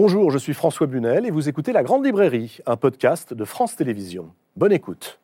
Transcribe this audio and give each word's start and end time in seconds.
Bonjour, 0.00 0.30
je 0.30 0.38
suis 0.38 0.54
François 0.54 0.86
Bunel 0.86 1.26
et 1.26 1.32
vous 1.32 1.48
écoutez 1.48 1.72
La 1.72 1.82
Grande 1.82 2.06
Librairie, 2.06 2.58
un 2.66 2.76
podcast 2.76 3.34
de 3.34 3.44
France 3.44 3.74
Télévisions. 3.74 4.30
Bonne 4.54 4.70
écoute. 4.70 5.18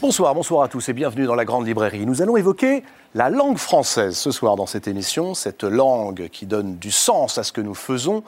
Bonsoir, 0.00 0.34
bonsoir 0.34 0.62
à 0.62 0.68
tous 0.68 0.88
et 0.88 0.94
bienvenue 0.94 1.26
dans 1.26 1.34
la 1.34 1.44
Grande 1.44 1.66
Librairie. 1.66 2.06
Nous 2.06 2.22
allons 2.22 2.38
évoquer 2.38 2.82
la 3.14 3.28
langue 3.28 3.58
française 3.58 4.16
ce 4.16 4.30
soir 4.30 4.56
dans 4.56 4.64
cette 4.64 4.88
émission, 4.88 5.34
cette 5.34 5.64
langue 5.64 6.28
qui 6.28 6.46
donne 6.46 6.78
du 6.78 6.90
sens 6.90 7.36
à 7.36 7.42
ce 7.42 7.52
que 7.52 7.60
nous 7.60 7.74
faisons, 7.74 8.24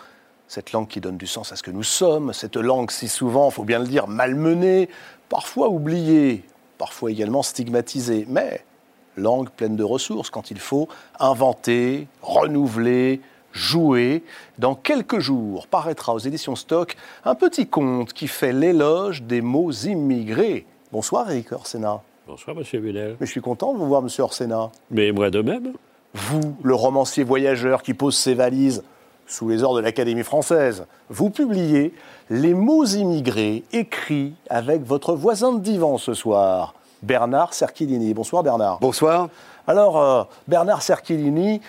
cette 0.48 0.72
langue 0.72 0.88
qui 0.88 1.00
donne 1.00 1.16
du 1.16 1.26
sens 1.26 1.52
à 1.52 1.56
ce 1.56 1.62
que 1.62 1.70
nous 1.70 1.82
sommes, 1.82 2.32
cette 2.32 2.56
langue 2.56 2.90
si 2.90 3.08
souvent, 3.08 3.48
il 3.48 3.52
faut 3.52 3.64
bien 3.64 3.78
le 3.78 3.86
dire, 3.86 4.06
malmenée, 4.06 4.88
parfois 5.28 5.68
oubliée, 5.68 6.44
parfois 6.78 7.10
également 7.10 7.42
stigmatisée, 7.42 8.26
mais 8.28 8.64
langue 9.16 9.50
pleine 9.50 9.76
de 9.76 9.84
ressources 9.84 10.30
quand 10.30 10.50
il 10.50 10.58
faut 10.58 10.88
inventer, 11.18 12.08
renouveler, 12.22 13.20
jouer. 13.52 14.24
Dans 14.58 14.74
quelques 14.74 15.20
jours 15.20 15.66
paraîtra 15.66 16.14
aux 16.14 16.18
éditions 16.18 16.56
Stock 16.56 16.96
un 17.24 17.34
petit 17.34 17.66
conte 17.66 18.12
qui 18.12 18.28
fait 18.28 18.52
l'éloge 18.52 19.22
des 19.22 19.40
mots 19.40 19.70
immigrés. 19.70 20.66
Bonsoir 20.92 21.30
Eric 21.30 21.52
Orsena. 21.52 22.02
Bonsoir 22.26 22.56
Monsieur 22.56 22.80
Bunel. 22.80 23.16
Mais 23.20 23.26
je 23.26 23.30
suis 23.30 23.40
content 23.40 23.72
de 23.72 23.78
vous 23.78 23.86
voir 23.86 24.02
Monsieur 24.02 24.24
Orsena. 24.24 24.70
Mais 24.90 25.12
moi 25.12 25.30
de 25.30 25.42
même. 25.42 25.72
Vous, 26.14 26.56
le 26.62 26.74
romancier 26.74 27.24
voyageur 27.24 27.82
qui 27.82 27.92
pose 27.92 28.16
ses 28.16 28.34
valises 28.34 28.82
sous 29.26 29.48
les 29.48 29.62
ordres 29.62 29.78
de 29.78 29.82
l'Académie 29.82 30.22
française, 30.22 30.86
vous 31.08 31.30
publiez 31.30 31.94
Les 32.30 32.54
mots 32.54 32.84
immigrés 32.84 33.64
écrits 33.72 34.34
avec 34.48 34.84
votre 34.84 35.14
voisin 35.14 35.52
de 35.52 35.60
divan 35.60 35.98
ce 35.98 36.14
soir, 36.14 36.74
Bernard 37.02 37.54
Cerchilini. 37.54 38.14
Bonsoir 38.14 38.42
Bernard. 38.42 38.78
Bonsoir. 38.80 39.28
Alors, 39.66 39.98
euh, 39.98 40.24
Bernard 40.46 40.82
Cerchilini, 40.82 41.62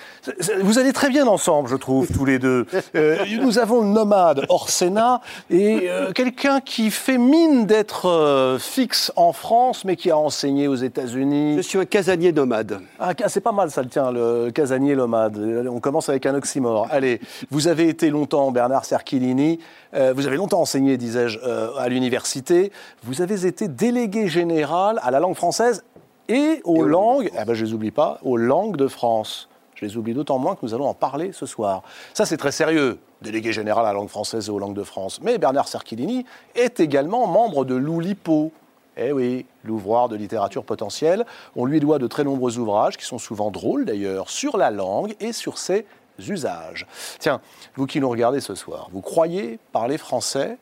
vous 0.62 0.80
allez 0.80 0.92
très 0.92 1.10
bien 1.10 1.28
ensemble, 1.28 1.70
je 1.70 1.78
trouve, 1.78 2.12
tous 2.12 2.26
les 2.26 2.40
deux. 2.40 2.66
Euh, 2.94 3.24
nous 3.40 3.58
avons 3.58 3.82
le 3.82 3.88
nomade 3.88 4.46
Orsena 4.50 5.22
et 5.50 5.90
euh, 5.90 6.12
quelqu'un 6.12 6.60
qui 6.60 6.92
fait 6.92 7.18
mine 7.18 7.66
d'être 7.66 8.58
fixe 8.60 9.14
en 9.16 9.32
France, 9.32 9.86
mais 9.86 9.96
qui 9.96 10.12
a 10.12 10.18
enseigné 10.18 10.68
aux 10.68 10.76
États-Unis. 10.76 11.56
Je 11.58 11.62
suis 11.62 11.80
un 11.80 11.86
casanier 11.86 12.34
nomade. 12.34 12.82
Ah, 13.00 13.14
c'est 13.28 13.40
pas 13.40 13.54
mal 13.54 13.72
ça, 13.72 13.82
le 13.82 13.88
tien, 13.88 14.12
le 14.12 14.52
casanier 14.52 14.96
nomade. 14.96 15.38
On 15.72 15.80
commence 15.80 16.10
avec 16.10 16.26
un 16.26 16.36
oxymore. 16.36 16.88
Allez, 16.92 17.22
vous 17.50 17.70
avez 17.70 17.88
été 17.88 18.10
longtemps, 18.10 18.52
Bernard 18.52 18.84
Cerchilini, 18.84 19.60
vous 19.94 20.28
avez 20.28 20.36
longtemps 20.36 20.60
enseigné, 20.60 20.98
disais-je, 20.98 21.40
à 21.78 21.88
l'université. 21.88 22.74
Vous 23.04 23.22
avez 23.22 23.46
été 23.46 23.70
délégué 23.70 24.28
général 24.28 25.00
à 25.02 25.12
la 25.12 25.22
langue 25.22 25.36
française 25.36 25.84
et 26.28 26.62
aux 26.64 26.78
aux 26.78 26.84
langues, 26.84 27.32
ah 27.38 27.46
ben, 27.46 27.54
je 27.54 27.66
les 27.66 27.74
oublie 27.74 27.92
pas, 27.92 28.20
aux 28.24 28.38
langues 28.38 28.78
de 28.78 28.88
France. 28.88 29.50
Je 29.76 29.86
les 29.86 29.98
oublie 29.98 30.14
d'autant 30.14 30.38
moins 30.38 30.56
que 30.56 30.62
nous 30.64 30.74
allons 30.74 30.88
en 30.88 30.94
parler 30.94 31.32
ce 31.34 31.46
soir. 31.46 31.84
Ça, 32.14 32.26
c'est 32.26 32.38
très 32.38 32.52
sérieux, 32.52 32.98
délégué 33.22 33.52
général 33.52 33.86
à 33.86 33.90
la 33.90 33.94
langue 33.94 34.08
française 34.08 34.48
et 34.48 34.52
aux 34.52 34.60
langues 34.60 34.76
de 34.76 34.84
France. 34.84 35.20
Mais 35.22 35.38
Bernard 35.38 35.68
Cerchilini 35.68 36.26
est 36.56 36.80
également 36.80 37.28
membre 37.28 37.66
de 37.66 37.76
l'Oulipo. 37.76 38.52
Eh 38.98 39.12
oui, 39.12 39.46
l'ouvroir 39.66 40.08
de 40.08 40.16
littérature 40.16 40.64
potentielle. 40.64 41.26
On 41.58 41.66
lui 41.66 41.82
doit 41.82 42.00
de 42.00 42.08
très 42.08 42.24
nombreux 42.24 42.58
ouvrages, 42.58 42.96
qui 42.96 43.06
sont 43.06 43.18
souvent 43.18 43.52
drôles 43.52 43.84
d'ailleurs, 43.84 44.30
sur 44.30 44.56
la 44.56 44.72
langue 44.72 45.14
et 45.20 45.34
sur 45.34 45.58
ses 45.58 45.86
usages. 46.20 46.88
Tiens, 47.20 47.42
vous 47.76 47.86
qui 47.86 48.00
nous 48.00 48.10
regardez 48.10 48.40
ce 48.40 48.56
soir, 48.56 48.88
vous 48.94 49.02
croyez 49.02 49.60
parler 49.74 49.98
français? 49.98 50.58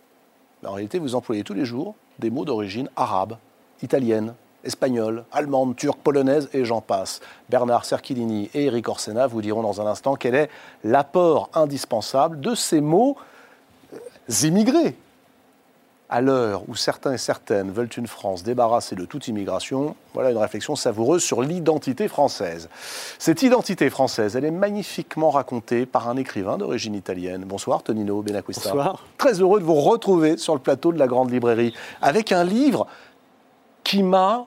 Mais 0.63 0.69
En 0.69 0.73
réalité, 0.73 0.97
vous 0.97 1.13
employez 1.13 1.43
tous 1.43 1.53
les 1.53 1.65
jours 1.65 1.93
des 2.17 2.31
mots 2.31 2.45
d'origine 2.45 2.89
arabe, 2.95 3.37
italienne, 3.83 4.33
espagnole, 4.63 5.25
allemande, 5.31 5.75
turque, 5.75 5.99
polonaise 5.99 6.49
et 6.53 6.65
j'en 6.65 6.81
passe. 6.81 7.19
Bernard 7.49 7.85
Cerchilini 7.85 8.49
et 8.53 8.65
Eric 8.65 8.87
Orsena 8.87 9.27
vous 9.27 9.41
diront 9.41 9.61
dans 9.61 9.81
un 9.81 9.85
instant 9.85 10.15
quel 10.15 10.35
est 10.35 10.49
l'apport 10.83 11.49
indispensable 11.53 12.39
de 12.39 12.55
ces 12.55 12.81
mots 12.81 13.17
euh, 13.93 13.97
immigrés. 14.43 14.95
À 16.09 16.21
l'heure 16.21 16.61
où 16.67 16.75
certains 16.75 17.13
et 17.13 17.17
certaines 17.17 17.71
veulent 17.71 17.89
une 17.97 18.05
France 18.05 18.43
débarrassée 18.43 18.95
de 18.95 19.03
toute 19.03 19.27
immigration, 19.27 19.95
voilà 20.13 20.29
une 20.29 20.37
réflexion 20.37 20.75
savoureuse 20.75 21.23
sur 21.23 21.41
l'identité 21.41 22.07
française. 22.07 22.69
Cette 23.17 23.41
identité 23.41 23.89
française, 23.89 24.35
elle 24.35 24.45
est 24.45 24.51
magnifiquement 24.51 25.31
racontée 25.31 25.87
par 25.87 26.09
un 26.09 26.17
écrivain 26.17 26.59
d'origine 26.59 26.93
italienne. 26.93 27.45
Bonsoir 27.45 27.81
Tonino 27.81 28.21
Benacquista. 28.21 28.69
Bonsoir. 28.69 29.03
Très 29.17 29.41
heureux 29.41 29.59
de 29.59 29.65
vous 29.65 29.73
retrouver 29.73 30.37
sur 30.37 30.53
le 30.53 30.59
plateau 30.59 30.91
de 30.91 30.99
la 30.99 31.07
Grande 31.07 31.31
Librairie 31.31 31.73
avec 31.99 32.31
un 32.31 32.43
livre 32.43 32.85
qui 33.83 34.03
m'a 34.03 34.45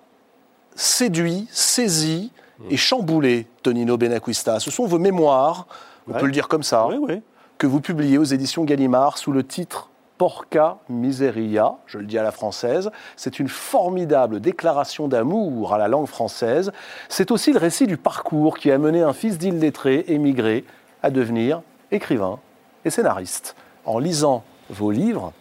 séduit, 0.77 1.49
saisi 1.51 2.31
et 2.71 2.77
chamboulé, 2.77 3.47
Tonino 3.63 3.97
Benacquista. 3.97 4.61
Ce 4.61 4.71
sont 4.71 4.87
vos 4.87 4.99
mémoires, 4.99 5.67
on 6.09 6.13
Ouais. 6.13 6.21
peut 6.21 6.27
le 6.27 6.33
dire 6.33 6.47
comme 6.49 6.63
ça, 6.63 6.87
Oui, 6.87 6.97
oui. 7.01 7.23
que 7.59 7.67
vous 7.67 7.81
publiez 7.81 8.17
aux 8.19 8.25
éditions 8.25 8.65
Gallimard 8.65 9.19
sous 9.19 9.33
le 9.33 9.43
titre 9.45 9.91
Porca 10.19 10.79
Miseria, 10.89 11.75
je 11.87 11.99
le 11.99 12.07
dis 12.07 12.17
à 12.19 12.23
la 12.23 12.31
française. 12.33 12.91
C'est 13.17 13.39
une 13.39 13.49
formidable 13.49 14.41
déclaration 14.41 15.09
d'amour 15.09 15.75
à 15.75 15.79
la 15.79 15.89
langue 15.89 16.07
française. 16.07 16.73
C'est 17.11 17.31
aussi 17.31 17.53
le 17.53 17.59
récit 17.59 17.87
du 17.87 17.99
parcours 17.99 18.57
qui 18.57 18.71
a 18.71 18.79
mené 18.79 19.03
un 19.03 19.13
fils 19.13 19.37
d'illettré 19.37 20.05
émigré 20.09 20.65
à 21.03 21.11
devenir 21.11 21.61
écrivain 21.91 22.39
et 22.87 22.91
scénariste. 22.91 23.57
En 23.85 23.99
lisant 23.99 24.43
vos 24.71 24.91
livres 24.91 25.35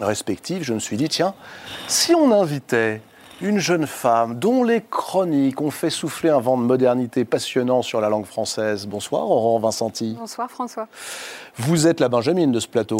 respectifs, 0.00 0.62
je 0.62 0.72
me 0.72 0.78
suis 0.78 0.96
dit, 0.96 1.08
tiens, 1.10 1.34
si 1.86 2.14
on 2.14 2.32
invitait 2.32 3.02
une 3.42 3.58
jeune 3.58 3.86
femme 3.86 4.38
dont 4.38 4.62
les 4.64 4.82
chroniques 4.82 5.60
ont 5.60 5.70
fait 5.70 5.90
souffler 5.90 6.30
un 6.30 6.40
vent 6.40 6.58
de 6.58 6.62
modernité 6.62 7.24
passionnant 7.24 7.82
sur 7.82 8.00
la 8.00 8.08
langue 8.08 8.26
française. 8.26 8.86
Bonsoir, 8.86 9.22
Aurore 9.30 9.60
Vincenti. 9.60 10.14
Bonsoir 10.18 10.50
François. 10.50 10.88
Vous 11.56 11.86
êtes 11.86 12.00
la 12.00 12.08
Benjamine 12.08 12.52
de 12.52 12.60
ce 12.60 12.68
plateau. 12.68 12.98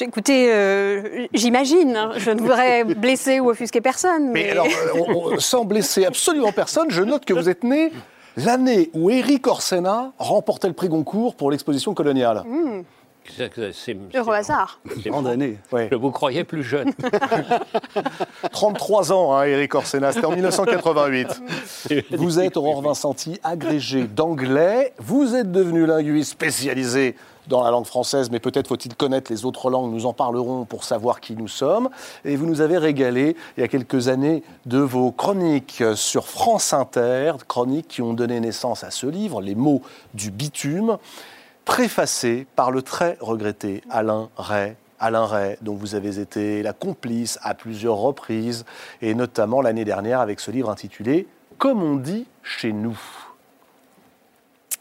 Écoutez, 0.00 0.52
euh, 0.52 1.26
j'imagine, 1.34 1.96
hein, 1.96 2.12
je 2.16 2.30
ne 2.30 2.40
voudrais 2.40 2.84
blesser 2.94 3.40
ou 3.40 3.50
offusquer 3.50 3.80
personne. 3.80 4.30
Mais, 4.30 4.44
Mais 4.44 4.50
alors, 4.50 4.66
euh, 4.66 5.00
on- 5.06 5.34
on- 5.34 5.38
sans 5.38 5.64
blesser 5.64 6.04
absolument 6.06 6.52
personne, 6.52 6.86
je 6.90 7.02
note 7.02 7.24
que 7.24 7.34
vous 7.34 7.48
êtes 7.48 7.62
né 7.62 7.92
l'année 8.36 8.90
où 8.94 9.10
Éric 9.10 9.46
Orsena 9.46 10.12
remportait 10.18 10.68
le 10.68 10.74
prix 10.74 10.88
Goncourt 10.88 11.34
pour 11.34 11.50
l'exposition 11.50 11.94
coloniale. 11.94 12.42
C'est- 12.44 12.84
c'est- 13.28 13.96
heureux 14.14 14.34
hasard. 14.34 14.80
c'est- 15.02 15.08
Grande 15.10 15.26
année. 15.26 15.58
Ouais. 15.72 15.88
Je 15.90 15.96
vous 15.96 16.10
croyais 16.10 16.44
plus 16.44 16.62
jeune. 16.62 16.92
33 18.52 19.12
ans, 19.12 19.34
hein, 19.34 19.44
Éric 19.44 19.74
Orsena, 19.74 20.12
c'était 20.12 20.26
en 20.26 20.32
1988. 20.32 21.42
Vous 22.12 22.38
êtes, 22.40 22.56
Aurore 22.56 22.82
Vincenti, 22.82 23.38
agrégé 23.44 24.04
d'anglais. 24.04 24.92
Vous 24.98 25.34
êtes 25.34 25.50
devenu 25.52 25.86
linguiste 25.86 26.32
spécialisé 26.32 27.16
dans 27.48 27.64
la 27.64 27.70
langue 27.72 27.86
française, 27.86 28.30
mais 28.30 28.38
peut-être 28.38 28.68
faut-il 28.68 28.94
connaître 28.94 29.32
les 29.32 29.44
autres 29.44 29.68
langues. 29.68 29.92
Nous 29.92 30.06
en 30.06 30.12
parlerons 30.12 30.64
pour 30.64 30.84
savoir 30.84 31.20
qui 31.20 31.34
nous 31.34 31.48
sommes. 31.48 31.88
Et 32.24 32.36
vous 32.36 32.46
nous 32.46 32.60
avez 32.60 32.78
régalé, 32.78 33.36
il 33.56 33.60
y 33.62 33.64
a 33.64 33.68
quelques 33.68 34.06
années, 34.08 34.44
de 34.66 34.78
vos 34.78 35.10
chroniques 35.10 35.82
sur 35.96 36.28
France 36.28 36.72
Inter, 36.72 37.32
chroniques 37.48 37.88
qui 37.88 38.02
ont 38.02 38.14
donné 38.14 38.38
naissance 38.38 38.84
à 38.84 38.90
ce 38.92 39.06
livre, 39.08 39.40
Les 39.42 39.56
mots 39.56 39.82
du 40.14 40.30
bitume, 40.30 40.98
préfacé 41.64 42.46
par 42.56 42.70
le 42.70 42.82
très 42.82 43.16
regretté 43.20 43.82
Alain 43.90 44.28
Ray. 44.36 44.74
Alain 44.98 45.26
Ray, 45.26 45.56
dont 45.62 45.74
vous 45.74 45.94
avez 45.94 46.20
été 46.20 46.62
la 46.62 46.72
complice 46.72 47.38
à 47.42 47.54
plusieurs 47.54 47.96
reprises, 47.96 48.64
et 49.00 49.14
notamment 49.14 49.60
l'année 49.60 49.84
dernière 49.84 50.20
avec 50.20 50.38
ce 50.38 50.50
livre 50.50 50.70
intitulé 50.70 51.26
Comme 51.58 51.82
on 51.82 51.96
dit 51.96 52.26
chez 52.42 52.72
nous. 52.72 52.98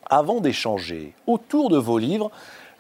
Avant 0.10 0.42
d'échanger 0.42 1.14
autour 1.26 1.70
de 1.70 1.78
vos 1.78 1.98
livres, 1.98 2.30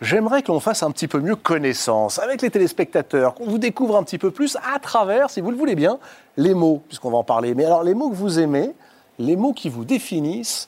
j'aimerais 0.02 0.44
que 0.44 0.52
l'on 0.52 0.60
fasse 0.60 0.84
un 0.84 0.92
petit 0.92 1.08
peu 1.08 1.20
mieux 1.20 1.36
connaissance 1.36 2.20
avec 2.20 2.42
les 2.42 2.52
téléspectateurs, 2.52 3.34
qu'on 3.34 3.46
vous 3.46 3.58
découvre 3.58 3.98
un 3.98 4.04
petit 4.04 4.18
peu 4.18 4.32
plus 4.32 4.58
à 4.72 4.80
travers, 4.80 5.30
si 5.30 5.42
vous 5.42 5.52
le 5.52 5.58
voulez 5.58 5.76
bien, 5.76 5.98
les 6.38 6.54
mots, 6.54 6.84
puisqu'on 6.88 7.12
va 7.12 7.18
en 7.18 7.24
parler. 7.24 7.56
Mais 7.56 7.66
alors, 7.66 7.84
les 7.84 7.94
mots 7.94 8.10
que 8.10 8.16
vous 8.16 8.40
aimez, 8.40 8.74
les 9.18 9.36
mots 9.36 9.54
qui 9.54 9.70
vous 9.70 9.86
définissent 9.86 10.68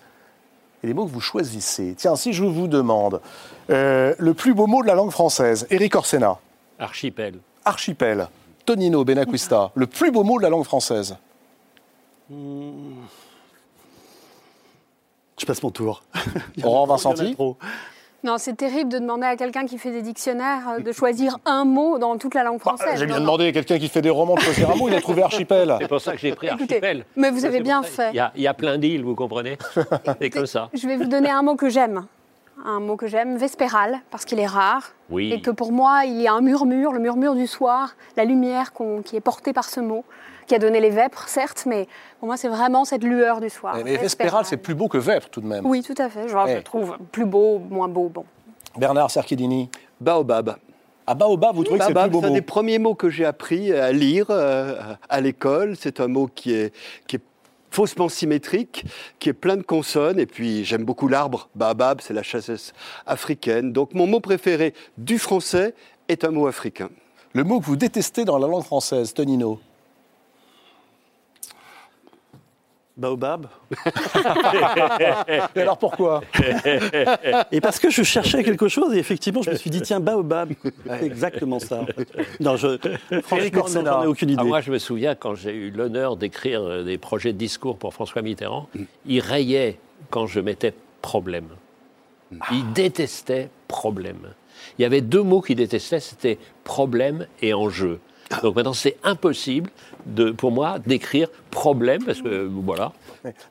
et 0.84 0.88
les 0.88 0.94
mots 0.94 1.06
que 1.06 1.12
vous 1.12 1.22
choisissez. 1.22 1.96
Tiens, 1.98 2.16
si 2.16 2.34
je 2.34 2.44
vous 2.44 2.68
demande 2.68 3.22
euh, 3.70 4.14
le 4.20 4.34
plus 4.34 4.54
beau 4.54 4.68
mot 4.68 4.82
de 4.82 4.88
la 4.88 4.96
langue 4.96 5.12
française, 5.12 5.66
Éric 5.70 5.96
Orsena, 5.96 6.38
Archipel. 6.78 7.40
archipel, 7.66 8.28
Tonino 8.66 9.04
Benacquista, 9.06 9.72
le 9.76 9.88
plus 9.88 10.12
beau 10.12 10.24
mot 10.24 10.38
de 10.38 10.44
la 10.44 10.50
langue 10.50 10.66
française. 10.66 11.16
Je 12.30 12.36
passe 15.46 15.64
mon 15.64 15.72
tour. 15.72 16.04
Aurore 16.14 16.34
Il 16.58 16.64
y 16.64 16.68
en 16.68 16.84
a 16.84 16.88
Vincenti 16.88 17.34
trop. 17.34 17.58
Non, 18.24 18.38
c'est 18.38 18.56
terrible 18.56 18.90
de 18.90 19.00
demander 19.00 19.26
à 19.28 19.36
quelqu'un 19.36 19.66
qui 19.66 19.78
fait 19.78 19.92
des 19.92 20.02
dictionnaires 20.02 20.70
euh, 20.70 20.80
de 20.80 20.92
choisir 20.94 21.40
un 21.46 21.66
mot 21.66 21.98
dans 21.98 22.18
toute 22.18 22.34
la 22.36 22.44
langue 22.44 22.56
Bah, 22.64 22.76
française. 22.76 22.98
J'ai 23.00 23.06
bien 23.06 23.16
Non, 23.16 23.20
non. 23.20 23.26
demandé 23.26 23.48
à 23.48 23.52
quelqu'un 23.52 23.78
qui 23.78 23.90
fait 23.90 24.02
des 24.02 24.10
romans 24.10 24.36
de 24.36 24.40
choisir 24.40 24.72
un 24.72 24.76
mot, 24.76 24.88
il 24.88 24.96
a 24.96 25.02
trouvé 25.02 25.24
archipel. 25.24 25.76
C'est 25.82 25.88
pour 25.90 26.00
ça 26.00 26.14
que 26.14 26.20
j'ai 26.20 26.34
pris 26.34 26.48
Écoutez, 26.48 26.64
Archipel. 26.76 27.06
mais 27.18 27.32
vous 27.32 27.44
avez 27.46 27.60
bien 27.60 27.84
fait. 27.84 28.12
Il 28.12 28.16
y, 28.16 28.20
a, 28.20 28.32
il 28.36 28.42
y 28.42 28.48
a 28.48 28.54
plein 28.54 28.78
d'îles, 28.78 29.04
vous 29.04 29.16
comprenez 29.16 29.58
C'est 30.22 30.30
comme 30.30 30.46
ça. 30.46 30.70
Je 30.74 30.88
vais 30.88 30.96
vous 30.96 31.06
donner 31.06 31.30
un 31.30 31.42
mot 31.42 31.56
que 31.56 31.68
j'aime. 31.70 32.06
un 32.66 32.80
mot 32.80 32.96
que 32.96 33.08
j'aime, 33.08 33.36
vespéral, 33.36 34.00
parce 34.10 34.24
qu'il 34.24 34.40
est 34.40 34.48
rare. 34.48 34.92
Oui. 35.10 35.34
Et 35.34 35.42
que 35.42 35.52
pour 35.52 35.74
moi, 35.74 36.06
il 36.06 36.22
y 36.22 36.28
a 36.28 36.34
un 36.34 36.42
murmure, 36.42 36.94
le 36.94 37.00
murmure 37.00 37.36
du 37.36 37.46
soir, 37.48 37.96
la 38.16 38.24
lumière 38.24 38.72
qui 39.04 39.18
est 39.18 39.22
portée 39.22 39.52
par 39.52 39.66
ce 39.66 39.82
mot, 39.82 40.06
qui 40.48 40.56
a 40.56 40.60
donné 40.60 40.80
les 40.80 40.90
vêpres, 40.90 41.28
certes, 41.28 41.64
mais 41.66 41.88
pour 42.20 42.28
moi, 42.28 42.38
c'est 42.38 42.48
vraiment 42.48 42.86
cette 42.86 43.04
lueur 43.04 43.42
du 43.42 43.50
soir. 43.50 43.76
Mais, 43.78 43.84
mais 43.84 43.98
Vespéral, 43.98 44.46
c'est 44.46 44.58
plus 44.58 44.76
beau 44.76 44.88
que 44.88 44.98
Vêpres 44.98 45.30
tout 45.30 45.42
de 45.42 45.48
même. 45.48 45.66
Oui, 45.66 45.82
tout 45.84 45.96
à 45.98 46.10
fait. 46.10 46.28
Genre, 46.28 46.46
Ouais. 46.46 46.58
Je 46.58 46.62
trouve 46.62 46.98
plus 47.12 47.26
beau, 47.26 47.60
moins 47.60 47.88
beau. 47.88 48.10
Bon. 48.10 48.26
Bernard 48.78 49.12
Cerchedini. 49.12 49.70
Baobab. 50.02 50.58
À 51.06 51.16
Baobab, 51.16 51.56
vous 51.56 51.64
trouvez 51.64 51.80
que 51.80 51.86
c'est 51.86 51.94
c'est 51.94 52.26
un 52.26 52.32
des 52.32 52.42
premiers 52.42 52.80
mots 52.80 52.96
que 52.96 53.10
j'ai 53.10 53.26
appris 53.26 53.74
à 53.74 53.92
lire 53.92 54.28
euh, 54.30 54.96
à 55.10 55.22
l'école. 55.22 55.76
C'est 55.78 56.00
un 56.00 56.08
mot 56.08 56.28
qui 56.34 56.54
est, 56.54 56.74
qui 57.08 57.18
est 57.18 57.22
faussement 57.72 58.08
symétrique, 58.08 58.86
qui 59.20 59.30
est 59.30 59.34
plein 59.34 59.58
de 59.58 59.64
consonnes. 59.64 60.20
Et 60.20 60.26
puis, 60.26 60.64
j'aime 60.64 60.86
beaucoup 60.86 61.08
l'arbre. 61.08 61.50
Baobab, 61.56 62.00
c'est 62.02 62.14
la 62.14 62.24
chassesse 62.24 62.74
africaine. 63.06 63.74
Donc, 63.74 63.94
mon 63.94 64.08
mot 64.08 64.20
préféré 64.22 64.74
du 64.98 65.20
français 65.20 65.74
est 66.08 66.24
un 66.24 66.32
mot 66.32 66.48
africain. 66.48 66.90
Le 67.34 67.44
mot 67.44 67.60
que 67.60 67.66
vous 67.66 67.76
détestez 67.76 68.26
dans 68.26 68.38
la 68.38 68.48
langue 68.48 68.64
française, 68.64 69.14
Tonino. 69.14 69.60
Baobab. 72.96 73.48
Et 75.56 75.62
alors 75.62 75.78
pourquoi? 75.78 76.22
Et 77.52 77.60
parce 77.60 77.80
que 77.80 77.90
je 77.90 78.04
cherchais 78.04 78.44
quelque 78.44 78.68
chose 78.68 78.94
et 78.94 79.00
effectivement, 79.00 79.42
je 79.42 79.50
me 79.50 79.56
suis 79.56 79.70
dit, 79.70 79.82
tiens, 79.82 80.00
Baobab. 80.00 80.54
C'est 80.86 81.06
exactement 81.06 81.60
ça. 81.60 81.86
Non, 82.40 82.56
je, 82.56 82.78
franchement, 83.24 83.66
j'en 83.68 84.04
ai 84.04 84.08
aucune 84.08 84.30
idée. 84.30 84.42
Ah, 84.42 84.46
moi, 84.46 84.62
je 84.62 84.72
me 84.72 84.78
souviens 84.78 85.16
quand 85.16 85.34
j'ai 85.36 85.54
eu 85.54 85.72
l'honneur 85.72 86.18
d'écrire 86.18 86.62
euh, 86.62 86.84
des 86.84 86.98
projets 86.98 87.34
de 87.34 87.38
discours 87.38 87.78
pour 87.78 87.94
François 87.94 88.22
Mitterrand, 88.22 88.70
il 89.06 89.20
rayait 89.20 89.80
quand 90.10 90.28
je 90.28 90.40
mettais 90.40 90.74
problème. 91.02 91.48
Il 92.52 92.74
détestait 92.74 93.50
problème. 93.68 94.34
Il 94.78 94.82
y 94.82 94.86
avait 94.86 95.02
deux 95.02 95.22
mots 95.22 95.42
qu'il 95.42 95.56
détestait, 95.56 96.00
c'était 96.00 96.38
problème 96.64 97.28
et 97.42 97.54
enjeu. 97.54 98.00
Donc 98.42 98.56
maintenant, 98.56 98.74
c'est 98.74 98.98
impossible 99.04 99.70
de, 100.06 100.32
pour 100.32 100.52
moi 100.52 100.80
d'écrire 100.80 101.28
problème, 101.52 102.04
parce 102.04 102.22
que 102.22 102.50
voilà. 102.52 102.92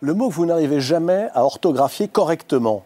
Le 0.01 0.15
mot 0.15 0.29
que 0.29 0.35
vous 0.35 0.47
n'arrivez 0.47 0.81
jamais 0.81 1.29
à 1.35 1.45
orthographier 1.45 2.09
correctement. 2.09 2.85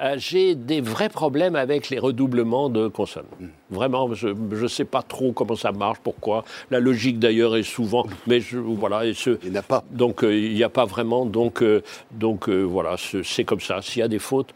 Euh, 0.00 0.14
j'ai 0.18 0.54
des 0.54 0.80
vrais 0.80 1.08
problèmes 1.08 1.54
avec 1.54 1.88
les 1.90 1.98
redoublements 1.98 2.68
de 2.68 2.88
consonnes. 2.88 3.24
Vraiment, 3.70 4.12
je 4.12 4.28
ne 4.28 4.68
sais 4.68 4.84
pas 4.84 5.02
trop 5.02 5.32
comment 5.32 5.56
ça 5.56 5.72
marche, 5.72 5.98
pourquoi. 6.02 6.44
La 6.70 6.80
logique 6.80 7.18
d'ailleurs 7.18 7.56
est 7.56 7.62
souvent, 7.62 8.04
mais 8.26 8.40
je, 8.40 8.58
voilà. 8.58 9.06
Et 9.06 9.14
ce, 9.14 9.38
Il 9.42 9.52
n'y 9.52 9.58
a 9.58 9.62
pas. 9.62 9.82
donc 9.90 10.22
euh, 10.22 10.36
il 10.36 10.54
n'y 10.54 10.62
a 10.62 10.68
pas 10.68 10.84
vraiment, 10.84 11.24
donc 11.24 11.62
euh, 11.62 11.82
donc 12.10 12.48
euh, 12.48 12.62
voilà, 12.62 12.96
c'est 13.22 13.44
comme 13.44 13.60
ça. 13.60 13.80
S'il 13.80 14.00
y 14.00 14.02
a 14.02 14.08
des 14.08 14.18
fautes, 14.18 14.54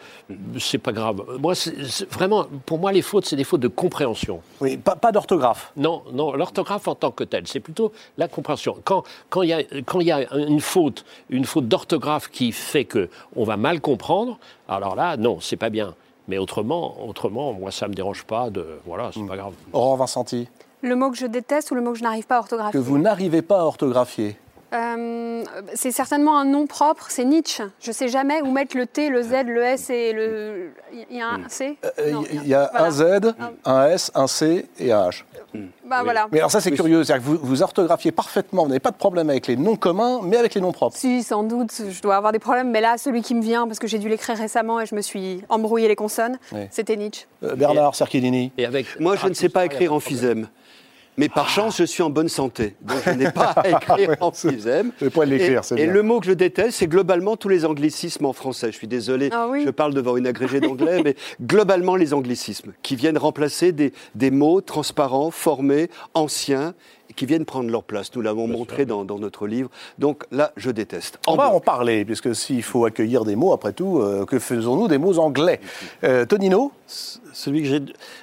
c'est 0.59 0.79
pas 0.79 0.93
grave. 0.93 1.23
Moi, 1.41 1.55
vraiment, 2.11 2.47
pour 2.67 2.79
moi, 2.79 2.93
les 2.93 3.03
fautes, 3.03 3.25
c'est 3.25 3.37
des 3.37 3.45
fautes 3.45 3.61
de 3.61 3.69
compréhension. 3.69 4.43
Oui, 4.61 4.77
pas, 4.77 4.97
pas 4.97 5.11
d'orthographe. 5.11 5.73
Non, 5.77 6.03
non, 6.13 6.35
l'orthographe 6.35 6.87
en 6.87 6.95
tant 6.95 7.11
que 7.11 7.25
telle, 7.25 7.47
c'est 7.47 7.61
plutôt 7.61 7.93
la 8.19 8.29
compréhension. 8.29 8.77
Quand 8.85 9.05
quand 9.31 9.43
il 9.43 9.49
y 9.49 9.53
a 9.55 9.63
quand 9.87 10.01
il 10.01 10.07
y 10.07 10.13
a 10.13 10.35
une 10.37 10.61
faute, 10.61 11.05
une 11.31 11.45
faute 11.45 11.67
d'orthographe 11.67 12.29
qui 12.29 12.53
fait 12.53 12.85
que 12.85 13.09
on 13.37 13.45
va 13.45 13.57
mal 13.57 13.81
comprendre, 13.81 14.39
alors 14.69 14.95
là, 14.97 15.17
non, 15.17 15.41
c'est 15.41 15.57
pas 15.57 15.71
bien. 15.71 15.95
Mais 16.29 16.39
autrement, 16.39 16.97
autrement, 17.09 17.53
moi, 17.55 17.71
ça 17.71 17.89
me 17.89 17.95
dérange 17.95 18.25
pas 18.25 18.51
de, 18.51 18.65
voilà, 18.87 19.11
c'est 19.13 19.27
pas 19.27 19.37
grave. 19.37 19.55
Aurore 19.73 19.97
Vincenti, 19.97 20.49
Le 20.83 20.95
mot 20.95 21.11
que 21.11 21.17
je 21.17 21.27
déteste 21.27 21.71
ou 21.71 21.75
le 21.75 21.81
mot 21.81 21.93
que 21.93 21.99
je 21.99 22.03
n'arrive 22.05 22.27
pas 22.27 22.37
à 22.37 22.39
que 22.39 22.43
orthographier 22.45 22.81
vous 22.81 22.99
n'arrivez 22.99 23.43
pas 23.43 23.61
à 23.61 23.65
orthographier. 23.65 24.37
Euh, 24.75 25.43
c'est 25.73 25.93
certainement 25.93 26.39
un 26.39 26.45
nom 26.45 26.67
propre, 26.67 27.07
c'est 27.09 27.25
Nietzsche. 27.25 27.63
Je 27.81 27.91
sais 27.91 28.09
jamais 28.09 28.43
où 28.43 28.53
mettre 28.53 28.77
le 28.77 28.87
T, 28.87 29.09
le 29.09 29.23
Z, 29.23 29.45
le 29.47 29.63
S 29.63 29.89
et 29.89 30.13
le. 30.13 30.71
Il 31.11 31.17
y 31.17 31.23
a 31.23 31.31
un 31.31 31.49
C? 31.49 31.79
Euh, 31.99 32.13
Non, 32.13 32.25
Il 32.31 32.47
y 32.47 32.53
a 32.53 32.69
voilà. 32.71 32.87
un 32.87 32.91
Z, 32.91 33.35
un 33.65 33.87
S, 33.87 34.13
un 34.15 34.27
C 34.27 34.67
et 34.79 34.93
un 34.93 35.09
H. 35.09 35.25
Bah 35.85 36.03
voilà. 36.03 36.29
Mais 36.33 36.39
alors 36.39 36.51
ça 36.51 36.61
c'est 36.61 36.71
curieux, 36.71 37.05
c'est-à-dire 37.05 37.25
que 37.25 37.31
vous, 37.31 37.39
vous 37.41 37.63
orthographiez 37.63 38.13
parfaitement, 38.13 38.63
vous 38.63 38.69
n'avez 38.69 38.81
pas 38.81 38.91
de 38.91 38.97
problème 38.97 39.31
avec 39.31 39.47
les 39.47 39.57
noms 39.57 39.77
communs, 39.77 40.21
mais 40.23 40.37
avec 40.37 40.55
les 40.55 40.61
noms 40.61 40.73
propres. 40.73 40.97
Si, 40.97 41.23
sans 41.23 41.43
doute, 41.43 41.73
je 41.91 42.03
dois 42.03 42.17
avoir 42.17 42.33
des 42.33 42.39
problèmes, 42.39 42.71
mais 42.71 42.81
là, 42.81 42.99
celui 42.99 43.23
qui 43.23 43.35
me 43.35 43.43
vient, 43.43 43.67
parce 43.67 43.79
que 43.79 43.87
j'ai 43.87 43.99
dû 43.99 44.09
l'écrire 44.09 44.37
récemment 44.37 44.81
et 44.81 44.87
je 44.87 44.95
me 44.95 45.01
suis 45.01 45.43
embrouillé 45.49 45.89
les 45.89 45.97
consonnes, 45.97 46.39
Oui. 46.53 46.61
c'était 46.71 46.97
Nietzsche. 46.97 47.27
Euh, 47.43 47.55
Bernard 47.57 47.95
Cerchedini. 47.95 48.53
Et 48.59 48.67
avec 48.67 48.99
Moi, 49.01 49.17
je 49.17 49.27
ne 49.29 49.35
sais 49.35 49.49
pas 49.49 49.61
Ratussin, 49.61 49.67
il 49.67 49.73
y 49.73 49.73
a 49.73 49.75
écrire 49.77 49.95
en 49.95 50.01
physème. 50.01 50.49
Mais 51.19 51.29
par 51.29 51.49
chance, 51.51 51.77
je 51.77 51.85
suis 51.85 52.03
en 52.03 52.11
bonne 52.11 52.29
santé. 52.29 52.75
Donc, 52.81 52.97
je 53.05 53.11
n'ai 53.11 53.31
pas 53.33 53.51
à 53.51 53.69
écrire 53.69 54.17
en. 54.21 54.33
Je 55.01 55.05
vais 55.05 55.11
pas 55.11 55.25
l'écrire, 55.25 55.59
Et- 55.61 55.63
c'est 55.63 55.75
Et 55.79 55.85
bien. 55.85 55.93
le 55.93 56.03
mot 56.03 56.21
que 56.21 56.27
je 56.27 56.33
déteste, 56.33 56.79
c'est 56.79 56.87
globalement 56.87 57.37
tous 57.37 57.49
les 57.49 57.65
anglicismes 57.67 58.25
en 58.25 58.33
français. 58.33 58.69
Je 58.73 58.77
suis 58.77 58.87
désolé, 58.87 59.29
Ah 59.33 59.49
oui. 59.51 59.65
je 59.67 59.71
parle 59.71 59.93
devant 59.95 60.17
une 60.17 60.27
agrégée 60.27 60.61
d'anglais, 60.61 61.03
mais 61.03 61.17
globalement 61.43 61.97
les 61.97 62.15
anglicismes 62.15 62.73
qui 62.83 62.97
viennent 62.97 63.19
remplacer 63.19 63.73
des, 63.73 63.93
des 64.15 64.31
mots 64.31 64.61
transparents, 64.61 65.31
formés, 65.31 65.91
anciens, 66.15 66.75
qui 67.19 67.27
viennent 67.27 67.45
prendre 67.45 67.69
leur 67.71 67.83
place. 67.83 68.15
Nous 68.15 68.23
l'avons 68.23 68.47
montré 68.47 68.87
dans, 68.87 69.05
dans 69.05 69.19
notre 69.19 69.47
livre. 69.49 69.71
Donc 69.99 70.25
là, 70.31 70.53
je 70.57 70.71
déteste. 70.71 71.19
On 71.27 71.35
va 71.35 71.51
en 71.51 71.59
parler, 71.61 72.05
puisque 72.05 72.35
s'il 72.35 72.63
faut 72.63 72.85
accueillir 72.85 73.25
des 73.25 73.35
mots, 73.35 73.53
après 73.53 73.73
tout, 73.73 73.99
euh, 73.99 74.25
que 74.25 74.39
faisons-nous 74.39 74.87
des 74.87 74.99
mots 74.99 75.19
anglais 75.19 75.61
Euh, 76.05 76.25
Tonino 76.25 76.71
Celui 76.87 77.63
que 77.63 77.69
j'ai, 77.69 77.81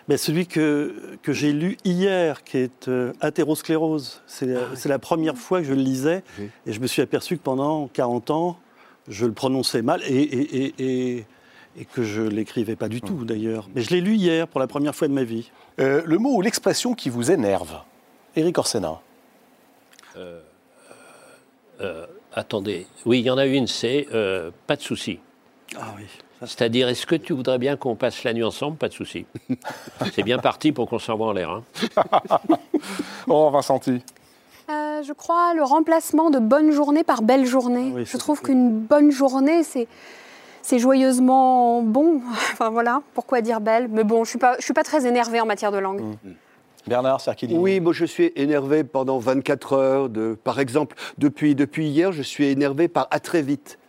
ben, 0.07 0.17
celui 0.17 0.47
que, 0.47 0.93
que 1.21 1.33
j'ai 1.33 1.51
lu 1.51 1.75
hier, 1.83 2.43
qui 2.45 2.57
est 2.57 2.87
euh, 2.87 3.11
Athérosclérose. 3.19 4.21
C'est 4.27 4.45
la, 4.45 4.61
c'est 4.75 4.89
la 4.89 4.99
première 4.99 5.35
fois 5.37 5.59
que 5.59 5.67
je 5.67 5.73
le 5.73 5.81
lisais, 5.81 6.23
Oui. 6.39 6.49
et 6.65 6.71
je 6.71 6.79
me 6.79 6.87
suis 6.87 7.01
aperçu 7.01 7.37
que 7.37 7.43
pendant 7.43 7.87
40 7.89 8.31
ans, 8.31 8.57
je 9.09 9.25
le 9.25 9.33
prononçais 9.33 9.81
mal, 9.81 10.01
et, 10.07 10.13
et, 10.15 10.63
et, 10.63 10.73
et, 10.79 11.25
et 11.77 11.85
que 11.85 12.03
je 12.03 12.21
l'écrivais 12.21 12.77
pas 12.77 12.87
du 12.87 13.01
tout 13.01 13.25
d'ailleurs. 13.25 13.67
Mais 13.75 13.81
je 13.81 13.89
l'ai 13.89 13.99
lu 14.01 14.15
hier 14.15 14.47
pour 14.47 14.61
la 14.61 14.67
première 14.67 14.95
fois 14.95 15.09
de 15.09 15.13
ma 15.13 15.23
vie. 15.25 15.51
Euh, 15.81 16.01
Le 16.05 16.17
mot 16.17 16.33
ou 16.37 16.41
l'expression 16.41 16.93
qui 16.93 17.09
vous 17.09 17.29
énerve 17.31 17.75
Éric 18.35 18.57
Orsena. 18.57 18.99
Attendez, 22.33 22.85
oui, 23.05 23.19
il 23.19 23.25
y 23.25 23.29
en 23.29 23.37
a 23.37 23.45
une, 23.45 23.65
c'est 23.65 24.07
euh, 24.13 24.51
pas 24.67 24.75
de 24.75 24.81
souci. 24.81 25.19
Ah 25.77 25.93
oui. 25.97 26.03
C'est-à-dire, 26.41 26.89
est-ce 26.89 27.05
que 27.05 27.15
tu 27.15 27.31
voudrais 27.31 27.57
bien 27.57 27.77
qu'on 27.77 27.95
passe 27.95 28.25
la 28.25 28.33
nuit 28.33 28.43
ensemble? 28.43 28.75
Pas 28.75 28.89
de 28.89 28.93
souci. 28.93 29.25
c'est 30.13 30.23
bien 30.23 30.37
parti 30.37 30.73
pour 30.73 30.89
qu'on 30.89 30.99
s'envoie 30.99 31.27
en 31.27 31.31
l'air. 31.31 31.49
hein. 31.49 31.63
Aurore 33.27 33.51
Vincenti. 33.51 34.03
Euh, 34.69 35.01
je 35.01 35.13
crois 35.13 35.53
le 35.53 35.63
remplacement 35.63 36.29
de 36.29 36.39
bonne 36.39 36.71
journée 36.71 37.05
par 37.05 37.21
belle 37.21 37.45
journée. 37.45 37.91
Oui, 37.93 38.05
je 38.05 38.17
trouve 38.17 38.41
qu'une 38.41 38.69
bonne 38.79 39.11
journée, 39.11 39.63
c'est. 39.63 39.87
C'est 40.61 40.79
joyeusement 40.79 41.83
bon. 41.83 42.21
Enfin 42.51 42.69
voilà, 42.69 43.01
pourquoi 43.13 43.41
dire 43.41 43.61
belle? 43.61 43.87
Mais 43.87 44.03
bon, 44.03 44.23
je 44.23 44.31
suis 44.31 44.39
pas, 44.39 44.55
je 44.57 44.63
suis 44.63 44.73
pas 44.73 44.83
très 44.83 45.05
énervée 45.05 45.39
en 45.39 45.45
matière 45.45 45.71
de 45.71 45.77
langue. 45.77 46.01
Bernard 46.87 47.21
Cerchedini. 47.21 47.59
Oui, 47.59 47.79
moi 47.79 47.93
je 47.93 48.05
suis 48.05 48.31
énervé 48.35 48.83
pendant 48.83 49.17
24 49.19 49.73
heures. 49.73 50.09
De, 50.09 50.37
par 50.43 50.59
exemple, 50.59 50.95
depuis, 51.17 51.55
depuis 51.55 51.87
hier, 51.87 52.11
je 52.11 52.21
suis 52.21 52.45
énervé 52.45 52.87
par 52.87 53.07
à 53.11 53.19
très 53.19 53.41
vite. 53.41 53.79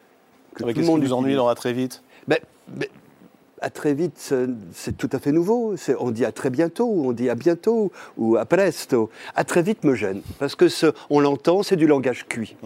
Que 0.55 0.65
Mais 0.65 0.73
tout 0.73 0.81
Qu'est-ce 0.81 0.91
qui 0.93 1.00
vous 1.00 1.12
ennuie 1.12 1.35
dans 1.35 1.49
la 1.49 1.55
très 1.55 1.73
vite? 1.73 2.03
Mais, 2.29 2.41
mais 2.76 2.88
à 3.61 3.71
très 3.71 3.95
vite, 3.95 4.15
c'est- 4.17 4.97
tout 4.97 5.11
à 5.12 5.19
fait 5.19 5.33
nouveau. 5.33 5.75
On 5.99 6.11
dit 6.11 6.25
à 6.25 6.33
très 6.33 6.50
bientôt, 6.50 6.88
on 6.88 7.12
dit 7.12 7.29
à 7.31 7.35
bientôt, 7.35 7.93
ou 8.17 8.37
à 8.37 8.45
presto. 8.47 9.11
À 9.35 9.45
très 9.45 9.62
vite 9.62 9.85
me 9.85 9.95
gêne, 9.95 10.23
parce 10.38 10.55
que 10.55 10.69
ce, 10.69 10.87
on 11.11 11.21
l'entend, 11.21 11.62
c'est 11.62 11.76
du 11.76 11.87
langage 11.87 12.26
cuit. 12.29 12.57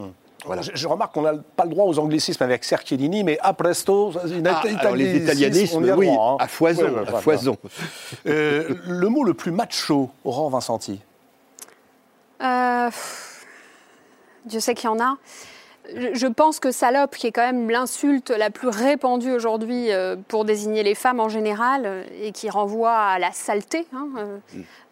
Voilà. 0.47 0.62
Je, 0.62 0.70
je 0.75 0.88
remarque 0.88 1.12
qu'on 1.14 1.23
n'a 1.23 1.35
pas 1.56 1.64
le 1.64 1.70
droit 1.70 1.85
aux 1.87 1.99
anglicismes 1.99 2.42
avec 2.42 2.64
Cerchedini, 2.64 3.25
mais 3.25 3.38
a 3.40 3.52
presto, 3.52 4.12
une 4.26 4.47
Ah, 4.47 4.62
alors 4.78 4.97
les 4.97 5.12
on 5.12 5.16
italianismes, 5.25 5.85
oui, 5.97 6.06
droit, 6.06 6.32
hein. 6.32 6.37
à 6.44 6.49
foison, 6.49 6.82
Ouais, 6.85 6.90
ouais, 6.90 7.09
à 7.09 7.20
foison. 7.20 7.56
Euh, 8.26 8.75
le 8.87 9.09
mot 9.09 9.25
le 9.25 9.35
plus 9.35 9.50
macho, 9.52 10.11
Aurore 10.25 10.50
Vincenti. 10.50 11.00
Euh, 12.42 12.87
pff, 12.87 13.47
Dieu 14.47 14.61
sait 14.61 14.75
qu'il 14.75 14.88
y 14.88 14.92
en 14.92 14.99
a. 15.00 15.16
Je- 15.94 16.14
Je 16.14 16.26
pense 16.26 16.61
que 16.61 16.70
salope, 16.70 17.16
qui 17.16 17.26
est 17.26 17.32
quand 17.32 17.42
même 17.44 17.68
l'insulte 17.68 18.30
la 18.30 18.50
plus 18.50 18.68
répandue 18.68 19.32
aujourd'hui 19.32 19.90
euh, 19.92 20.16
pour 20.28 20.44
désigner 20.44 20.82
les 20.82 20.94
femmes 20.94 21.20
en 21.20 21.28
général, 21.28 21.82
euh, 21.85 22.02
et 22.23 22.32
qui 22.32 22.49
renvoie 22.49 22.94
à 22.97 23.18
la 23.18 23.32
saleté, 23.32 23.87
hein, 23.94 24.09
euh, 24.18 24.38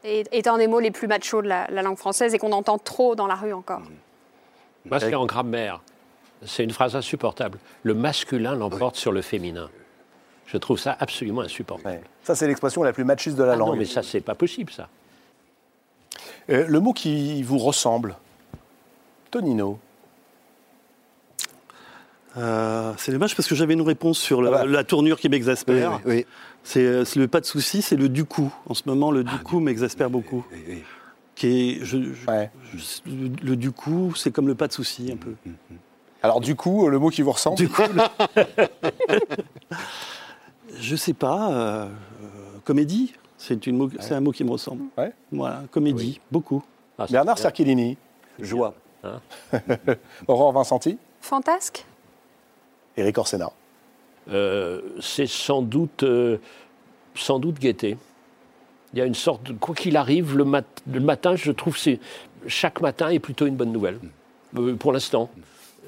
est, 0.04 0.28
est 0.32 0.46
un 0.46 0.58
des 0.58 0.66
mots 0.66 0.80
les 0.80 0.90
plus 0.90 1.06
machos 1.06 1.40
de 1.42 1.48
la, 1.48 1.66
la 1.70 1.82
langue 1.82 1.96
française 1.98 2.34
et 2.34 2.38
qu'on 2.38 2.52
entend 2.52 2.78
trop 2.78 3.14
dans 3.14 3.26
la 3.26 3.34
rue 3.36 3.52
encore. 3.52 3.80
Moi, 3.80 3.88
c'est 4.98 5.14
en 5.14 5.26
grammaire. 5.26 5.80
C'est 6.44 6.62
une 6.64 6.70
phrase 6.70 6.94
insupportable. 6.94 7.58
Le 7.82 7.94
masculin 7.94 8.54
l'emporte 8.54 8.96
sur 8.96 9.10
le 9.12 9.22
féminin. 9.22 9.68
Je 10.46 10.56
trouve 10.56 10.78
ça 10.78 10.96
absolument 11.00 11.42
insupportable. 11.42 11.96
Ouais. 11.96 12.02
Ça, 12.22 12.34
c'est 12.34 12.46
l'expression 12.46 12.82
la 12.82 12.92
plus 12.92 13.04
machiste 13.04 13.36
de 13.36 13.42
la 13.44 13.52
Ah 13.52 13.56
non, 13.56 13.66
langue. 13.66 13.78
mais 13.78 13.84
ça, 13.84 14.02
c'est 14.02 14.20
pas 14.20 14.34
possible, 14.34 14.72
ça. 14.72 14.88
Euh, 16.50 16.64
le 16.66 16.80
mot 16.80 16.92
qui 16.92 17.42
vous 17.42 17.58
ressemble, 17.58 18.16
Tonino. 19.30 19.78
Euh, 22.36 22.92
c'est 22.98 23.10
dommage 23.12 23.34
parce 23.34 23.48
que 23.48 23.54
j'avais 23.54 23.74
une 23.74 23.82
réponse 23.82 24.18
sur 24.18 24.40
la, 24.42 24.50
Ah 24.50 24.52
bah. 24.64 24.66
la 24.66 24.84
tournure 24.84 25.18
qui 25.18 25.28
m'exaspère. 25.28 26.00
oui, 26.06 26.24
euh, 26.76 27.04
c'est 27.04 27.18
le 27.18 27.26
pas 27.26 27.40
de 27.40 27.46
souci, 27.46 27.82
c'est 27.82 27.96
le 27.96 28.08
du 28.08 28.24
coup. 28.24 28.52
En 28.68 28.74
ce 28.74 28.82
moment, 28.86 29.10
le 29.10 29.24
du 29.24 29.36
coup 29.38 29.60
m'exaspère 29.60 30.08
beaucoup. 30.10 30.44
Qui 31.38 31.46
est, 31.46 31.84
je- 31.84 32.12
je- 32.14 32.26
Ouais. 32.26 32.50
je- 32.74 33.08
le, 33.10 33.28
le 33.42 33.56
du 33.56 33.70
coup, 33.70 34.12
c'est 34.16 34.32
comme 34.32 34.48
le 34.48 34.56
pas 34.56 34.66
de 34.66 34.72
souci 34.72 35.10
un 35.12 35.16
peu. 35.16 35.34
Alors 36.20 36.40
du 36.40 36.56
coup, 36.56 36.88
le 36.88 36.98
mot 36.98 37.10
qui 37.10 37.22
vous 37.22 37.30
ressemble 37.30 37.56
Du 37.56 37.68
coup, 37.68 37.82
le- 37.82 38.66
Je 40.80 40.96
sais 40.96 41.12
pas. 41.14 41.52
euh, 41.52 41.86
euh, 41.86 41.88
comédie 42.64 43.14
C'est 43.36 43.66
une 43.68 43.76
mot- 43.76 43.90
c'est 44.00 44.14
un 44.14 44.20
mot 44.20 44.32
qui 44.32 44.42
me 44.42 44.50
ressemble. 44.50 44.82
Ouais. 44.96 45.12
Voilà, 45.30 45.62
comédie, 45.70 46.20
beaucoup. 46.32 46.62
Ah, 46.98 47.06
Bernard. 47.08 47.38
Cerchilini, 47.38 47.96
Joie. 48.40 48.74
Aurore 50.26 50.52
Vincenti, 50.52 50.98
Fantasque 51.20 51.86
Éric 52.96 53.16
Orsena. 53.16 53.52
Euh, 54.28 54.80
c'est 55.00 55.28
sans 55.28 55.62
doute, 55.62 56.02
euh, 56.02 56.38
sans 57.14 57.38
doute 57.38 57.60
gaieté. 57.60 57.96
Il 58.92 58.98
y 58.98 59.02
a 59.02 59.04
une 59.04 59.14
sorte 59.14 59.42
de, 59.44 59.52
quoi 59.52 59.74
qu'il 59.74 59.96
arrive, 59.96 60.36
le, 60.36 60.44
mat- 60.44 60.82
le 60.90 61.00
matin, 61.00 61.36
je 61.36 61.52
trouve 61.52 61.74
que 61.74 61.80
c'est 61.80 62.00
chaque 62.46 62.80
matin 62.80 63.08
est 63.10 63.18
plutôt 63.18 63.46
une 63.46 63.56
bonne 63.56 63.72
nouvelle. 63.72 63.98
Euh, 64.56 64.74
pour 64.76 64.92
l'instant, 64.92 65.30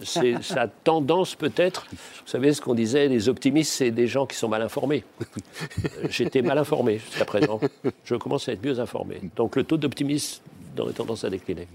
c'est 0.03 0.43
ça 0.43 0.63
a 0.63 0.69
tendance 0.69 1.35
peut-être. 1.35 1.87
Vous 1.93 1.99
savez 2.27 2.53
ce 2.53 2.61
qu'on 2.61 2.75
disait, 2.75 3.09
les 3.09 3.29
optimistes, 3.29 3.73
c'est 3.73 3.91
des 3.91 4.07
gens 4.07 4.27
qui 4.27 4.37
sont 4.37 4.49
mal 4.49 4.61
informés. 4.63 5.05
Euh, 5.23 6.09
J'étais 6.11 6.43
mal 6.43 6.59
informé 6.59 6.99
jusqu'à 6.99 7.25
présent. 7.25 7.59
Je 8.05 8.15
commence 8.17 8.49
à 8.49 8.53
être 8.53 8.65
mieux 8.65 8.79
informé. 8.81 9.21
Donc 9.37 9.57
le 9.57 9.65
taux 9.65 9.77
d'optimisme 9.79 10.43
aurait 10.79 10.93
tendance 10.93 11.25
à 11.25 11.31
décliner. 11.31 11.69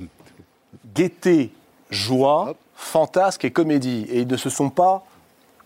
Gaieté, 0.96 1.52
joie, 1.90 2.56
fantasque 2.76 3.46
et 3.46 3.52
comédie. 3.52 4.06
Et 4.10 4.22
ils 4.22 4.28
ne 4.28 4.38
se 4.38 4.50
sont 4.50 4.70
pas 4.70 5.06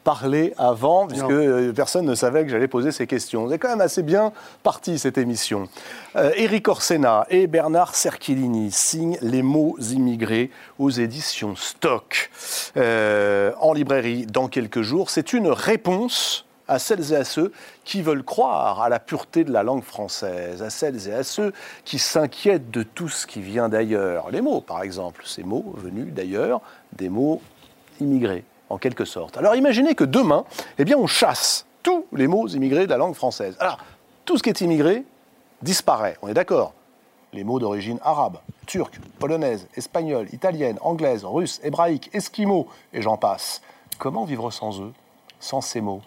parlé 0.03 0.53
avant, 0.57 1.07
puisque 1.07 1.29
euh, 1.29 1.73
personne 1.73 2.05
ne 2.05 2.15
savait 2.15 2.43
que 2.43 2.49
j'allais 2.49 2.67
poser 2.67 2.91
ces 2.91 3.07
questions. 3.07 3.49
C'est 3.49 3.59
quand 3.59 3.69
même 3.69 3.81
assez 3.81 4.03
bien 4.03 4.31
parti 4.63 4.97
cette 4.97 5.17
émission. 5.17 5.67
Euh, 6.15 6.31
Éric 6.35 6.67
Orsena 6.67 7.25
et 7.29 7.47
Bernard 7.47 7.95
Cerchilini 7.95 8.71
signent 8.71 9.17
Les 9.21 9.41
mots 9.41 9.77
immigrés 9.79 10.51
aux 10.77 10.89
éditions 10.89 11.55
Stock, 11.55 12.31
euh, 12.77 13.51
en 13.59 13.73
librairie 13.73 14.25
dans 14.25 14.47
quelques 14.47 14.81
jours. 14.81 15.09
C'est 15.09 15.33
une 15.33 15.49
réponse 15.49 16.45
à 16.67 16.79
celles 16.79 17.13
et 17.13 17.15
à 17.15 17.25
ceux 17.25 17.51
qui 17.83 18.01
veulent 18.01 18.23
croire 18.23 18.81
à 18.81 18.89
la 18.89 18.99
pureté 18.99 19.43
de 19.43 19.51
la 19.51 19.63
langue 19.63 19.83
française, 19.83 20.61
à 20.61 20.69
celles 20.69 21.07
et 21.07 21.13
à 21.13 21.23
ceux 21.23 21.51
qui 21.83 21.99
s'inquiètent 21.99 22.71
de 22.71 22.83
tout 22.83 23.09
ce 23.09 23.25
qui 23.25 23.41
vient 23.41 23.69
d'ailleurs. 23.69 24.29
Les 24.29 24.41
mots, 24.41 24.61
par 24.61 24.83
exemple, 24.83 25.23
ces 25.25 25.43
mots 25.43 25.73
venus 25.77 26.13
d'ailleurs, 26.13 26.61
des 26.93 27.09
mots 27.09 27.41
immigrés, 27.99 28.45
en 28.69 28.77
quelque 28.77 29.05
sorte. 29.05 29.37
Alors 29.37 29.55
imaginez 29.55 29.95
que 29.95 30.03
demain, 30.03 30.45
eh 30.77 30.85
bien, 30.85 30.97
on 30.97 31.07
chasse 31.07 31.65
tous 31.83 32.05
les 32.13 32.27
mots 32.27 32.47
immigrés 32.47 32.85
de 32.85 32.91
la 32.91 32.97
langue 32.97 33.15
française. 33.15 33.55
Alors, 33.59 33.79
tout 34.25 34.37
ce 34.37 34.43
qui 34.43 34.49
est 34.49 34.61
immigré 34.61 35.03
disparaît, 35.61 36.17
on 36.21 36.27
est 36.27 36.33
d'accord 36.33 36.73
les 37.33 37.43
mots 37.43 37.59
d'origine 37.59 37.99
arabe, 38.01 38.37
turque, 38.65 38.99
polonaise, 39.19 39.67
espagnole, 39.75 40.27
italienne, 40.33 40.77
anglaise, 40.81 41.23
russe, 41.23 41.59
hébraïque, 41.63 42.09
esquimau, 42.13 42.67
et 42.93 43.01
j'en 43.01 43.17
passe. 43.17 43.61
Comment 43.97 44.25
vivre 44.25 44.51
sans 44.51 44.81
eux, 44.81 44.93
sans 45.39 45.61
ces 45.61 45.81
mots? 45.81 46.01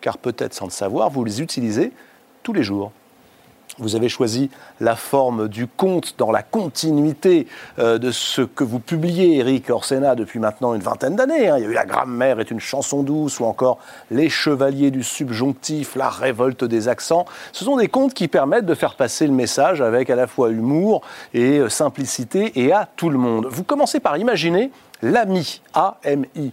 Car 0.00 0.18
peut-être 0.18 0.52
sans 0.52 0.66
le 0.66 0.70
savoir, 0.70 1.10
vous 1.10 1.24
les 1.24 1.40
utilisez 1.40 1.92
tous 2.42 2.52
les 2.52 2.62
jours. 2.62 2.92
Vous 3.78 3.96
avez 3.96 4.08
choisi 4.08 4.50
la 4.80 4.94
forme 4.94 5.48
du 5.48 5.66
conte 5.66 6.14
dans 6.16 6.30
la 6.30 6.42
continuité 6.42 7.48
euh, 7.80 7.98
de 7.98 8.12
ce 8.12 8.42
que 8.42 8.62
vous 8.62 8.78
publiez, 8.78 9.38
Eric 9.38 9.68
Orsena, 9.68 10.14
depuis 10.14 10.38
maintenant 10.38 10.74
une 10.74 10.80
vingtaine 10.80 11.16
d'années. 11.16 11.48
hein. 11.48 11.58
Il 11.58 11.64
y 11.64 11.66
a 11.66 11.70
eu 11.70 11.74
La 11.74 11.84
grammaire 11.84 12.38
est 12.38 12.52
une 12.52 12.60
chanson 12.60 13.02
douce 13.02 13.40
ou 13.40 13.44
encore 13.44 13.78
Les 14.12 14.28
chevaliers 14.28 14.92
du 14.92 15.02
subjonctif, 15.02 15.96
La 15.96 16.08
révolte 16.08 16.62
des 16.64 16.86
accents. 16.88 17.24
Ce 17.52 17.64
sont 17.64 17.76
des 17.76 17.88
contes 17.88 18.14
qui 18.14 18.28
permettent 18.28 18.66
de 18.66 18.74
faire 18.74 18.94
passer 18.94 19.26
le 19.26 19.32
message 19.32 19.80
avec 19.80 20.08
à 20.08 20.14
la 20.14 20.28
fois 20.28 20.50
humour 20.50 21.02
et 21.32 21.58
euh, 21.58 21.68
simplicité 21.68 22.52
et 22.54 22.72
à 22.72 22.88
tout 22.96 23.10
le 23.10 23.18
monde. 23.18 23.48
Vous 23.50 23.64
commencez 23.64 23.98
par 23.98 24.16
imaginer 24.18 24.70
l'ami, 25.02 25.60
A-M-I. 25.74 26.52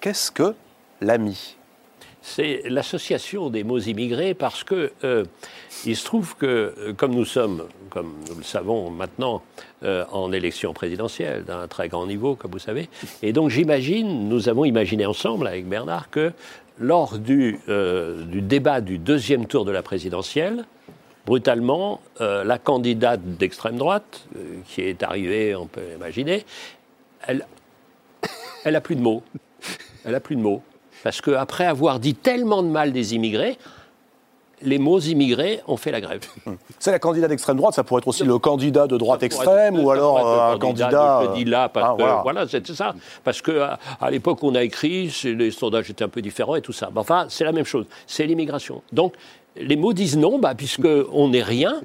Qu'est-ce 0.00 0.30
que 0.30 0.54
l'ami? 1.00 1.57
C'est 2.34 2.62
l'association 2.66 3.48
des 3.48 3.64
mots 3.64 3.78
immigrés 3.78 4.34
parce 4.34 4.62
que 4.62 4.92
euh, 5.02 5.24
il 5.86 5.96
se 5.96 6.04
trouve 6.04 6.36
que, 6.36 6.74
euh, 6.76 6.92
comme 6.92 7.14
nous 7.14 7.24
sommes, 7.24 7.64
comme 7.88 8.12
nous 8.28 8.36
le 8.36 8.42
savons 8.42 8.90
maintenant, 8.90 9.42
euh, 9.82 10.04
en 10.12 10.30
élection 10.30 10.74
présidentielle 10.74 11.44
d'un 11.44 11.66
très 11.68 11.88
grand 11.88 12.06
niveau, 12.06 12.34
comme 12.34 12.50
vous 12.50 12.58
savez, 12.58 12.90
et 13.22 13.32
donc 13.32 13.48
j'imagine, 13.48 14.28
nous 14.28 14.50
avons 14.50 14.66
imaginé 14.66 15.06
ensemble 15.06 15.46
avec 15.46 15.66
Bernard 15.66 16.10
que 16.10 16.32
lors 16.78 17.18
du, 17.18 17.58
débat 17.66 18.80
du 18.82 18.98
deuxième 18.98 19.46
tour 19.46 19.64
de 19.64 19.72
la 19.72 19.82
présidentielle, 19.82 20.64
brutalement, 21.26 22.00
la 22.20 22.58
candidate 22.58 23.20
d'extrême 23.20 23.78
droite, 23.78 24.28
qui 24.68 24.82
est 24.82 25.02
arrivée, 25.02 25.56
on 25.56 25.66
peut 25.66 25.80
imaginer, 25.96 26.44
elle, 27.26 27.44
elle 28.64 28.76
a 28.76 28.80
plus 28.80 28.94
de 28.94 29.00
mots. 29.00 29.24
Elle 30.04 30.14
a 30.14 30.20
plus 30.20 30.36
de 30.36 30.40
mots. 30.40 30.62
Parce 31.04 31.20
qu'après 31.20 31.66
avoir 31.66 32.00
dit 32.00 32.14
tellement 32.14 32.62
de 32.62 32.68
mal 32.68 32.92
des 32.92 33.14
immigrés, 33.14 33.58
les 34.62 34.78
mots 34.78 34.98
immigrés 34.98 35.60
ont 35.66 35.76
fait 35.76 35.90
la 35.90 36.00
grève. 36.00 36.20
C'est 36.78 36.90
la 36.90 36.98
candidate 36.98 37.30
d'extrême 37.30 37.56
droite, 37.56 37.74
ça 37.74 37.84
pourrait 37.84 38.00
être 38.00 38.08
aussi 38.08 38.24
le 38.24 38.38
candidat 38.38 38.86
de 38.86 38.96
droite 38.96 39.22
extrême 39.22 39.76
être- 39.76 39.84
ou 39.84 39.90
alors 39.90 40.18
être 40.18 40.26
euh, 40.26 40.54
un 40.54 40.58
candidat. 40.58 41.20
Je 41.22 41.28
le 41.28 41.34
dis 41.34 41.44
là 41.44 41.68
parce 41.68 41.86
ah, 41.90 41.92
que 41.96 42.02
voilà. 42.02 42.20
voilà, 42.22 42.48
c'est 42.48 42.66
ça. 42.68 42.94
Parce 43.24 43.40
que 43.40 43.60
à, 43.60 43.78
à 44.00 44.10
l'époque 44.10 44.42
on 44.42 44.54
a 44.54 44.62
écrit, 44.62 45.14
les 45.24 45.50
sondages 45.50 45.90
étaient 45.90 46.04
un 46.04 46.08
peu 46.08 46.22
différents 46.22 46.56
et 46.56 46.62
tout 46.62 46.72
ça. 46.72 46.90
Mais 46.92 47.00
enfin, 47.00 47.26
c'est 47.28 47.44
la 47.44 47.52
même 47.52 47.64
chose. 47.64 47.86
C'est 48.06 48.26
l'immigration. 48.26 48.82
Donc 48.92 49.14
les 49.56 49.76
mots 49.76 49.92
disent 49.92 50.16
non, 50.16 50.38
bah, 50.38 50.54
puisque 50.56 50.88
on 51.12 51.28
n'est 51.28 51.42
rien, 51.42 51.80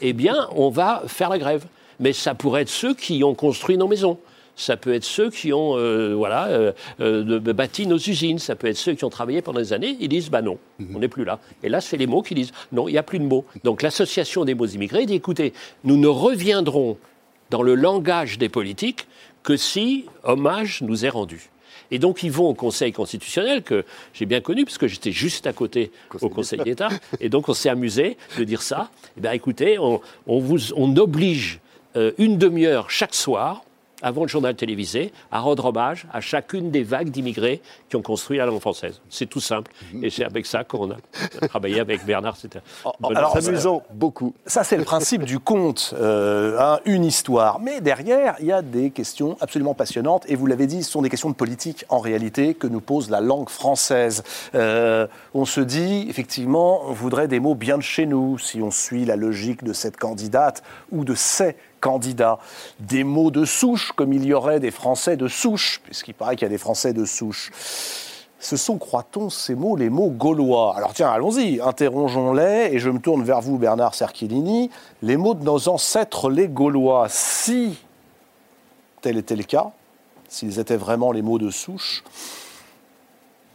eh 0.00 0.12
bien 0.12 0.48
on 0.56 0.70
va 0.70 1.02
faire 1.06 1.28
la 1.30 1.38
grève. 1.38 1.66
Mais 2.00 2.12
ça 2.12 2.34
pourrait 2.34 2.62
être 2.62 2.68
ceux 2.68 2.94
qui 2.94 3.24
ont 3.24 3.34
construit 3.34 3.76
nos 3.76 3.88
maisons. 3.88 4.18
Ça 4.58 4.76
peut 4.76 4.92
être 4.92 5.04
ceux 5.04 5.30
qui 5.30 5.52
ont 5.52 5.78
euh, 5.78 6.14
voilà, 6.14 6.48
euh, 6.48 6.72
euh, 7.00 7.38
bâti 7.40 7.86
nos 7.86 7.96
usines. 7.96 8.40
Ça 8.40 8.56
peut 8.56 8.66
être 8.66 8.76
ceux 8.76 8.94
qui 8.94 9.04
ont 9.04 9.10
travaillé 9.10 9.40
pendant 9.40 9.60
des 9.60 9.72
années. 9.72 9.96
Ils 10.00 10.08
disent 10.08 10.30
bah 10.30 10.42
non, 10.42 10.58
on 10.94 10.98
n'est 10.98 11.08
plus 11.08 11.24
là. 11.24 11.38
Et 11.62 11.68
là, 11.68 11.80
c'est 11.80 11.96
les 11.96 12.08
mots 12.08 12.22
qui 12.22 12.34
disent 12.34 12.50
non, 12.72 12.88
il 12.88 12.92
n'y 12.92 12.98
a 12.98 13.04
plus 13.04 13.20
de 13.20 13.24
mots. 13.24 13.44
Donc 13.62 13.82
l'association 13.82 14.44
des 14.44 14.54
mots 14.54 14.66
immigrés 14.66 15.06
dit 15.06 15.14
écoutez, 15.14 15.52
nous 15.84 15.96
ne 15.96 16.08
reviendrons 16.08 16.98
dans 17.50 17.62
le 17.62 17.76
langage 17.76 18.36
des 18.36 18.48
politiques 18.48 19.06
que 19.44 19.56
si 19.56 20.06
hommage 20.24 20.82
nous 20.82 21.06
est 21.06 21.08
rendu. 21.08 21.50
Et 21.92 22.00
donc 22.00 22.24
ils 22.24 22.32
vont 22.32 22.48
au 22.48 22.54
Conseil 22.54 22.92
constitutionnel, 22.92 23.62
que 23.62 23.84
j'ai 24.12 24.26
bien 24.26 24.40
connu, 24.40 24.64
parce 24.64 24.76
que 24.76 24.88
j'étais 24.88 25.12
juste 25.12 25.46
à 25.46 25.52
côté 25.52 25.92
au 26.20 26.28
Conseil 26.28 26.58
d'État, 26.58 26.88
et 27.20 27.28
donc 27.28 27.48
on 27.48 27.54
s'est 27.54 27.70
amusé 27.70 28.16
de 28.36 28.44
dire 28.44 28.60
ça. 28.60 28.90
Eh 29.16 29.20
bien 29.20 29.32
écoutez, 29.32 29.78
on, 29.78 30.00
on 30.26 30.40
vous, 30.40 30.72
on 30.74 30.94
oblige 30.96 31.60
euh, 31.96 32.12
une 32.18 32.36
demi-heure 32.36 32.90
chaque 32.90 33.14
soir, 33.14 33.62
avant 34.02 34.22
le 34.22 34.28
journal 34.28 34.54
télévisé, 34.54 35.12
à 35.30 35.40
rendre 35.40 35.66
hommage 35.66 36.06
à 36.12 36.20
chacune 36.20 36.70
des 36.70 36.82
vagues 36.82 37.10
d'immigrés 37.10 37.60
qui 37.88 37.96
ont 37.96 38.02
construit 38.02 38.38
la 38.38 38.46
langue 38.46 38.60
française. 38.60 39.00
C'est 39.10 39.26
tout 39.26 39.40
simple. 39.40 39.72
Et 40.02 40.10
c'est 40.10 40.24
avec 40.24 40.46
ça 40.46 40.64
qu'on 40.64 40.90
a 40.90 40.96
travaillé 41.48 41.80
avec 41.80 42.04
Bernard. 42.04 42.36
C'était 42.36 42.60
affaire. 43.02 43.42
S'amusant 43.42 43.82
beaucoup. 43.92 44.34
Ça, 44.46 44.64
c'est 44.64 44.76
le 44.76 44.84
principe 44.84 45.24
du 45.24 45.38
conte, 45.38 45.94
euh, 45.98 46.58
hein, 46.58 46.80
une 46.84 47.04
histoire. 47.04 47.60
Mais 47.60 47.80
derrière, 47.80 48.36
il 48.40 48.46
y 48.46 48.52
a 48.52 48.62
des 48.62 48.90
questions 48.90 49.36
absolument 49.40 49.74
passionnantes. 49.74 50.24
Et 50.28 50.36
vous 50.36 50.46
l'avez 50.46 50.66
dit, 50.66 50.82
ce 50.82 50.90
sont 50.90 51.02
des 51.02 51.10
questions 51.10 51.30
de 51.30 51.34
politique, 51.34 51.84
en 51.88 51.98
réalité, 51.98 52.54
que 52.54 52.66
nous 52.66 52.80
pose 52.80 53.10
la 53.10 53.20
langue 53.20 53.48
française. 53.48 54.22
Euh, 54.54 55.06
on 55.34 55.44
se 55.44 55.60
dit, 55.60 56.06
effectivement, 56.08 56.82
on 56.86 56.92
voudrait 56.92 57.28
des 57.28 57.40
mots 57.40 57.54
bien 57.54 57.78
de 57.78 57.82
chez 57.82 58.06
nous, 58.06 58.38
si 58.38 58.62
on 58.62 58.70
suit 58.70 59.04
la 59.04 59.16
logique 59.16 59.64
de 59.64 59.72
cette 59.72 59.96
candidate 59.96 60.62
ou 60.92 61.04
de 61.04 61.14
ces 61.14 61.56
candidats. 61.80 62.38
Des 62.80 63.04
mots 63.04 63.30
de 63.30 63.44
souche, 63.44 63.92
comme 63.92 64.12
il 64.12 64.24
y 64.24 64.32
aurait 64.32 64.60
des 64.60 64.70
Français 64.70 65.16
de 65.16 65.28
souche, 65.28 65.80
puisqu'il 65.84 66.14
paraît 66.14 66.36
qu'il 66.36 66.46
y 66.46 66.50
a 66.50 66.50
des 66.50 66.58
Français 66.58 66.92
de 66.92 67.04
souche. 67.04 67.50
Ce 68.40 68.56
sont, 68.56 68.78
croit-on, 68.78 69.30
ces 69.30 69.56
mots, 69.56 69.74
les 69.74 69.90
mots 69.90 70.10
gaulois. 70.10 70.76
Alors 70.76 70.94
tiens, 70.94 71.10
allons-y, 71.10 71.60
interrogeons-les, 71.60 72.70
et 72.72 72.78
je 72.78 72.88
me 72.88 73.00
tourne 73.00 73.24
vers 73.24 73.40
vous, 73.40 73.58
Bernard 73.58 73.94
Cerchilini, 73.94 74.70
les 75.02 75.16
mots 75.16 75.34
de 75.34 75.42
nos 75.42 75.68
ancêtres, 75.68 76.30
les 76.30 76.46
Gaulois. 76.46 77.08
Si 77.08 77.76
tel 79.00 79.16
était 79.18 79.36
le 79.36 79.42
cas, 79.42 79.72
s'ils 80.28 80.60
étaient 80.60 80.76
vraiment 80.76 81.10
les 81.10 81.22
mots 81.22 81.38
de 81.38 81.50
souche, 81.50 82.04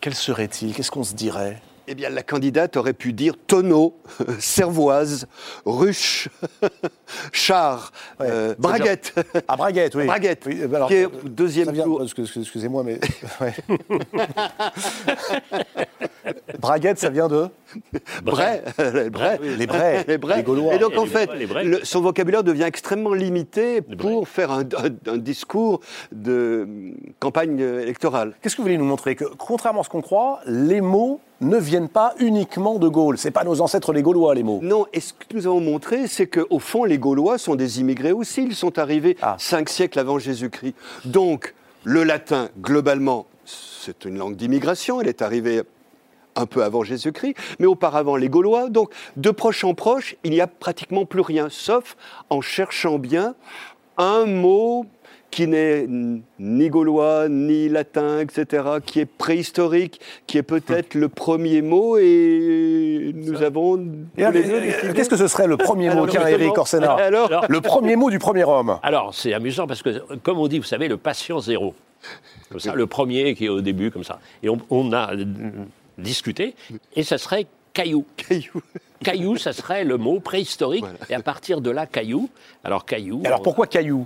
quels 0.02 0.16
seraient-ils? 0.16 0.74
Qu'est-ce 0.74 0.92
qu'on 0.92 1.06
se 1.06 1.14
dirait? 1.14 1.62
Eh 1.88 1.96
bien, 1.96 2.10
la 2.10 2.24
candidate 2.24 2.78
aurait 2.78 2.94
pu 2.94 3.12
dire 3.12 3.34
tonneau, 3.46 3.98
cervoise, 4.40 5.28
ruche, 5.66 6.30
char, 7.34 7.92
Ouais, 8.20 8.28
euh, 8.30 8.56
braguette. 8.58 9.14
À 9.50 9.58
Braguette, 9.58 9.94
oui. 9.96 10.06
Braguette, 10.06 10.44
Oui, 10.46 10.62
alors, 10.74 10.88
qui 10.88 10.96
est 10.96 11.08
deuxième 11.26 11.72
vient- 11.72 11.84
tour. 11.84 12.02
excuse- 12.04 12.32
Excusez-moi, 12.38 12.84
mais... 12.84 13.00
ouais. 13.42 13.54
Braguette, 16.60 17.00
ça 17.00 17.10
vient 17.10 17.28
de 17.28 17.48
Bray, 18.24 18.62
les 18.94 19.10
Bray. 19.10 19.38
Les 19.58 20.18
Brais, 20.18 20.38
Les 20.38 20.44
Gaulois. 20.44 20.76
Et 20.76 20.80
donc, 20.80 20.94
Et 20.94 20.98
en 20.98 21.06
fait, 21.06 21.30
le- 21.64 21.84
son 21.84 22.02
vocabulaire 22.02 22.44
devient 22.44 22.64
extrêmement 22.64 23.14
limité 23.14 23.82
pour 23.82 24.28
faire 24.28 24.52
un, 24.52 24.62
un- 24.62 25.12
un 25.14 25.18
discours 25.18 25.80
de 26.12 26.64
hum, 26.68 26.94
campagne 27.20 27.60
électorale. 27.60 28.34
Qu'est-ce 28.42 28.56
que 28.56 28.62
vous 28.62 28.66
voulez 28.68 28.78
nous 28.78 28.86
montrer? 28.86 29.16
Que 29.16 29.26
contrairement 29.38 29.82
à 29.82 29.84
ce 29.84 29.90
qu'on 29.90 30.02
croit, 30.02 30.40
les 30.46 30.82
mots 30.82 31.20
ne 31.42 31.58
viennent 31.58 31.90
pas 31.90 32.14
uniquement 32.20 32.80
de 32.80 32.88
Gaulle. 32.88 33.18
C'est 33.18 33.32
pas 33.32 33.44
nos 33.44 33.60
ancêtres 33.60 33.92
les 33.92 34.02
Gaulois, 34.02 34.34
les 34.36 34.44
mots. 34.44 34.60
Non, 34.62 34.86
et 34.94 35.00
ce 35.02 35.14
que 35.14 35.36
nous 35.36 35.46
avons 35.48 35.60
montré, 35.60 36.08
c'est 36.08 36.28
qu'au 36.28 36.60
fond, 36.60 36.86
les 36.86 36.98
Gaulois 36.98 37.38
sont 37.38 37.56
des 37.56 37.80
immigrés 37.82 38.14
aussi. 38.14 38.44
Ils 38.44 38.56
sont 38.56 38.80
arrivés 38.80 39.18
Ah. 39.22 39.36
cinq 39.40 39.68
siècles 39.70 40.00
avant 40.00 40.20
Jésus-Christ. 40.20 40.76
Donc, 41.06 41.54
le 41.84 42.04
latin, 42.04 42.50
globalement, 42.62 43.26
c'est 43.46 44.06
une 44.06 44.18
langue 44.18 44.38
d'immigration. 44.38 45.02
Elle 45.02 45.10
est 45.10 45.22
arrivée 45.22 45.64
un 46.36 46.46
peu 46.46 46.64
avant 46.64 46.84
Jésus-Christ, 46.84 47.36
mais 47.60 47.66
auparavant 47.66 48.16
les 48.16 48.30
Gaulois. 48.30 48.70
Donc, 48.70 48.92
de 49.18 49.32
proche 49.32 49.64
en 49.64 49.74
proche, 49.74 50.16
il 50.24 50.32
n'y 50.32 50.42
a 50.42 50.48
pratiquement 50.48 51.06
plus 51.06 51.22
rien, 51.22 51.48
sauf 51.50 51.96
en 52.30 52.42
cherchant 52.42 53.00
bien 53.00 53.36
un 53.98 54.26
mot 54.26 54.86
qui 55.34 55.48
n'est 55.48 55.88
ni 56.38 56.70
gaulois, 56.70 57.28
ni 57.28 57.68
latin, 57.68 58.20
etc., 58.20 58.64
qui 58.86 59.00
est 59.00 59.06
préhistorique, 59.06 60.00
qui 60.28 60.38
est 60.38 60.44
peut-être 60.44 60.94
le 60.94 61.10
premier 61.10 61.64
mot, 61.64 61.98
et 61.98 63.12
nous 63.16 63.42
avons... 63.42 63.84
Qu'est-ce 64.16 65.10
que 65.10 65.18
ce 65.18 65.28
serait 65.28 65.48
le 65.48 65.58
premier 65.58 65.88
mot, 65.88 66.04
Alors, 66.04 66.10
tiens, 66.10 66.22
justement, 66.22 66.44
Eric 66.44 66.58
Orsena 66.60 66.94
alors, 66.94 67.46
Le 67.50 67.62
premier 67.62 67.96
mot 67.96 68.12
du 68.12 68.20
premier 68.20 68.44
homme. 68.44 68.78
Alors, 68.84 69.16
c'est 69.16 69.34
amusant 69.34 69.66
parce 69.66 69.82
que, 69.82 70.04
comme 70.18 70.38
on 70.38 70.48
dit, 70.48 70.60
vous 70.60 70.66
savez, 70.66 70.88
le 70.88 70.98
patient 70.98 71.40
zéro. 71.40 71.74
Comme 72.52 72.60
ça, 72.60 72.76
le 72.76 72.86
premier 72.86 73.34
qui 73.34 73.46
est 73.46 73.50
au 73.50 73.62
début, 73.62 73.90
comme 73.90 74.04
ça. 74.04 74.20
Et 74.44 74.50
on, 74.50 74.60
on 74.70 74.94
a 74.94 75.14
discuté, 75.98 76.56
et 76.96 77.04
ça 77.04 77.18
serait 77.18 77.48
caillou. 77.74 78.06
Caillou. 78.18 78.62
Caillou, 79.04 79.38
ça 79.38 79.54
serait 79.54 79.84
le 79.84 79.98
mot 79.98 80.20
préhistorique. 80.20 80.84
Voilà. 80.84 80.98
Et 81.10 81.14
à 81.14 81.22
partir 81.22 81.62
de 81.62 81.70
là, 81.70 81.86
caillou. 81.86 82.30
Alors, 82.64 82.86
caillou. 82.86 83.22
Et 83.24 83.28
alors 83.28 83.40
on- 83.40 83.44
pourquoi 83.44 83.68
caillou? 83.68 84.06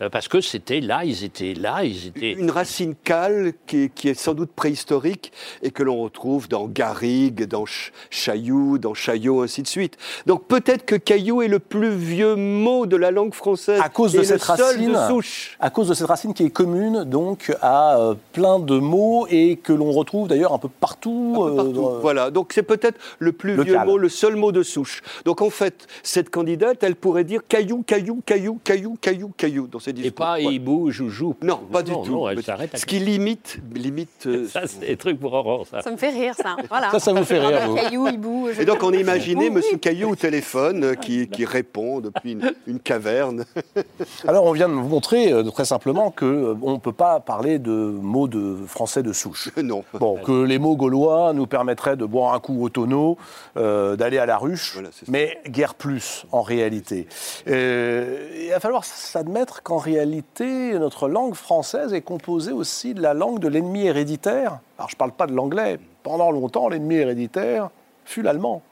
Euh, 0.00 0.08
Parce 0.08 0.28
que 0.28 0.40
c'était 0.40 0.80
là, 0.80 1.04
ils 1.04 1.24
étaient 1.24 1.54
là, 1.54 1.84
ils 1.84 2.06
étaient. 2.08 2.32
Une 2.32 2.50
racine 2.50 2.94
cale 3.02 3.52
qui 3.66 3.84
est, 3.84 3.88
qui 3.88 4.08
est 4.08 4.14
sans 4.14 4.34
doute 4.34 4.50
préhistorique 4.52 5.32
et 5.62 5.70
que 5.70 5.82
l'on 5.82 5.98
retrouve 6.02 6.48
dans 6.48 6.66
Garrigue, 6.66 7.46
dans 7.46 7.66
Ch- 7.66 7.92
Chaillou, 8.10 8.78
dans 8.78 8.94
Chaillot, 8.94 9.42
ainsi 9.42 9.62
de 9.62 9.66
suite. 9.68 9.96
Donc 10.26 10.46
peut-être 10.46 10.84
que 10.84 10.94
caillou 10.94 11.42
est 11.42 11.48
le 11.48 11.58
plus 11.58 11.90
vieux 11.94 12.36
mot 12.36 12.86
de 12.86 12.96
la 12.96 13.10
langue 13.10 13.34
française. 13.34 13.80
À 13.82 13.88
cause 13.88 14.12
de 14.12 14.20
et 14.20 14.24
cette 14.24 14.40
le 14.48 14.56
seul 14.56 14.76
racine. 14.76 14.92
de 14.92 15.08
souche. 15.08 15.56
À 15.60 15.70
cause 15.70 15.88
de 15.88 15.94
cette 15.94 16.06
racine 16.06 16.34
qui 16.34 16.44
est 16.44 16.50
commune 16.50 17.04
donc 17.04 17.52
à 17.62 17.98
euh, 17.98 18.14
plein 18.32 18.58
de 18.60 18.78
mots 18.78 19.26
et 19.30 19.56
que 19.56 19.72
l'on 19.72 19.90
retrouve 19.92 20.28
d'ailleurs 20.28 20.52
un 20.52 20.58
peu 20.58 20.68
partout. 20.68 21.34
Un 21.36 21.46
peu 21.46 21.52
euh, 21.52 21.56
partout. 21.56 21.72
dans- 21.72 21.98
Voilà, 22.00 22.30
donc 22.30 22.52
c'est 22.52 22.62
peut-être 22.62 22.98
le 23.18 23.32
plus 23.32 23.54
Le 23.54 23.64
vieux 23.64 23.78
mot, 23.84 23.98
le 23.98 24.08
seul 24.08 24.27
mot 24.36 24.52
de 24.52 24.62
souche. 24.62 25.00
Donc 25.24 25.42
en 25.42 25.50
fait, 25.50 25.86
cette 26.02 26.30
candidate, 26.30 26.82
elle 26.82 26.96
pourrait 26.96 27.24
dire 27.24 27.40
caillou, 27.48 27.82
caillou, 27.82 28.22
caillou, 28.24 28.58
caillou, 28.64 28.96
caillou, 29.00 29.32
caillou 29.36 29.66
dans 29.66 29.78
ses 29.80 29.92
discours. 29.92 30.08
Et 30.08 30.10
pas 30.10 30.36
Voilà. 30.40 30.50
il 30.50 30.58
bouge 30.60 31.00
ou 31.00 31.08
joue. 31.08 31.34
Non, 31.42 31.58
pas 31.72 31.82
du 31.82 31.92
non, 31.92 32.02
tout. 32.02 32.12
Non, 32.12 32.28
elle 32.28 32.36
Mais 32.36 32.42
s'arrête 32.42 32.74
à 32.74 32.78
Ce 32.78 32.86
qui 32.86 32.98
limite, 32.98 33.58
limite. 33.74 34.26
euh, 34.26 34.46
Ça, 34.46 34.62
c'est 34.66 34.80
des 34.86 34.96
trucs 34.96 35.18
pour 35.20 35.32
Aurore, 35.32 35.66
ça. 35.66 35.82
Ça 35.82 35.90
me 35.90 35.96
fait 35.96 36.10
rire, 36.10 36.34
ça. 36.36 36.56
Voilà. 36.68 36.90
Ça, 36.90 36.98
ça 37.00 37.12
vous 37.12 37.24
fait 37.24 37.38
rire, 37.38 37.68
vous. 37.68 37.74
Caillou, 37.76 38.08
hibou. 38.08 38.48
Et 38.58 38.64
donc 38.64 38.82
on 38.82 38.92
a 38.92 38.96
imaginé 38.96 39.44
Oui, 39.44 39.48
oui. 39.48 39.54
Monsieur 39.56 39.76
Caillou 39.78 40.10
au 40.10 40.16
téléphone 40.16 40.84
euh, 40.84 40.94
qui, 40.94 41.28
qui 41.28 41.44
répond 41.44 42.00
depuis 42.00 42.32
une, 42.32 42.52
une 42.66 42.80
caverne. 42.80 43.44
Alors 44.26 44.44
on 44.44 44.52
vient 44.52 44.68
de 44.68 44.74
vous 44.74 44.88
montrer 44.88 45.32
euh, 45.32 45.42
très 45.44 45.64
simplement 45.64 46.10
que 46.10 46.24
euh, 46.24 46.54
on 46.62 46.72
ne 46.74 46.78
peut 46.78 46.92
pas 46.92 47.20
parler 47.20 47.58
de 47.58 47.72
mots 47.72 48.28
de 48.28 48.56
français 48.66 49.02
de 49.02 49.12
souche. 49.12 49.50
non. 49.62 49.84
Bon, 49.94 50.16
que 50.24 50.42
les 50.44 50.58
mots 50.58 50.76
gaulois 50.76 51.32
nous 51.32 51.46
permettraient 51.46 51.96
de 51.96 52.04
boire 52.04 52.34
un 52.34 52.40
coup 52.40 52.62
au 52.62 52.68
tonneau, 52.68 53.16
euh, 53.56 53.96
à 54.18 54.26
la 54.26 54.36
ruche, 54.38 54.72
Voilà, 54.74 54.90
mais 55.08 55.38
guère 55.48 55.74
plus 55.74 56.24
en 56.32 56.42
réalité. 56.42 57.06
Euh, 57.46 58.28
il 58.44 58.50
va 58.50 58.60
falloir 58.60 58.84
s'admettre 58.84 59.62
qu'en 59.62 59.78
réalité, 59.78 60.72
notre 60.78 61.08
langue 61.08 61.34
française 61.34 61.92
est 61.94 62.02
composée 62.02 62.52
aussi 62.52 62.94
de 62.94 63.00
la 63.00 63.14
langue 63.14 63.38
de 63.40 63.48
l'ennemi 63.48 63.86
héréditaire. 63.86 64.60
Alors 64.78 64.88
je 64.90 64.94
ne 64.94 64.98
parle 64.98 65.12
pas 65.12 65.26
de 65.26 65.32
l'anglais. 65.32 65.78
Pendant 66.02 66.30
longtemps, 66.30 66.68
l'ennemi 66.68 66.96
héréditaire 66.96 67.70
fut 68.04 68.22
l'allemand. 68.22 68.62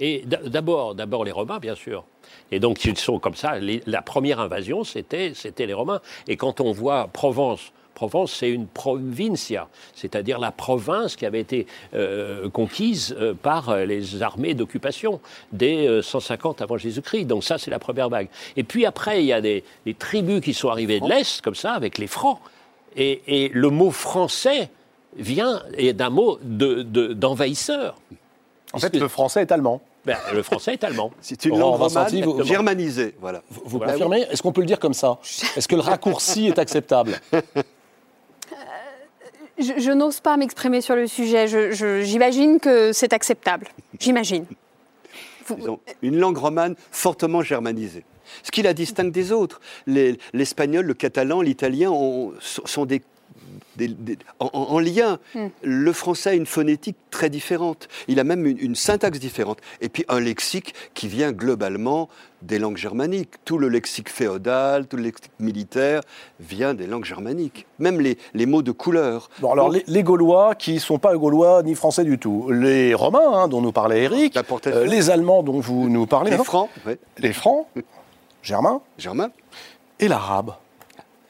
Et 0.00 0.24
d'abord, 0.26 0.94
d'abord 0.94 1.24
les 1.24 1.30
Romains, 1.30 1.58
bien 1.58 1.74
sûr. 1.74 2.04
Et 2.50 2.58
donc 2.58 2.84
ils 2.84 2.98
sont 2.98 3.18
comme 3.18 3.34
ça. 3.34 3.58
Les- 3.58 3.82
la 3.86 4.02
première 4.02 4.40
invasion, 4.40 4.84
c'était, 4.84 5.32
c'était 5.34 5.66
les 5.66 5.74
Romains. 5.74 6.00
Et 6.26 6.36
quand 6.36 6.60
on 6.60 6.72
voit 6.72 7.08
Provence, 7.12 7.72
Provence, 7.94 8.32
c'est 8.32 8.50
une 8.50 8.66
provincia, 8.66 9.68
c'est-à-dire 9.94 10.38
la 10.38 10.50
province 10.50 11.14
qui 11.16 11.26
avait 11.26 11.40
été 11.40 11.66
euh, 11.94 12.48
conquise 12.50 13.14
euh, 13.18 13.34
par 13.34 13.68
euh, 13.68 13.84
les 13.84 14.22
armées 14.22 14.54
d'occupation 14.54 15.20
dès 15.52 15.86
euh, 15.86 16.02
150 16.02 16.62
avant 16.62 16.76
Jésus-Christ. 16.78 17.26
Donc 17.26 17.44
ça, 17.44 17.58
c'est 17.58 17.70
la 17.70 17.78
première 17.78 18.08
vague. 18.08 18.28
Et 18.56 18.64
puis 18.64 18.86
après, 18.86 19.22
il 19.22 19.26
y 19.26 19.32
a 19.32 19.40
des, 19.40 19.62
des 19.86 19.94
tribus 19.94 20.40
qui 20.40 20.54
sont 20.54 20.68
arrivées 20.70 21.00
de 21.00 21.06
l'Est, 21.08 21.40
comme 21.42 21.54
ça, 21.54 21.72
avec 21.72 21.98
les 21.98 22.06
Francs. 22.06 22.38
Et, 22.96 23.22
et 23.26 23.48
le 23.48 23.70
mot 23.70 23.90
français 23.90 24.70
vient 25.16 25.62
d'un 25.94 26.10
mot 26.10 26.38
de- 26.42 26.82
de- 26.82 27.12
d'envahisseur. 27.12 27.96
En 28.72 28.78
fait, 28.78 28.94
le 28.96 29.08
français 29.08 29.42
est 29.42 29.52
allemand. 29.52 29.82
Ben, 30.04 30.16
le 30.34 30.42
français 30.42 30.72
est 30.72 30.82
allemand. 30.82 31.12
C'est 31.20 31.44
une 31.44 31.58
langue 31.58 31.78
romane 31.80 32.20
vous- 32.22 32.42
germanisée. 32.42 33.14
Voilà. 33.20 33.42
Vous 33.50 33.76
Voilà. 33.78 33.92
confirmez? 33.92 34.22
Est-ce 34.30 34.42
qu'on 34.42 34.50
peut 34.52 34.62
le 34.62 34.66
dire 34.66 34.80
comme 34.80 34.94
ça? 34.94 35.18
Est-ce 35.56 35.68
que 35.68 35.76
le 35.76 35.80
raccourci 35.82 36.48
est 36.48 36.58
acceptable? 36.58 37.20
Je, 39.62 39.90
n'ose 39.92 40.20
pas 40.20 40.36
m'exprimer 40.36 40.80
sur 40.80 40.94
le 40.96 41.06
sujet. 41.06 41.46
Je- 41.48 41.70
je- 41.72 42.02
J'imagine 42.02 42.60
que 42.60 42.92
c'est 42.92 43.12
acceptable. 43.12 43.68
J'imagine. 43.98 44.44
Une 46.02 46.18
langue 46.18 46.38
romane 46.38 46.76
fortement 46.90 47.42
germanisée. 47.42 48.04
Ce 48.42 48.50
qui 48.50 48.62
la 48.62 48.72
distingue 48.74 49.10
des 49.12 49.32
autres. 49.32 49.60
Les- 49.86 50.18
L'espagnol, 50.32 50.86
le 50.86 50.94
catalan, 50.94 51.40
l'italien 51.42 51.90
ont- 51.90 52.32
sont 52.40 52.62
sont 52.64 52.86
des, 52.86 53.02
des- 53.76 53.88
des- 53.88 54.18
en, 54.40 54.50
en- 54.52 54.62
en 54.74 54.78
lien. 54.78 55.18
Le 55.62 55.92
français 55.92 56.30
a 56.30 56.34
une 56.34 56.46
phonétique 56.46 56.96
très 57.10 57.30
différente. 57.30 57.88
Il 58.08 58.18
a 58.20 58.24
même 58.24 58.46
une, 58.46 58.58
une 58.58 58.74
syntaxe 58.74 59.18
différente. 59.18 59.58
Et 59.80 59.88
puis 59.88 60.04
un 60.08 60.20
lexique 60.20 60.74
qui 60.94 61.08
vient 61.08 61.32
globalement 61.32 62.08
des 62.42 62.58
langues 62.58 62.76
germaniques. 62.76 63.30
Tout 63.44 63.58
le 63.58 63.68
lexique 63.68 64.08
féodal, 64.08 64.86
tout 64.86 64.96
le 64.96 65.04
lexique 65.04 65.30
militaire 65.38 66.00
vient 66.40 66.74
des 66.74 66.86
langues 66.86 67.04
germaniques. 67.04 67.66
Même 67.78 68.00
les, 68.00 68.18
les 68.34 68.46
mots 68.46 68.62
de 68.62 68.72
couleur. 68.72 69.30
Bon, 69.40 69.52
alors, 69.52 69.70
les, 69.70 69.84
les 69.86 70.02
Gaulois 70.02 70.54
qui 70.54 70.74
ne 70.74 70.78
sont 70.80 70.98
pas 70.98 71.14
Gaulois 71.16 71.62
ni 71.62 71.74
Français 71.74 72.04
du 72.04 72.18
tout. 72.18 72.50
Les 72.50 72.94
Romains, 72.94 73.32
hein, 73.32 73.48
dont 73.48 73.60
nous 73.60 73.72
parlait 73.72 74.02
Eric. 74.02 74.36
Euh, 74.66 74.86
les 74.86 75.10
Allemands, 75.10 75.42
dont 75.42 75.60
vous 75.60 75.88
nous 75.88 76.06
parlez. 76.06 76.32
Les 76.32 76.36
non 76.38 76.44
francs, 76.44 76.68
ouais, 76.86 76.98
Les 77.18 77.32
Francs, 77.32 77.66
Germains. 78.42 78.80
germain. 78.98 79.30
Et 80.00 80.08
l'arabe. 80.08 80.54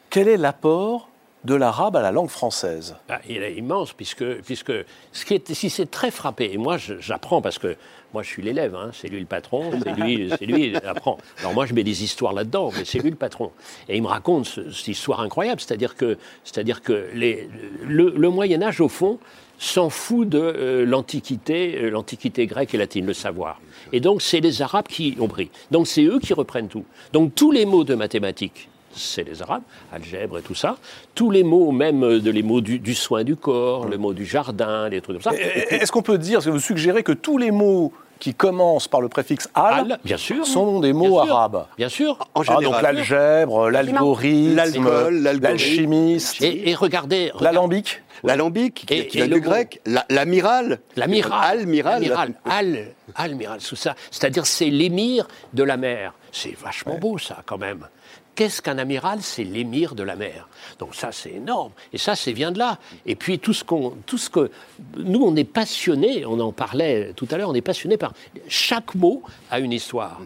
Quel 0.08 0.28
est 0.28 0.36
l'apport 0.38 1.08
de 1.44 1.54
l'arabe 1.54 1.96
à 1.96 2.02
la 2.02 2.12
langue 2.12 2.28
française 2.28 2.94
Ah, 3.08 3.20
il 3.28 3.42
est 3.42 3.54
immense, 3.54 3.92
puisque, 3.92 4.24
puisque 4.42 4.72
ce 5.12 5.24
qui 5.24 5.34
est, 5.34 5.52
si 5.52 5.70
c'est 5.70 5.90
très 5.90 6.10
frappé, 6.10 6.50
et 6.52 6.56
moi 6.58 6.76
j'apprends 6.78 7.42
parce 7.42 7.58
que 7.58 7.76
moi 8.14 8.22
je 8.22 8.28
suis 8.28 8.42
l'élève, 8.42 8.74
hein, 8.76 8.90
c'est 8.92 9.08
lui 9.08 9.18
le 9.20 9.26
patron, 9.26 9.70
c'est 9.82 9.92
lui, 9.94 10.30
c'est 10.38 10.46
lui 10.46 10.72
qui 10.72 10.86
apprend. 10.86 11.18
Alors 11.40 11.52
moi 11.54 11.66
je 11.66 11.74
mets 11.74 11.82
des 11.84 12.04
histoires 12.04 12.32
là-dedans, 12.32 12.70
mais 12.76 12.84
c'est 12.84 12.98
lui 13.00 13.10
le 13.10 13.16
patron. 13.16 13.50
Et 13.88 13.96
il 13.96 14.02
me 14.02 14.06
raconte 14.08 14.46
ce- 14.46 14.70
cette 14.70 14.88
histoire 14.88 15.20
incroyable, 15.20 15.60
c'est-à-dire 15.60 15.96
que, 15.96 16.16
c'est-à-dire 16.44 16.80
que 16.82 17.08
les, 17.14 17.48
le, 17.86 18.10
le 18.16 18.28
Moyen 18.28 18.62
Âge 18.62 18.80
au 18.80 18.88
fond 18.88 19.18
s'en 19.58 19.90
fout 19.90 20.28
de 20.28 20.38
euh, 20.38 20.84
l'antiquité, 20.84 21.76
euh, 21.82 21.88
l'antiquité 21.90 22.46
grecque 22.46 22.74
et 22.74 22.78
latine, 22.78 23.06
le 23.06 23.14
savoir. 23.14 23.60
Et 23.92 24.00
donc 24.00 24.20
c'est 24.22 24.40
les 24.40 24.60
Arabes 24.62 24.86
qui 24.88 25.16
ont 25.20 25.28
pris. 25.28 25.50
Donc 25.70 25.86
c'est 25.86 26.04
eux 26.04 26.18
qui 26.20 26.34
reprennent 26.34 26.68
tout. 26.68 26.84
Donc 27.12 27.34
tous 27.34 27.50
les 27.52 27.64
mots 27.64 27.84
de 27.84 27.94
mathématiques 27.94 28.68
c'est 28.94 29.24
les 29.24 29.42
Arabes, 29.42 29.62
algèbre 29.92 30.38
et 30.38 30.42
tout 30.42 30.54
ça. 30.54 30.76
Tous 31.14 31.30
les 31.30 31.42
mots, 31.42 31.70
même 31.72 32.02
euh, 32.04 32.20
de 32.20 32.30
les 32.30 32.42
mots 32.42 32.60
du, 32.60 32.78
du 32.78 32.94
soin 32.94 33.24
du 33.24 33.36
corps, 33.36 33.86
le 33.86 33.98
mot 33.98 34.12
du 34.12 34.24
jardin, 34.26 34.88
des 34.88 35.00
trucs 35.00 35.22
comme 35.22 35.32
ça. 35.32 35.38
Est-ce 35.38 35.90
qu'on 35.92 36.02
peut 36.02 36.18
dire, 36.18 36.38
est-ce 36.38 36.46
que 36.46 36.50
vous 36.52 36.58
suggérez 36.60 37.02
que 37.02 37.12
tous 37.12 37.38
les 37.38 37.50
mots 37.50 37.92
qui 38.20 38.34
commencent 38.34 38.86
par 38.86 39.00
le 39.00 39.08
préfixe 39.08 39.48
al, 39.54 39.90
Al, 39.92 39.98
bien 40.04 40.16
sûr. 40.16 40.46
sont 40.46 40.78
des 40.78 40.92
Bien 40.92 40.98
mots 41.08 41.24
sûr. 41.24 41.34
arabes? 41.36 41.64
Bien 41.76 41.88
sûr. 41.88 42.16
En 42.34 42.42
Ah, 42.42 42.44
général. 42.44 42.64
donc 42.64 42.82
l'algèbre, 42.82 43.68
l'algorithme, 43.70 44.54
L'alcool, 44.54 45.28
l'alchimiste, 45.42 46.40
Et, 46.42 46.70
et 46.70 46.74
regardez, 46.76 47.30
regardez, 47.34 47.44
l'alambique. 47.44 48.02
L'alambic, 48.24 48.84
qui, 48.86 48.94
Et- 48.94 49.06
qui 49.08 49.18
et 49.18 49.22
vient 49.22 49.28
le 49.30 49.34
du 49.34 49.40
grec, 49.40 49.80
la- 49.84 50.06
l'amiral. 50.08 50.78
l'amiral. 50.94 51.32
Almiral. 51.58 51.96
Amiral. 51.96 52.34
Al, 52.44 52.86
almiral, 53.16 53.60
sous 53.60 53.74
ça. 53.74 53.96
C'est-à-dire, 54.12 54.46
c'est 54.46 54.66
l'émir 54.70 55.26
de 55.54 55.64
la 55.64 55.76
mer. 55.76 56.14
C'est 56.30 56.56
vachement 56.56 56.98
beau, 56.98 57.18
ça, 57.18 57.38
quand 57.44 57.58
même. 57.58 57.88
Qu'est-ce 58.34 58.62
qu'un 58.62 58.78
amiral 58.78 59.20
C'est 59.22 59.44
l'émir 59.44 59.94
de 59.94 60.02
la 60.02 60.16
mer. 60.16 60.48
Donc 60.78 60.94
ça, 60.94 61.12
c'est 61.12 61.32
énorme. 61.32 61.72
Et 61.92 61.98
ça, 61.98 62.14
c'est 62.16 62.32
vient 62.32 62.50
de 62.50 62.58
là. 62.58 62.78
Et 63.04 63.14
puis 63.14 63.38
tout 63.38 63.52
ce 63.52 63.62
qu'on, 63.62 63.90
tout 64.06 64.16
ce 64.18 64.30
que 64.30 64.50
nous, 64.96 65.22
on 65.22 65.36
est 65.36 65.44
passionnés. 65.44 66.24
On 66.24 66.40
en 66.40 66.52
parlait 66.52 67.12
tout 67.14 67.28
à 67.30 67.36
l'heure. 67.36 67.50
On 67.50 67.54
est 67.54 67.60
passionnés 67.60 67.98
par 67.98 68.12
chaque 68.48 68.94
mot 68.94 69.22
a 69.50 69.60
une 69.60 69.72
histoire. 69.72 70.20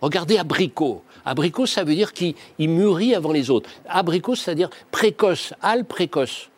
Regardez 0.00 0.38
abricot. 0.38 1.02
Abricot, 1.24 1.66
ça 1.66 1.82
veut 1.82 1.94
dire 1.96 2.12
qu'il 2.12 2.34
il 2.60 2.68
mûrit 2.68 3.14
avant 3.16 3.32
les 3.32 3.50
autres. 3.50 3.68
Abricot, 3.88 4.36
c'est-à-dire 4.36 4.70
précoce. 4.92 5.52
Al 5.60 5.84
précoce. 5.84 6.48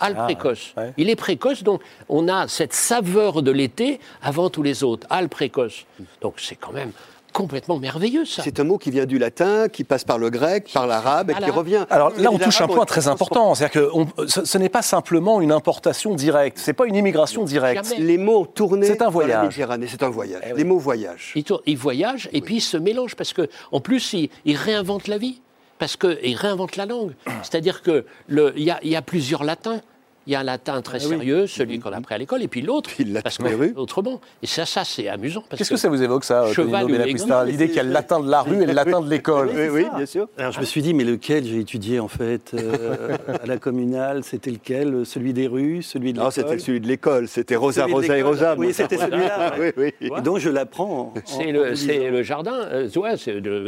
Al 0.00 0.14
Ah, 0.18 0.24
précoce. 0.24 0.74
ouais. 0.76 0.92
Il 0.96 1.08
est 1.10 1.16
précoce, 1.16 1.62
donc 1.64 1.80
on 2.08 2.28
a 2.28 2.46
cette 2.48 2.72
saveur 2.72 3.42
de 3.42 3.50
l'été 3.50 3.98
avant 4.22 4.48
tous 4.50 4.62
les 4.62 4.84
autres. 4.84 5.06
Al 5.10 5.28
précoce. 5.28 5.86
Donc 6.20 6.34
c'est 6.38 6.54
quand 6.56 6.72
même 6.72 6.92
complètement 7.32 7.78
merveilleux, 7.78 8.24
ça. 8.24 8.42
C'est 8.42 8.58
un 8.60 8.64
mot 8.64 8.78
qui 8.78 8.90
vient 8.90 9.06
du 9.06 9.18
latin, 9.18 9.68
qui 9.68 9.84
passe 9.84 10.04
par 10.04 10.18
le 10.18 10.30
grec, 10.30 10.70
par 10.72 10.86
l'arabe 10.86 11.30
et 11.30 11.34
qui 11.34 11.50
revient. 11.50 11.84
Alors 11.90 12.10
là, 12.16 12.30
on 12.32 12.38
touche 12.38 12.60
un 12.60 12.66
point 12.68 12.84
très 12.84 13.08
important. 13.08 13.54
C'est-à-dire 13.54 13.82
que 13.82 13.90
on- 13.94 14.06
ce, 14.26 14.44
ce 14.44 14.58
n'est 14.58 14.68
pas 14.68 14.82
simplement 14.82 15.40
une 15.40 15.52
importation 15.52 16.14
directe. 16.14 16.58
C'est 16.58 16.72
pas 16.72 16.86
une 16.86 16.94
immigration 16.96 17.44
directe. 17.44 17.84
Jamais. 17.84 18.00
Les 18.02 18.18
mots 18.18 18.40
ont 18.40 18.44
tourné 18.44 18.86
C'est 18.86 18.92
un 18.94 18.96
dans 18.96 19.04
la 19.06 19.10
voyage. 19.10 19.42
Méditerranée, 19.44 19.86
c'est 19.88 20.02
un 20.02 20.08
voyage. 20.10 20.42
Eh 20.46 20.52
oui. 20.52 20.58
Les 20.58 20.64
mots 20.64 20.78
voyagent. 20.78 21.32
Il, 21.36 21.44
tourne- 21.44 21.62
il 21.66 21.76
voyage 21.76 22.28
et 22.32 22.40
puis 22.40 22.56
il 22.56 22.60
se 22.60 22.76
mélange 22.76 23.14
parce 23.14 23.32
que 23.32 23.48
en 23.72 23.80
plus 23.80 24.12
il, 24.12 24.30
il 24.44 24.56
réinvente 24.56 25.06
la 25.08 25.18
vie 25.18 25.40
parce 25.78 25.96
que 25.96 26.18
il 26.24 26.34
réinvente 26.34 26.76
la 26.76 26.86
langue. 26.86 27.12
C'est-à-dire 27.42 27.82
que 27.82 28.04
le- 28.26 28.52
il 28.56 28.64
y, 28.64 28.70
a- 28.70 28.80
y 28.84 28.96
a 28.96 29.02
plusieurs 29.02 29.44
latins. 29.44 29.80
Il 30.28 30.32
y 30.32 30.34
a 30.34 30.40
un 30.40 30.44
latin 30.44 30.82
très 30.82 30.98
Ah 31.02 31.08
oui. 31.08 31.16
sérieux, 31.16 31.46
celui 31.46 31.78
qu'on 31.78 31.90
a 31.90 31.96
appris 31.96 32.14
à 32.14 32.18
l'école, 32.18 32.42
et 32.42 32.48
puis 32.48 32.60
l'autre, 32.60 32.90
parce 33.22 33.38
autrement. 33.76 34.20
Et 34.42 34.46
ça, 34.46 34.66
ça 34.66 34.84
c'est 34.84 35.08
amusant. 35.08 35.42
Qu'est-ce 35.56 35.70
que 35.70 35.76
ça 35.78 35.88
vous 35.88 36.02
évoque, 36.02 36.22
ça, 36.24 36.52
Cheval 36.52 36.82
Tonino 36.82 37.02
aigle 37.04 37.50
L'idée 37.50 37.68
qu'il 37.68 37.76
y 37.76 37.80
a 37.80 37.82
le 37.82 37.92
latin 37.92 38.20
de 38.20 38.30
la 38.30 38.42
rue 38.42 38.62
et 38.62 38.66
le 38.66 38.74
latin 38.74 39.00
de 39.00 39.08
l'école. 39.08 39.48
Oui, 39.54 39.68
oui, 39.72 39.86
bien 39.96 40.04
sûr. 40.04 40.28
Alors 40.36 40.52
je 40.52 40.60
me 40.60 40.66
suis 40.66 40.82
dit, 40.82 40.92
mais 40.92 41.04
lequel 41.04 41.46
j'ai 41.46 41.60
étudié 41.60 41.98
en 41.98 42.08
fait 42.08 42.52
euh, 42.52 43.16
à 43.42 43.46
la 43.46 43.56
communale 43.56 44.22
C'était 44.22 44.50
lequel? 44.50 45.06
Celui 45.06 45.32
des 45.32 45.46
rues 45.46 45.80
Celui 45.82 46.12
de 46.12 46.18
Non, 46.18 46.28
l'école? 46.28 46.44
c'était 46.44 46.58
celui 46.58 46.80
de 46.80 46.88
l'école. 46.88 47.26
C'était 47.26 47.56
Rosa, 47.56 47.86
Rosa 47.86 48.18
et. 48.18 48.22
Rosa. 48.22 48.54
Oui, 48.58 48.74
c'était 48.74 48.98
celui-là. 48.98 49.54
oui, 49.58 49.70
oui. 49.78 49.92
Et 50.14 50.20
donc 50.20 50.40
je 50.40 50.50
l'apprends. 50.50 51.14
en- 51.14 51.20
C'est 51.24 51.52
le, 51.52 52.22
jardin. 52.22 52.66
euh, 52.70 52.88
ouais, 52.96 53.14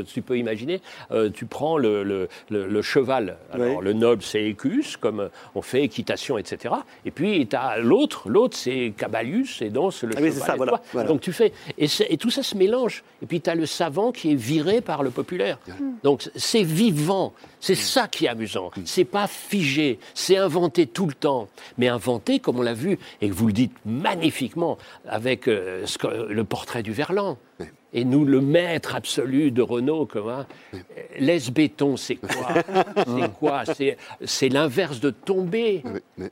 tu 0.04 0.20
peux 0.20 0.36
imaginer, 0.36 0.82
euh, 1.10 1.30
tu 1.30 1.46
prends 1.46 1.78
le, 1.78 2.28
cheval. 2.82 3.38
Alors, 3.50 3.80
le 3.80 3.94
noble, 3.94 4.22
c'est 4.22 4.44
Écus, 4.44 4.98
comme 4.98 5.30
on 5.54 5.62
fait 5.62 5.82
équitation, 5.84 6.36
etc. 6.36 6.49
Et 7.04 7.10
puis, 7.10 7.46
tu 7.46 7.56
as 7.56 7.78
l'autre. 7.78 8.28
L'autre, 8.28 8.56
c'est 8.56 8.92
Cabalius, 8.96 9.62
et 9.62 9.70
c'est 9.90 10.06
le 10.06 10.14
Ah 10.16 10.20
cheval. 10.20 10.32
ça, 10.32 10.54
et 10.54 10.56
voilà. 10.56 11.08
Donc, 11.08 11.20
tu 11.20 11.32
fais. 11.32 11.52
Et, 11.78 11.88
tout 12.16 12.30
ça 12.30 12.42
se 12.42 12.56
mélange. 12.56 13.02
Et 13.22 13.26
puis, 13.26 13.40
tu 13.40 13.50
as 13.50 13.54
le 13.54 13.66
savant 13.66 14.12
qui 14.12 14.32
est 14.32 14.36
viré 14.36 14.80
par 14.80 15.02
le 15.02 15.10
populaire. 15.10 15.58
Donc, 16.02 16.28
c'est 16.36 16.62
vivant. 16.62 17.32
C'est 17.60 17.74
ça 17.74 18.08
qui 18.08 18.26
est 18.26 18.28
amusant. 18.28 18.70
C'est 18.84 19.04
pas 19.04 19.26
figé. 19.26 19.98
C'est 20.14 20.36
inventé 20.36 20.86
tout 20.86 21.06
le 21.06 21.14
temps. 21.14 21.48
Mais 21.78 21.88
inventé, 21.88 22.38
comme 22.38 22.58
on 22.58 22.62
l'a 22.62 22.74
vu, 22.74 22.98
et 23.20 23.28
que 23.28 23.34
vous 23.34 23.46
le 23.46 23.52
dites 23.52 23.76
magnifiquement, 23.84 24.78
avec 25.06 25.48
euh, 25.48 25.84
le 26.28 26.44
portrait 26.44 26.82
du 26.82 26.92
Verlan. 26.92 27.38
Et 27.92 28.04
nous, 28.04 28.24
le 28.24 28.40
maître 28.40 28.94
absolu 28.94 29.50
de 29.50 29.62
Renault, 29.62 30.06
comment 30.06 30.44
laisse 31.18 31.50
béton, 31.50 31.96
c'est 31.96 32.16
quoi? 32.16 32.54
C'est 33.06 33.32
quoi? 33.38 33.62
C'est- 34.24 34.48
l'inverse 34.48 35.00
de 35.00 35.10
tomber. 35.10 35.82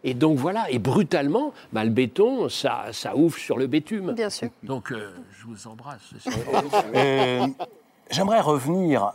Et 0.04 0.14
donc 0.14 0.38
voilà, 0.38 0.70
et 0.70 0.78
brutalement, 0.78 1.52
bah, 1.72 1.84
le 1.84 1.90
béton, 1.90 2.48
ça, 2.48 2.86
ça 2.92 3.16
ouvre 3.16 3.36
sur 3.38 3.58
le 3.58 3.66
bitume. 3.66 4.12
Bien 4.12 4.30
sûr. 4.30 4.48
Donc 4.62 4.92
euh, 4.92 5.10
je 5.38 5.46
vous 5.46 5.66
embrasse. 5.68 6.00
Euh, 6.94 7.46
J'aimerais 8.10 8.40
revenir 8.40 9.12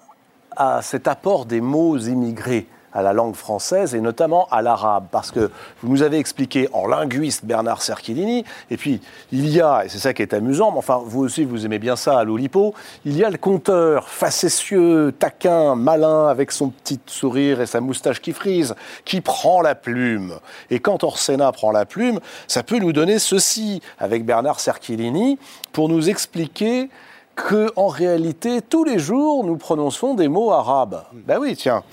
à 0.55 0.81
cet 0.81 1.07
apport 1.07 1.45
des 1.45 1.61
mots 1.61 1.97
immigrés 1.97 2.67
à 2.93 3.01
la 3.01 3.13
langue 3.13 3.35
française 3.35 3.95
et 3.95 4.01
notamment 4.01 4.47
à 4.51 4.61
l'arabe, 4.61 5.05
parce 5.11 5.31
que 5.31 5.51
vous 5.81 5.89
nous 5.89 6.03
avez 6.03 6.17
expliqué 6.17 6.69
en 6.73 6.87
linguiste 6.87 7.45
Bernard 7.45 7.81
Cerchilini, 7.81 8.45
et 8.69 8.77
puis 8.77 9.01
il 9.31 9.49
y 9.49 9.61
a, 9.61 9.85
et 9.85 9.89
c'est 9.89 9.99
ça 9.99 10.13
qui 10.13 10.21
est 10.21 10.33
amusant, 10.33 10.71
mais 10.71 10.77
enfin 10.77 11.01
vous 11.05 11.23
aussi 11.23 11.43
vous 11.43 11.65
aimez 11.65 11.79
bien 11.79 11.95
ça 11.95 12.19
à 12.19 12.23
l'Oulipo, 12.23 12.73
il 13.05 13.17
y 13.17 13.23
a 13.23 13.29
le 13.29 13.37
conteur 13.37 14.09
facétieux, 14.09 15.13
taquin, 15.17 15.75
malin, 15.75 16.27
avec 16.27 16.51
son 16.51 16.69
petit 16.69 16.99
sourire 17.05 17.61
et 17.61 17.65
sa 17.65 17.81
moustache 17.81 18.21
qui 18.21 18.33
frise, 18.33 18.75
qui 19.05 19.21
prend 19.21 19.61
la 19.61 19.75
plume. 19.75 20.35
Et 20.69 20.79
quand 20.79 21.03
Orsena 21.03 21.51
prend 21.51 21.71
la 21.71 21.85
plume, 21.85 22.19
ça 22.47 22.63
peut 22.63 22.79
nous 22.79 22.93
donner 22.93 23.19
ceci 23.19 23.81
avec 23.99 24.25
Bernard 24.25 24.59
Cerchilini 24.59 25.37
pour 25.71 25.89
nous 25.89 26.09
expliquer 26.09 26.89
que 27.35 27.71
en 27.75 27.87
réalité, 27.87 28.61
tous 28.61 28.83
les 28.83 28.99
jours, 28.99 29.43
nous 29.43 29.57
prononçons 29.57 30.13
des 30.13 30.27
mots 30.27 30.51
arabes. 30.51 31.03
Ben 31.13 31.39
oui, 31.39 31.55
tiens. 31.55 31.83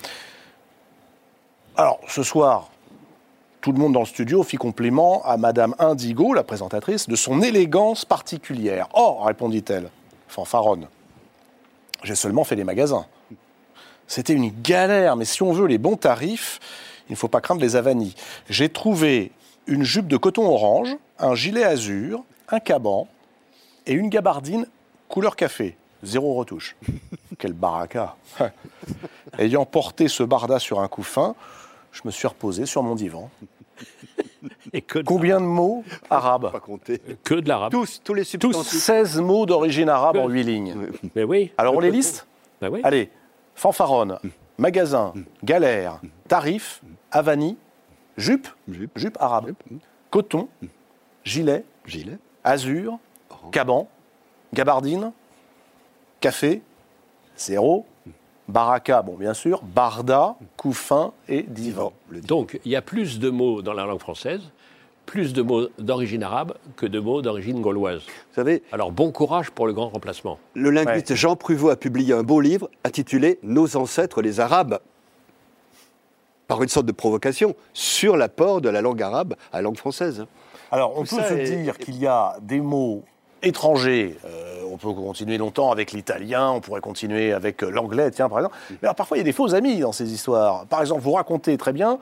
Alors, 1.77 1.99
ce 2.07 2.21
soir, 2.21 2.69
tout 3.61 3.71
le 3.71 3.77
monde 3.77 3.93
dans 3.93 4.01
le 4.01 4.05
studio 4.05 4.43
fit 4.43 4.57
compliment 4.57 5.23
à 5.23 5.37
Madame 5.37 5.73
Indigo, 5.79 6.33
la 6.33 6.43
présentatrice, 6.43 7.07
de 7.07 7.15
son 7.15 7.41
élégance 7.41 8.03
particulière. 8.03 8.89
Oh, 8.93 9.19
répondit-elle, 9.23 9.89
fanfaronne. 10.27 10.87
J'ai 12.03 12.15
seulement 12.15 12.43
fait 12.43 12.55
les 12.55 12.65
magasins. 12.65 13.05
C'était 14.07 14.33
une 14.33 14.51
galère, 14.61 15.15
mais 15.15 15.23
si 15.23 15.43
on 15.43 15.53
veut 15.53 15.67
les 15.67 15.77
bons 15.77 15.95
tarifs, 15.95 16.59
il 17.07 17.13
ne 17.13 17.17
faut 17.17 17.29
pas 17.29 17.39
craindre 17.39 17.61
les 17.61 17.77
avanies. 17.77 18.15
J'ai 18.49 18.67
trouvé 18.67 19.31
une 19.67 19.83
jupe 19.83 20.07
de 20.07 20.17
coton 20.17 20.45
orange, 20.47 20.97
un 21.19 21.35
gilet 21.35 21.63
azur, 21.63 22.25
un 22.49 22.59
caban 22.59 23.07
et 23.85 23.93
une 23.93 24.09
gabardine 24.09 24.65
couleur 25.07 25.37
café. 25.37 25.77
Zéro 26.03 26.33
retouche. 26.33 26.75
Quel 27.39 27.53
baraka 27.53 28.15
Ayant 29.37 29.65
porté 29.65 30.07
ce 30.07 30.23
barda 30.23 30.59
sur 30.59 30.79
un 30.79 30.87
couffin, 30.87 31.35
je 31.91 32.01
me 32.05 32.11
suis 32.11 32.27
reposé 32.27 32.65
sur 32.65 32.83
mon 32.83 32.95
divan. 32.95 33.29
Et 34.73 34.81
que 34.81 34.99
de, 34.99 35.03
Combien 35.03 35.39
de 35.39 35.45
mots 35.45 35.83
arabes 36.09 36.51
Pas 36.51 36.59
compter. 36.59 36.99
que 37.23 37.33
de 37.35 37.47
l'arabe. 37.47 37.71
Tous, 37.71 38.01
tous 38.03 38.13
les 38.13 38.23
substantifs. 38.23 38.67
16 38.79 39.19
mots 39.21 39.45
d'origine 39.45 39.89
arabe 39.89 40.17
en 40.17 40.27
8 40.27 40.43
lignes. 40.43 40.75
Mais 41.15 41.23
oui. 41.23 41.51
Alors 41.57 41.75
on 41.75 41.79
les 41.79 41.91
liste? 41.91 42.27
Bah 42.61 42.69
oui. 42.71 42.81
Allez, 42.83 43.09
fanfaronne, 43.55 44.19
magasin, 44.57 45.13
galère, 45.43 45.99
tarif, 46.27 46.81
avanie, 47.11 47.57
jupe, 48.17 48.47
Jupe. 48.67 48.91
jupe 48.97 49.17
arabe, 49.19 49.53
coton, 50.11 50.47
gilet, 51.23 51.63
Gilet. 51.85 52.17
azur, 52.43 52.99
caban, 53.51 53.87
gabardine, 54.53 55.11
café, 56.19 56.61
zéro, 57.35 57.85
baraka, 58.47 59.01
bon 59.01 59.15
bien 59.15 59.33
sûr, 59.33 59.61
barda, 59.63 60.35
couffin 60.57 61.11
et 61.29 61.43
divan. 61.43 61.93
Donc, 62.27 62.59
il 62.65 62.71
y 62.71 62.75
a 62.75 62.81
plus 62.81 63.19
de 63.19 63.29
mots 63.29 63.61
dans 63.61 63.73
la 63.73 63.85
langue 63.85 63.99
française, 63.99 64.41
plus 65.05 65.33
de 65.33 65.41
mots 65.41 65.67
d'origine 65.79 66.23
arabe 66.23 66.53
que 66.77 66.85
de 66.85 66.99
mots 66.99 67.21
d'origine 67.21 67.61
gauloise. 67.61 68.01
Vous 68.05 68.35
savez, 68.35 68.63
Alors, 68.71 68.91
bon 68.91 69.11
courage 69.11 69.51
pour 69.51 69.67
le 69.67 69.73
grand 69.73 69.89
remplacement. 69.89 70.39
le 70.53 70.69
linguiste 70.69 71.15
Jean 71.15 71.35
Pruvot 71.35 71.69
a 71.69 71.75
publié 71.75 72.13
un 72.13 72.23
beau 72.23 72.39
livre 72.39 72.69
intitulé 72.83 73.39
Nos 73.43 73.75
ancêtres 73.77 74.21
les 74.21 74.39
Arabes, 74.39 74.79
par 76.47 76.61
une 76.63 76.69
sorte 76.69 76.85
de 76.85 76.91
provocation, 76.91 77.55
sur 77.73 78.17
l'apport 78.17 78.61
de 78.61 78.69
la 78.69 78.81
langue 78.81 79.01
arabe 79.01 79.35
à 79.53 79.57
la 79.57 79.61
langue 79.63 79.77
française. 79.77 80.25
Alors, 80.71 80.97
on 80.97 81.03
Tout 81.03 81.15
peut 81.17 81.23
se 81.23 81.33
est- 81.33 81.61
dire 81.63 81.77
qu'il 81.77 81.97
y 81.97 82.07
a 82.07 82.35
des 82.41 82.59
mots 82.61 83.03
étrangers. 83.43 84.17
euh, 84.25 84.47
on 84.71 84.77
peut 84.77 84.93
continuer 84.93 85.37
longtemps 85.37 85.71
avec 85.71 85.91
l'italien, 85.91 86.49
on 86.51 86.61
pourrait 86.61 86.79
continuer 86.81 87.33
avec 87.33 87.61
euh, 87.61 87.69
l'anglais, 87.69 88.09
tiens, 88.11 88.29
par 88.29 88.39
exemple. 88.39 88.55
Mais 88.69 88.77
alors, 88.83 88.95
parfois, 88.95 89.17
il 89.17 89.19
y 89.19 89.21
a 89.21 89.25
des 89.25 89.33
faux 89.33 89.53
amis 89.53 89.79
dans 89.79 89.91
ces 89.91 90.13
histoires. 90.13 90.65
Par 90.67 90.79
exemple, 90.81 91.01
vous 91.01 91.11
racontez 91.11 91.57
très 91.57 91.73
bien 91.73 91.99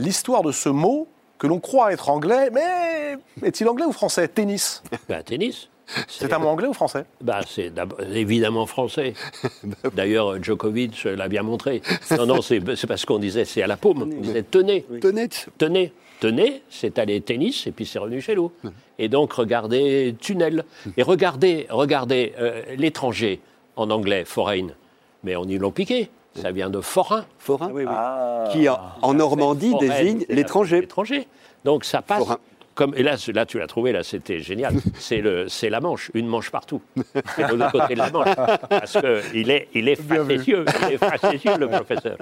l'histoire 0.00 0.42
de 0.42 0.50
ce 0.52 0.68
mot 0.68 1.06
que 1.38 1.46
l'on 1.46 1.60
croit 1.60 1.92
être 1.92 2.10
anglais, 2.10 2.50
mais 2.52 3.16
est-il 3.46 3.68
anglais 3.68 3.86
ou 3.86 3.92
français? 3.92 4.26
Tennis. 4.28 4.82
Ben, 5.08 5.22
tennis. 5.22 5.68
C'est 6.06 6.32
un 6.32 6.38
mot 6.38 6.48
anglais 6.48 6.68
ou 6.68 6.72
français? 6.72 7.04
Ben, 7.20 7.40
c'est 7.48 7.72
évidemment 8.14 8.66
français. 8.66 9.14
D'ailleurs, 9.94 10.40
Djokovic 10.42 11.04
l'a 11.04 11.28
bien 11.28 11.42
montré. 11.42 11.82
Non, 12.16 12.26
non, 12.26 12.42
c'est 12.42 12.60
c'est 12.76 12.86
parce 12.86 13.04
qu'on 13.04 13.18
disait 13.18 13.44
c'est 13.44 13.62
à 13.62 13.66
la 13.66 13.76
paume. 13.76 14.02
On 14.02 14.20
disait 14.20 14.42
tenez, 14.44 14.84
Tenez, 15.00 15.28
tenez, 15.58 15.92
tenez, 16.20 16.62
c'est 16.70 16.98
allé 16.98 17.20
tennis 17.20 17.66
et 17.66 17.72
puis 17.72 17.86
c'est 17.86 17.98
revenu 17.98 18.20
chez 18.20 18.34
nous. 18.36 18.52
Et 18.98 19.08
donc, 19.08 19.32
regardez 19.32 20.14
tunnel. 20.20 20.64
Et 20.96 21.02
regardez, 21.02 21.66
regardez 21.70 22.34
euh, 22.38 22.62
l'étranger 22.76 23.40
en 23.76 23.90
anglais, 23.90 24.24
foreign. 24.24 24.74
Mais 25.24 25.36
on 25.36 25.44
y 25.44 25.58
l'ont 25.58 25.70
piqué. 25.72 26.10
Ça 26.34 26.52
vient 26.52 26.70
de 26.70 26.80
forain. 26.80 27.24
forain, 27.38 27.70
Oui, 27.72 27.84
oui. 27.84 28.52
qui 28.52 28.68
en, 28.68 28.78
en 29.02 29.14
Normandie 29.14 29.74
désigne 29.80 30.24
l'étranger. 30.28 30.80
L'étranger. 30.82 31.26
Donc 31.64 31.84
ça 31.84 32.02
passe. 32.02 32.18
Forain. 32.20 32.38
Comme, 32.80 32.94
et 32.96 33.02
là, 33.02 33.18
tu 33.18 33.32
l'as 33.58 33.66
trouvé, 33.66 33.92
là, 33.92 34.02
c'était 34.02 34.40
génial. 34.40 34.72
C'est 34.98 35.18
le, 35.18 35.48
c'est 35.48 35.68
la 35.68 35.80
Manche, 35.80 36.10
une 36.14 36.26
manche 36.26 36.50
partout. 36.50 36.80
C'est 37.36 37.46
de 37.46 37.54
l'autre 37.54 37.72
côté 37.72 37.92
de 37.92 37.98
la 37.98 38.08
Manche. 38.10 38.34
Parce 38.70 38.96
qu'il 38.98 39.50
est, 39.50 39.68
il 39.74 39.86
est 39.86 39.96
facétieux, 39.96 40.64
il 40.88 40.94
est 40.94 40.96
facétieux, 40.96 41.58
le 41.58 41.68
professeur. 41.68 42.16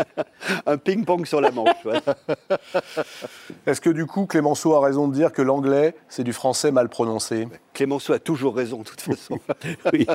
Un 0.66 0.76
ping-pong 0.76 1.26
sur 1.26 1.40
la 1.40 1.52
Manche. 1.52 1.76
Est-ce 3.68 3.80
que 3.80 3.90
du 3.90 4.06
coup, 4.06 4.26
Clémenceau 4.26 4.74
a 4.74 4.80
raison 4.84 5.06
de 5.06 5.14
dire 5.14 5.30
que 5.32 5.42
l'anglais, 5.42 5.94
c'est 6.08 6.24
du 6.24 6.32
français 6.32 6.72
mal 6.72 6.88
prononcé? 6.88 7.46
Clémenceau 7.72 8.14
a 8.14 8.18
toujours 8.18 8.56
raison, 8.56 8.78
de 8.78 8.84
toute 8.84 9.00
façon. 9.00 9.38
Oui, 9.92 10.06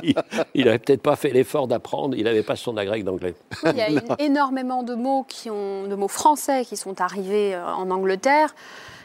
il 0.54 0.66
n'avait 0.66 0.78
peut-être 0.78 1.00
pas 1.02 1.16
fait 1.16 1.30
l'effort 1.30 1.68
d'apprendre, 1.68 2.14
il 2.18 2.24
n'avait 2.24 2.42
pas 2.42 2.56
son 2.56 2.76
agrég 2.76 3.02
d'anglais. 3.04 3.34
Il 3.64 3.76
y 3.76 3.80
a 3.80 3.88
une- 3.88 4.02
énormément 4.18 4.82
de 4.82 4.94
mots, 4.94 5.24
qui 5.26 5.48
ont, 5.48 5.86
de 5.88 5.94
mots 5.94 6.08
français 6.08 6.66
qui 6.66 6.76
sont 6.76 7.00
arrivés 7.00 7.54
euh, 7.54 7.64
en 7.66 7.90
Angleterre. 7.90 8.54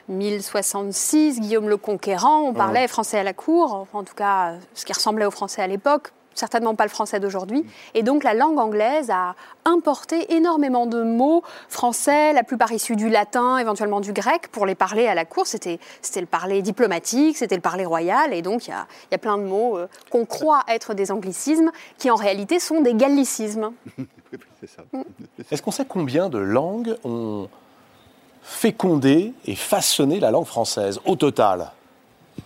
1066, 0.09 1.39
Guillaume 1.39 1.69
le 1.69 1.77
Conquérant, 1.77 2.41
on 2.41 2.53
parlait 2.53 2.87
français 2.87 3.19
à 3.19 3.23
la 3.23 3.33
cour, 3.33 3.87
en 3.93 4.03
tout 4.03 4.15
cas 4.15 4.55
ce 4.73 4.83
qui 4.83 4.93
ressemblait 4.93 5.25
au 5.25 5.31
français 5.31 5.61
à 5.61 5.67
l'époque, 5.67 6.11
certainement 6.33 6.73
pas 6.73 6.85
le 6.85 6.89
français 6.89 7.19
d'aujourd'hui. 7.19 7.65
Et 7.93 8.01
donc 8.01 8.23
la 8.23 8.33
langue 8.33 8.57
anglaise 8.57 9.11
a 9.11 9.35
importé 9.65 10.33
énormément 10.33 10.87
de 10.87 11.03
mots 11.03 11.43
français, 11.67 12.33
la 12.33 12.43
plupart 12.43 12.71
issus 12.71 12.95
du 12.95 13.09
latin, 13.09 13.57
éventuellement 13.57 13.99
du 13.99 14.13
grec, 14.13 14.47
pour 14.51 14.65
les 14.65 14.75
parler 14.75 15.07
à 15.07 15.13
la 15.13 15.25
cour. 15.25 15.45
C'était 15.45 15.79
c'était 16.01 16.21
le 16.21 16.27
parler 16.27 16.61
diplomatique, 16.61 17.37
c'était 17.37 17.55
le 17.55 17.61
parler 17.61 17.85
royal, 17.85 18.33
et 18.33 18.41
donc 18.41 18.67
il 18.67 18.71
y 18.71 18.73
a, 18.73 18.87
il 19.03 19.13
y 19.13 19.15
a 19.15 19.19
plein 19.19 19.37
de 19.37 19.43
mots 19.43 19.77
euh, 19.77 19.87
qu'on 20.09 20.25
croit 20.25 20.63
être 20.67 20.93
des 20.93 21.11
anglicismes, 21.11 21.71
qui 21.97 22.09
en 22.09 22.15
réalité 22.15 22.59
sont 22.59 22.81
des 22.81 22.95
gallicismes. 22.95 23.71
C'est 24.59 24.69
ça. 24.69 24.83
Est-ce 25.51 25.61
qu'on 25.61 25.71
sait 25.71 25.85
combien 25.87 26.29
de 26.29 26.37
langues 26.37 26.97
ont 27.03 27.47
fécondé 28.41 29.33
et 29.45 29.55
façonné 29.55 30.19
la 30.19 30.31
langue 30.31 30.45
française 30.45 30.99
au 31.05 31.15
total 31.15 31.71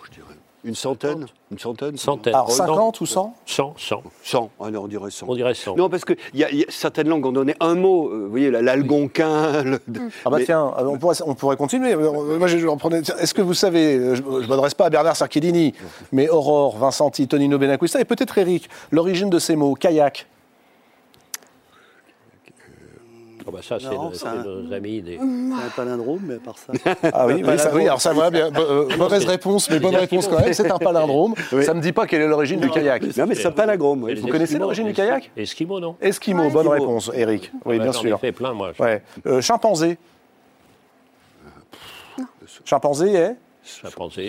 Je 0.06 0.12
dirais 0.12 0.36
Une 0.63 0.75
centaine 0.75 1.25
Une 1.51 1.60
centaine 1.60 1.97
Centaine. 1.97 2.34
Alors 2.34 2.47
Oh, 2.49 2.51
non. 2.51 2.58
50 2.75 3.01
ou 3.01 3.06
100 3.06 3.36
100, 3.45 3.73
100. 3.77 4.03
100, 4.23 4.49
ah 4.60 4.71
non, 4.71 4.84
on 4.84 4.88
dirait 4.88 5.12
100. 5.12 5.25
On 5.29 5.36
dirait 5.36 5.53
100. 5.53 5.75
Non, 5.75 5.89
parce 5.89 6.03
que 6.06 6.13
y 6.34 6.43
a, 6.43 6.51
y 6.51 6.63
a- 6.63 6.65
certaines 6.69 7.08
langues 7.10 7.25
ont 7.25 7.32
donné 7.32 7.56
un 7.60 7.75
mot. 7.75 8.10
euh, 8.10 8.23
vous 8.25 8.29
voyez, 8.32 8.49
la- 8.51 8.62
l'algonquin. 8.62 9.62
le- 9.63 9.79
Ah 10.25 10.29
bah 10.29 10.38
mais- 10.39 10.45
tiens, 10.45 10.73
euh, 10.79 10.86
on 10.86 10.97
pourrait, 10.97 11.15
on 11.25 11.36
pourrait 11.36 11.58
continuer. 11.58 11.93
Euh, 11.93 12.38
Moi, 12.39 12.47
je, 12.47 12.58
Est-ce 12.58 13.34
que 13.34 13.41
vous 13.41 13.53
savez, 13.53 14.15
je 14.15 14.21
ne 14.23 14.47
m'adresse 14.47 14.73
pas 14.73 14.86
à 14.86 14.89
Bernard 14.89 15.15
Sarchellini, 15.15 15.73
mais 16.12 16.29
Aurore, 16.29 16.77
Vincenti, 16.77 17.27
Tonino 17.27 17.58
Benacquista 17.58 17.99
et 18.01 18.06
peut-être 18.06 18.38
Eric, 18.38 18.69
l'origine 18.91 19.29
de 19.29 19.39
ces 19.39 19.56
mots, 19.56 19.75
kayak 19.75 20.25
Ah 23.45 23.51
bah 23.51 23.60
ça, 23.62 23.77
c'est 23.79 23.89
nos, 23.89 24.62
nos 24.62 24.73
amis 24.73 25.01
des... 25.01 25.17
C'est 25.17 25.21
un 25.21 25.69
palindrome, 25.75 26.21
mais 26.23 26.36
à 26.36 26.39
part 26.39 26.56
ça. 26.58 26.71
Ah 27.13 27.27
oui, 27.27 27.43
oui, 27.45 27.60
ça- 27.60 27.71
oui, 27.73 27.84
alors 27.88 27.99
ça 28.01 28.13
va 28.13 28.29
bien. 28.29 28.49
Euh, 28.56 28.88
mauvaise 28.97 29.25
réponse, 29.25 29.69
mais 29.69 29.79
bonne 29.79 29.95
réponse 29.95 30.27
quand 30.27 30.39
même. 30.39 30.53
C'est 30.53 30.71
un 30.71 30.77
palindrome. 30.77 31.34
Oui. 31.51 31.63
Ça 31.65 31.73
ne 31.73 31.79
me 31.79 31.84
dit 31.84 31.91
pas 31.91 32.08
quelle 32.08 32.21
est 32.21 32.27
l'origine 32.27 32.60
du 32.60 32.69
kayak. 32.69 33.03
Non, 33.17 33.25
mais 33.27 33.36
c'est 33.36 33.47
un 33.47 33.51
palindrome. 33.51 34.10
Vous 34.21 34.27
connaissez 34.27 34.58
l'origine 34.58 34.88
du 34.88 34.93
kayak 34.93 35.29
Esquimaux, 35.38 35.79
non 35.79 35.95
Esquimau, 36.01 36.49
bonne 36.49 36.65
Esquimau. 36.65 36.69
réponse, 36.71 37.12
Eric. 37.13 37.51
Oui, 37.65 37.77
Bah, 37.77 37.84
bien 37.84 37.91
j'en 37.91 37.99
ai 38.03 38.08
sûr. 38.08 38.19
fait 38.19 38.32
plein, 38.32 38.53
moi. 38.53 38.71
Ouais. 38.79 39.01
Euh, 39.25 39.41
chimpanzé. 39.41 39.97
Chimpanzé 42.65 43.13
est 43.13 43.36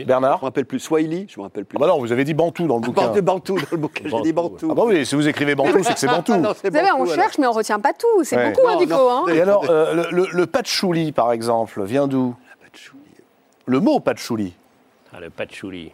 Bernard 0.07 0.37
Je 0.39 0.43
me 0.43 0.45
rappelle 0.47 0.65
plus. 0.67 0.79
Swahili, 0.81 1.27
je 1.29 1.39
me 1.39 1.45
rappelle 1.45 1.65
plus. 1.65 1.77
Ah 1.77 1.81
bah 1.81 1.87
non, 1.89 1.99
vous 1.99 2.13
avez 2.13 2.25
dit 2.25 2.35
Bantou 2.35 2.67
dans 2.67 2.77
le 2.77 2.83
bouquin. 2.87 3.09
Bantou, 3.09 3.23
Bantou 3.23 3.57
dans 3.57 3.67
le 3.73 3.77
bouquin. 3.77 4.05
J'ai 4.09 4.21
dit 4.23 4.33
Bantou, 4.33 4.53
Bantou. 4.53 4.69
Ah 4.71 4.75
bah 4.75 4.83
oui, 4.87 5.05
si 5.05 5.15
vous 5.15 5.27
écrivez 5.29 5.55
Bantou, 5.55 5.83
c'est 5.83 5.95
que 5.95 5.99
c'est 5.99 6.07
Bantou. 6.09 6.33
Ah 6.35 6.39
non, 6.39 6.53
c'est 6.61 6.71
Vous 6.71 6.77
savez, 6.77 6.91
on 6.93 6.99
Bantou, 7.05 7.15
cherche, 7.15 7.39
mais 7.39 7.47
on 7.47 7.53
retient 7.53 7.81
pas 7.81 7.93
tout. 7.93 8.23
C'est 8.25 8.37
Ouais. 8.37 8.51
beaucoup, 8.53 8.67
Non, 8.67 8.75
hein, 8.75 8.79
Dico, 8.79 8.95
non. 8.95 9.11
hein 9.11 9.33
Et 9.33 9.41
alors, 9.41 9.65
euh, 9.69 9.95
le, 9.95 10.07
le- 10.11 10.29
le 10.33 10.47
patchouli, 10.47 11.13
par 11.13 11.33
exemple, 11.33 11.83
vient 11.85 12.07
d'où 12.07 12.35
Le 13.67 13.81
mot 13.81 13.99
patchouli. 14.01 14.53
Ah, 15.13 15.21
le 15.21 15.31
patchouli. 15.31 15.93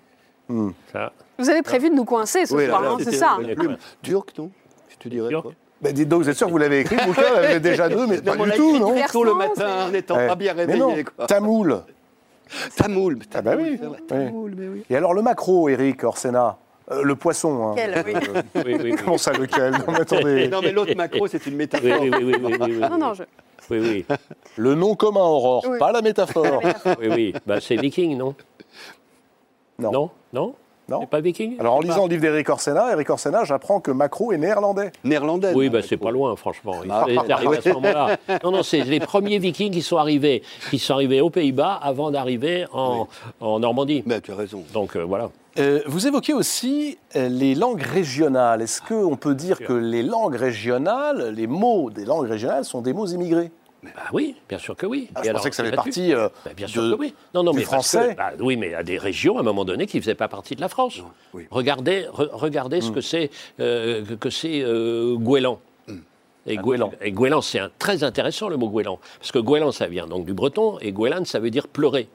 Hmm. 0.48 0.70
Ça, 0.92 1.12
Vous 1.38 1.48
avez 1.48 1.62
prévu 1.62 1.88
de 1.90 1.94
nous 1.94 2.05
coincer 2.05 2.46
ce 2.46 2.55
Oui, 2.55 2.66
soir, 2.66 2.83
hein, 2.85 2.96
c'est 3.00 3.12
ça. 3.12 3.38
Turc, 4.03 4.33
non 4.38 4.50
Tu 4.98 5.09
dirais 5.09 5.33
quoi 5.33 5.53
Bah, 5.81 5.92
dites 5.92 6.09
donc, 6.09 6.22
vous 6.22 6.29
êtes 6.29 6.37
sûr 6.37 6.48
que 6.48 6.53
vous 6.53 6.59
l'avez 6.59 6.81
écrit, 6.81 6.96
le 6.96 7.05
bouquin 7.07 7.22
Vous 7.31 7.37
avez 7.37 7.61
déjà 7.61 7.88
deux, 7.88 8.07
mais 8.07 8.20
pas 8.20 8.33
on 8.38 8.44
du 8.44 8.50
tout, 8.53 8.79
non 8.79 8.94
tôt 9.11 9.22
le 9.24 9.35
matin, 9.35 9.87
en 9.87 9.90
n'étant 9.90 10.16
Ouais. 10.16 10.26
pas 10.26 10.35
bien 10.35 10.55
Mais 10.55 10.66
non, 10.76 10.88
réveillé. 10.88 11.05
quoi. 11.05 11.26
tamoul. 11.26 11.83
Tamoul. 12.76 13.16
mais 13.16 13.24
Ah 13.34 13.42
bah 13.42 13.52
tamoul, 13.56 13.68
Oui. 13.80 14.06
Tamoul, 14.06 14.54
mais 14.56 14.68
oui. 14.68 14.84
Et 14.90 14.96
alors, 14.96 15.14
le 15.14 15.22
macro, 15.22 15.68
Eric 15.68 16.02
Orsena 16.04 16.56
Euh, 16.90 17.02
Le 17.02 17.14
poisson. 17.14 17.68
hein. 17.68 17.74
Quel, 17.76 18.02
oui. 18.04 18.14
oui, 18.56 18.62
oui, 18.66 18.76
oui. 18.82 18.94
Comment 18.96 19.16
ça, 19.18 19.32
lequel? 19.32 19.72
Non, 19.72 19.84
mais 19.92 20.00
attendez. 20.00 20.48
Non, 20.48 20.60
mais 20.60 20.72
l'autre 20.72 20.94
macro, 20.96 21.26
c'est 21.28 21.46
une 21.46 21.56
métaphore. 21.56 22.00
oui, 22.02 22.10
oui, 22.12 22.24
oui, 22.24 22.34
oui, 22.42 22.56
oui, 22.60 22.66
oui. 22.72 22.78
Non, 22.80 22.98
non, 22.98 23.14
je... 23.14 23.22
Oui, 23.70 23.78
oui, 23.78 24.06
Le 24.56 24.74
nom 24.74 24.96
commun, 24.96 25.20
Aurore, 25.20 25.64
Oui. 25.68 25.78
pas 25.78 25.92
la 25.92 26.02
métaphore. 26.02 26.60
oui, 26.98 27.08
oui. 27.08 27.34
Bah, 27.46 27.60
c'est 27.60 27.76
viking, 27.76 28.16
non? 28.18 28.34
Non. 29.78 29.92
Non? 29.92 30.10
Non? 30.32 30.54
Non. 30.90 30.98
C'est 31.03 31.09
pas 31.09 31.20
viking? 31.20 31.55
Alors, 31.61 31.76
en 31.76 31.81
lisant 31.81 32.05
le 32.07 32.11
livre 32.11 32.22
d'Eric 32.22 32.48
Orsena, 32.48 32.90
Eric 32.92 33.09
Orsena, 33.11 33.44
j'apprends 33.44 33.79
que 33.81 33.92
macro 33.92 34.33
est 34.33 34.38
néerlandais. 34.38 34.90
Néerlandaise. 35.05 35.55
Oui, 35.55 35.68
bah, 35.68 35.81
c'est 35.87 35.96
pas 35.96 36.11
loin, 36.11 36.35
franchement. 36.35 36.74
Il 36.85 36.90
Ah, 36.90 37.05
est 37.09 37.31
arrivé 37.31 37.59
à 37.59 37.61
ce 37.62 37.68
moment-là. 37.70 38.16
Non, 38.42 38.50
non, 38.50 38.62
c'est 38.64 38.81
les 38.83 38.98
premiers 38.98 39.38
vikings 39.38 39.72
qui 39.72 39.83
sont 39.83 39.98
arrivés, 39.98 40.42
qui 40.70 40.79
sont 40.81 40.94
arrivés 40.94 41.20
aux 41.20 41.31
Pays-Bas 41.31 41.79
avant 41.81 42.11
d'arriver 42.11 42.66
en, 42.72 43.07
en 43.40 43.61
Normandie. 43.61 44.03
Mais 44.05 44.20
tu 44.20 44.33
as 44.33 44.37
raison. 44.37 44.64
Donc 44.74 44.96
euh, 44.96 45.05
voilà. 45.05 45.31
Euh, 45.59 45.81
vous 45.87 46.07
évoquez 46.07 46.33
aussi 46.33 46.96
euh, 47.16 47.29
les 47.29 47.55
langues 47.55 47.83
régionales. 47.83 48.62
Est-ce 48.62 48.81
qu'on 48.83 49.16
peut 49.16 49.35
dire 49.35 49.59
que 49.59 49.72
les 49.72 50.03
langues 50.03 50.37
régionales, 50.37 51.33
les 51.37 51.46
mots 51.46 51.90
des 51.90 52.05
langues 52.05 52.29
régionales 52.29 52.64
sont 52.64 52.83
des 52.83 52.92
mots 52.92 53.07
immigrés? 53.07 53.50
Bah 53.82 53.90
oui, 54.12 54.34
bien 54.48 54.58
sûr 54.58 54.76
que 54.76 54.84
oui. 54.84 55.08
Ah, 55.14 55.20
Et 55.20 55.24
Je 55.24 55.28
alors, 55.30 55.40
pensais 55.40 55.50
que 55.50 55.56
ça 55.56 55.62
là-dessus. 55.62 55.76
partie 55.76 56.12
euh, 56.14 56.28
Bah, 56.44 56.50
bien 56.54 56.66
sûr 56.66 56.82
de- 56.82 56.94
que 56.94 57.00
oui. 57.00 57.14
Non, 57.34 57.42
non, 57.42 57.52
du 57.52 57.58
mais 57.58 57.62
que- 57.62 57.68
français. 57.68 58.14
bah, 58.14 58.32
oui, 58.38 58.56
mais 58.56 58.74
à 58.74 58.82
des 58.82 58.98
régions, 58.98 59.38
à 59.38 59.40
un 59.40 59.42
moment 59.42 59.64
donné, 59.64 59.86
qui 59.86 59.96
ne 59.96 60.02
faisaient 60.02 60.14
pas 60.14 60.28
partie 60.28 60.54
de 60.54 60.60
la 60.60 60.68
France. 60.68 61.00
oui. 61.32 61.46
Regardez, 61.50 62.02
re- 62.12 62.28
regardez 62.32 62.78
Hmm. 62.78 62.82
ce 62.82 62.90
que 62.90 63.00
c'est 63.00 63.30
euh, 63.58 64.04
que, 64.20 64.28
c'est 64.28 64.60
euh, 64.62 65.16
Gouélan. 65.16 65.60
Et, 66.46 66.56
Ah, 66.56 66.62
Goué- 66.62 66.78
Gouélan. 66.78 66.92
et 67.02 67.12
Gouélan, 67.12 67.40
c'est 67.42 67.58
un- 67.58 67.70
très 67.78 68.02
intéressant 68.02 68.48
le 68.48 68.56
mot 68.56 68.68
Gouélan. 68.68 68.98
Parce 69.18 69.30
que 69.30 69.38
Gouélan, 69.38 69.72
ça 69.72 69.86
vient 69.86 70.06
donc 70.06 70.24
du 70.24 70.32
breton, 70.32 70.78
et 70.80 70.90
Gouélan, 70.90 71.24
ça 71.26 71.38
veut 71.38 71.50
dire 71.50 71.68
pleurer. 71.68 72.08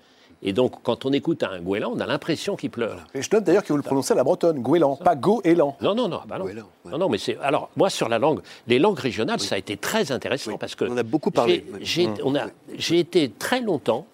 Et 0.43 0.54
donc, 0.54 0.74
quand 0.84 1.06
on 1.06 1.13
écoute 1.13 1.43
un 1.43 1.60
Gouélan, 1.60 1.91
on 1.95 2.00
a 2.00 2.06
l'impression 2.06 2.56
qu'il 2.56 2.69
pleure. 2.69 2.98
Et 3.15 3.21
je 3.21 3.30
note 3.32 3.43
d'ailleurs 3.45 3.63
que 3.63 3.69
vous 3.74 3.78
le 3.78 3.84
prononcez 3.84 4.13
à 4.13 4.15
la 4.15 4.24
bretonne, 4.24 4.60
goéland, 4.62 4.95
pas 4.98 5.15
goéland. 5.15 5.76
Non, 5.82 5.95
non, 5.95 6.08
non, 6.08 6.21
bah 6.28 6.38
non. 6.38 6.45
Gouélan, 6.45 6.63
ouais. 6.86 6.91
non, 6.91 6.98
non, 7.00 7.10
mais 7.10 7.17
c'est. 7.17 7.38
Alors, 7.41 7.69
moi, 7.76 7.89
sur 7.89 8.10
la 8.10 8.19
langue, 8.19 8.41
les 8.67 8.78
langues 8.80 9.00
régionales, 9.00 9.39
ça 9.39 9.56
a 9.56 9.58
été 9.58 9.76
très 9.78 10.12
intéressant 10.12 10.52
Oui, 10.52 10.58
parce 10.60 10.76
que. 10.76 10.86
on 10.86 10.98
a 10.98 11.04
beaucoup 11.04 11.32
parlé, 11.32 11.65
j'ai- 11.82 12.06
oui. 12.08 12.13
J'ai 12.15 12.24
on 12.24 12.36
a- 12.36 12.48
j'ai 12.78 13.00
été 13.00 13.30
très 13.32 13.62
longtemps 13.62 14.06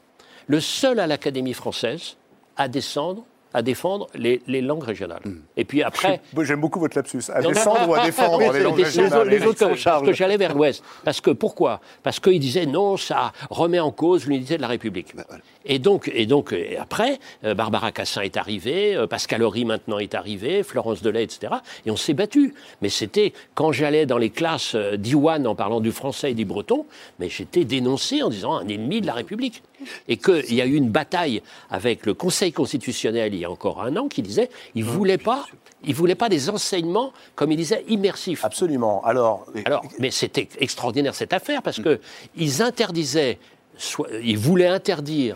le 0.47 0.59
seul 0.59 0.99
à 0.99 1.07
l'Académie 1.07 1.53
française 1.53 2.15
à 2.57 2.67
descendre, 2.67 3.23
à 3.53 3.61
défendre 3.61 4.07
les, 4.15 4.41
les 4.47 4.61
langues 4.61 4.83
régionales. 4.83 5.21
Et 5.57 5.65
puis 5.65 5.83
après. 5.83 6.21
J'aime 6.41 6.61
beaucoup 6.61 6.79
votre 6.79 6.95
lapsus. 6.97 7.23
À 7.33 7.41
descendre 7.41 7.89
ou 7.89 7.93
à 7.95 8.05
défendre 8.05 8.37
Oui, 8.37 8.45
les 8.53 8.63
langues 8.63 8.79
régionales. 8.79 9.27
les 9.27 9.45
autres 9.45 9.65
en 9.65 9.75
Parce 9.75 10.03
que 10.03 10.13
j'allais 10.13 10.37
vers 10.37 10.53
l'Ouest. 10.55 10.81
Parce 11.03 11.19
que 11.19 11.31
pourquoi? 11.31 11.81
Parce 12.01 12.19
qu'ils 12.21 12.39
disaient 12.39 12.65
non, 12.65 12.95
ça 12.95 13.33
remet 13.49 13.79
en 13.81 13.91
cause 13.91 14.25
l'unité 14.25 14.55
de 14.55 14.61
la 14.61 14.69
République. 14.69 15.13
Bah, 15.15 15.23
voilà. 15.27 15.43
Et 15.65 15.79
donc, 15.79 16.09
et 16.13 16.25
donc 16.25 16.53
et 16.53 16.77
après, 16.77 17.19
euh, 17.43 17.53
Barbara 17.53 17.91
Cassin 17.91 18.21
est 18.21 18.37
arrivée, 18.37 18.95
euh, 18.95 19.05
Pascal 19.07 19.43
Horry 19.43 19.63
maintenant 19.65 19.99
est 19.99 20.15
arrivé, 20.15 20.63
Florence 20.63 21.01
Delay, 21.01 21.23
etc. 21.23 21.53
Et 21.85 21.91
on 21.91 21.95
s'est 21.95 22.13
battu. 22.13 22.53
Mais 22.81 22.89
c'était 22.89 23.33
quand 23.53 23.71
j'allais 23.71 24.05
dans 24.05 24.17
les 24.17 24.31
classes 24.31 24.73
euh, 24.75 24.97
d'Iwan 24.97 25.45
en 25.45 25.53
parlant 25.55 25.79
du 25.79 25.91
français 25.91 26.31
et 26.31 26.33
du 26.33 26.45
breton, 26.45 26.85
mais 27.19 27.29
j'étais 27.29 27.63
dénoncé 27.63 28.23
en 28.23 28.29
disant 28.29 28.53
un 28.55 28.67
ennemi 28.67 29.01
de 29.01 29.07
la 29.07 29.13
République. 29.13 29.61
Et 30.07 30.17
qu'il 30.17 30.53
y 30.53 30.61
a 30.61 30.65
eu 30.65 30.75
une 30.75 30.89
bataille 30.89 31.41
avec 31.71 32.05
le 32.05 32.13
Conseil 32.13 32.51
constitutionnel 32.51 33.33
il 33.33 33.39
y 33.39 33.45
a 33.45 33.49
encore 33.51 33.81
un 33.81 33.95
an 33.97 34.07
qui 34.07 34.21
disait 34.21 34.49
il 34.75 34.83
voulait 34.83 35.17
pas, 35.17 35.45
il 35.83 35.95
voulait 35.95 36.13
pas 36.15 36.29
des 36.29 36.49
enseignements 36.51 37.13
comme 37.35 37.51
il 37.51 37.57
disait 37.57 37.83
immersifs. 37.87 38.45
Absolument. 38.45 39.03
Alors, 39.05 39.45
Alors, 39.65 39.83
mais 39.99 40.11
c'était 40.11 40.47
extraordinaire 40.59 41.15
cette 41.15 41.33
affaire 41.33 41.63
parce 41.63 41.79
que 41.79 41.99
ils 42.35 42.61
interdisaient, 42.61 43.39
soit- 43.77 44.09
ils 44.23 44.37
voulaient 44.37 44.67
interdire 44.67 45.35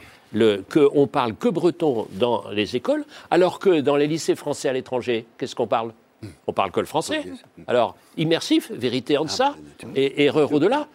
qu'on 0.70 1.08
parle 1.08 1.36
que 1.36 1.50
breton 1.50 2.08
dans 2.12 2.44
les 2.52 2.76
écoles, 2.76 3.06
alors 3.32 3.60
que 3.60 3.82
dans 3.82 3.96
les 3.96 4.08
lycées 4.08 4.36
français 4.36 4.70
à 4.70 4.74
l'étranger, 4.74 5.26
qu'est-ce 5.38 5.56
qu'on 5.56 5.68
parle? 5.68 5.94
On 6.48 6.54
parle 6.54 6.72
que 6.72 6.80
le 6.80 6.88
français. 6.88 7.24
Alors, 7.68 7.96
immersif, 8.18 8.72
vérité 8.72 9.16
en 9.18 9.26
deçà, 9.26 9.56
et 9.96 10.24
erreur 10.24 10.52
au-delà. 10.52 10.88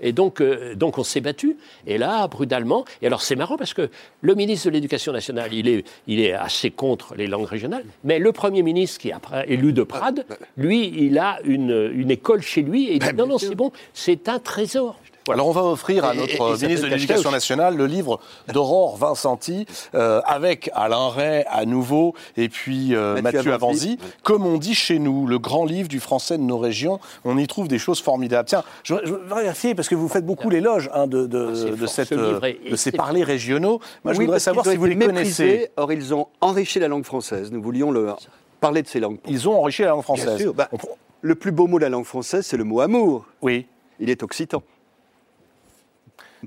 Et 0.00 0.12
donc, 0.12 0.40
euh, 0.40 0.76
donc 0.76 0.98
on 0.98 1.02
s'est 1.02 1.20
battu. 1.20 1.56
Et 1.88 1.98
là, 1.98 2.28
brutalement. 2.28 2.84
Et 3.02 3.06
alors, 3.08 3.20
c'est 3.20 3.34
marrant 3.34 3.56
parce 3.56 3.74
que 3.74 3.90
le 4.20 4.34
ministre 4.36 4.68
de 4.68 4.74
l'Éducation 4.74 5.12
nationale, 5.12 5.52
il 5.52 5.66
est, 5.66 5.84
il 6.06 6.20
est 6.20 6.34
assez 6.34 6.70
contre 6.70 7.16
les 7.16 7.26
langues 7.26 7.46
régionales. 7.46 7.84
Mais 8.04 8.20
le 8.20 8.30
Premier 8.30 8.62
ministre, 8.62 9.00
qui 9.00 9.08
est 9.08 9.14
élu 9.48 9.72
de 9.72 9.82
Prades, 9.82 10.24
lui, 10.56 10.92
il 10.96 11.18
a 11.18 11.40
une, 11.42 11.90
une 11.92 12.12
école 12.12 12.42
chez 12.42 12.62
lui. 12.62 12.86
Et 12.86 12.94
il 12.94 12.98
dit 13.00 13.14
non, 13.14 13.26
non, 13.26 13.38
c'est 13.38 13.56
bon, 13.56 13.72
c'est 13.92 14.28
un 14.28 14.38
trésor. 14.38 15.00
Voilà. 15.26 15.42
Alors 15.42 15.48
on 15.48 15.52
va 15.52 15.64
offrir 15.64 16.04
à 16.04 16.14
notre 16.14 16.30
et- 16.30 16.34
et 16.54 16.56
ça 16.56 16.66
ministre 16.66 16.86
de 16.86 16.90
l'Éducation 16.94 17.30
nationale 17.30 17.76
le 17.76 17.86
livre 17.86 18.20
d'Aurore 18.52 18.96
Vincenti 18.96 19.66
euh, 19.94 20.20
avec 20.24 20.70
Alain 20.74 21.08
Ray 21.08 21.44
à 21.48 21.64
nouveau 21.66 22.14
et 22.36 22.48
puis 22.48 22.94
euh, 22.94 23.20
Mathieu 23.20 23.38
Mathieu, 23.38 23.52
Avanzi. 23.52 23.98
Comme 24.22 24.46
on 24.46 24.56
dit 24.58 24.74
chez 24.74 24.98
nous, 24.98 25.26
le 25.26 25.38
grand 25.38 25.64
livre 25.64 25.88
du 25.88 26.00
français 26.00 26.38
de 26.38 26.42
nos 26.42 26.58
régions, 26.58 27.00
on 27.24 27.36
y 27.38 27.46
trouve 27.46 27.68
des 27.68 27.78
choses 27.78 28.00
formidables. 28.00 28.48
Tiens, 28.48 28.62
je, 28.84 28.94
je 29.04 29.12
veux 29.12 29.22
vérifier 29.26 29.74
parce 29.74 29.88
que 29.88 29.94
vous 29.94 30.08
faites 30.08 30.24
beaucoup 30.24 30.48
l'éloge 30.50 30.88
hein, 30.94 31.06
de, 31.06 31.26
de, 31.26 31.52
Ah, 31.72 31.76
de 31.80 31.86
cette, 31.86 32.12
euh, 32.12 32.38
de 32.70 32.76
ces 32.76 32.92
parlers 32.92 33.24
régionaux. 33.24 33.80
Moi, 34.04 34.12
je 34.14 34.18
Oui, 34.18 34.24
voudrais 34.26 34.40
savoir 34.40 34.64
si 34.64 34.76
vous 34.76 34.84
les 34.86 34.96
connaissez. 34.96 35.70
Or, 35.76 35.92
ils 35.92 36.14
ont 36.14 36.28
enrichi 36.40 36.78
la 36.78 36.88
langue 36.88 37.04
française. 37.04 37.50
Nous 37.50 37.60
voulions 37.62 37.90
le, 37.90 38.12
parler 38.60 38.82
de 38.82 38.88
ces 38.88 39.00
langues. 39.00 39.18
Ils 39.28 39.48
ont 39.48 39.58
enrichi 39.60 39.82
la 39.82 39.88
langue 39.88 40.02
française. 40.02 40.26
Bien 40.36 40.38
sûr. 40.38 40.54
Bah, 40.54 40.68
On 40.72 40.78
le 41.22 41.34
plus 41.34 41.50
beau 41.50 41.66
mot 41.66 41.78
de 41.78 41.84
la 41.84 41.88
langue 41.90 42.04
française, 42.04 42.46
c'est 42.46 42.56
le 42.56 42.64
mot 42.64 42.80
amour. 42.80 43.24
oui. 43.42 43.66
Il 43.98 44.10
est 44.10 44.22
occitan. 44.22 44.62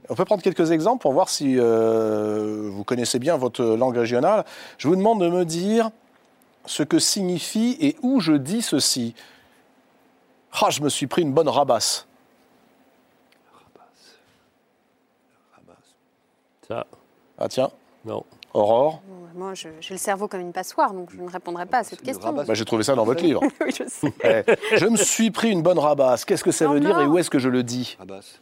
On 0.09 0.15
peut 0.15 0.25
prendre 0.25 0.41
quelques 0.43 0.71
exemples 0.71 1.01
pour 1.01 1.13
voir 1.13 1.29
si 1.29 1.55
euh, 1.57 2.69
vous 2.71 2.83
connaissez 2.83 3.19
bien 3.19 3.37
votre 3.37 3.63
langue 3.63 3.97
régionale. 3.97 4.45
Je 4.77 4.87
vous 4.87 4.95
demande 4.95 5.19
de 5.21 5.29
me 5.29 5.45
dire 5.45 5.89
ce 6.65 6.83
que 6.83 6.99
signifie 6.99 7.77
et 7.81 7.95
où 8.01 8.19
je 8.19 8.33
dis 8.33 8.61
ceci. 8.61 9.15
Ah, 10.61 10.69
je 10.69 10.81
me 10.81 10.89
suis 10.89 11.07
pris 11.07 11.21
une 11.23 11.33
bonne 11.33 11.49
rabasse. 11.49 12.05
Ça, 16.67 16.85
Ah 17.39 17.47
tiens, 17.47 17.69
non. 18.05 18.23
Aurore, 18.53 19.01
Moi, 19.35 19.53
je- 19.53 19.69
j'ai 19.79 19.93
le 19.93 19.99
cerveau 19.99 20.27
comme 20.27 20.41
une 20.41 20.51
passoire, 20.53 20.91
donc 20.93 21.11
je 21.11 21.17
ne 21.21 21.29
répondrai 21.29 21.65
pas 21.67 21.79
à 21.79 21.83
cette 21.83 22.01
question. 22.01 22.25
rabasse. 22.29 22.47
bah, 22.47 22.53
j'ai 22.55 22.65
trouvé 22.65 22.83
ça 22.83 22.95
dans 22.95 23.05
votre 23.05 23.23
livre. 23.23 23.41
oui, 23.65 23.71
je 23.71 23.87
sais. 23.87 24.11
Eh, 24.23 24.77
je 24.77 24.85
me 24.87 24.97
suis 24.97 25.29
pris 25.31 25.49
une 25.51 25.61
bonne 25.61 25.77
rabasse. 25.79 26.25
Qu'est-ce 26.25 26.43
que 26.43 26.51
ça 26.51 26.65
Non, 26.65 26.73
veut 26.73 26.79
dire 26.79 26.99
et 26.99 27.05
où 27.05 27.17
est-ce 27.17 27.29
que 27.29 27.37
je 27.39 27.47
le 27.49 27.61
dis? 27.63 27.95
Rabasse. 27.99 28.39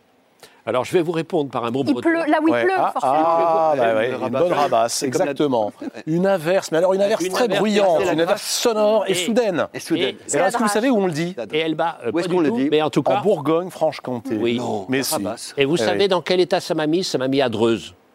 Alors, 0.68 0.84
je 0.84 0.92
vais 0.92 1.02
vous 1.02 1.14
répondre 1.14 1.50
par 1.50 1.64
un 1.64 1.72
mot 1.72 1.82
Il 1.88 1.94
breton. 1.94 2.10
pleut, 2.10 2.26
là 2.30 2.40
où 2.44 2.48
il 2.50 2.52
Ouais. 2.52 2.64
pleut, 2.66 2.74
ah, 2.78 2.92
forcément. 2.92 3.14
ah, 3.26 3.74
bah 3.78 3.96
ouais, 3.96 4.12
Une 4.12 4.30
bonne 4.30 4.52
rabasse, 4.54 5.02
exactement. 5.02 5.72
Une 6.06 6.28
averse, 6.28 6.72
mais 6.74 6.78
alors 6.80 6.94
une 6.94 7.02
averse 7.02 7.24
Une 7.24 7.32
très 7.32 7.46
averse, 7.46 7.60
bruyante, 7.62 8.02
une 8.12 8.20
averse 8.20 8.42
sonore 8.44 9.06
et, 9.08 9.12
Et- 9.12 9.16
soudaine. 9.16 9.68
Et 9.74 9.80
soudaine. 9.80 10.16
Et- 10.28 10.32
Et 10.34 10.36
alors, 10.36 10.48
est-ce 10.50 10.58
que 10.58 10.64
vous 10.64 10.70
savez 10.70 10.90
où 10.90 10.98
on 10.98 11.08
le 11.08 11.14
dit 11.14 11.36
Et 11.54 11.60
Elba, 11.60 11.98
euh, 12.06 12.12
Où 12.14 12.20
est-ce 12.20 12.28
qu'on 12.28 12.42
le 12.42 12.52
dit 12.52 12.68
Mais 12.70 12.82
en 12.82 12.90
tout 12.90 13.00
En 13.00 13.04
cas, 13.16 13.22
Bourgogne-Franche-Comté. 13.22 14.36
Oui. 14.36 14.58
Non, 14.58 14.86
Mais 14.90 15.04
si. 15.04 15.16
et 15.56 15.64
vous 15.64 15.76
Eh 15.76 15.80
savez 15.80 16.10
dans 16.10 16.22
quel 16.22 16.42
état 16.42 16.60
ça 16.60 16.74
m'a 16.76 16.86
mis 16.86 17.04
Ça 17.06 17.18
m'a 17.18 17.30
mis 17.30 17.42
à. 17.42 17.50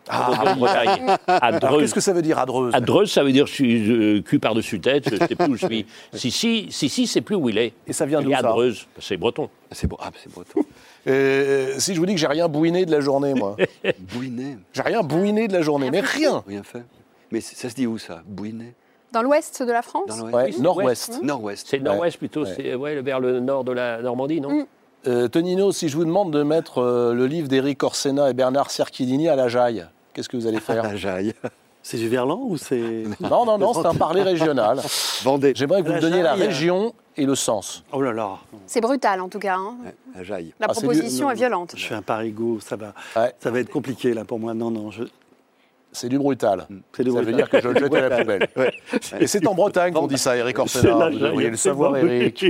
À 0.09 1.37
Alors, 1.37 1.61
Dreux. 1.61 1.81
qu'est-ce 1.81 1.95
que 1.95 2.01
ça 2.01 2.13
veut 2.13 2.23
dire, 2.23 2.39
Adreuse 2.39 2.75
À 2.75 2.81
Dreux, 2.81 3.07
ça 3.07 3.23
veut 3.23 3.33
dire 3.33 3.47
je 3.47 3.53
suis 3.53 3.91
euh, 3.91 4.21
cul 4.21 4.41
par-dessus 4.41 4.81
tête, 4.81 5.09
je 5.09 5.17
sais 5.17 5.37
plus 5.37 5.47
où 5.47 5.57
je 5.57 5.65
suis. 5.67 5.87
Si, 6.13 6.31
si, 6.31 6.67
si, 6.71 6.89
si, 6.89 7.07
c'est 7.07 7.21
plus 7.21 7.37
où 7.37 7.49
il 7.49 7.57
est. 7.57 7.73
Et 7.87 7.93
ça 7.93 8.05
vient 8.05 8.21
d'où, 8.21 8.33
ça 8.33 8.39
à 8.39 8.43
Dreux, 8.43 8.75
c'est 8.99 9.17
breton. 9.17 9.49
C'est 9.71 9.87
bon. 9.87 9.97
Ah, 10.01 10.11
c'est 10.21 10.31
breton. 10.31 10.61
Euh, 11.07 11.75
Si 11.79 11.95
je 11.95 12.01
vous 12.01 12.07
dis 12.07 12.15
que 12.15 12.21
j'ai 12.21 12.27
rien 12.27 12.49
bouiné 12.49 12.87
de 12.87 12.91
la 12.93 13.01
journée, 13.01 13.35
moi. 13.35 13.57
Bouinet. 14.15 14.59
J'ai 14.73 14.83
rien 14.83 15.03
bouiné 15.03 15.49
de 15.49 15.53
la 15.53 15.63
journée, 15.63 15.91
mais 15.91 16.01
rien. 16.01 16.43
Rien 16.47 16.63
fait. 16.63 16.83
Mais 17.31 17.41
ça 17.41 17.69
se 17.69 17.75
dit 17.75 17.87
où 17.87 17.99
ça 17.99 18.23
Bouinet 18.27 18.75
Dans 19.13 19.23
l'ouest 19.23 19.63
de 19.63 19.73
la 19.73 19.83
France? 19.83 20.07
Dans 20.09 20.17
l'ouest 20.27 20.35
Ouais, 20.35 20.53
Oui, 20.55 20.61
nord-ouest. 20.61 21.21
Nord-ouest. 21.23 21.67
C'est 21.69 21.79
le 21.79 21.85
nord-ouest 21.85 22.19
plutôt, 22.19 22.45
Ouais. 22.45 22.53
c'est 22.57 22.75
ouais, 22.75 23.01
vers 23.03 23.21
le 23.21 23.41
nord 23.41 23.65
de 23.65 23.73
la 23.73 24.01
Normandie, 24.03 24.41
non? 24.41 24.51
Mm. 24.51 24.67
Euh, 25.09 25.27
Tonino, 25.29 25.73
si 25.73 25.89
je 25.89 25.97
vous 25.97 26.05
demande 26.05 26.33
de 26.33 26.43
mettre 26.45 26.79
euh, 26.79 27.13
le 27.13 27.27
livre 27.27 27.49
d'Éric 27.49 27.83
Orsena 27.83 28.31
et 28.31 28.35
Bernard 28.35 28.71
Cerchidini 28.71 29.29
à 29.29 29.35
la 29.35 29.49
jaille, 29.49 29.85
qu'est-ce 30.15 30.29
que 30.29 30.37
vous 30.37 30.47
allez 30.47 30.61
faire? 30.61 30.85
Ah, 30.93 30.95
j'aille. 30.97 31.33
C'est 31.83 31.97
du 31.97 32.09
verlan 32.09 32.41
ou 32.45 32.57
c'est. 32.57 33.05
Non, 33.21 33.45
non, 33.45 33.59
non, 33.59 33.73
c'est 33.75 33.87
un 33.87 33.95
parler 33.95 34.23
régional. 34.23 34.81
Vendée. 35.25 35.53
J'aimerais 35.57 35.81
que 35.83 35.87
vous 35.87 35.93
La 35.93 35.97
me 35.97 36.03
donniez 36.03 36.23
la 36.23 36.35
région 36.35 36.95
et 37.17 37.27
le 37.27 37.35
sens. 37.35 37.83
Oh 37.93 38.01
là 38.01 38.13
là, 38.13 38.39
C'est 38.67 38.81
brutal 38.81 39.21
en 39.21 39.29
tout 39.29 39.39
cas. 39.41 39.57
hein. 39.57 39.77
À 40.19 40.23
Jaille. 40.23 40.55
La 40.61 40.67
Ah, 40.71 40.75
c'est 40.75 40.81
proposition 40.83 41.27
du- 41.27 41.33
est 41.33 41.37
violente. 41.37 41.75
je 41.77 41.87
fais 41.87 41.95
un 41.95 42.03
parigot, 42.03 42.59
ça 42.61 42.77
va, 42.77 42.95
Ouais. 43.17 43.33
ça 43.41 43.51
va 43.51 43.61
être 43.61 43.71
compliqué 43.71 44.15
là 44.15 44.25
pour 44.25 44.39
moi. 44.39 44.55
Non, 44.55 44.71
non, 44.71 44.91
je... 44.91 45.05
C'est 45.95 46.09
du 46.09 46.19
brutal. 46.19 46.67
c'est 46.97 47.03
du 47.05 47.11
Ça 47.11 47.17
veut 47.19 47.23
brutal. 47.25 47.35
dire 47.37 47.51
que 47.51 47.61
je 47.61 47.69
le 47.69 47.79
jette 47.81 47.95
à 47.95 48.09
la 48.09 48.19
poubelle. 48.19 48.49
Et 49.21 49.27
c'est 49.27 49.47
en 49.47 49.55
Bretagne 49.55 49.93
qu'on 49.93 50.07
dit 50.07 50.17
ça, 50.19 50.37
Éric 50.37 50.57
C'est 50.57 50.63
Orsena. 50.87 50.99
la 50.99 51.11
Vous 51.11 51.19
devriez 51.19 51.51
le 51.51 51.57
c'est 51.57 51.69
savoir. 51.69 51.97
Éric. 51.97 52.47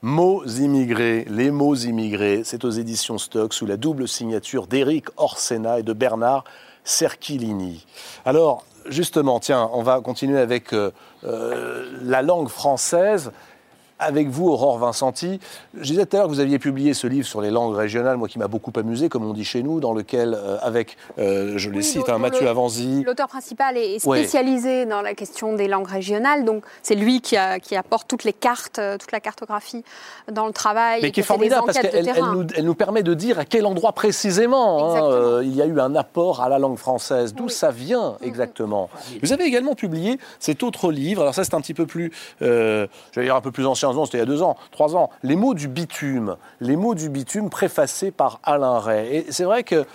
Mots 0.00 0.44
immigrés, 0.46 1.26
les 1.28 1.50
mots 1.50 1.74
immigrés, 1.74 2.42
c'est 2.44 2.64
aux 2.64 2.70
éditions 2.70 3.18
Stock 3.18 3.52
sous 3.52 3.66
la 3.66 3.76
double 3.76 4.06
signature 4.06 4.68
d'Éric 4.68 5.06
Orsena 5.16 5.80
et 5.80 5.82
de 5.82 5.92
Bernard 5.92 6.44
Cerchilini. 6.88 7.84
Alors, 8.24 8.64
justement, 8.86 9.40
tiens, 9.40 9.68
on 9.74 9.82
va 9.82 10.00
continuer 10.00 10.40
avec 10.40 10.72
euh, 10.72 10.90
euh, 11.24 11.86
la 12.02 12.22
langue 12.22 12.48
française. 12.48 13.30
Avec 14.00 14.28
vous, 14.28 14.48
Aurore 14.48 14.78
Vincenti, 14.78 15.40
je 15.76 15.82
disais 15.90 16.06
tout 16.06 16.14
à 16.16 16.20
l'heure 16.20 16.28
que 16.28 16.32
vous 16.32 16.38
aviez 16.38 16.60
publié 16.60 16.94
ce 16.94 17.08
livre 17.08 17.26
sur 17.26 17.40
les 17.40 17.50
langues 17.50 17.74
régionales, 17.74 18.16
moi 18.16 18.28
qui 18.28 18.38
m'a 18.38 18.46
beaucoup 18.46 18.70
amusé, 18.76 19.08
comme 19.08 19.24
on 19.24 19.32
dit 19.32 19.44
chez 19.44 19.64
nous, 19.64 19.80
dans 19.80 19.92
lequel, 19.92 20.34
euh, 20.34 20.56
avec, 20.62 20.96
euh, 21.18 21.54
je 21.56 21.68
les 21.68 21.78
Oui, 21.78 21.82
cite, 21.84 22.08
hein, 22.08 22.18
Mathieu 22.18 22.46
Avanzi, 22.48 23.02
L'auteur 23.04 23.26
principal 23.26 23.76
est 23.76 24.06
Ouais. 24.06 24.18
spécialisé 24.20 24.86
dans 24.86 25.02
la 25.02 25.14
question 25.14 25.52
des 25.54 25.66
langues 25.66 25.88
régionales, 25.88 26.44
donc 26.44 26.62
c'est 26.80 26.94
lui 26.94 27.20
qui, 27.20 27.36
a- 27.36 27.58
qui 27.58 27.74
apporte 27.74 28.06
toutes 28.06 28.22
les 28.22 28.32
cartes, 28.32 28.78
euh, 28.78 28.98
toute 28.98 29.10
la 29.10 29.18
cartographie 29.18 29.82
dans 30.30 30.46
le 30.46 30.52
travail. 30.52 31.00
Mais 31.02 31.08
et 31.08 31.10
qui 31.10 31.18
est 31.18 31.24
formidable 31.24 31.64
parce 31.66 31.78
qu'elle 31.80 32.06
nous, 32.32 32.46
elle 32.54 32.64
nous 32.66 32.74
permet 32.76 33.02
de 33.02 33.14
dire 33.14 33.40
à 33.40 33.44
quel 33.44 33.66
endroit 33.66 33.90
précisément 33.92 34.94
hein, 34.94 35.02
euh, 35.10 35.42
il 35.44 35.56
y 35.56 35.60
a 35.60 35.66
eu 35.66 35.80
un 35.80 35.96
apport 35.96 36.40
à 36.40 36.48
la 36.48 36.60
langue 36.60 36.78
française, 36.78 37.34
d'où 37.34 37.46
Oui. 37.46 37.50
ça 37.50 37.72
vient 37.72 38.16
exactement. 38.22 38.90
Vous 39.24 39.32
avez 39.32 39.42
également 39.44 39.74
publié 39.74 40.20
cet 40.38 40.62
autre 40.62 40.92
livre, 40.92 41.22
alors 41.22 41.34
ça 41.34 41.42
c'est 41.42 41.54
un 41.54 41.60
petit 41.60 41.74
peu 41.74 41.86
plus, 41.86 42.12
euh, 42.42 42.86
j'allais 43.12 43.26
dire 43.26 43.34
un 43.34 43.40
peu 43.40 43.50
plus 43.50 43.66
ancien, 43.66 43.87
c'était 44.04 44.18
il 44.18 44.20
y 44.20 44.22
a 44.22 44.26
deux 44.26 44.42
ans, 44.42 44.56
trois 44.70 44.96
ans, 44.96 45.10
Les 45.22 45.36
mots 45.36 45.54
du 45.54 45.68
bitume, 45.68 46.36
les 46.60 46.76
mots 46.76 46.94
du 46.94 47.08
bitume 47.08 47.50
préfacés 47.50 48.10
par 48.10 48.40
Alain 48.42 48.78
Ray. 48.78 49.16
Et 49.16 49.26
c'est 49.30 49.44
vrai 49.44 49.62
que 49.62 49.86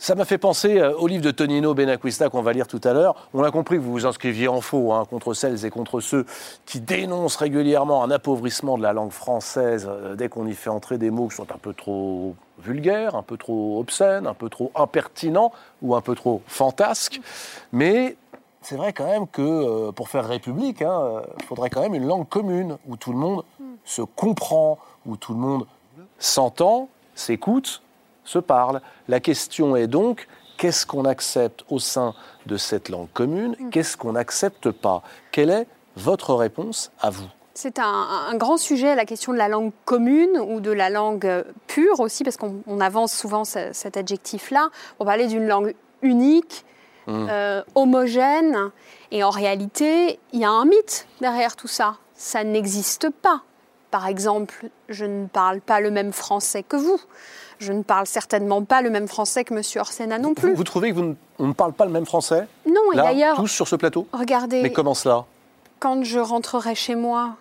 ça 0.00 0.14
m'a 0.14 0.24
fait 0.24 0.38
penser 0.38 0.78
euh, 0.78 0.94
au 0.94 1.08
livre 1.08 1.24
de 1.24 1.32
Tonino 1.32 1.74
Benacquista 1.74 2.28
qu'on 2.28 2.40
va 2.40 2.52
lire 2.52 2.68
tout 2.68 2.80
à 2.84 2.92
l'heure. 2.92 3.28
On 3.34 3.42
a 3.42 3.50
compris 3.50 3.76
que 3.76 3.82
vous 3.82 3.90
vous 3.90 4.06
inscriviez 4.06 4.46
en 4.46 4.60
faux 4.60 4.92
hein, 4.92 5.04
contre 5.10 5.34
celles 5.34 5.66
et 5.66 5.70
contre 5.70 5.98
ceux 6.00 6.24
qui 6.66 6.80
dénoncent 6.80 7.36
régulièrement 7.36 8.04
un 8.04 8.10
appauvrissement 8.12 8.78
de 8.78 8.82
la 8.84 8.92
langue 8.92 9.10
française 9.10 9.88
euh, 9.90 10.14
dès 10.14 10.28
qu'on 10.28 10.46
y 10.46 10.54
fait 10.54 10.70
entrer 10.70 10.98
des 10.98 11.10
mots 11.10 11.26
qui 11.26 11.34
sont 11.34 11.50
un 11.52 11.58
peu 11.58 11.74
trop 11.74 12.36
vulgaires, 12.60 13.16
un 13.16 13.22
peu 13.24 13.36
trop 13.36 13.80
obscènes, 13.80 14.28
un 14.28 14.34
peu 14.34 14.48
trop 14.48 14.70
impertinents 14.76 15.52
ou 15.82 15.96
un 15.96 16.00
peu 16.00 16.14
trop 16.14 16.42
fantasques. 16.46 17.20
Mais 17.72 18.16
c'est 18.68 18.76
vrai 18.76 18.92
quand 18.92 19.06
même 19.06 19.26
que 19.26 19.40
euh, 19.40 19.92
pour 19.92 20.10
faire 20.10 20.26
République, 20.28 20.80
il 20.82 21.44
faudrait 21.46 21.70
quand 21.70 21.80
même 21.80 21.94
une 21.94 22.06
langue 22.06 22.28
commune 22.28 22.76
où 22.86 22.96
tout 22.98 23.12
le 23.12 23.18
monde 23.18 23.42
se 23.86 24.02
comprend, 24.02 24.78
où 25.06 25.16
tout 25.16 25.32
le 25.32 25.38
monde 25.38 25.66
s'entend, 26.18 26.90
s'écoute, 27.14 27.82
se 28.24 28.38
parle. 28.38 28.82
La 29.08 29.20
question 29.20 29.74
est 29.74 29.86
donc, 29.86 30.28
qu'est-ce 30.58 30.84
qu'on 30.84 31.06
accepte 31.06 31.64
au 31.70 31.78
sein 31.78 32.12
de 32.44 32.58
cette 32.58 32.90
langue 32.90 33.08
commune 33.14 33.56
Qu'est-ce 33.70 33.96
qu'on 33.96 34.12
n'accepte 34.12 34.70
pas? 34.70 35.02
Quelle 35.32 35.48
est 35.50 35.66
votre 35.96 36.34
réponse 36.34 36.90
à 37.00 37.08
vous? 37.08 37.26
C'est 37.54 37.78
un, 37.78 37.84
un 38.30 38.34
grand 38.36 38.58
sujet, 38.58 38.94
la 38.94 39.06
question 39.06 39.32
de 39.32 39.38
la 39.38 39.48
langue 39.48 39.72
commune 39.86 40.38
ou 40.46 40.60
de 40.60 40.70
la 40.70 40.90
langue 40.90 41.26
euh, 41.26 41.42
pure 41.68 42.00
aussi, 42.00 42.22
parce 42.22 42.36
qu'on 42.36 42.56
on 42.66 42.80
avance 42.80 43.12
souvent 43.14 43.44
ce- 43.46 43.70
cet 43.72 43.96
adjectif-là. 43.96 44.68
Pour 44.98 45.06
parler 45.06 45.26
d'une 45.26 45.46
langue 45.46 45.74
unique, 46.02 46.64
euh, 47.08 47.62
homogène. 47.74 48.70
Et 49.10 49.24
en 49.24 49.30
réalité, 49.30 50.18
il 50.32 50.40
y 50.40 50.44
a 50.44 50.50
un 50.50 50.64
mythe 50.64 51.06
derrière 51.20 51.56
tout 51.56 51.68
ça. 51.68 51.96
Ça 52.14 52.44
n'existe 52.44 53.08
pas. 53.10 53.42
Par 53.90 54.06
exemple, 54.06 54.68
je 54.88 55.04
ne 55.06 55.26
parle 55.26 55.60
pas 55.60 55.80
le 55.80 55.90
même 55.90 56.12
français 56.12 56.62
que 56.62 56.76
vous. 56.76 57.00
Je 57.58 57.72
ne 57.72 57.82
parle 57.82 58.06
certainement 58.06 58.62
pas 58.62 58.82
le 58.82 58.90
même 58.90 59.08
français 59.08 59.44
que 59.44 59.54
M. 59.54 59.62
Orsena 59.80 60.18
non 60.18 60.34
plus. 60.34 60.54
vous 60.54 60.62
trouvez 60.64 60.90
que 60.90 60.94
vous 60.96 61.04
ne, 61.04 61.14
on 61.38 61.48
ne 61.48 61.52
parle 61.54 61.72
pas 61.72 61.86
le 61.86 61.90
même 61.90 62.06
français 62.06 62.46
Non, 62.66 62.92
et 62.92 62.96
d'ailleurs, 62.96 63.36
tous 63.36 63.48
sur 63.48 63.66
ce 63.66 63.76
plateau? 63.76 64.06
regardez, 64.12 64.62
Mais 64.62 64.70
comment 64.72 64.94
cela? 64.94 65.24
quand 65.80 66.04
je 66.04 66.18
rentrerai 66.18 66.74
chez 66.74 66.94
moi, 66.96 67.36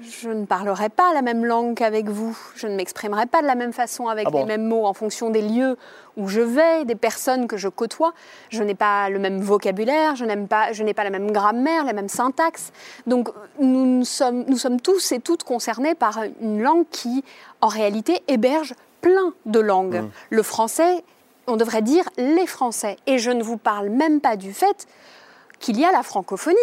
je 0.00 0.30
ne 0.30 0.44
parlerai 0.44 0.88
pas 0.88 1.12
la 1.12 1.22
même 1.22 1.44
langue 1.44 1.74
qu'avec 1.74 2.08
vous. 2.08 2.38
Je 2.54 2.66
ne 2.66 2.76
m'exprimerai 2.76 3.26
pas 3.26 3.42
de 3.42 3.46
la 3.46 3.54
même 3.54 3.72
façon 3.72 4.08
avec 4.08 4.26
Ah 4.28 4.30
bon 4.30 4.40
les 4.40 4.44
mêmes 4.44 4.66
mots 4.66 4.86
en 4.86 4.94
fonction 4.94 5.30
des 5.30 5.42
lieux 5.42 5.76
où 6.16 6.28
je 6.28 6.40
vais, 6.40 6.84
des 6.84 6.94
personnes 6.94 7.46
que 7.46 7.56
je 7.56 7.68
côtoie. 7.68 8.12
Je 8.50 8.62
n'ai 8.62 8.74
pas 8.74 9.08
le 9.08 9.18
même 9.18 9.40
vocabulaire, 9.40 10.14
je 10.16 10.24
n'aime 10.24 10.46
pas, 10.46 10.72
je 10.72 10.82
n'ai 10.82 10.94
pas 10.94 11.04
la 11.04 11.10
même 11.10 11.30
grammaire, 11.30 11.84
la 11.84 11.92
même 11.92 12.08
syntaxe. 12.08 12.72
Donc 13.06 13.30
nous, 13.58 13.86
nous 13.86 14.04
sommes, 14.04 14.44
nous 14.46 14.58
sommes 14.58 14.80
tous 14.80 15.12
et 15.12 15.20
toutes 15.20 15.42
concernés 15.42 15.94
par 15.94 16.20
une 16.40 16.62
langue 16.62 16.86
qui, 16.90 17.24
en 17.60 17.68
réalité, 17.68 18.22
héberge 18.28 18.74
plein 19.00 19.32
de 19.46 19.58
langues. 19.58 20.04
Le 20.30 20.42
français, 20.42 21.02
on 21.46 21.56
devrait 21.56 21.82
dire 21.82 22.08
les 22.16 22.46
Français. 22.46 22.96
Et 23.06 23.18
je 23.18 23.30
ne 23.30 23.42
vous 23.42 23.56
parle 23.56 23.88
même 23.88 24.20
pas 24.20 24.36
du 24.36 24.52
fait 24.52 24.86
qu'il 25.58 25.78
y 25.78 25.84
a 25.84 25.92
la 25.92 26.02
francophonie 26.02 26.56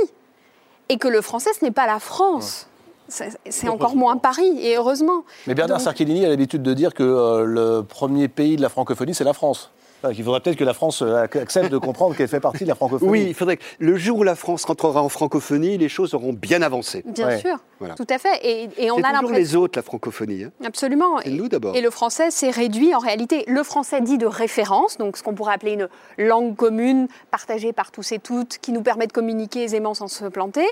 et 0.89 0.97
que 0.97 1.07
le 1.07 1.21
français, 1.21 1.51
ce 1.57 1.63
n'est 1.63 1.71
pas 1.71 1.85
la 1.85 1.99
France. 1.99 2.61
C'est 2.61 2.68
c'est 3.09 3.69
encore 3.69 3.95
moins 3.95 4.17
Paris, 4.17 4.59
et 4.61 4.75
heureusement. 4.77 5.23
Mais 5.47 5.55
Bernard 5.55 5.79
Donc- 5.79 5.87
a 6.25 6.29
l'habitude 6.29 6.63
de 6.63 6.73
dire 6.73 6.93
que 6.93 7.03
euh, 7.03 7.43
le 7.43 7.83
premier 7.83 8.27
pays 8.27 8.55
de 8.55 8.61
la 8.61 8.69
francophonie, 8.69 9.13
c'est 9.13 9.23
la 9.23 9.33
France. 9.33 9.71
Enfin, 10.01 10.13
qu'il 10.13 10.23
faudrait 10.23 10.39
peut-être 10.39 10.55
que 10.57 10.63
la 10.63 10.73
France 10.73 11.01
euh, 11.01 11.23
accepte 11.23 11.69
de 11.69 11.77
comprendre 11.77 12.15
qu'elle 12.15 12.27
fait 12.29 12.39
partie 12.39 12.63
de 12.63 12.69
la 12.69 12.75
francophonie. 12.75 13.11
Oui, 13.11 13.25
il 13.27 13.33
faudrait 13.33 13.57
que 13.57 13.63
le 13.79 13.97
jour 13.97 14.19
où 14.19 14.23
la 14.23 14.35
France 14.35 14.63
rentrera 14.63 15.03
en 15.03 15.09
francophonie, 15.09 15.77
les 15.77 15.89
choses 15.89 16.13
auront 16.13 16.31
bien 16.31 16.61
avancé. 16.61 17.03
Bien 17.05 17.27
Ouais. 17.27 17.39
sûr, 17.39 17.57
Voilà. 17.79 17.95
tout 17.95 18.07
à 18.09 18.17
fait. 18.17 18.39
Et, 18.43 18.69
et 18.77 18.91
on 18.91 18.95
C'est 18.97 19.03
a 19.03 19.07
toujours 19.09 19.11
l'impression. 19.11 19.31
les 19.33 19.55
autres, 19.57 19.77
la 19.77 19.83
francophonie. 19.83 20.43
hein. 20.45 20.51
Absolument. 20.65 21.19
Et- 21.21 21.31
nous 21.31 21.49
d'abord. 21.49 21.75
Et 21.75 21.81
le 21.81 21.89
français 21.89 22.31
s'est 22.31 22.49
réduit 22.49 22.95
en 22.95 22.99
réalité. 22.99 23.43
Le 23.47 23.61
français 23.63 23.99
dit 23.99 24.17
de 24.17 24.25
référence, 24.25 24.97
donc 24.97 25.17
ce 25.17 25.23
qu'on 25.23 25.33
pourrait 25.33 25.53
appeler 25.55 25.73
une 25.73 25.89
langue 26.17 26.55
commune, 26.55 27.07
partagée 27.31 27.73
par 27.73 27.91
tous 27.91 28.11
et 28.13 28.19
toutes, 28.19 28.57
qui 28.59 28.71
nous 28.71 28.81
permet 28.81 29.05
de 29.07 29.11
communiquer 29.13 29.63
aisément 29.63 29.93
sans 29.93 30.07
se 30.07 30.25
planter, 30.25 30.65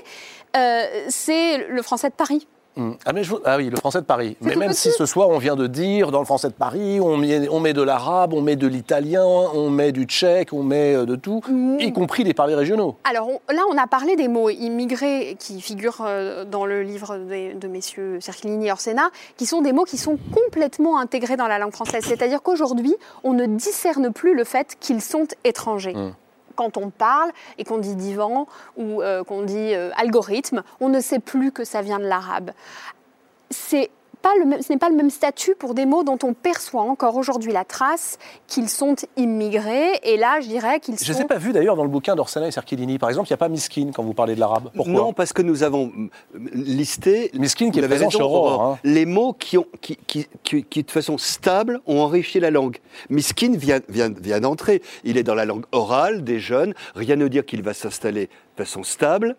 euh, 0.56 0.82
c'est 1.08 1.66
le 1.68 1.82
français 1.82 2.08
de 2.08 2.14
Paris. 2.14 2.46
Hum. 2.78 2.96
Ah, 3.04 3.12
mais 3.12 3.24
je 3.24 3.30
vous- 3.30 3.40
ah 3.44 3.56
oui, 3.56 3.70
le 3.70 3.76
français 3.76 4.00
de 4.00 4.06
Paris. 4.06 4.36
Mais 4.40 4.54
même 4.54 4.72
si 4.72 4.90
ce 4.92 5.04
soir, 5.04 5.28
on 5.30 5.38
vient 5.38 5.56
de 5.56 5.66
dire, 5.66 6.10
dans 6.12 6.20
le 6.20 6.24
français 6.24 6.48
de 6.48 6.52
Paris, 6.54 7.00
on 7.00 7.16
met, 7.16 7.48
on 7.48 7.58
met 7.60 7.72
de 7.72 7.82
l'arabe, 7.82 8.32
on 8.34 8.40
met 8.40 8.54
de 8.56 8.66
l'italien, 8.68 9.24
on 9.26 9.68
met 9.68 9.90
du 9.92 10.04
tchèque, 10.04 10.52
on 10.52 10.62
met 10.62 10.94
euh, 10.94 11.04
de 11.04 11.16
tout, 11.16 11.40
Mm. 11.48 11.76
y 11.80 11.92
compris 11.92 12.22
les 12.24 12.34
parlers 12.34 12.54
régionaux. 12.56 12.96
Alors 13.04 13.28
on- 13.28 13.52
là, 13.52 13.62
on 13.70 13.76
a 13.76 13.86
parlé 13.88 14.14
des 14.16 14.28
mots 14.28 14.48
immigrés 14.48 15.36
qui 15.38 15.60
figurent 15.60 16.04
euh, 16.06 16.44
dans 16.44 16.64
le 16.66 16.82
livre 16.82 17.16
de, 17.18 17.58
de 17.58 17.68
messieurs 17.68 18.18
Cerchilini 18.20 18.68
et 18.68 18.72
Orsena, 18.72 19.10
qui 19.36 19.46
sont 19.46 19.60
des 19.60 19.72
mots 19.72 19.84
qui 19.84 19.98
sont 19.98 20.16
complètement 20.32 20.98
intégrés 20.98 21.36
dans 21.36 21.48
la 21.48 21.58
langue 21.58 21.72
française. 21.72 22.04
C'est-à-dire 22.06 22.42
qu'aujourd'hui, 22.42 22.94
on 23.24 23.32
ne 23.32 23.46
discerne 23.46 24.12
plus 24.12 24.34
le 24.36 24.44
fait 24.44 24.76
qu'ils 24.78 25.02
sont 25.02 25.26
étrangers. 25.44 25.94
Mm. 25.94 26.12
Quand 26.58 26.76
on 26.76 26.90
parle 26.90 27.30
et 27.56 27.62
qu'on 27.62 27.78
dit 27.78 27.94
divan 27.94 28.48
ou 28.76 29.00
euh, 29.00 29.22
qu'on 29.22 29.42
dit 29.42 29.74
euh, 29.74 29.90
algorithme, 29.96 30.64
on 30.80 30.88
ne 30.88 30.98
sait 30.98 31.20
plus 31.20 31.52
que 31.52 31.64
ça 31.64 31.82
vient 31.82 32.00
de 32.00 32.04
l'arabe. 32.04 32.50
Pas 34.22 34.34
le 34.38 34.44
même, 34.44 34.62
ce 34.62 34.72
n'est 34.72 34.78
pas 34.78 34.88
le 34.88 34.96
même 34.96 35.10
statut 35.10 35.54
pour 35.58 35.74
des 35.74 35.86
mots 35.86 36.02
dont 36.04 36.18
on 36.22 36.34
perçoit 36.34 36.82
encore 36.82 37.16
aujourd'hui 37.16 37.52
la 37.52 37.64
trace 37.64 38.18
qu'ils 38.46 38.68
sont 38.68 38.96
immigrés. 39.16 39.92
Et 40.02 40.16
là, 40.16 40.40
je 40.40 40.48
dirais 40.48 40.80
qu'ils 40.80 40.96
Je 40.98 41.00
ne 41.02 41.06
sont 41.06 41.18
les 41.20 41.24
ai 41.24 41.28
pas 41.28 41.36
vus 41.38 41.52
d'ailleurs 41.52 41.76
dans 41.76 41.82
le 41.84 41.88
bouquin 41.88 42.16
d'Orsena 42.16 42.46
et 42.48 42.50
Cerchilini. 42.50 42.98
Par 42.98 43.08
exemple, 43.08 43.28
il 43.28 43.32
n'y 43.32 43.34
a 43.34 43.38
pas 43.38 43.48
Miskin 43.48 43.90
quand 43.94 44.02
vous 44.02 44.14
parlez 44.14 44.34
de 44.34 44.40
l'arabe. 44.40 44.70
Pourquoi 44.74 44.92
non, 44.92 45.12
parce 45.12 45.32
que 45.32 45.42
nous 45.42 45.62
avons 45.62 45.86
mm, 45.94 46.08
listé 46.54 47.30
Miskin 47.34 47.70
qui 47.70 47.78
est 47.78 47.86
présent 47.86 48.10
chez 48.10 48.22
Aurore. 48.22 48.44
Aurore. 48.52 48.62
hein. 48.74 48.78
Les 48.84 49.06
mots 49.06 49.32
qui, 49.32 49.58
ont, 49.58 49.66
qui, 49.80 49.96
qui, 50.06 50.26
qui- 50.42 50.64
qui, 50.64 50.82
de 50.82 50.90
façon 50.90 51.18
stable, 51.18 51.80
ont 51.86 52.00
enrichi 52.00 52.40
la 52.40 52.50
langue. 52.50 52.78
Miskin 53.10 53.52
vient, 53.56 53.80
vient, 53.88 54.10
vient 54.10 54.40
d'entrer. 54.40 54.82
Il 55.04 55.16
est 55.16 55.22
dans 55.22 55.34
la 55.34 55.44
langue 55.44 55.64
orale 55.72 56.24
des 56.24 56.38
jeunes. 56.40 56.74
Rien 56.94 57.16
ne 57.16 57.28
dire 57.28 57.44
qu'il 57.46 57.62
va 57.62 57.74
s'installer 57.74 58.26
de 58.26 58.64
façon 58.64 58.82
stable. 58.82 59.36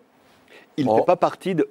Il 0.76 0.86
ne 0.86 0.90
Oh. 0.90 0.96
fait 0.98 1.04
pas 1.04 1.16
partie 1.16 1.54
de. 1.54 1.68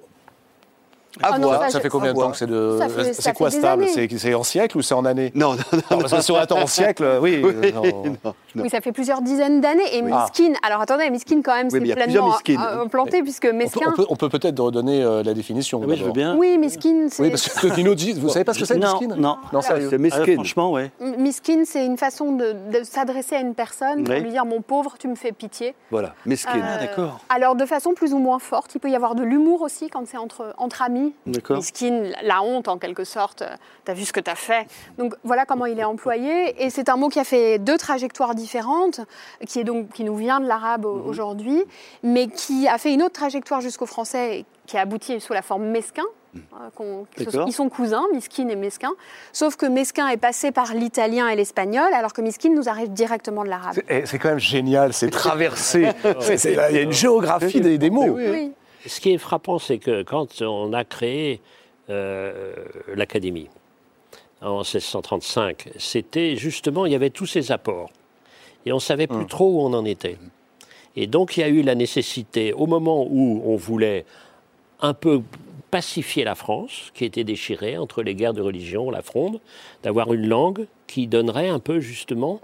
À 1.22 1.30
Ah 1.32 1.38
non, 1.38 1.50
ça, 1.68 1.80
fait 1.80 1.88
combien 1.88 2.12
de 2.12 2.18
temps 2.18 2.30
que 2.30 2.36
c'est 2.36 2.46
de. 2.46 2.78
C'est 3.12 3.32
quoi 3.34 3.50
stable. 3.50 3.86
C'est 3.88 4.08
c'est 4.18 4.34
en 4.34 4.42
siècle 4.44 4.78
ou 4.78 4.82
c'est 4.82 4.94
en 4.94 5.04
année 5.04 5.32
Non, 5.34 5.52
non, 5.54 5.58
non. 5.72 5.78
Non, 5.90 5.98
parce 5.98 6.12
que 6.12 6.20
si 6.20 6.30
on 6.32 6.36
attend 6.36 6.58
en 6.60 6.66
siècle, 6.66 7.18
oui. 7.20 7.40
Oui, 7.44 7.52
euh, 7.64 7.72
non. 7.72 7.82
non, 7.82 8.16
non. 8.54 8.62
Oui, 8.62 8.70
ça 8.70 8.80
fait 8.80 8.92
plusieurs 8.92 9.20
dizaines 9.22 9.60
d'années. 9.60 9.82
Et 9.96 10.02
Ah. 10.12 10.26
Miskin, 10.26 10.52
alors 10.64 10.80
attendez, 10.80 11.08
Miskin 11.10 11.40
quand 11.42 11.54
même, 11.54 11.68
Oui, 11.72 11.80
mais 11.80 11.88
c'est 11.88 11.94
pleinement 11.94 12.28
Miskin. 12.28 12.60
euh, 12.62 12.82
implanté, 12.84 13.22
puisque 13.22 13.44
On 13.46 13.50
peut- 13.50 13.56
Mesquin. 13.56 13.80
On 13.88 13.92
peut- 13.92 14.06
on 14.08 14.16
peut 14.16 14.28
peut-être 14.28 14.60
redonner 14.60 15.02
euh, 15.02 15.22
la 15.22 15.34
définition. 15.34 15.80
Ah 15.82 15.86
Oui, 15.88 15.96
je 15.96 16.04
veux 16.04 16.12
bien. 16.12 16.36
Oui, 16.36 16.58
Miskin, 16.58 17.06
c'est. 17.10 17.22
Oui, 17.22 17.30
parce 17.30 17.48
que 17.48 17.66
Nino 17.76 17.94
dit, 17.94 18.12
vous 18.12 18.28
savez 18.28 18.44
pas 18.44 18.54
ce 18.54 18.60
que 18.60 18.64
c'est, 18.64 18.76
Miskin 18.76 19.16
non. 19.16 19.36
Non, 19.52 19.62
sérieux. 19.62 19.88
C'est 19.90 19.96
Ah, 19.96 19.98
mesquine. 19.98 20.34
franchement, 20.34 20.72
ouais. 20.72 20.90
Miskin, 21.18 21.62
c'est 21.64 21.84
une 21.84 21.96
façon 21.98 22.32
de, 22.32 22.54
de 22.72 22.84
s'adresser 22.84 23.36
à 23.36 23.40
une 23.40 23.54
personne 23.54 24.04
pour 24.04 24.14
Oui. 24.14 24.20
lui 24.20 24.30
dire 24.30 24.44
Mon 24.44 24.60
pauvre, 24.60 24.94
tu 24.98 25.08
me 25.08 25.14
fais 25.16 25.32
pitié. 25.32 25.74
Voilà. 25.90 26.14
Ah, 26.46 26.78
d'accord. 26.78 27.18
Alors, 27.28 27.54
de 27.56 27.66
façon 27.66 27.94
plus 27.94 28.12
ou 28.14 28.18
moins 28.18 28.38
forte, 28.38 28.74
il 28.74 28.78
peut 28.80 28.90
y 28.90 28.96
avoir 28.96 29.14
de 29.14 29.22
l'humour 29.22 29.62
aussi 29.62 29.88
quand 29.88 30.02
c'est 30.06 30.16
entre, 30.18 30.54
entre 30.58 30.82
amis. 30.82 30.99
D'accord. 31.26 31.56
Miskin, 31.58 32.10
la 32.22 32.42
honte 32.42 32.68
en 32.68 32.78
quelque 32.78 33.04
sorte, 33.04 33.42
t'as 33.84 33.92
vu 33.94 34.04
ce 34.04 34.12
que 34.12 34.20
t'as 34.20 34.34
fait. 34.34 34.66
Donc 34.98 35.14
voilà 35.24 35.44
comment 35.46 35.66
il 35.66 35.78
est 35.78 35.84
employé. 35.84 36.62
Et 36.64 36.70
c'est 36.70 36.88
un 36.88 36.96
mot 36.96 37.08
qui 37.08 37.18
a 37.20 37.24
fait 37.24 37.58
deux 37.58 37.78
trajectoires 37.78 38.34
différentes, 38.34 39.00
qui, 39.46 39.60
est 39.60 39.64
donc, 39.64 39.90
qui 39.90 40.04
nous 40.04 40.16
vient 40.16 40.40
de 40.40 40.46
l'arabe 40.46 40.84
au- 40.86 41.02
aujourd'hui, 41.06 41.62
mais 42.02 42.26
qui 42.28 42.68
a 42.68 42.78
fait 42.78 42.92
une 42.92 43.02
autre 43.02 43.14
trajectoire 43.14 43.60
jusqu'au 43.60 43.86
français, 43.86 44.44
qui 44.66 44.76
a 44.76 44.82
abouti 44.82 45.20
sous 45.20 45.32
la 45.32 45.42
forme 45.42 45.64
mesquin. 45.66 46.04
euh, 46.36 46.70
qu'on- 46.76 47.06
D'accord. 47.18 47.44
ils 47.48 47.52
sont 47.52 47.68
cousins, 47.68 48.04
miskin 48.14 48.46
et 48.48 48.54
mesquin. 48.54 48.92
Sauf 49.32 49.56
que 49.56 49.66
mesquin 49.66 50.06
est 50.06 50.16
passé 50.16 50.52
par 50.52 50.74
l'italien 50.74 51.26
et 51.26 51.34
l'espagnol, 51.34 51.92
alors 51.92 52.12
que 52.12 52.20
miskin 52.22 52.50
nous 52.50 52.68
arrive 52.68 52.92
directement 52.92 53.42
de 53.42 53.48
l'arabe. 53.48 53.74
C'est 53.74 54.14
eh, 54.14 54.18
quand 54.20 54.28
même 54.28 54.38
génial, 54.38 54.92
c'est 55.00 55.10
traversé. 55.10 55.88
Il 56.44 56.52
y 56.52 56.56
a 56.78 56.82
une 56.82 56.92
géographie 56.92 57.60
des, 57.60 57.78
des 57.78 57.90
mots. 57.90 58.04
Oui. 58.16 58.52
Ce 58.86 59.00
qui 59.00 59.10
est 59.10 59.18
frappant, 59.18 59.58
c'est 59.58 59.78
que 59.78 60.02
quand 60.02 60.42
on 60.42 60.72
a 60.72 60.84
créé 60.84 61.40
euh, 61.90 62.54
l'Académie 62.94 63.48
en 64.40 64.58
1635, 64.58 65.70
c'était 65.76 66.36
justement, 66.36 66.86
il 66.86 66.92
y 66.92 66.94
avait 66.94 67.10
tous 67.10 67.26
ces 67.26 67.52
apports. 67.52 67.90
Et 68.64 68.72
on 68.72 68.76
ne 68.76 68.80
savait 68.80 69.06
plus 69.06 69.26
trop 69.26 69.50
où 69.50 69.60
on 69.60 69.72
en 69.74 69.84
était. 69.84 70.18
Et 70.96 71.06
donc 71.06 71.36
il 71.36 71.40
y 71.40 71.42
a 71.42 71.48
eu 71.48 71.62
la 71.62 71.74
nécessité, 71.74 72.52
au 72.52 72.66
moment 72.66 73.06
où 73.08 73.42
on 73.44 73.56
voulait 73.56 74.04
un 74.80 74.94
peu 74.94 75.22
pacifier 75.70 76.24
la 76.24 76.34
France, 76.34 76.90
qui 76.94 77.04
était 77.04 77.24
déchirée 77.24 77.78
entre 77.78 78.02
les 78.02 78.14
guerres 78.14 78.34
de 78.34 78.42
religion, 78.42 78.90
la 78.90 79.02
fronde, 79.02 79.40
d'avoir 79.82 80.12
une 80.12 80.26
langue 80.26 80.66
qui 80.86 81.06
donnerait 81.06 81.48
un 81.48 81.60
peu 81.60 81.80
justement 81.80 82.40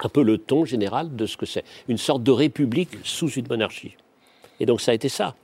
un 0.00 0.08
peu 0.08 0.22
le 0.22 0.38
ton 0.38 0.64
général 0.64 1.16
de 1.16 1.26
ce 1.26 1.36
que 1.36 1.46
c'est. 1.46 1.64
Une 1.88 1.98
sorte 1.98 2.22
de 2.22 2.30
république 2.30 2.98
sous 3.02 3.30
une 3.30 3.48
monarchie. 3.48 3.96
Et 4.60 4.66
donc 4.66 4.80
ça 4.80 4.92
a 4.92 4.94
été 4.94 5.08
ça. 5.08 5.34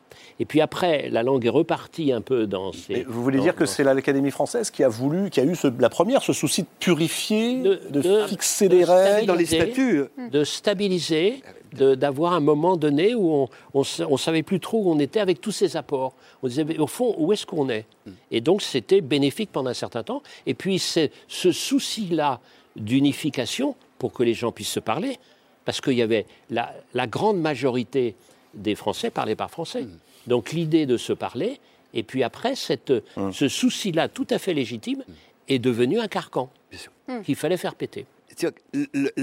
Et 0.40 0.44
puis 0.44 0.60
après, 0.60 1.08
la 1.10 1.22
langue 1.22 1.44
est 1.46 1.50
repartie 1.50 2.12
un 2.12 2.20
peu 2.20 2.46
dans 2.46 2.72
ces... 2.72 3.04
Vous 3.04 3.22
voulez 3.22 3.38
dans- 3.38 3.44
dire 3.44 3.54
que 3.54 3.66
c'est 3.66 3.84
l'Académie 3.84 4.30
française 4.30 4.70
qui 4.70 4.82
a 4.82 4.88
voulu, 4.88 5.30
qui 5.30 5.40
a 5.40 5.44
eu 5.44 5.54
ce- 5.54 5.68
la 5.78 5.88
première 5.90 6.22
ce 6.22 6.32
souci 6.32 6.62
de 6.62 6.68
purifier, 6.80 7.58
de, 7.60 7.80
De- 7.90 8.00
de- 8.02 8.26
fixer 8.26 8.68
de 8.68 8.76
les 8.76 8.84
règles 8.84 9.26
Dans 9.26 9.34
les 9.34 9.46
statuts, 9.46 10.02
de 10.30 10.44
stabiliser, 10.44 11.42
d'avoir 11.72 12.34
un 12.34 12.40
moment 12.40 12.76
donné 12.76 13.14
où 13.14 13.32
on 13.32 13.48
on 13.74 14.16
savait 14.18 14.42
plus 14.42 14.60
trop 14.60 14.82
où 14.84 14.90
on 14.90 14.98
était 14.98 15.20
avec 15.20 15.40
tous 15.40 15.52
ces 15.52 15.76
apports. 15.76 16.12
On 16.42 16.48
disait, 16.48 16.64
mais 16.64 16.78
au 16.78 16.86
fond, 16.86 17.14
où 17.18 17.32
est-ce 17.32 17.46
qu'on 17.46 17.68
est, 17.70 17.86
Et 18.30 18.40
donc, 18.42 18.60
c'était 18.62 19.00
bénéfique 19.00 19.50
pendant 19.52 19.70
un 19.70 19.74
certain 19.74 20.02
temps. 20.02 20.22
Et 20.46 20.52
puis, 20.54 20.78
c'est 20.78 21.10
ce 21.28 21.50
souci-là 21.52 22.40
d'unification 22.76 23.74
pour 23.98 24.12
que 24.12 24.22
les 24.22 24.34
gens 24.34 24.52
puissent 24.52 24.68
se 24.68 24.80
parler, 24.80 25.18
parce 25.64 25.80
qu'il 25.80 25.94
y 25.94 26.02
avait 26.02 26.26
la, 26.50 26.72
la 26.94 27.06
grande 27.06 27.40
majorité 27.40 28.14
des 28.54 28.74
Français 28.74 29.10
parlaient 29.10 29.36
par 29.36 29.50
français. 29.50 29.86
Donc, 30.26 30.52
l'idée 30.52 30.86
de 30.86 30.96
se 30.96 31.12
parler, 31.12 31.60
et 31.94 32.02
puis 32.02 32.22
après, 32.22 32.54
cette, 32.54 32.92
ce 33.32 33.48
souci-là 33.48 34.08
tout 34.08 34.26
à 34.30 34.38
fait 34.38 34.54
légitime 34.54 35.04
est 35.48 35.58
devenu 35.58 35.98
un 36.00 36.08
carcan 36.08 36.50
sûr. 36.72 36.90
qu'il 37.24 37.36
fallait 37.36 37.56
faire 37.56 37.74
péter. 37.74 38.06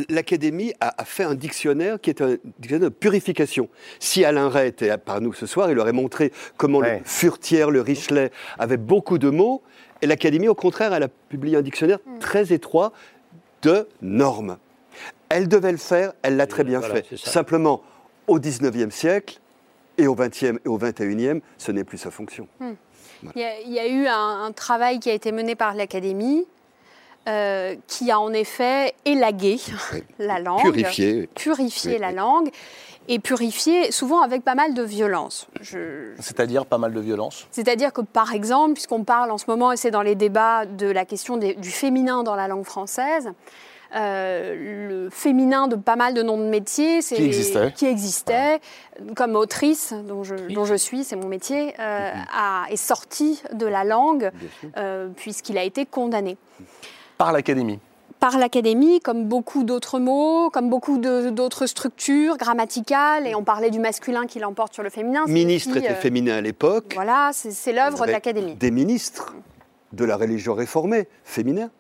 L'Académie 0.10 0.74
a, 0.80 1.04
fait 1.04 1.24
un 1.24 1.34
dictionnaire 1.34 2.00
qui 2.00 2.12
est 2.12 2.22
un 2.22 2.38
dictionnaire 2.60 2.90
de 2.90 2.94
purification. 2.94 3.68
Si 4.00 4.24
Alain 4.24 4.50
Ray 4.50 4.68
était 4.70 4.96
par 4.98 5.20
nous 5.20 5.34
ce 5.34 5.48
soir, 5.48 5.72
il 5.72 5.80
aurait 5.80 5.94
montré 5.94 6.32
comment 6.58 6.80
Ouais. 6.80 7.00
le 7.00 7.06
Furtière, 7.06 7.72
le 7.72 7.82
Richelet 7.82 8.32
avaient 8.60 8.78
beaucoup 8.78 9.18
de 9.18 9.30
mots. 9.30 9.64
Et 10.02 10.08
l'Académie, 10.08 10.48
au 10.48 10.56
contraire, 10.56 10.94
elle 10.94 11.04
a 11.04 11.08
publié 11.08 11.58
un 11.58 11.62
dictionnaire 11.62 12.00
très 12.20 12.54
étroit 12.54 12.94
de 13.64 13.88
normes. 14.02 14.58
Elle 15.30 15.48
devait 15.48 15.72
le 15.72 15.78
faire, 15.78 16.14
elle 16.22 16.38
l'a 16.38 16.48
très 16.48 16.64
bien 16.64 16.80
Voilà, 16.80 17.02
fait. 17.02 17.18
Simplement, 17.18 17.82
au 18.28 18.40
19e 18.40 18.92
siècle 18.92 19.40
et 20.00 20.08
au 20.08 20.16
20e 20.16 20.58
et 20.66 20.68
au 20.68 20.78
21e, 20.80 21.42
ce 21.58 21.72
n'est 21.72 21.84
plus 21.84 21.98
sa 21.98 22.12
fonction. 22.12 22.48
Il 23.36 23.42
y, 23.42 23.44
a, 23.44 23.60
il 23.62 23.72
y 23.74 23.80
a 23.80 23.88
eu 23.88 24.08
un, 24.08 24.44
un 24.46 24.52
travail 24.54 25.00
qui 25.00 25.10
a 25.10 25.14
été 25.14 25.32
mené 25.32 25.56
par 25.56 25.74
l'Académie 25.74 26.46
euh, 27.28 27.76
qui 27.88 28.10
a 28.12 28.20
en 28.20 28.32
effet 28.32 28.94
élagué 29.06 29.58
la 30.20 30.40
langue, 30.40 30.62
Purifié. 30.62 31.28
purifié 31.36 31.94
Oui, 31.96 32.00
la 32.00 32.10
oui. 32.10 32.16
langue 32.16 32.50
et 33.10 33.20
purifié 33.20 33.92
souvent 33.92 34.22
avec 34.22 34.44
pas 34.44 34.56
mal 34.56 34.74
de 34.74 34.84
violence. 34.84 35.48
Je- 35.62 36.14
C'est-à-dire 36.20 36.66
pas 36.66 36.78
mal 36.78 36.94
de 36.94 37.00
violence? 37.02 37.48
C'est-à-dire 37.52 37.92
que, 37.92 38.02
par 38.02 38.34
exemple, 38.34 38.74
puisqu'on 38.74 39.04
parle 39.04 39.32
en 39.32 39.38
ce 39.38 39.46
moment, 39.48 39.72
et 39.72 39.78
c'est 39.78 39.92
dans 39.92 40.04
les 40.04 40.16
débats 40.16 40.66
de 40.66 40.88
la 40.88 41.06
question 41.06 41.36
des- 41.38 41.56
du 41.56 41.72
féminin 41.72 42.24
dans 42.24 42.36
la 42.36 42.48
langue 42.48 42.66
française, 42.66 43.32
euh, 43.96 44.88
le 45.06 45.10
féminin 45.10 45.68
de 45.68 45.76
pas 45.76 45.96
mal 45.96 46.14
de 46.14 46.22
noms 46.22 46.38
de 46.38 46.44
métiers 46.50 47.02
c'est- 47.02 47.16
Qui 47.16 47.26
existaient. 47.26 47.72
qui 47.76 47.86
existaient, 47.86 48.60
comme 49.16 49.36
autrice, 49.36 49.94
dont 50.08 50.24
je, 50.24 50.36
dont 50.54 50.66
je 50.66 50.76
suis, 50.76 51.04
c'est 51.04 51.16
mon 51.16 51.28
métier, 51.28 51.74
euh, 51.80 52.12
a- 52.34 52.66
est 52.70 52.76
sorti 52.76 53.42
de 53.54 53.66
la 53.66 53.84
langue 53.84 54.32
euh, 54.78 55.10
puisqu'il 55.16 55.58
a 55.58 55.64
été 55.64 55.86
condamné 55.86 56.38
Par 57.18 57.32
l'Académie. 57.32 57.80
par 58.20 58.38
l'Académie, 58.38 59.00
comme 59.00 59.26
beaucoup 59.26 59.64
d'autres 59.64 59.98
mots, 60.00 60.50
comme 60.50 60.70
beaucoup 60.70 60.98
de- 60.98 61.30
d'autres 61.30 61.66
structures 61.68 62.36
grammaticales, 62.38 63.26
et 63.26 63.34
on 63.34 63.44
parlait 63.44 63.70
du 63.72 63.80
masculin 63.80 64.26
qui 64.28 64.40
l'emporte 64.40 64.74
sur 64.74 64.84
le 64.84 64.90
féminin. 64.90 65.24
Ministre 65.28 65.70
aussi, 65.72 65.80
était 65.80 65.92
euh, 65.94 65.96
féminin 65.96 66.36
à 66.38 66.42
l'époque. 66.42 66.92
Voilà, 66.96 67.32
c'est 67.34 67.52
c'est 67.52 67.72
l'œuvre 67.72 68.06
de 68.06 68.12
l'Académie. 68.12 68.56
Des 68.56 68.72
ministres 68.72 69.36
de 69.94 70.04
la 70.06 70.18
religion 70.18 70.54
réformée, 70.54 71.08
féminin. 71.24 71.72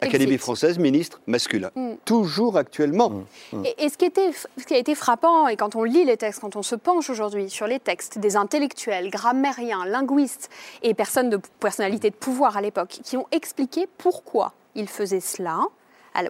Académie 0.00 0.38
française, 0.38 0.78
ministre 0.78 1.20
masculin. 1.26 1.70
Mm. 1.74 1.94
Toujours 2.04 2.56
actuellement. 2.56 3.24
Et, 3.64 3.84
et 3.84 3.88
ce, 3.88 3.96
qui 3.96 4.04
était, 4.04 4.30
ce 4.32 4.64
qui 4.64 4.74
a 4.74 4.78
été 4.78 4.94
frappant, 4.94 5.48
et 5.48 5.56
quand 5.56 5.74
on 5.74 5.84
lit 5.84 6.04
les 6.04 6.16
textes, 6.16 6.40
quand 6.40 6.56
on 6.56 6.62
se 6.62 6.74
penche 6.74 7.08
aujourd'hui 7.10 7.48
sur 7.48 7.66
les 7.66 7.80
textes 7.80 8.18
des 8.18 8.36
intellectuels, 8.36 9.10
grammairiens, 9.10 9.84
linguistes 9.86 10.50
et 10.82 10.94
personnes 10.94 11.30
de 11.30 11.40
personnalité 11.60 12.10
de 12.10 12.16
pouvoir 12.16 12.56
à 12.56 12.60
l'époque, 12.60 13.00
qui 13.02 13.16
ont 13.16 13.26
expliqué 13.32 13.88
pourquoi 13.98 14.52
ils 14.74 14.88
faisaient 14.88 15.20
cela 15.20 15.60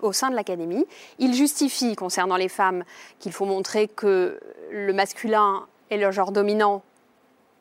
au 0.02 0.12
sein 0.12 0.30
de 0.30 0.34
l'Académie, 0.34 0.84
ils 1.18 1.34
justifient 1.34 1.94
concernant 1.94 2.36
les 2.36 2.48
femmes 2.48 2.84
qu'il 3.18 3.32
faut 3.32 3.44
montrer 3.44 3.88
que 3.88 4.40
le 4.70 4.92
masculin 4.92 5.66
est 5.90 5.96
le 5.96 6.10
genre 6.10 6.32
dominant 6.32 6.82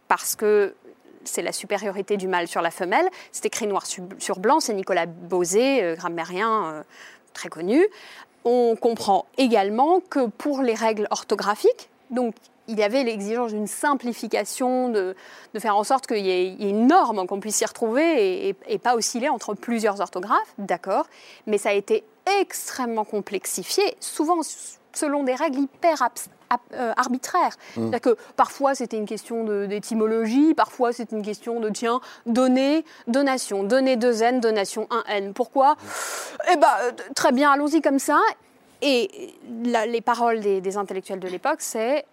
parce 0.07 0.35
que 0.35 0.73
c'est 1.25 1.41
la 1.41 1.51
supériorité 1.51 2.17
du 2.17 2.27
mâle 2.27 2.47
sur 2.47 2.61
la 2.61 2.71
femelle. 2.71 3.07
C'est 3.31 3.45
écrit 3.45 3.67
noir 3.67 3.85
su- 3.85 4.01
sur 4.19 4.39
blanc, 4.39 4.59
c'est 4.59 4.73
Nicolas 4.73 5.05
Bosé, 5.05 5.83
euh, 5.83 5.95
grammairien 5.95 6.65
euh, 6.65 6.83
très 7.33 7.49
connu. 7.49 7.85
On 8.43 8.75
comprend 8.75 9.25
également 9.37 9.99
que 9.99 10.27
pour 10.27 10.61
les 10.61 10.75
règles 10.75 11.07
orthographiques, 11.09 11.89
donc 12.11 12.35
il 12.67 12.79
y 12.79 12.83
avait 12.83 13.03
l'exigence 13.03 13.53
d'une 13.53 13.67
simplification, 13.67 14.89
de, 14.89 15.15
faire 15.57 15.75
en 15.75 15.83
sorte 15.83 16.07
qu'il 16.07 16.25
y, 16.25 16.29
ait 16.29 16.53
une 16.69 16.87
norme, 16.87 17.27
qu'on 17.27 17.39
puisse 17.39 17.57
s'y 17.57 17.65
retrouver 17.65 18.55
et, 18.67 18.77
pas 18.79 18.95
osciller 18.95 19.29
entre 19.29 19.53
plusieurs 19.53 20.01
orthographes, 20.01 20.53
d'accord, 20.57 21.05
mais 21.47 21.57
ça 21.57 21.69
a 21.69 21.73
été 21.73 22.03
extrêmement 22.39 23.05
complexifié, 23.05 23.83
souvent 23.99 24.39
selon 24.93 25.23
des 25.23 25.35
règles 25.35 25.59
hyper 25.59 26.01
euh, 26.73 26.93
arbitraires. 26.97 27.55
C'est-à-dire 27.75 28.01
que 28.01 28.17
parfois 28.35 28.75
c'était 28.75 28.97
une 28.97 29.05
question 29.05 29.43
d'étymologie, 29.67 30.53
parfois 30.53 30.93
c'est 30.93 31.11
une 31.11 31.21
question 31.21 31.59
de 31.59 31.69
tiens, 31.69 31.99
donner, 32.25 32.85
donation, 33.07 33.63
donner 33.63 33.95
deux 33.95 34.21
N, 34.23 34.39
donation 34.39 34.87
un 34.91 35.03
N. 35.09 35.33
Pourquoi? 35.33 35.75
Eh 36.51 36.55
ben 36.57 36.67
euh, 36.83 36.91
très 37.15 37.31
bien, 37.31 37.51
allons-y 37.51 37.81
comme 37.81 37.99
ça. 37.99 38.19
Et 38.81 39.33
la- 39.63 39.85
les 39.85 40.01
paroles 40.01 40.39
des, 40.41 40.61
des 40.61 40.77
intellectuels 40.77 41.19
de 41.19 41.27
l'époque, 41.27 41.59
c'est 41.61 42.05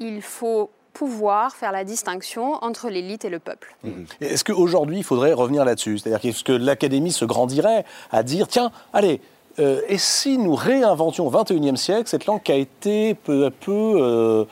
il 0.00 0.22
faut 0.22 0.70
pouvoir 0.92 1.56
faire 1.56 1.72
la 1.72 1.82
distinction 1.82 2.54
entre 2.62 2.88
l'élite 2.88 3.24
et 3.24 3.28
le 3.28 3.40
peuple. 3.40 3.74
Et 4.20 4.26
Est-ce 4.26 4.44
qu'aujourd'hui, 4.44 4.98
il 4.98 5.02
faudrait 5.04 5.32
revenir 5.32 5.64
là-dessus? 5.64 5.98
C'est-à-dire 5.98 6.20
qu'est-ce 6.20 6.44
que 6.44 6.52
l'Académie 6.52 7.10
se 7.10 7.24
grandirait 7.24 7.84
à 8.12 8.22
dire, 8.22 8.46
tiens, 8.46 8.70
allez, 8.92 9.20
euh, 9.58 9.80
et 9.88 9.98
si 9.98 10.36
nous 10.38 10.54
réinventions 10.54 11.26
au 11.26 11.30
XXIe 11.30 11.76
siècle 11.76 12.08
cette 12.08 12.26
langue 12.26 12.42
qui 12.42 12.52
a 12.52 12.56
été 12.56 13.14
peu 13.14 13.46
à 13.46 13.50
peu 13.50 13.94
euh, 13.96 14.44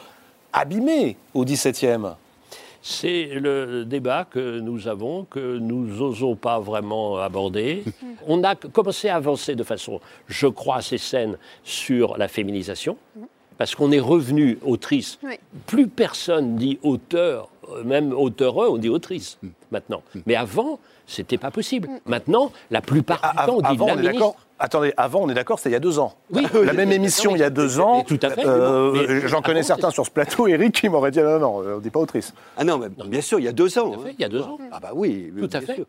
abîmée 0.53 1.17
au 1.35 1.45
XVIIe 1.45 2.15
C'est 2.83 3.31
le 3.35 3.85
débat 3.85 4.27
que 4.31 4.61
nous 4.61 4.87
avons, 4.89 5.25
que 5.25 5.59
nous 5.59 5.87
n'osons 5.87 6.37
pas 6.37 6.61
vraiment 6.61 7.17
aborder. 7.17 7.85
On 8.27 8.45
a 8.45 8.55
commencé 8.55 9.09
à 9.09 9.17
avancer 9.17 9.55
de 9.55 9.65
façon, 9.65 10.01
je 10.29 10.47
crois, 10.47 10.77
assez 10.77 10.99
saine 10.99 11.37
sur 11.65 12.17
la 12.17 12.29
féminisation, 12.29 12.97
parce 13.59 13.75
qu'on 13.75 13.93
est 13.93 14.01
revenu 14.01 14.59
autrice. 14.65 15.19
Oui. 15.25 15.35
Plus 15.67 15.89
personne 15.89 16.57
dit 16.57 16.79
auteur 16.83 17.52
même 17.85 18.13
auteureux, 18.13 18.69
on 18.71 18.77
dit 18.77 18.89
autrice 18.89 19.39
maintenant. 19.71 20.03
Mais 20.27 20.35
avant, 20.37 20.79
c'était 21.07 21.39
pas 21.39 21.51
possible. 21.51 21.89
Maintenant, 22.07 22.53
la 22.71 22.81
plupart 22.81 23.21
du 23.21 23.47
temps, 23.47 23.55
on 23.57 23.61
dit 23.61 23.67
avant, 23.67 23.87
la 23.87 23.93
on 23.95 23.97
est 23.97 24.01
ministre. 24.01 24.13
d'accord. 24.19 24.37
Attendez, 24.59 24.95
avant, 24.97 25.21
on 25.23 25.29
est 25.29 25.35
d'accord, 25.35 25.59
c'était 25.59 25.71
il 25.71 25.73
y 25.73 25.77
a 25.77 25.81
deux 25.81 25.99
ans. 25.99 26.15
Oui. 26.33 26.47
La 26.65 26.73
même 26.73 26.93
émission 26.93 27.33
mais- 27.33 27.39
il 27.39 27.41
y 27.41 27.45
a 27.45 27.51
deux 27.51 27.81
ans. 27.81 27.99
mais 27.99 28.05
tout 28.05 28.25
à 28.25 28.31
fait. 28.31 28.47
euh, 28.47 28.93
Mais- 29.23 29.29
J'en 29.29 29.43
connais 29.43 29.65
certains 29.65 29.91
sur 29.91 30.07
ce 30.07 30.11
plateau, 30.11 30.47
Eric, 30.49 30.73
qui 30.81 30.89
m'aurait 30.89 31.11
dit 31.11 31.21
non, 31.21 31.39
non, 31.41 31.57
on 31.57 31.77
ne 31.77 31.81
dit 31.81 31.91
pas 31.91 31.99
autrice. 31.99 32.33
Ah 32.57 32.63
non, 32.63 32.79
mais 32.79 32.89
bien 33.09 33.21
sûr, 33.21 33.41
il 33.41 33.45
y 33.45 33.49
a 33.49 33.53
deux 33.53 33.77
ans. 33.79 33.91
Tout 33.91 34.01
à 34.01 34.05
fait, 34.05 34.11
hein. 34.11 34.15
il 34.19 34.23
y 34.23 34.25
a 34.25 34.29
deux 34.29 34.43
ans. 34.43 34.59
Ah 34.71 34.79
bah 34.81 34.91
oui, 34.95 35.33
Tout 35.37 35.51
à 35.53 35.61
fait. 35.61 35.75
sûr. 35.75 35.87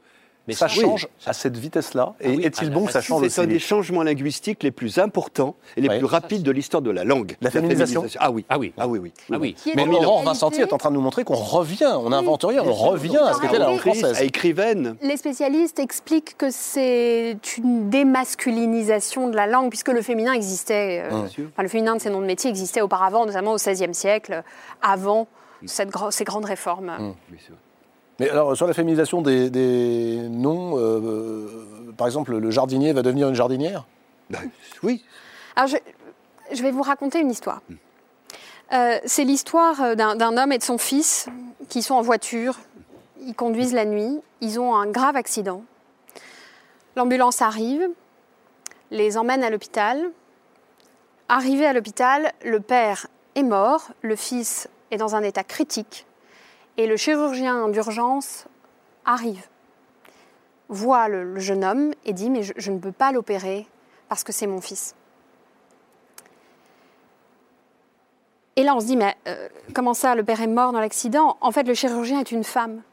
Mais 0.47 0.53
Ça 0.53 0.65
oui. 0.67 0.81
change 0.81 1.07
à 1.25 1.31
cette 1.31 1.55
vitesse-là. 1.55 2.15
Et 2.19 2.25
Ah 2.25 2.29
oui, 2.35 2.43
est-il 2.43 2.67
ah, 2.67 2.71
bon 2.71 2.85
que 2.85 2.91
ça 2.91 2.99
change 3.01 3.25
C'est 3.29 3.41
un 3.41 3.47
des 3.47 3.59
changements 3.59 4.03
linguistiques 4.03 4.61
les 4.63 4.71
plus 4.71 4.99
importants 4.99 5.55
et 5.77 5.81
les 5.81 5.87
Ouais. 5.87 5.97
plus 5.99 6.05
rapides 6.05 6.43
de 6.43 6.51
l'histoire 6.51 6.81
de 6.81 6.91
la 6.91 7.05
langue. 7.05 7.37
La 7.41 7.49
féminisation 7.49 8.05
Ah 8.19 8.29
oui. 8.29 8.43
Ah 8.49 8.59
oui. 8.59 8.73
Ah 8.77 8.87
oui, 8.87 8.99
oui. 8.99 9.13
Ah 9.31 9.37
oui. 9.39 9.55
Mais 9.75 9.83
en 9.83 9.85
Laurent 9.85 10.23
Vincenti 10.23 10.59
est 10.59 10.73
en 10.73 10.77
train 10.77 10.89
de 10.89 10.95
nous 10.95 11.01
montrer 11.01 11.23
qu'on 11.23 11.35
revient, 11.35 11.93
on 11.97 12.09
n'invente 12.09 12.43
rien, 12.43 12.61
on 12.65 12.73
revient 12.73 13.17
à 13.17 13.33
ce 13.33 13.39
qu'était 13.39 13.57
la 13.57 13.67
langue 13.67 13.79
française. 13.79 14.17
à 14.17 14.23
écrivaine. 14.23 14.95
Les 15.01 15.15
spécialistes 15.15 15.79
expliquent 15.79 16.37
que 16.37 16.51
c'est 16.51 17.37
une 17.57 17.89
démasculinisation 17.89 19.29
de 19.29 19.35
la 19.35 19.47
langue, 19.47 19.69
puisque 19.69 19.89
le 19.89 20.01
féminin 20.01 20.33
existait, 20.33 21.03
euh, 21.05 21.09
Bien 21.09 21.27
sûr. 21.29 21.45
enfin, 21.53 21.63
le 21.63 21.69
féminin 21.69 21.95
de 21.95 22.01
ces 22.01 22.09
noms 22.09 22.21
de 22.21 22.25
métiers 22.25 22.49
existait 22.49 22.81
auparavant, 22.81 23.25
notamment 23.25 23.53
au 23.53 23.57
XVIe 23.57 23.93
siècle, 23.93 24.43
avant 24.81 25.27
cette 25.65 25.89
ces 26.11 26.23
grandes 26.25 26.45
réformes. 26.45 26.91
Sûr. 27.39 27.55
Mais 28.19 28.29
alors, 28.29 28.55
sur 28.55 28.67
la 28.67 28.73
féminisation 28.73 29.21
des, 29.21 29.49
des 29.49 30.27
noms, 30.29 30.77
euh, 30.77 30.99
euh, 31.03 31.91
par 31.97 32.07
exemple, 32.07 32.37
le 32.37 32.51
jardinier 32.51 32.93
va 32.93 33.01
devenir 33.01 33.29
une 33.29 33.35
jardinière? 33.35 33.85
Oui. 34.83 35.03
Alors, 35.55 35.67
je, 35.67 35.77
je 36.51 36.61
vais 36.61 36.71
vous 36.71 36.81
raconter 36.81 37.19
une 37.19 37.31
histoire. 37.31 37.61
Euh, 38.73 38.97
c'est 39.05 39.23
l'histoire 39.23 39.95
d'un 39.95 40.15
d'un 40.15 40.37
homme 40.37 40.51
et 40.51 40.57
de 40.57 40.63
son 40.63 40.77
fils 40.77 41.27
qui 41.69 41.81
sont 41.81 41.95
en 41.95 42.01
voiture. 42.01 42.57
Ils 43.21 43.35
conduisent 43.35 43.73
la 43.73 43.85
nuit. 43.85 44.19
Ils 44.41 44.59
ont 44.59 44.75
un 44.75 44.87
grave 44.87 45.15
accident. 45.15 45.63
L'ambulance 46.95 47.41
arrive, 47.41 47.87
les 48.91 49.17
emmène 49.17 49.43
à 49.43 49.49
l'hôpital. 49.49 50.11
Arrivé 51.29 51.65
à 51.65 51.73
l'hôpital, 51.73 52.31
le 52.43 52.59
père 52.59 53.07
est 53.35 53.43
mort, 53.43 53.89
le 54.01 54.15
fils 54.15 54.69
est 54.91 54.97
dans 54.97 55.15
un 55.15 55.23
état 55.23 55.43
critique. 55.43 56.05
Et 56.77 56.87
le 56.87 56.97
chirurgien 56.97 57.69
d'urgence 57.69 58.45
arrive, 59.05 59.45
voit 60.69 61.07
le, 61.07 61.39
jeune 61.39 61.63
homme 61.63 61.93
et 62.05 62.13
dit 62.13 62.29
Mais 62.29 62.43
je- 62.43 62.53
je 62.57 62.71
ne 62.71 62.79
peux 62.79 62.91
pas 62.91 63.11
l'opérer 63.11 63.67
parce 64.09 64.23
que 64.23 64.31
c'est 64.31 64.47
mon 64.47 64.61
fils. 64.61 64.95
Et 68.55 68.63
là, 68.63 68.75
on 68.75 68.79
se 68.79 68.85
dit, 68.85 68.97
mais 68.97 69.15
euh, 69.27 69.49
comment 69.73 69.95
ça, 69.95 70.13
le 70.13 70.23
père 70.23 70.39
est 70.41 70.47
mort 70.47 70.71
dans 70.73 70.79
l'accident? 70.79 71.37
En 71.41 71.51
fait, 71.51 71.63
le 71.63 71.73
chirurgien 71.73 72.19
est 72.19 72.31
une 72.31 72.43
femme. 72.43 72.83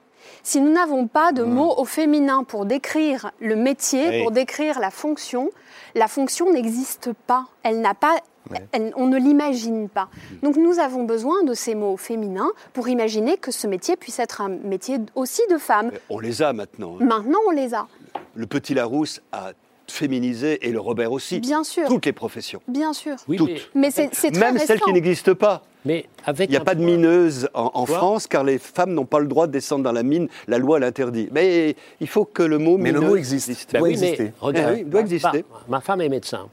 Si 0.42 0.60
nous 0.60 0.72
n'avons 0.72 1.06
pas 1.06 1.32
de 1.32 1.42
mots 1.42 1.74
au 1.78 1.84
féminin 1.84 2.44
pour 2.44 2.64
décrire 2.66 3.30
le 3.40 3.56
métier, 3.56 4.08
Oui. 4.08 4.22
pour 4.22 4.30
décrire 4.30 4.80
la 4.80 4.90
fonction, 4.90 5.50
la 5.94 6.08
fonction 6.08 6.52
n'existe 6.52 7.10
pas. 7.26 7.46
Elle 7.62 7.80
n'a 7.80 7.94
pas. 7.94 8.16
Ouais. 8.50 8.58
elle- 8.72 8.92
on 8.96 9.06
ne 9.06 9.18
l'imagine 9.18 9.88
pas. 9.88 10.08
Donc 10.42 10.56
nous 10.56 10.78
avons 10.78 11.04
besoin 11.04 11.44
de 11.44 11.52
ces 11.54 11.74
mots 11.74 11.96
féminins 11.98 12.50
pour 12.72 12.88
imaginer 12.88 13.36
que 13.36 13.50
ce 13.52 13.66
métier 13.66 13.96
puisse 13.96 14.18
être 14.18 14.40
un 14.40 14.48
métier 14.48 14.96
aussi 15.14 15.42
de 15.50 15.58
femme. 15.58 15.92
On 16.08 16.18
les 16.18 16.40
a 16.42 16.52
maintenant. 16.54 16.96
hein. 17.00 17.04
Maintenant, 17.04 17.38
on 17.46 17.50
les 17.50 17.74
a. 17.74 17.86
Le 18.34 18.46
petit 18.46 18.72
Larousse 18.74 19.20
a 19.30 19.52
féminisé 19.86 20.66
et 20.66 20.72
le 20.72 20.80
Robert 20.80 21.12
aussi. 21.12 21.38
Bien 21.40 21.64
sûr. 21.64 21.86
Toutes 21.88 22.06
les 22.06 22.12
professions. 22.12 22.62
Bien 22.66 22.92
sûr. 22.92 23.16
Oui, 23.28 23.36
Toutes. 23.36 23.50
mais, 23.74 23.90
Mais 23.96 24.08
c'est 24.12 24.30
très 24.30 24.30
Même 24.40 24.58
celles 24.58 24.80
qui 24.80 24.92
n'existent 24.92 25.34
pas. 25.34 25.62
Mais 25.84 26.06
avec 26.24 26.48
Il 26.48 26.52
n'y 26.52 26.56
a 26.56 26.60
pas 26.64 26.74
de 26.74 26.84
mineuse 26.84 27.48
en, 27.54 27.86
France 27.86 28.26
car 28.26 28.44
les 28.44 28.58
femmes 28.58 28.92
n'ont 28.92 29.06
pas 29.06 29.18
le 29.20 29.26
droit 29.26 29.46
de 29.46 29.52
descendre 29.52 29.84
dans 29.84 29.92
la 29.92 30.02
mine. 30.02 30.28
La 30.48 30.58
loi 30.58 30.78
l'interdit. 30.78 31.28
Mais 31.32 31.74
il 32.00 32.06
faut 32.08 32.24
que 32.24 32.42
le 32.42 32.58
mot 32.58 32.76
Mais 32.76 32.92
le 32.92 32.98
mineuse 32.98 33.10
mot 33.10 33.16
existe. 33.16 33.72
Ben 33.72 33.78
doit 33.78 33.88
oui, 33.88 33.96
mais 33.98 34.08
exister. 34.10 34.32
regarde, 34.40 34.70
Eh 34.72 34.74
oui, 34.76 34.80
il 34.82 34.90
doit 34.90 35.00
ma- 35.00 35.06
exister. 35.06 35.44
Ma, 35.68 35.76
ma 35.76 35.80
femme 35.80 36.00
est 36.00 36.08
médecin. 36.08 36.48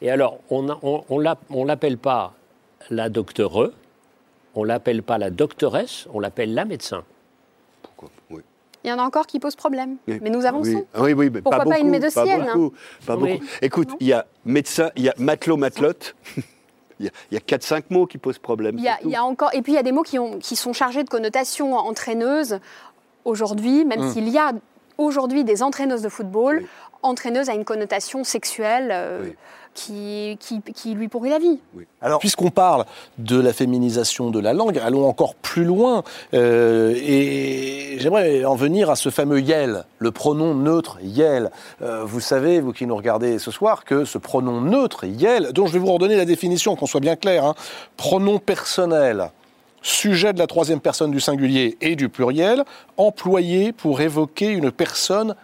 Et 0.00 0.10
alors, 0.10 0.38
on 0.50 0.68
a- 0.68 0.78
on, 0.82 1.04
on 1.08 1.18
l'app- 1.18 1.44
on 1.50 1.64
l'appelle 1.64 1.98
pas 1.98 2.34
la 2.88 3.08
docteure, 3.08 3.70
on 4.54 4.64
l'appelle 4.64 5.02
pas 5.02 5.18
la 5.18 5.30
doctoresse, 5.30 6.06
on 6.12 6.20
l'appelle 6.20 6.54
la 6.54 6.64
médecin. 6.64 7.04
Pourquoi? 7.82 8.08
Oui. 8.30 8.40
Il 8.82 8.88
y 8.88 8.92
en 8.92 8.98
a 8.98 9.02
encore 9.02 9.26
qui 9.26 9.38
posent 9.38 9.56
problème. 9.56 9.96
Oui. 10.08 10.18
Mais 10.22 10.30
nous 10.30 10.46
avançons. 10.46 10.86
Oui, 10.94 11.00
oui, 11.00 11.12
oui, 11.12 11.30
mais 11.32 11.42
Pourquoi 11.42 11.64
pas 11.64 11.78
une 11.78 11.90
beaucoup, 11.92 12.10
Pas 12.14 12.24
beaucoup. 12.24 12.74
Pas 13.06 13.16
Oui. 13.16 13.32
beaucoup. 13.34 13.44
Écoute, 13.60 13.90
il 14.00 14.06
y 14.06 14.12
a 14.14 14.26
médecin, 14.46 14.90
il 14.96 15.04
y 15.04 15.08
a 15.10 15.14
matelot, 15.18 15.58
matelote. 15.58 16.14
Il 17.00 17.06
y 17.06 17.08
a- 17.08 17.12
il 17.30 17.34
y 17.34 17.36
a 17.38 17.40
4-5 17.40 17.84
mots 17.90 18.06
qui 18.06 18.18
posent 18.18 18.38
problème. 18.38 18.76
Il 18.78 18.84
y 18.84 18.88
a, 18.88 18.92
c'est 18.96 19.02
tout. 19.02 19.08
il 19.08 19.12
y 19.12 19.16
a 19.16 19.24
encore, 19.24 19.50
et 19.54 19.62
puis 19.62 19.72
il 19.72 19.76
y 19.76 19.78
a 19.78 19.82
des 19.82 19.90
mots 19.92 20.02
qui, 20.02 20.18
ont, 20.18 20.38
qui 20.38 20.54
sont 20.54 20.72
chargés 20.72 21.02
de 21.02 21.08
connotations 21.08 21.74
entraîneuses 21.74 22.60
aujourd'hui, 23.24 23.84
même 23.84 24.00
Hum. 24.02 24.12
s'il 24.12 24.28
y 24.28 24.38
a 24.38 24.52
aujourd'hui 24.98 25.44
des 25.44 25.62
entraîneuses 25.62 26.02
de 26.02 26.08
football, 26.08 26.58
Oui. 26.60 26.66
entraîneuse 27.02 27.48
a 27.48 27.54
une 27.54 27.64
connotation 27.64 28.22
sexuelle 28.24 28.90
euh, 28.92 29.22
Oui. 29.24 29.36
Qui, 29.74 30.36
qui, 30.40 30.60
qui 30.62 30.94
lui 30.94 31.08
pourrit 31.08 31.30
la 31.30 31.38
vie. 31.38 31.58
Alors, 32.00 32.18
puisqu'on 32.18 32.50
parle 32.50 32.84
de 33.18 33.40
la 33.40 33.52
féminisation 33.52 34.30
de 34.30 34.38
la 34.38 34.52
langue, 34.52 34.78
allons 34.78 35.06
encore 35.06 35.34
plus 35.34 35.64
loin. 35.64 36.02
euh, 36.34 36.94
et 36.96 37.96
j'aimerais 37.98 38.44
en 38.44 38.56
venir 38.56 38.90
à 38.90 38.96
ce 38.96 39.10
fameux 39.10 39.40
yel, 39.40 39.84
le 39.98 40.10
pronom 40.10 40.54
neutre 40.54 40.98
yel. 41.02 41.50
Euh, 41.82 42.04
vous 42.04 42.20
savez, 42.20 42.60
vous 42.60 42.72
qui 42.72 42.86
nous 42.86 42.96
regardez 42.96 43.38
ce 43.38 43.50
soir, 43.50 43.84
que 43.84 44.04
ce 44.04 44.18
pronom 44.18 44.60
neutre 44.60 45.04
yel, 45.04 45.52
dont 45.52 45.66
je 45.66 45.72
vais 45.72 45.78
vous 45.78 45.92
redonner 45.92 46.16
la 46.16 46.24
définition, 46.24 46.76
qu'on 46.76 46.86
soit 46.86 47.00
bien 47.00 47.16
clair, 47.16 47.44
hein, 47.44 47.54
pronom 47.96 48.38
personnel, 48.38 49.30
sujet 49.82 50.32
de 50.32 50.38
la 50.38 50.46
troisième 50.46 50.80
personne 50.80 51.10
du 51.10 51.20
singulier 51.20 51.76
et 51.80 51.96
du 51.96 52.08
pluriel, 52.08 52.64
employé 52.96 53.72
pour 53.72 54.00
évoquer 54.00 54.48
une 54.48 54.70
personne, 54.70 55.34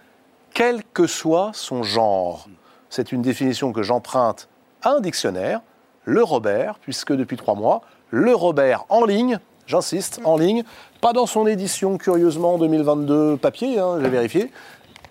quel 0.52 0.82
que 0.92 1.06
soit 1.06 1.52
son 1.54 1.82
genre. 1.82 2.48
C'est 2.90 3.12
une 3.12 3.22
définition 3.22 3.72
que 3.72 3.82
j'emprunte 3.82 4.48
à 4.82 4.90
un 4.90 5.00
dictionnaire, 5.00 5.60
le 6.04 6.22
Robert, 6.22 6.78
puisque 6.80 7.12
depuis 7.12 7.36
trois 7.36 7.54
mois, 7.54 7.82
le 8.10 8.34
Robert 8.34 8.84
en 8.88 9.04
ligne, 9.04 9.38
j'insiste, 9.66 10.20
en 10.24 10.36
ligne, 10.36 10.62
pas 11.00 11.12
dans 11.12 11.26
son 11.26 11.46
édition 11.46 11.98
curieusement 11.98 12.58
2022 12.58 13.36
papier, 13.36 13.78
hein, 13.78 13.98
j'ai 14.00 14.08
vérifié, 14.08 14.52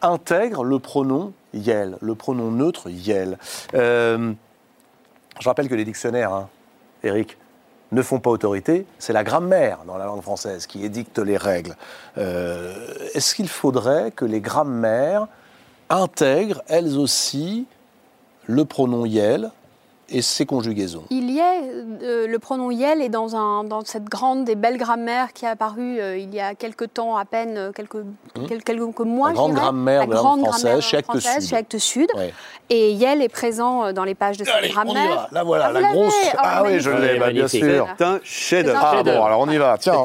intègre 0.02 0.64
le 0.64 0.80
pronom 0.80 1.34
yel, 1.54 1.98
le 2.02 2.16
pronom 2.16 2.52
neutre 2.52 2.90
yel. 2.90 3.38
Euh, 3.74 4.34
je 5.40 5.50
rappelle 5.50 5.68
que 5.68 5.76
les 5.76 5.86
dictionnaires, 5.86 6.34
hein, 6.34 6.50
Eric, 7.04 7.38
ne 7.92 8.02
font 8.02 8.20
pas 8.20 8.30
autorité, 8.30 8.86
c'est 9.00 9.14
la 9.14 9.24
grammaire 9.24 9.80
dans 9.86 9.98
la 9.98 10.06
langue 10.06 10.22
française 10.22 10.66
qui 10.66 10.84
édicte 10.84 11.20
les 11.20 11.38
règles. 11.38 11.76
Euh, 12.18 12.74
Est-ce 13.14 13.36
qu'il 13.36 13.48
faudrait 13.48 14.12
que 14.12 14.26
les 14.26 14.42
grammaires 14.42 15.28
intègrent 15.90 16.62
elles 16.68 16.98
aussi 16.98 17.66
le 18.48 18.66
pronom 18.66 19.06
yel 19.06 19.52
et 20.08 20.22
ses 20.22 20.46
conjugaisons 20.46 21.02
Il 21.10 21.32
y 21.32 21.40
est, 21.40 22.04
euh, 22.04 22.28
le 22.28 22.38
pronom 22.38 22.70
yel 22.70 23.02
est 23.02 23.10
dans, 23.10 23.36
un, 23.36 23.64
dans 23.64 23.84
cette 23.84 24.04
grande 24.04 24.48
et 24.48 24.54
belle 24.54 24.78
grammaire 24.78 25.34
qui 25.34 25.46
est 25.46 25.48
apparue 25.48 26.00
euh, 26.00 26.16
il 26.16 26.32
y 26.32 26.40
a 26.40 26.54
quelques 26.54 26.94
temps, 26.94 27.18
à 27.18 27.26
peine, 27.26 27.58
euh, 27.58 27.72
quelques, 27.72 27.98
quel- 28.48 28.64
quelques, 28.64 29.00
mois. 29.00 29.30
La 29.30 29.34
grande 29.34 29.54
grammaire 29.54 30.02
La 30.02 30.06
de 30.06 30.12
la 30.12 30.16
langue 30.18 30.24
grande 30.26 30.40
française 30.42 30.64
grammaire 30.64 30.82
chez 30.84 30.98
Actes 30.98 31.06
française 31.10 31.40
Sud. 31.42 31.50
chez 31.50 31.56
Actes 31.56 31.78
Sud. 31.80 32.08
Ouais. 32.16 32.34
Et 32.70 32.92
yel 32.92 33.24
est 33.24 33.30
présent 33.30 33.94
dans 33.94 34.04
les 34.04 34.14
pages 34.14 34.38
de 34.38 34.46
cette 34.46 34.54
Allez, 34.54 34.68
on 34.68 34.70
y 34.70 34.74
grammaire. 34.74 35.16
va. 35.16 35.28
Là 35.32 35.44
voilà, 35.44 35.66
Ah, 35.70 35.72
la 35.72 35.82
grosse. 35.92 36.14
Oh, 36.24 36.38
Ah 36.38 36.62
oui, 36.64 36.80
je 36.80 36.90
l'ai, 36.92 37.18
bah, 37.18 37.32
bien 37.32 37.48
sûr. 37.48 37.88
C'est 37.98 38.04
un 38.06 38.20
chef-d'œuvre. 38.24 38.80
Ah 38.84 39.02
bon, 39.04 39.24
alors 39.24 39.40
on 39.40 39.50
y 39.50 39.58
va. 39.58 39.76
Tiens, 39.80 40.04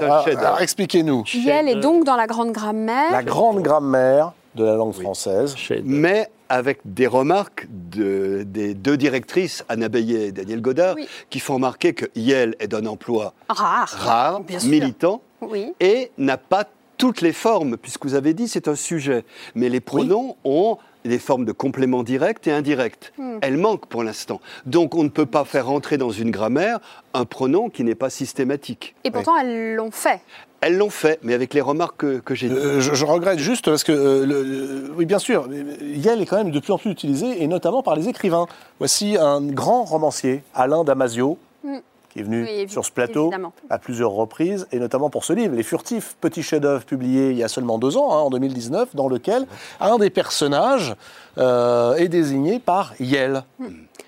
expliquez-nous. 0.60 1.24
Yel 1.34 1.68
est 1.68 1.76
donc 1.76 2.04
dans 2.04 2.16
la 2.16 2.26
grande 2.26 2.52
grammaire. 2.52 3.12
La 3.12 3.22
grande 3.22 3.60
grammaire 3.60 4.32
de 4.54 4.64
la 4.64 4.74
langue 4.76 4.92
française. 4.94 5.54
Mais 5.84 6.28
avec 6.48 6.80
des 6.84 7.06
remarques 7.06 7.66
de- 7.70 8.42
des 8.44 8.74
deux 8.74 8.96
directrices, 8.96 9.64
Anna 9.68 9.88
Beillet 9.88 10.28
et 10.28 10.32
Daniel 10.32 10.60
Godard, 10.60 10.94
Oui. 10.96 11.06
qui 11.30 11.38
font 11.40 11.54
remarquer 11.54 11.94
que 11.94 12.06
Yel 12.16 12.56
est 12.58 12.68
d'un 12.68 12.86
emploi 12.86 13.34
Rare. 13.48 13.88
rare, 13.88 14.42
militant, 14.64 15.22
Oui. 15.40 15.72
et 15.80 16.10
n'a 16.18 16.36
pas 16.38 16.64
toutes 16.98 17.20
les 17.22 17.32
formes, 17.32 17.76
puisque 17.76 18.04
vous 18.04 18.14
avez 18.14 18.34
dit 18.34 18.48
c'est 18.48 18.68
un 18.68 18.74
sujet. 18.74 19.24
Mais 19.54 19.68
les 19.68 19.80
pronoms 19.80 20.36
ont 20.44 20.76
des 21.06 21.18
formes 21.18 21.46
de 21.46 21.52
complément 21.52 22.02
direct 22.02 22.46
et 22.46 22.52
indirect. 22.52 23.14
Hmm. 23.16 23.38
Elles 23.40 23.56
manquent 23.56 23.86
pour 23.86 24.02
l'instant. 24.04 24.38
Donc 24.66 24.94
on 24.94 25.02
ne 25.02 25.08
peut 25.08 25.24
pas 25.24 25.46
faire 25.46 25.70
entrer 25.70 25.96
dans 25.96 26.10
une 26.10 26.30
grammaire 26.30 26.78
un 27.14 27.24
pronom 27.24 27.70
qui 27.70 27.84
n'est 27.84 27.94
pas 27.94 28.10
systématique. 28.10 28.94
Et 29.04 29.10
pourtant, 29.10 29.34
elles 29.38 29.76
l'ont 29.76 29.90
fait. 29.90 30.20
Elles 30.62 30.76
l'ont 30.76 30.90
fait, 30.90 31.18
mais 31.22 31.32
avec 31.34 31.54
les 31.54 31.60
remarques 31.62 31.96
que, 31.98 32.18
que 32.18 32.34
j'ai 32.34 32.48
dites. 32.48 32.58
Euh, 32.58 32.80
je, 32.80 32.92
je 32.94 33.04
regrette 33.06 33.38
juste 33.38 33.64
parce 33.64 33.82
que, 33.84 33.92
euh, 33.92 34.26
le- 34.26 34.42
le- 34.42 34.92
oui, 34.96 35.06
bien 35.06 35.18
sûr, 35.18 35.48
Yel 35.80 36.20
est 36.20 36.26
quand 36.26 36.36
même 36.36 36.50
de 36.50 36.60
plus 36.60 36.72
en 36.72 36.78
plus 36.78 36.90
utilisé, 36.90 37.42
et 37.42 37.46
notamment 37.46 37.82
par 37.82 37.96
les 37.96 38.08
écrivains. 38.08 38.46
Voici 38.78 39.16
un 39.18 39.40
grand 39.40 39.84
romancier, 39.84 40.42
Alain 40.54 40.84
Damasio, 40.84 41.38
Mm. 41.64 41.76
qui 42.10 42.18
est 42.18 42.22
venu 42.22 42.44
Oui, 42.44 42.68
sur 42.68 42.84
ce 42.84 42.90
plateau 42.90 43.28
évidemment. 43.28 43.52
à 43.70 43.78
plusieurs 43.78 44.10
reprises, 44.10 44.66
et 44.72 44.78
notamment 44.78 45.08
pour 45.10 45.24
ce 45.24 45.32
livre, 45.32 45.54
Les 45.54 45.62
Furtifs, 45.62 46.16
petit 46.20 46.42
chef-d'œuvre 46.42 46.84
publié 46.84 47.30
il 47.30 47.36
y 47.38 47.44
a 47.44 47.48
seulement 47.48 47.78
deux 47.78 47.96
ans, 47.96 48.12
hein, 48.12 48.18
en 48.20 48.30
2019, 48.30 48.94
dans 48.94 49.08
lequel 49.08 49.46
un 49.80 49.96
des 49.98 50.10
personnages 50.10 50.94
euh, 51.38 51.94
est 51.94 52.08
désigné 52.08 52.58
par 52.58 52.92
Yel. 53.00 53.44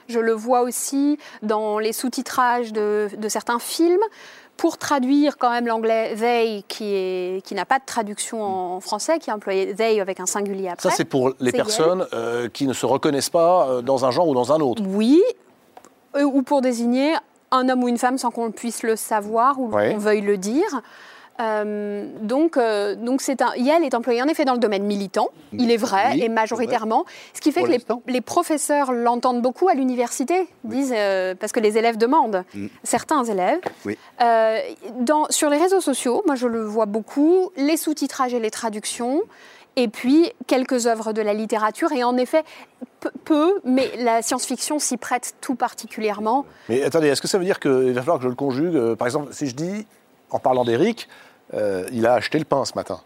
Je 0.08 0.18
le 0.18 0.32
vois 0.32 0.62
aussi 0.62 1.16
dans 1.42 1.78
les 1.78 1.92
sous-titrages 1.94 2.72
de, 2.72 3.08
de 3.16 3.28
certains 3.28 3.58
films. 3.58 4.02
Pour 4.56 4.78
traduire 4.78 5.38
quand 5.38 5.50
même 5.50 5.66
l'anglais 5.66 6.14
they, 6.16 6.64
qui, 6.68 6.94
est, 6.94 7.44
qui 7.44 7.54
n'a 7.54 7.64
pas 7.64 7.78
de 7.78 7.84
traduction 7.84 8.42
en 8.42 8.80
français, 8.80 9.18
qui 9.18 9.30
est 9.30 9.32
employé 9.32 9.74
they 9.74 10.00
avec 10.00 10.20
un 10.20 10.26
singulier 10.26 10.68
après. 10.68 10.88
Ça, 10.88 10.94
c'est 10.94 11.04
pour 11.04 11.32
les 11.40 11.52
personnes 11.52 12.06
euh, 12.12 12.48
qui 12.48 12.66
ne 12.66 12.72
se 12.72 12.86
reconnaissent 12.86 13.30
pas 13.30 13.66
euh, 13.68 13.82
dans 13.82 14.04
un 14.04 14.10
genre 14.10 14.28
ou 14.28 14.34
dans 14.34 14.52
un 14.52 14.60
autre. 14.60 14.82
Oui, 14.86 15.20
euh, 16.16 16.22
ou 16.22 16.42
pour 16.42 16.60
désigner 16.60 17.14
un 17.50 17.68
homme 17.68 17.82
ou 17.84 17.88
une 17.88 17.98
femme 17.98 18.18
sans 18.18 18.30
qu'on 18.30 18.50
puisse 18.50 18.82
le 18.82 18.96
savoir 18.96 19.58
ou 19.60 19.68
Ouais. 19.70 19.92
qu'on 19.92 19.98
veuille 19.98 20.20
le 20.20 20.38
dire. 20.38 20.80
Euh, 21.40 22.06
donc, 22.20 22.56
euh, 22.56 22.94
donc 22.94 23.22
c'est 23.22 23.40
un, 23.42 23.54
Yale 23.56 23.84
est 23.84 23.94
employé 23.94 24.22
en 24.22 24.28
effet 24.28 24.44
dans 24.44 24.52
le 24.52 24.58
domaine 24.58 24.84
militant, 24.84 25.28
il 25.52 25.70
est 25.70 25.76
vrai, 25.76 26.10
Oui, 26.12 26.22
et 26.22 26.28
majoritairement. 26.28 27.04
Ce 27.34 27.40
qui 27.40 27.52
fait 27.52 27.60
Pour 27.60 27.68
que 28.04 28.10
les, 28.10 28.20
professeurs 28.20 28.92
l'entendent 28.92 29.42
beaucoup 29.42 29.68
à 29.68 29.74
l'université, 29.74 30.46
disent, 30.64 30.94
euh, 30.94 31.34
parce 31.34 31.52
que 31.52 31.60
les 31.60 31.78
élèves 31.78 31.96
demandent, 31.96 32.44
Mm. 32.54 32.66
certains 32.82 33.24
élèves. 33.24 33.60
Oui. 33.84 33.96
Euh, 34.22 34.58
dans, 35.00 35.26
sur 35.30 35.48
les 35.48 35.58
réseaux 35.58 35.80
sociaux, 35.80 36.22
moi 36.26 36.34
je 36.34 36.46
le 36.46 36.62
vois 36.62 36.86
beaucoup, 36.86 37.50
les 37.56 37.76
sous-titrages 37.76 38.34
et 38.34 38.40
les 38.40 38.50
traductions. 38.50 39.22
Et 39.74 39.88
puis 39.88 40.30
quelques 40.46 40.86
œuvres 40.86 41.14
de 41.14 41.22
la 41.22 41.32
littérature, 41.32 41.92
et 41.92 42.04
en 42.04 42.18
effet, 42.18 42.44
peu, 43.24 43.58
mais 43.64 43.90
la 43.98 44.20
science-fiction 44.20 44.78
s'y 44.78 44.98
prête 44.98 45.34
tout 45.40 45.54
particulièrement. 45.54 46.44
Mais 46.68 46.82
attendez, 46.82 47.08
est-ce 47.08 47.22
que 47.22 47.28
ça 47.28 47.38
veut 47.38 47.44
dire 47.46 47.58
qu'il 47.58 47.92
va 47.92 48.00
falloir 48.02 48.18
que 48.18 48.24
je 48.24 48.28
le 48.28 48.34
conjugue 48.34 48.94
Par 48.96 49.06
exemple, 49.06 49.32
si 49.32 49.46
je 49.46 49.54
dis, 49.54 49.86
en 50.32 50.38
parlant 50.38 50.64
d'Éric, 50.64 51.08
euh, 51.54 51.86
il 51.92 52.06
a 52.06 52.14
acheté 52.14 52.38
le 52.38 52.44
pain 52.46 52.64
ce 52.64 52.72
matin. 52.74 53.00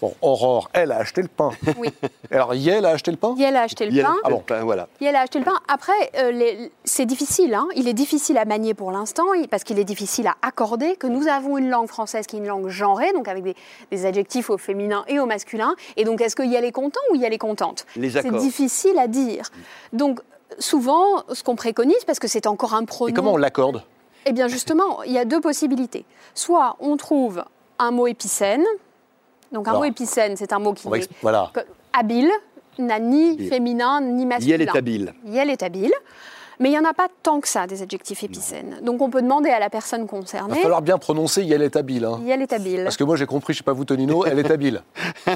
Bon, 0.00 0.14
Aurore, 0.22 0.70
elle 0.72 0.92
a 0.92 0.98
acheté 0.98 1.20
le 1.20 1.28
pain. 1.28 1.50
Oui. 1.76 1.90
Alors, 2.30 2.54
Yel 2.54 2.86
a 2.86 2.90
acheté 2.90 3.10
le 3.10 3.16
pain? 3.16 3.34
Yel 3.36 3.56
a 3.56 3.62
acheté 3.62 3.84
le 3.84 3.92
Yel- 3.92 4.04
pain. 4.06 4.14
Ah 4.24 4.30
bon, 4.30 4.42
ben, 4.46 4.62
voilà. 4.62 4.86
Yel 5.00 5.14
a 5.16 5.22
acheté 5.22 5.40
le 5.40 5.44
pain. 5.44 5.56
Après, 5.68 5.92
euh, 6.18 6.30
les- 6.30 6.70
c'est 6.84 7.04
difficile. 7.04 7.52
hein. 7.54 7.66
Il 7.74 7.88
est 7.88 7.92
difficile 7.92 8.38
à 8.38 8.44
manier 8.44 8.74
pour 8.74 8.92
l'instant, 8.92 9.24
parce 9.50 9.64
qu'il 9.64 9.78
est 9.80 9.84
difficile 9.84 10.28
à 10.28 10.36
accorder 10.40 10.94
que 10.96 11.08
nous 11.08 11.26
avons 11.26 11.58
une 11.58 11.68
langue 11.68 11.88
française 11.88 12.26
qui 12.26 12.36
est 12.36 12.38
une 12.38 12.46
langue 12.46 12.68
genrée, 12.68 13.12
donc 13.12 13.26
avec 13.28 13.42
des, 13.42 13.56
des 13.90 14.06
adjectifs 14.06 14.48
au 14.50 14.56
féminin 14.56 15.04
et 15.08 15.18
au 15.18 15.26
masculin. 15.26 15.74
Et 15.96 16.04
donc, 16.04 16.20
est-ce 16.20 16.36
que 16.36 16.44
Yel 16.44 16.64
est 16.64 16.72
content 16.72 17.00
ou 17.12 17.16
Yel 17.16 17.32
est 17.34 17.38
contente? 17.38 17.84
Les 17.96 18.10
C'est 18.10 18.18
accords. 18.20 18.40
difficile 18.40 18.98
à 18.98 19.08
dire. 19.08 19.50
Donc, 19.92 20.20
souvent, 20.60 21.24
ce 21.32 21.42
qu'on 21.42 21.56
préconise, 21.56 22.04
parce 22.06 22.20
que 22.20 22.28
c'est 22.28 22.46
encore 22.46 22.74
un 22.74 22.84
pronom... 22.84 23.10
Et 23.10 23.12
comment 23.12 23.32
on 23.32 23.36
l'accorde? 23.36 23.82
Eh 24.26 24.32
bien, 24.32 24.48
justement, 24.48 25.02
il 25.02 25.12
y 25.12 25.18
a 25.18 25.24
deux 25.24 25.40
possibilités. 25.40 26.04
Soit 26.34 26.76
on 26.80 26.96
trouve 26.96 27.44
un 27.78 27.90
mot 27.90 28.06
épicène. 28.06 28.64
Donc, 29.52 29.66
un 29.66 29.70
Alors, 29.70 29.82
mot 29.82 29.86
épicène, 29.88 30.36
c'est 30.36 30.52
un 30.52 30.58
mot 30.58 30.72
qui 30.74 30.86
est 30.88 31.08
Voilà. 31.22 31.50
habile, 31.92 32.30
n'a 32.78 32.98
ni 32.98 33.48
féminin 33.48 34.00
ni 34.00 34.26
masculin. 34.26 34.50
Yel 34.50 34.62
est 34.62 34.76
habile. 34.76 35.14
Yel 35.26 35.50
est 35.50 35.62
habile. 35.62 35.92
Mais 36.60 36.68
il 36.68 36.72
n'y 36.72 36.78
en 36.78 36.84
a 36.84 36.92
pas 36.94 37.08
tant 37.22 37.40
que 37.40 37.48
ça, 37.48 37.66
des 37.66 37.82
adjectifs 37.82 38.22
épicènes. 38.22 38.80
Donc 38.82 39.00
on 39.02 39.10
peut 39.10 39.22
demander 39.22 39.50
à 39.50 39.58
la 39.58 39.70
personne 39.70 40.02
Il 40.02 40.04
va 40.04 40.08
concernée. 40.08 40.60
falloir 40.60 40.82
bien 40.82 40.98
prononcer 40.98 41.42
Yel 41.42 41.62
est 41.62 41.74
habile. 41.74 42.04
hein. 42.04 42.20
Est 42.26 42.52
habile. 42.52 42.84
Parce 42.84 42.96
que 42.96 43.04
moi, 43.04 43.16
j'ai 43.16 43.26
compris, 43.26 43.54
je 43.54 43.58
sais 43.58 43.64
pas 43.64 43.72
vous, 43.72 43.84
Tonino, 43.84 44.24
elle 44.26 44.38
est 44.38 44.50
habile. 44.50 44.82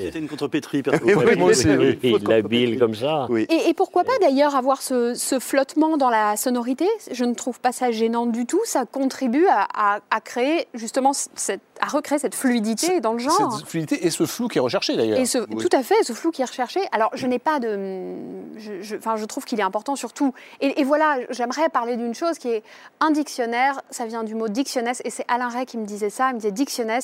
C'était 0.00 0.18
une 0.18 0.28
contrepétrie. 0.28 0.82
Oui, 1.04 1.14
oui, 1.16 1.36
moi 1.36 1.50
aussi, 1.50 1.68
oui. 1.68 1.98
Il 2.02 2.24
l'habile 2.28 2.78
comme 2.78 2.94
ça. 2.94 3.26
Oui. 3.30 3.46
Et, 3.48 3.68
et 3.70 3.74
pourquoi 3.74 4.04
pas 4.04 4.18
d'ailleurs 4.20 4.54
avoir 4.56 4.82
ce, 4.82 5.14
ce 5.14 5.38
flottement 5.38 5.96
dans 5.96 6.10
la 6.10 6.36
sonorité? 6.36 6.86
Je 7.10 7.24
ne 7.24 7.34
trouve 7.34 7.60
pas 7.60 7.72
ça 7.72 7.90
gênant 7.92 8.26
du 8.26 8.44
tout. 8.46 8.60
Ça 8.64 8.84
contribue 8.84 9.46
à, 9.46 9.66
à- 9.74 10.00
à 10.10 10.20
créer 10.20 10.66
justement 10.74 11.12
cette, 11.12 11.60
à 11.80 11.86
recréer 11.86 12.18
cette 12.18 12.34
fluidité 12.34 13.00
dans 13.00 13.12
le 13.12 13.18
genre. 13.20 13.56
Cette 13.58 13.68
fluidité 13.68 14.06
et 14.06 14.10
ce 14.10 14.26
flou 14.26 14.48
qui 14.48 14.58
est 14.58 14.60
recherché 14.60 14.96
d'ailleurs. 14.96 15.18
Et 15.18 15.26
ce, 15.26 15.38
tout 15.38 15.68
à 15.76 15.82
fait, 15.82 16.02
ce 16.02 16.12
flou 16.12 16.30
qui 16.30 16.42
est 16.42 16.46
recherché. 16.46 16.80
Alors, 16.92 17.10
je 17.14 17.26
n'ai 17.26 17.38
pas 17.38 17.60
de. 17.60 18.16
Je, 18.56 18.82
je- 18.82 18.96
enfin, 18.96 19.16
je 19.16 19.24
trouve 19.24 19.44
qu'il 19.44 19.60
est 19.60 19.64
important 19.64 19.94
surtout. 19.96 20.32
Et, 20.60 20.80
et 20.80 20.84
voilà, 20.84 21.18
j'aimerais 21.30 21.68
parler 21.68 21.96
d'une 21.96 22.14
chose 22.14 22.38
qui 22.38 22.48
est 22.48 22.62
un 23.00 23.10
dictionnaire. 23.10 23.80
Ça 23.90 24.06
vient 24.06 24.24
du 24.24 24.34
mot 24.34 24.48
dictionnaire, 24.48 24.94
et 25.04 25.10
c'est 25.10 25.24
Alain 25.28 25.48
Ray 25.48 25.66
qui 25.66 25.78
me 25.78 25.84
disait 25.84 26.10
ça. 26.10 26.28
Il 26.30 26.34
me 26.34 26.38
disait 26.40 26.52
dictionnaire, 26.52 27.00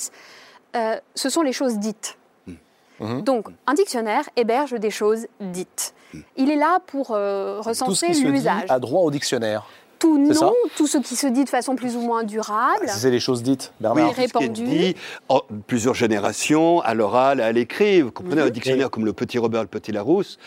euh, 0.77 0.97
ce 1.15 1.29
sont 1.29 1.43
les 1.43 1.53
choses 1.53 1.79
dites. 1.79 2.17
Mhm. 3.01 3.23
Donc, 3.23 3.49
un 3.67 3.75
dictionnaire 3.75 4.25
héberge 4.37 4.73
des 4.75 4.91
choses 4.91 5.27
dites. 5.41 5.95
Il 6.37 6.51
est 6.51 6.57
là 6.57 6.79
pour 6.87 7.09
euh, 7.11 7.57
Tout 7.59 7.63
ce 7.65 7.69
recenser 7.69 8.07
qui 8.07 8.15
se 8.15 8.21
dit 8.21 8.27
l'usage. 8.27 8.67
a 8.69 8.79
droit 8.79 9.03
au 9.03 9.11
dictionnaire. 9.11 9.67
Tout 9.99 10.19
non, 10.19 10.53
tout 10.77 10.87
ce 10.87 10.99
qui 10.99 11.17
se 11.17 11.27
dit 11.27 11.45
de 11.45 11.49
façon 11.49 11.77
plus 11.77 11.97
ou 11.97 12.01
moins 12.01 12.25
durable. 12.25 12.89
Si 12.89 12.99
c'est 12.99 13.11
les 13.11 13.21
choses 13.21 13.43
dites, 13.43 13.73
Bernard. 13.81 14.09
Oui, 14.09 14.15
tout 14.15 14.21
ce 14.21 14.27
qui 14.27 14.37
est 14.37 14.39
répandu. 14.39 14.65
dit 14.65 14.97
en 15.29 15.41
plusieurs 15.67 15.95
générations, 15.95 16.81
à 16.81 16.95
l'oral, 16.95 17.41
à 17.41 17.53
l'écrit. 17.53 18.03
Vous 18.03 18.11
comprenez, 18.11 18.43
un 18.43 18.51
dictionnaire 18.51 18.91
comme 18.91 19.07
le 19.07 19.13
Petit 19.13 19.39
Robert, 19.39 19.63
le 19.63 19.69
Petit 19.69 19.93
Larousse 19.93 20.39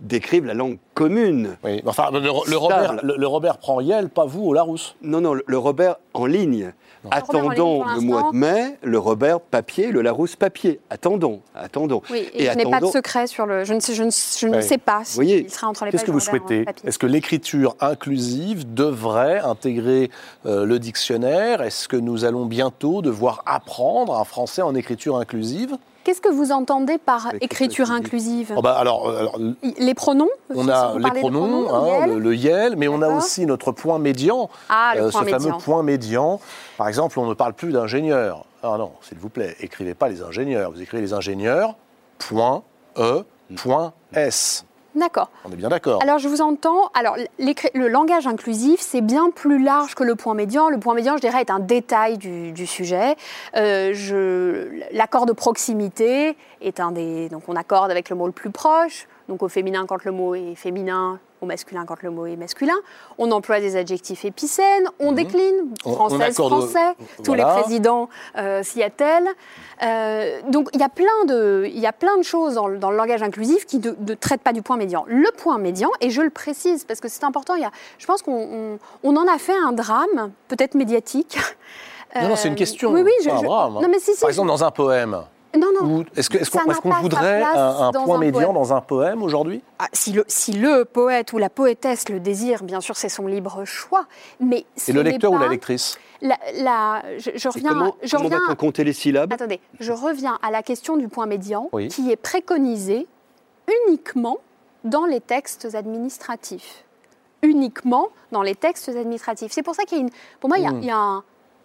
décrivent 0.00 0.46
la 0.46 0.54
langue 0.54 0.78
commune. 0.94 1.56
Oui, 1.64 1.82
enfin, 1.86 2.10
le, 2.12 2.20
le 2.20 2.56
Robert, 2.56 2.96
le, 3.02 3.16
le 3.16 3.26
Robert 3.26 3.58
prend 3.58 3.80
Yel, 3.80 4.08
pas 4.08 4.24
vous 4.24 4.44
au 4.44 4.54
Larousse. 4.54 4.96
Non, 5.02 5.20
non, 5.20 5.34
le, 5.34 5.44
le 5.46 5.58
Robert 5.58 5.96
en 6.14 6.26
ligne. 6.26 6.72
Attendons 7.10 7.84
le 7.84 8.00
mois 8.00 8.30
de 8.32 8.36
mai, 8.36 8.76
le 8.82 8.98
Robert 8.98 9.40
papier, 9.40 9.92
le 9.92 10.02
Larousse 10.02 10.34
papier. 10.34 10.80
Attendons, 10.90 11.40
attendons. 11.54 12.02
Oui, 12.10 12.28
et, 12.34 12.46
je 12.46 12.56
n'ai 12.56 12.64
pas 12.64 12.80
de 12.80 12.86
secret 12.86 13.26
sur 13.28 13.46
le. 13.46 13.64
Je 13.64 13.72
ne 13.72 13.80
sais, 13.80 13.94
je 13.94 14.02
ne, 14.02 14.10
je 14.10 14.46
ne 14.48 14.60
sais 14.60 14.78
pas 14.78 15.02
si 15.04 15.14
voyez, 15.14 15.44
il 15.44 15.50
sera 15.50 15.68
entre 15.68 15.84
les 15.84 15.92
Qu'est-ce 15.92 16.04
que 16.04 16.10
vous 16.10 16.20
souhaitez. 16.20 16.64
Est-ce 16.84 16.98
que 16.98 17.06
l'écriture 17.06 17.76
inclusive 17.80 18.74
devrait 18.74 19.38
intégrer 19.38 20.10
euh, 20.44 20.64
le 20.66 20.78
dictionnaire? 20.78 21.62
Est-ce 21.62 21.86
que 21.86 21.96
nous 21.96 22.24
allons 22.24 22.46
bientôt 22.46 23.00
devoir 23.00 23.42
apprendre 23.46 24.18
un 24.18 24.24
français 24.24 24.62
en 24.62 24.74
écriture 24.74 25.16
inclusive? 25.18 25.76
Qu'est-ce 26.08 26.22
que 26.22 26.30
vous 26.30 26.52
entendez 26.52 26.96
par 26.96 27.34
écriture 27.42 27.90
inclusive. 27.90 28.54
Oh 28.56 28.62
bah, 28.62 28.78
alors, 28.78 29.10
euh, 29.10 29.18
alors, 29.18 29.38
Les 29.76 29.92
pronoms 29.92 30.30
on 30.54 30.66
a 30.66 30.98
les 30.98 31.20
pronoms, 31.20 31.68
hein, 31.70 32.06
le, 32.06 32.18
le 32.18 32.34
Yel, 32.34 32.76
mais 32.76 32.88
on 32.88 33.02
a 33.02 33.10
aussi 33.10 33.44
notre 33.44 33.72
point 33.72 33.98
médian, 33.98 34.48
Ah, 34.70 34.94
le 34.94 35.02
euh, 35.02 35.10
point 35.10 35.24
ce 35.26 35.28
fameux 35.28 35.52
point 35.58 35.82
médian. 35.82 36.40
Par 36.78 36.88
exemple, 36.88 37.20
on 37.20 37.26
ne 37.26 37.34
parle 37.34 37.52
plus 37.52 37.72
d'ingénieur. 37.72 38.46
Ah 38.62 38.76
non, 38.78 38.92
s'il 39.02 39.18
vous 39.18 39.28
plaît, 39.28 39.54
écrivez 39.60 39.92
pas 39.92 40.08
les 40.08 40.22
ingénieurs. 40.22 40.70
Vous 40.70 40.80
écrivez 40.80 41.02
les 41.02 41.12
ingénieurs, 41.12 41.76
point 42.18 42.62
E, 42.96 43.22
point 43.56 43.92
S. 44.14 44.64
D'accord. 44.98 45.30
On 45.44 45.52
est 45.52 45.56
bien 45.56 45.68
d'accord. 45.68 46.02
Alors, 46.02 46.18
je 46.18 46.28
vous 46.28 46.40
entends. 46.40 46.90
Alors, 46.94 47.16
le 47.38 47.88
langage 47.88 48.26
inclusif, 48.26 48.80
c'est 48.80 49.00
bien 49.00 49.30
plus 49.30 49.62
large 49.62 49.94
que 49.94 50.02
le 50.04 50.14
point 50.14 50.34
médian. 50.34 50.68
Le 50.68 50.78
point 50.78 50.94
médian, 50.94 51.16
je 51.16 51.20
dirais, 51.22 51.40
est 51.40 51.50
un 51.50 51.60
détail 51.60 52.18
du, 52.18 52.52
du 52.52 52.66
sujet. 52.66 53.16
Euh, 53.56 53.92
je- 53.94 54.68
L'accord 54.92 55.26
de 55.26 55.32
proximité 55.32 56.36
est 56.60 56.80
un 56.80 56.92
des. 56.92 57.28
Donc, 57.28 57.42
on 57.48 57.56
accorde 57.56 57.90
avec 57.90 58.10
le 58.10 58.16
mot 58.16 58.26
le 58.26 58.32
plus 58.32 58.50
proche. 58.50 59.06
Donc, 59.28 59.42
au 59.42 59.48
féminin 59.48 59.84
quand 59.86 60.04
le 60.04 60.12
mot 60.12 60.34
est 60.34 60.54
féminin, 60.54 61.18
au 61.40 61.46
masculin 61.46 61.84
quand 61.86 62.02
le 62.02 62.10
mot 62.10 62.26
est 62.26 62.36
masculin. 62.36 62.74
On 63.18 63.30
emploie 63.30 63.60
des 63.60 63.76
adjectifs 63.76 64.24
épicènes. 64.24 64.88
On 65.00 65.12
décline. 65.12 65.56
Mhm. 65.62 65.74
On- 65.84 65.90
on 65.90 65.94
Française, 65.94 66.34
français. 66.34 66.94
Tous 67.24 67.34
les 67.34 67.42
présidents 67.44 68.08
euh, 68.36 68.62
s'y 68.62 68.82
attellent. 68.82 69.28
Euh, 69.82 70.40
donc 70.48 70.68
il 70.74 70.80
y 70.80 70.84
a 70.84 70.88
plein 70.88 71.24
de, 71.26 71.64
il 71.66 71.78
y 71.78 71.86
a 71.86 71.92
plein 71.92 72.16
de 72.16 72.22
choses 72.22 72.54
dans, 72.54 72.66
le- 72.66 72.78
dans 72.78 72.90
le 72.90 72.96
langage 72.96 73.22
inclusif 73.22 73.66
qui 73.66 73.78
ne, 73.78 74.14
traitent 74.14 74.42
pas 74.42 74.52
du 74.52 74.62
point 74.62 74.76
médian. 74.76 75.04
Le 75.06 75.30
point 75.36 75.58
médian, 75.58 75.90
et 76.00 76.10
je 76.10 76.22
le 76.22 76.30
précise 76.30 76.84
parce 76.84 77.00
que 77.00 77.08
c'est 77.08 77.24
important, 77.24 77.54
il 77.54 77.62
y 77.62 77.64
a, 77.64 77.70
je 77.98 78.06
pense 78.06 78.22
qu'on 78.22 78.32
on, 78.32 78.78
on 79.02 79.16
en 79.16 79.26
a 79.28 79.38
fait 79.38 79.56
un 79.56 79.72
drame, 79.72 80.32
peut-être 80.48 80.74
médiatique. 80.74 81.38
non, 82.16 82.28
non, 82.30 82.36
c'est 82.36 82.48
Euh, 82.48 82.50
une 82.50 82.56
question. 82.56 82.90
Oui, 82.92 83.02
oui, 83.04 83.12
je, 83.22 83.30
je- 83.30 83.44
drame. 83.44 83.76
hein. 83.76 83.80
Non, 83.82 83.88
mais 83.88 83.98
si, 84.00 84.14
si. 84.14 84.20
Par 84.20 84.30
exemple, 84.30 84.48
dans 84.48 84.64
un 84.64 84.70
poème, 84.70 85.22
non, 85.56 85.68
non. 85.80 85.98
Ou 86.00 86.04
Est-ce 86.16 86.28
qu'on 86.80 86.90
voudrait 87.00 87.42
un, 87.42 87.90
point 87.92 88.16
un 88.16 88.18
médian 88.18 88.40
poème. 88.40 88.54
dans 88.54 88.72
un 88.74 88.80
poème 88.80 89.22
aujourd'hui? 89.22 89.62
Ah, 89.78 89.86
si, 89.92 90.12
le, 90.12 90.24
si 90.28 90.52
le 90.52 90.84
poète 90.84 91.32
ou 91.32 91.38
la 91.38 91.48
poétesse 91.48 92.08
le 92.08 92.20
désire, 92.20 92.62
bien 92.62 92.80
sûr, 92.80 92.96
c'est 92.96 93.08
son 93.08 93.26
libre 93.26 93.64
choix. 93.64 94.04
Mais 94.40 94.66
Et 94.88 94.92
le 94.92 95.02
lecteur 95.02 95.32
ou 95.32 95.38
la 95.38 95.48
lectrice? 95.48 95.98
La, 96.20 96.36
la- 96.60 97.02
je, 97.18 97.48
reviens, 97.48 97.70
comment 97.70 97.96
je 98.02 98.10
comment 98.10 98.24
reviens 98.24 98.38
va-t-on 98.40 98.56
compter 98.56 98.82
les 98.84 98.92
syllabes? 98.92 99.32
Attendez, 99.32 99.60
je 99.78 99.92
reviens 99.92 100.38
à 100.42 100.50
la 100.50 100.62
question 100.62 100.96
du 100.96 101.08
point 101.08 101.26
médian 101.26 101.68
Oui. 101.72 101.88
qui 101.88 102.10
est 102.10 102.16
préconisé 102.16 103.06
uniquement 103.86 104.38
dans 104.84 105.06
les 105.06 105.20
textes 105.20 105.74
administratifs. 105.74 106.84
Uniquement 107.42 108.08
dans 108.32 108.42
les 108.42 108.56
textes 108.56 108.88
administratifs. 108.88 109.52
C'est 109.52 109.62
pour 109.62 109.74
ça 109.76 109.84
qu'il 109.84 109.98
y 109.98 110.00
a 110.00 110.04
une. 110.04 110.10
Pour 110.40 110.48
moi, 110.48 110.58
il 110.58 110.64
y 110.64 110.66
a, 110.66 110.72
Hmm. 110.72 110.78
il 110.82 110.86
y 110.86 110.90
a 110.90 110.96
un- 110.96 111.22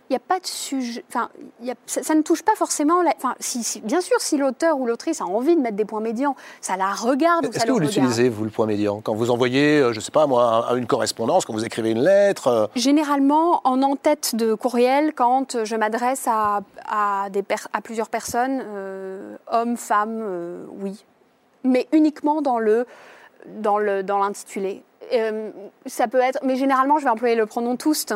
il 0.10 0.14
n'y 0.14 0.18
a 0.18 0.20
pas 0.20 0.40
de 0.40 0.46
sujet. 0.46 1.04
Enfin, 1.10 1.30
il 1.62 1.68
y 1.68 1.72
a- 1.72 1.76
ça, 1.86 2.04
ça 2.04 2.14
ne 2.16 2.22
touche 2.22 2.44
pas 2.44 2.56
forcément. 2.56 3.02
la- 3.02 3.14
enfin, 3.18 3.36
si, 3.40 3.64
si- 3.64 3.82
bien 3.82 4.02
sûr, 4.02 4.18
si 4.20 4.38
l'auteur 4.38 4.78
ou 4.80 4.86
l'autrice 4.86 5.22
a 5.22 5.26
envie 5.26 5.56
de 5.56 5.62
mettre 5.62 5.76
des 5.78 5.86
points 5.86 6.02
médians, 6.02 6.36
ça 6.62 6.76
la 6.78 6.92
regarde 6.92 7.46
Est-ce 7.46 7.60
que 7.64 7.68
le 7.68 7.74
vous 7.74 7.80
l'utilisez, 7.80 8.30
vous, 8.30 8.44
le 8.44 8.50
point 8.50 8.66
médian? 8.66 9.02
Quand 9.02 9.16
vous 9.16 9.32
envoyez, 9.32 9.80
euh, 9.80 9.92
je 9.94 9.98
ne 10.00 10.02
sais 10.04 10.12
pas 10.12 10.28
moi, 10.28 10.68
un- 10.70 10.76
une 10.76 10.86
correspondance, 10.88 11.46
quand 11.46 11.54
vous 11.54 11.66
écrivez 11.66 11.92
une 11.92 12.04
lettre 12.04 12.48
euh, 12.48 12.68
Généralement, 12.76 13.62
en 13.64 13.82
en-tête 13.82 14.36
de 14.36 14.54
courriel, 14.54 15.14
quand 15.14 15.64
je 15.64 15.76
m'adresse 15.76 16.28
à, 16.28 16.62
à, 16.88 17.30
des 17.32 17.42
per- 17.44 17.56
à 17.74 17.82
plusieurs 17.82 18.10
personnes, 18.10 18.62
euh, 18.66 19.36
hommes, 19.52 19.78
femmes, 19.78 20.20
euh, 20.22 20.66
oui. 20.82 21.04
Mais 21.64 21.88
uniquement 21.94 22.42
dans 22.42 22.60
le 22.60 22.86
dans 23.58 23.78
le 23.78 24.04
dans 24.04 24.20
l'intitulé. 24.20 24.84
Euh, 25.14 25.50
ça 25.86 26.08
peut 26.08 26.20
être, 26.20 26.40
mais 26.44 26.56
généralement, 26.56 26.98
je 26.98 27.04
vais 27.04 27.10
employer 27.10 27.36
le 27.36 27.46
pronom 27.46 27.76
toust 27.76 28.14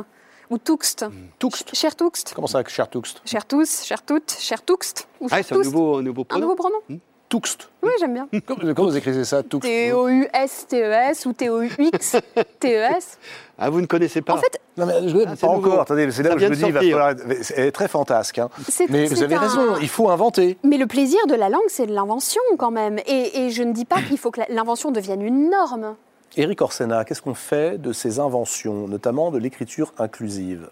ou 0.50 0.58
tuxt. 0.58 1.06
Tuxt. 1.40 1.74
Cher 1.76 1.96
tuxt. 1.96 2.34
Comment 2.34 2.48
ça, 2.48 2.64
cher 2.68 2.90
Tuxt? 2.90 3.22
Cher 3.26 3.46
tous, 3.46 3.84
cher 3.84 4.02
toutes, 4.04 4.36
cher 4.40 4.64
tuxt. 4.64 5.08
Ou 5.22 5.28
Ah, 5.32 5.42
c'est 5.44 5.56
un 5.56 5.60
nouveau, 5.60 5.98
un 5.98 6.02
nouveau 6.04 6.22
Un 6.22 6.26
pronom. 6.26 6.42
nouveau 6.46 6.56
pronom 6.56 7.00
Tuxt. 7.30 7.68
Oui, 7.84 7.92
j'aime 8.00 8.14
bien. 8.14 8.30
Comment, 8.46 8.74
comment 8.74 8.90
vous 8.90 8.96
écrivez 8.96 9.26
ça, 9.26 9.44
Tuxt? 9.44 9.68
T-O-U-S-T-E-S 9.68 11.26
ou 11.26 11.34
T-O-U-X-T-E-S. 11.34 13.18
Ah, 13.60 13.72
vous 13.72 13.82
ne 13.82 13.88
connaissez 13.88 14.22
pas 14.22 14.36
En 14.36 14.38
fait, 14.38 14.62
Non, 14.78 14.86
mais 14.86 15.10
je, 15.10 15.18
Ah, 15.26 15.32
c'est 15.36 15.42
pas 15.42 15.48
nouveau. 15.56 15.68
encore. 15.72 15.82
Attendez, 15.82 16.12
c'est 16.12 16.22
là 16.22 16.36
où 16.36 16.38
je 16.38 16.46
me 16.46 16.54
dis, 16.56 16.62
il 16.62 16.72
va 16.72 16.80
falloir. 16.80 17.16
Elle 17.56 17.66
est 17.66 17.72
très 17.72 17.88
fantasque. 17.88 18.38
hein. 18.38 18.50
Mais 18.90 19.08
vous 19.08 19.24
avez 19.24 19.34
un- 19.34 19.40
raison, 19.40 19.78
il 19.82 19.90
faut 19.90 20.12
inventer. 20.12 20.60
Mais 20.64 20.78
le 20.78 20.86
plaisir 20.86 21.20
de 21.28 21.34
la 21.34 21.50
langue, 21.50 21.64
c'est 21.68 21.88
de 21.88 21.92
l'invention 21.94 22.40
quand 22.60 22.70
même. 22.70 23.00
Et, 23.08 23.40
et 23.46 23.50
je 23.50 23.64
ne 23.64 23.74
dis 23.74 23.86
pas 23.86 24.00
qu'il 24.04 24.20
faut 24.20 24.30
que 24.30 24.42
l'invention 24.50 24.92
devienne 24.92 25.24
une 25.24 25.50
norme. 25.50 25.96
Éric 26.36 26.62
Orsena, 26.62 27.04
qu'est-ce 27.06 27.22
qu'on 27.22 27.34
fait 27.34 27.82
de 27.82 27.94
ces 27.94 28.20
inventions, 28.20 28.88
notamment 28.88 29.32
de 29.32 29.38
l'écriture 29.38 29.94
inclusive 29.98 30.70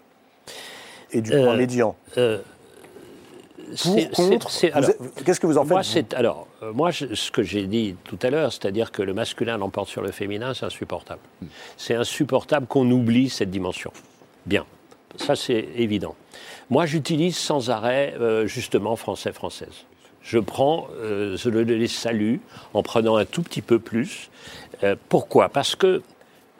et 1.12 1.20
du 1.20 1.32
Euh, 1.32 1.44
point 1.44 1.56
médian 1.56 1.96
Euh, 2.18 2.38
alors, 4.72 4.90
êtes- 4.90 5.24
Qu'est-ce 5.24 5.40
que 5.40 5.46
vous 5.46 5.58
en 5.58 5.62
faites 5.62 5.70
Moi, 5.70 5.82
vous 5.82 5.88
c'est 5.88 6.14
alors 6.14 6.46
euh, 6.62 6.72
moi 6.72 6.90
je- 6.92 7.14
ce 7.14 7.30
que 7.32 7.42
j'ai 7.42 7.66
dit 7.66 7.96
tout 8.04 8.18
à 8.22 8.30
l'heure, 8.30 8.52
c'est-à-dire 8.52 8.92
que 8.92 9.02
le 9.02 9.12
masculin 9.12 9.56
l'emporte 9.58 9.88
sur 9.88 10.02
le 10.02 10.12
féminin, 10.12 10.54
c'est 10.54 10.66
insupportable. 10.66 11.20
C'est 11.76 11.94
insupportable 11.94 12.66
qu'on 12.68 12.88
oublie 12.90 13.28
cette 13.28 13.50
dimension. 13.50 13.92
Bien, 14.46 14.64
ça 15.16 15.34
c'est 15.34 15.66
évident. 15.76 16.14
Moi, 16.70 16.86
j'utilise 16.86 17.36
sans 17.36 17.70
arrêt 17.70 18.14
euh, 18.20 18.46
justement 18.46 18.94
français 18.94 19.32
française. 19.32 19.84
Je 20.22 20.38
prends, 20.40 20.88
euh, 20.96 21.36
je 21.36 21.48
les 21.48 21.86
salue 21.88 22.36
en 22.74 22.82
prenant 22.82 23.16
un 23.16 23.24
tout 23.24 23.42
petit 23.42 23.62
peu 23.62 23.78
plus. 23.78 24.28
Euh, 24.82 24.96
pourquoi? 25.08 25.48
Parce 25.48 25.76
que 25.76 26.02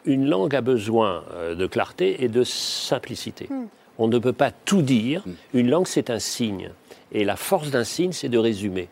une 0.05 0.27
langue 0.27 0.55
a 0.55 0.61
besoin 0.61 1.23
euh, 1.33 1.55
de 1.55 1.67
clarté 1.67 2.23
et 2.23 2.29
de 2.29 2.43
simplicité. 2.43 3.49
On 3.97 4.07
ne 4.07 4.17
peut 4.19 4.33
pas 4.33 4.51
tout 4.51 4.81
dire. 4.81 5.23
Une 5.53 5.69
langue, 5.69 5.87
c'est 5.87 6.09
un 6.09 6.19
signe. 6.19 6.69
Et 7.11 7.25
la 7.25 7.35
force 7.35 7.71
d'un 7.71 7.83
signe, 7.83 8.11
c'est 8.11 8.29
de 8.29 8.37
résumer. 8.37 8.89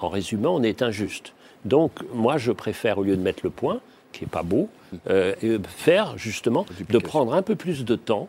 En 0.00 0.08
résumant, 0.08 0.54
on 0.54 0.62
est 0.62 0.82
injuste. 0.82 1.32
Donc, 1.64 1.92
moi, 2.12 2.36
je 2.36 2.52
préfère, 2.52 2.98
au 2.98 3.02
lieu 3.02 3.16
de 3.16 3.22
mettre 3.22 3.40
le 3.42 3.50
point, 3.50 3.80
qui 4.12 4.24
n'est 4.24 4.30
pas 4.30 4.42
beau, 4.42 4.68
euh, 5.10 5.34
euh, 5.42 5.58
faire 5.66 6.16
justement 6.16 6.66
de 6.88 6.98
prendre 6.98 7.34
un 7.34 7.42
peu 7.42 7.56
plus 7.56 7.84
de 7.84 7.96
temps 7.96 8.28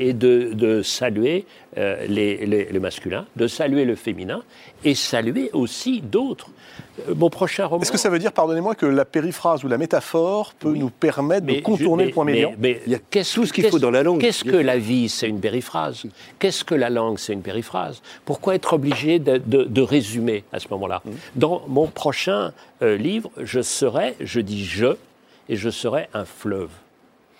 et 0.00 0.12
de, 0.14 0.52
de 0.54 0.82
saluer 0.82 1.44
euh, 1.76 2.06
les, 2.08 2.46
les- 2.46 2.64
le 2.64 2.80
masculin, 2.80 3.26
de 3.36 3.46
saluer 3.46 3.84
le 3.84 3.94
féminin 3.94 4.42
et 4.82 4.94
saluer 4.94 5.50
aussi 5.52 6.00
d'autres. 6.00 6.48
Euh, 7.08 7.14
mon 7.14 7.28
prochain 7.28 7.66
roman. 7.66 7.82
Est-ce 7.82 7.92
que 7.92 7.98
ça 7.98 8.08
veut 8.08 8.18
dire, 8.18 8.32
pardonnez-moi, 8.32 8.74
que 8.74 8.86
la 8.86 9.04
périphrase 9.04 9.62
ou 9.62 9.68
la 9.68 9.76
métaphore 9.76 10.54
peut 10.58 10.72
nous 10.72 10.88
permettre 10.88 11.46
de 11.46 11.52
Mais 11.52 11.60
contourner 11.62 12.04
je- 12.04 12.08
le 12.08 12.14
point 12.14 12.24
mais- 12.24 12.32
médian 12.32 12.54
mais- 12.58 12.80
Il 12.86 12.92
y 12.92 12.94
a 12.94 12.98
qu'est-ce- 13.10 13.34
tout 13.34 13.44
ce 13.46 13.52
qu'il 13.52 13.66
faut 13.68 13.78
dans 13.78 13.90
la 13.90 14.02
langue, 14.02 14.20
Qu'est-ce 14.20 14.42
que 14.42 14.56
la 14.56 14.78
vie 14.78 15.08
C'est 15.10 15.28
une 15.28 15.38
périphrase? 15.40 16.04
Qu'est-ce 16.38 16.64
que 16.64 16.74
la 16.74 16.88
langue 16.88 17.18
C'est 17.18 17.34
une 17.34 17.42
périphrase? 17.42 18.00
Pourquoi 18.24 18.54
être 18.54 18.72
obligé 18.72 19.18
de, 19.18 19.36
de- 19.36 19.64
de 19.64 19.82
résumer 19.82 20.44
à 20.52 20.58
ce 20.60 20.68
moment-là? 20.70 21.02
Mmh. 21.04 21.10
Dans 21.36 21.62
mon 21.68 21.86
prochain 21.88 22.52
euh, 22.82 22.96
livre, 22.96 23.30
je 23.36 23.60
serai, 23.60 24.14
je 24.20 24.40
dis 24.40 24.64
je, 24.64 24.96
et 25.50 25.56
je 25.56 25.68
serai 25.68 26.08
un 26.14 26.24
fleuve. 26.24 26.70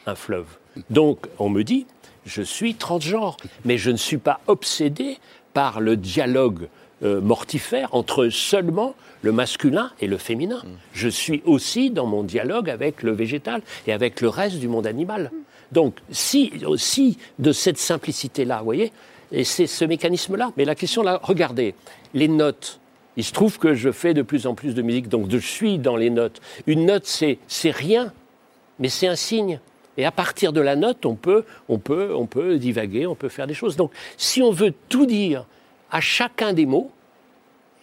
Un 0.07 0.15
fleuve. 0.15 0.47
Donc, 0.91 1.27
on 1.39 1.49
me 1.49 1.63
dit, 1.65 1.87
je 2.31 2.43
suis 2.43 2.74
transgenre, 2.74 3.37
mais 3.64 3.76
je 3.76 3.91
ne 3.91 3.97
suis 3.97 4.18
pas 4.18 4.41
obsédé 4.47 5.18
par 5.53 5.81
le 5.81 5.97
dialogue 5.97 6.68
euh, 7.03 7.20
mortifère 7.20 7.95
entre 7.95 8.28
seulement 8.28 8.95
le 9.22 9.33
masculin 9.33 9.91
et 10.01 10.07
le 10.07 10.16
féminin. 10.16 10.62
Je 10.93 11.09
suis 11.09 11.43
aussi 11.45 11.91
dans 11.91 12.07
mon 12.07 12.22
dialogue 12.22 12.70
avec 12.70 13.03
le 13.03 13.12
végétal 13.12 13.62
et 13.87 13.93
avec 13.93 14.20
le 14.20 14.28
reste 14.28 14.59
du 14.59 14.68
monde 14.68 14.87
animal. 14.87 15.31
Donc, 15.72 15.97
si, 16.11 16.53
si 16.76 17.18
de 17.39 17.53
cette 17.53 17.78
simplicité-là, 17.78 18.59
vous 18.59 18.64
voyez, 18.64 18.93
et 19.33 19.45
c'est 19.45 19.66
ce 19.66 19.85
mécanisme-là. 19.85 20.53
Mais 20.57 20.64
la 20.64 20.74
question 20.74 21.03
là, 21.03 21.20
regardez, 21.22 21.74
les 22.14 22.28
notes. 22.28 22.81
Il 23.16 23.24
se 23.24 23.33
trouve 23.33 23.59
que 23.59 23.74
je 23.74 23.91
fais 23.91 24.14
de 24.14 24.22
plus 24.22 24.47
en 24.47 24.55
plus 24.55 24.74
de 24.74 24.83
musique, 24.83 25.09
donc 25.09 25.31
je 25.31 25.39
suis 25.39 25.78
dans 25.78 25.97
les 25.97 26.11
notes. 26.11 26.41
Une 26.66 26.87
note, 26.87 27.07
c'est 27.07 27.39
c'est 27.49 27.72
rien, 27.72 28.12
mais 28.78 28.89
c'est 28.89 29.09
un 29.09 29.16
signe. 29.16 29.61
Et 30.01 30.07
à 30.07 30.11
partir 30.11 30.55
de 30.55 30.63
la 30.63 30.77
note, 30.77 31.05
on 31.05 31.15
peut, 31.15 31.45
on, 31.69 31.79
peut, 31.79 32.15
on 32.17 32.25
peut 32.25 32.57
divaguer, 32.57 33.07
on 33.07 33.15
peut 33.15 33.29
faire 33.29 33.47
des 33.47 33.53
choses. 33.53 33.77
Donc, 33.77 33.93
si 34.17 34.41
on 34.43 34.51
veut 34.51 34.73
tout 34.89 35.05
dire 35.05 35.45
à 35.91 36.01
chacun 36.01 36.55
des 36.55 36.65
mots, 36.65 36.91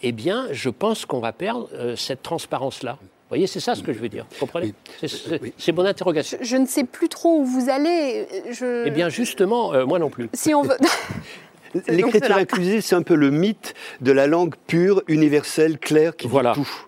eh 0.01 0.11
bien, 0.11 0.47
je 0.51 0.69
pense 0.71 1.05
qu'on 1.05 1.19
va 1.19 1.31
perdre 1.31 1.69
euh, 1.75 1.95
cette 1.95 2.23
transparence-là. 2.23 2.97
Vous 3.01 3.29
voyez, 3.29 3.45
c'est 3.45 3.59
ça 3.59 3.75
ce 3.75 3.83
que 3.83 3.93
je 3.93 3.99
veux 3.99 4.09
dire. 4.09 4.25
Vous 4.31 4.39
comprenez 4.39 4.73
C'est- 5.05 5.71
mon 5.73 5.85
interrogation. 5.85 6.39
Je 6.41 6.57
ne 6.57 6.65
sais 6.65 6.85
plus 6.85 7.07
trop 7.07 7.39
où 7.41 7.45
vous 7.45 7.69
allez. 7.69 8.25
Je... 8.51 8.87
Eh 8.87 8.89
bien, 8.89 9.09
justement, 9.09 9.73
euh, 9.75 9.85
moi 9.85 9.99
non 9.99 10.09
plus. 10.09 10.27
si 10.33 10.55
on 10.55 10.63
veut. 10.63 10.77
L'écriture 11.87 12.35
inclusive, 12.37 12.81
c'est 12.81 12.95
un 12.95 13.03
peu 13.03 13.13
le 13.15 13.29
mythe 13.29 13.75
de 14.01 14.11
la 14.11 14.25
langue 14.25 14.55
pure, 14.65 15.03
universelle, 15.07 15.77
claire, 15.77 16.15
qui 16.15 16.27
Voilà. 16.27 16.53
dit 16.53 16.61
tout. 16.61 16.86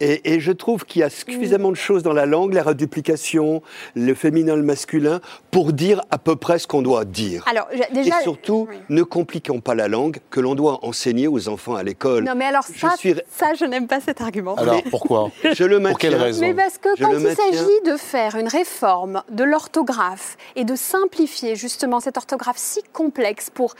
Et, 0.00 0.34
et 0.34 0.40
je 0.40 0.52
trouve 0.52 0.84
qu'il 0.84 1.00
y 1.00 1.02
a 1.02 1.10
suffisamment 1.10 1.70
de 1.70 1.76
choses 1.76 2.02
dans 2.02 2.12
la 2.12 2.26
langue, 2.26 2.52
la 2.52 2.62
reduplication, 2.62 3.62
le 3.94 4.14
féminin, 4.14 4.54
le 4.56 4.62
masculin, 4.62 5.20
pour 5.50 5.72
dire 5.72 6.02
à 6.10 6.18
peu 6.18 6.36
près 6.36 6.58
ce 6.58 6.66
qu'on 6.66 6.82
doit 6.82 7.04
dire. 7.04 7.44
Alors, 7.50 7.66
déjà. 7.92 8.20
et 8.20 8.22
surtout, 8.22 8.66
Oui. 8.70 8.76
ne 8.90 9.02
compliquons 9.02 9.60
pas 9.60 9.74
la 9.74 9.88
langue 9.88 10.18
que 10.30 10.40
l'on 10.40 10.54
doit 10.54 10.84
enseigner 10.84 11.28
aux 11.28 11.48
enfants 11.48 11.74
à 11.76 11.82
l'école. 11.82 12.24
Non, 12.24 12.34
mais 12.36 12.44
alors, 12.44 12.64
Je 12.72 12.78
ça, 12.78 12.94
suis- 12.96 13.14
ça 13.30 13.54
je 13.58 13.64
n'aime 13.64 13.86
pas 13.86 14.00
cet 14.00 14.20
argument. 14.20 14.54
Alors, 14.56 14.82
pourquoi 14.90 15.30
Je 15.54 15.64
le 15.64 15.78
maintiens. 15.78 15.90
Pour 15.92 15.98
quelle 15.98 16.14
raison 16.16 16.40
Mais 16.42 16.54
parce 16.54 16.78
que 16.78 16.90
Je 16.96 17.02
quand 17.04 17.12
il 17.12 17.20
s'agit 17.34 17.90
de 17.90 17.96
faire 17.96 18.36
une 18.36 18.48
réforme 18.48 19.22
de 19.30 19.44
l'orthographe 19.44 20.36
et 20.56 20.64
de 20.64 20.74
simplifier 20.76 21.56
justement 21.56 22.00
cette 22.00 22.16
orthographe 22.16 22.58
si 22.58 22.80
complexe 22.92 23.48
pour 23.50 23.74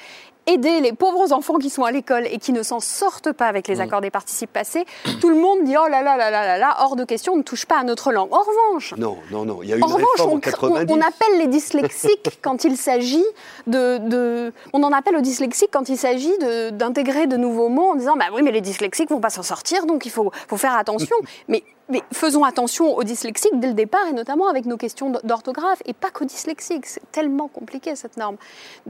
aider 0.47 0.81
les 0.81 0.93
pauvres 0.93 1.33
enfants 1.33 1.59
qui 1.59 1.71
sont 1.71 1.85
à 1.85 1.91
l'école 1.91 2.27
et 2.27 2.39
qui 2.39 2.53
ne 2.53 2.63
s'en 2.63 2.81
sortent 2.81 3.33
pas 3.33 3.47
avec 3.47 3.69
Mm. 3.69 3.73
les 3.73 3.81
accords 3.81 4.01
des 4.01 4.11
participes 4.11 4.53
passés, 4.53 4.85
tout 5.21 5.29
le 5.29 5.35
monde 5.37 5.65
dit 5.65 5.75
oh 5.77 5.89
là 5.89 6.03
là 6.03 6.17
là 6.17 6.31
là 6.31 6.47
là 6.47 6.59
là, 6.59 6.77
hors 6.81 6.95
de 6.97 7.05
question, 7.05 7.33
on 7.33 7.37
ne 7.39 7.43
touche 7.43 7.67
pas 7.67 7.79
à 7.79 7.85
notre 7.85 8.13
langue. 8.13 8.33
En 8.33 8.39
revanche, 8.41 8.95
Non, 8.97 9.17
non, 9.31 9.45
non. 9.45 9.63
Il 9.63 9.69
y 9.69 9.73
a 9.73 9.77
eu 9.77 9.83
en 9.83 9.87
une 9.89 9.93
revanche, 9.95 10.21
on, 10.21 10.37
en 10.37 10.41
90. 10.41 10.93
on- 10.93 10.97
on 10.97 11.01
appelle 11.01 11.39
les 11.39 11.47
dyslexiques 11.49 12.39
quand 12.43 12.65
il 12.65 12.77
s'agit 12.77 13.25
de, 13.67 13.99
de- 13.99 14.53
On 14.73 14.83
en 14.83 14.93
appelle 14.93 15.17
aux 15.17 15.21
dyslexiques 15.21 15.71
quand 15.73 15.89
il 15.89 15.97
s'agit 15.97 16.37
de- 16.39 16.71
d'intégrer 16.71 17.27
de, 17.27 17.37
nouveaux 17.37 17.69
mots 17.69 17.91
en 17.91 17.95
disant 17.97 18.15
Bah 18.17 18.27
oui, 18.33 18.43
mais 18.43 18.53
les 18.53 18.61
dyslexiques 18.61 19.11
vont 19.11 19.21
pas 19.21 19.31
s'en 19.31 19.43
sortir, 19.43 19.87
donc 19.87 20.07
il 20.07 20.11
faut, 20.11 20.31
faut 20.49 20.57
faire 20.57 20.77
attention. 20.77 21.17
mais, 21.49 21.63
mais 21.89 22.03
faisons 22.13 22.43
attention 22.45 22.97
aux 22.97 23.05
dyslexiques 23.05 23.59
dès 23.61 23.69
le 23.69 23.75
départ, 23.75 24.07
et 24.09 24.13
notamment 24.13 24.49
avec 24.49 24.65
nos 24.67 24.77
questions 24.77 25.13
d'orthographe, 25.25 25.83
et 25.87 25.93
pas 25.93 26.11
qu'aux 26.11 26.25
dyslexiques. 26.25 26.87
C'est 26.87 27.13
tellement 27.13 27.49
compliqué 27.49 27.95
cette 27.97 28.17
norme. 28.17 28.37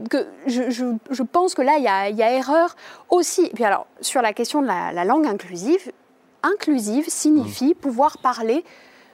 Que 0.09 0.25
je, 0.47 0.69
je- 0.69 0.95
je 1.11 1.23
pense 1.23 1.53
que 1.53 1.61
là, 1.61 1.75
il 1.77 1.83
y 1.83 1.87
a, 1.87 2.09
il 2.09 2.15
y 2.15 2.23
a 2.23 2.31
erreur 2.31 2.75
aussi. 3.09 3.45
Et 3.45 3.49
puis 3.53 3.63
alors, 3.65 3.85
sur 4.01 4.21
la 4.21 4.33
question 4.33 4.61
de 4.61 4.67
la, 4.67 4.91
la 4.91 5.05
langue 5.05 5.27
inclusive, 5.27 5.91
inclusive 6.43 7.05
signifie 7.09 7.73
pouvoir 7.75 8.17
parler 8.19 8.63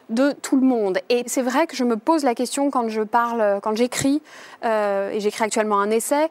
de 0.09 0.31
tout 0.31 0.55
le 0.57 0.65
monde. 0.65 0.99
Et 1.09 1.23
c'est 1.27 1.41
vrai 1.41 1.65
que 1.65 1.75
je 1.75 1.83
me 1.83 1.97
pose 1.97 2.23
la 2.23 2.35
question 2.35 2.69
quand 2.69 2.87
je 2.89 3.01
parle, 3.01 3.59
quand 3.63 3.75
j'écris, 3.75 4.21
euh, 4.63 5.09
et 5.11 5.19
j'écris 5.19 5.43
actuellement 5.45 5.79
un 5.79 5.89
essai, 5.89 6.29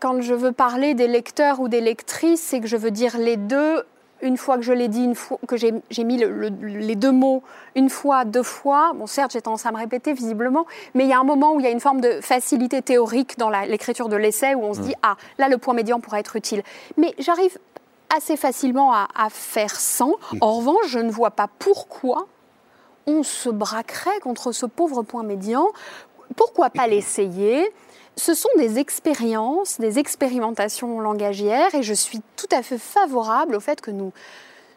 quand 0.00 0.20
je 0.22 0.34
veux 0.34 0.52
parler 0.52 0.94
des 0.94 1.06
lecteurs 1.06 1.60
ou 1.60 1.68
des 1.68 1.80
lectrices, 1.82 2.40
c'est 2.40 2.60
que 2.60 2.66
je 2.66 2.76
veux 2.76 2.90
dire 2.90 3.16
les 3.18 3.36
deux. 3.36 3.82
Une 4.22 4.36
fois 4.36 4.56
que 4.56 4.62
je 4.62 4.72
l'ai 4.72 4.88
dit, 4.88 5.02
une 5.04 5.14
fois 5.14 5.38
que 5.46 5.56
j'ai 5.56 5.72
mis 6.04 6.16
le- 6.16 6.30
le- 6.30 6.48
les 6.78 6.94
deux 6.96 7.10
mots 7.12 7.42
une 7.74 7.90
fois, 7.90 8.24
deux 8.24 8.42
fois, 8.42 8.92
bon 8.94 9.06
certes 9.06 9.32
j'ai 9.32 9.42
tendance 9.42 9.66
à 9.66 9.72
me 9.72 9.76
répéter 9.78 10.12
visiblement, 10.12 10.64
mais 10.94 11.04
il 11.04 11.10
y 11.10 11.12
a 11.12 11.18
un 11.18 11.24
moment 11.24 11.52
où 11.54 11.60
il 11.60 11.64
y 11.64 11.68
a 11.68 11.70
une 11.70 11.80
forme 11.80 12.00
de 12.00 12.20
facilité 12.20 12.82
théorique 12.82 13.36
dans 13.38 13.50
l'écriture 13.50 14.08
de 14.08 14.16
l'essai 14.16 14.54
où 14.54 14.62
on 14.62 14.74
se 14.74 14.80
dit 14.80 14.94
ah 15.02 15.16
là 15.38 15.48
le 15.48 15.58
point 15.58 15.74
médian 15.74 16.00
pourrait 16.00 16.20
être 16.20 16.36
utile. 16.36 16.62
Mais 16.96 17.14
j'arrive 17.18 17.58
assez 18.14 18.36
facilement 18.36 18.92
à, 18.92 19.08
à 19.16 19.28
faire 19.30 19.74
sans. 19.74 20.14
En 20.40 20.52
revanche, 20.58 20.86
je 20.86 20.98
ne 20.98 21.10
vois 21.10 21.30
pas 21.30 21.48
pourquoi 21.58 22.26
on 23.06 23.22
se 23.22 23.48
braquerait 23.50 24.20
contre 24.22 24.52
ce 24.52 24.66
pauvre 24.66 25.02
point 25.02 25.22
médian. 25.24 25.66
Pourquoi 26.36 26.70
pas 26.70 26.86
l'essayer? 26.86 27.68
Ce 28.16 28.34
sont 28.34 28.48
des 28.56 28.78
expériences, 28.78 29.80
des 29.80 29.98
expérimentations 29.98 31.00
langagières, 31.00 31.74
et 31.74 31.82
je 31.82 31.94
suis 31.94 32.20
tout 32.36 32.46
à 32.52 32.62
fait 32.62 32.78
favorable 32.78 33.54
au 33.54 33.60
fait 33.60 33.80
que 33.80 33.90
nous, 33.90 34.12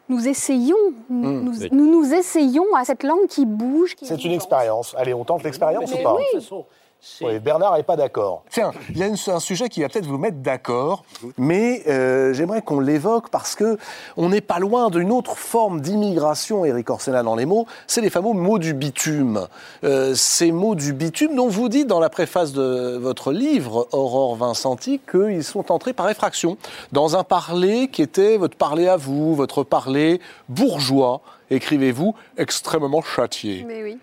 nous 0.10 0.28
essayons, 0.28 0.78
nous, 1.10 1.42
nous, 1.42 1.60
Oui. 1.60 1.70
nous 1.72 1.90
nous 1.92 2.14
essayons 2.14 2.76
à 2.76 2.86
cette 2.86 3.04
langue 3.04 3.28
qui 3.28 3.46
bouge. 3.46 3.96
qui 3.96 4.06
C'est 4.06 4.24
une 4.24 4.32
expérience. 4.34 4.94
Allez, 4.98 5.14
on 5.14 5.26
tente 5.26 5.44
l'expérience 5.44 5.92
ou 5.94 5.98
pas 6.04 6.14
oui. 6.16 6.24
De 6.34 6.38
toute 6.38 6.44
façon, 6.44 6.66
c'est- 6.70 6.85
Oui, 7.22 7.40
Bernard 7.40 7.76
n'est 7.78 7.84
pas 7.84 7.96
d'accord. 7.96 8.44
Tiens, 8.50 8.72
il 8.90 8.98
y 8.98 9.04
a 9.04 9.08
une- 9.08 9.16
un 9.28 9.40
sujet 9.40 9.70
qui 9.70 9.82
va 9.82 9.90
peut-être 9.90 10.06
vous 10.06 10.18
mettre 10.18 10.38
d'accord, 10.38 11.04
mais 11.38 11.84
euh, 11.88 12.34
j'aimerais 12.34 12.62
qu'on 12.62 12.80
l'évoque 12.80 13.30
parce 13.30 13.56
que 13.56 13.78
on 14.18 14.30
n'est 14.30 14.42
pas 14.42 14.60
loin 14.60 14.90
d'une 14.90 15.12
autre 15.12 15.36
forme 15.38 15.82
d'immigration, 15.82 16.66
Éric 16.66 16.90
Orsena, 16.90 17.24
dans 17.24 17.36
les 17.36 17.46
mots, 17.46 17.68
c'est 17.88 18.02
les 18.02 18.10
fameux 18.10 18.34
mots 18.34 18.60
du 18.60 18.74
bitume. 18.74 19.48
Euh, 19.84 20.14
ces 20.16 20.52
mots 20.52 20.76
du 20.76 20.94
bitume 20.94 21.36
dont 21.36 21.48
vous 21.48 21.70
dites 21.70 21.88
dans 21.88 22.00
la 22.00 22.10
préface 22.10 22.54
de 22.54 22.98
votre 22.98 23.32
livre, 23.32 23.88
Aurore 23.92 24.36
Vincenti, 24.36 25.00
qu'ils 25.10 25.44
sont 25.44 25.72
entrés 25.72 25.94
par 25.94 26.10
effraction 26.10 26.58
dans 26.92 27.16
un 27.16 27.24
parler 27.24 27.88
qui 27.88 28.02
était 28.02 28.38
votre 28.38 28.58
parler 28.58 28.88
à 28.88 28.98
vous, 28.98 29.36
votre 29.36 29.64
parler 29.64 30.20
bourgeois, 30.50 31.22
écrivez-vous, 31.50 32.16
extrêmement 32.38 33.02
châtié. 33.02 33.64
Mais 33.68 33.84
oui. 33.84 33.98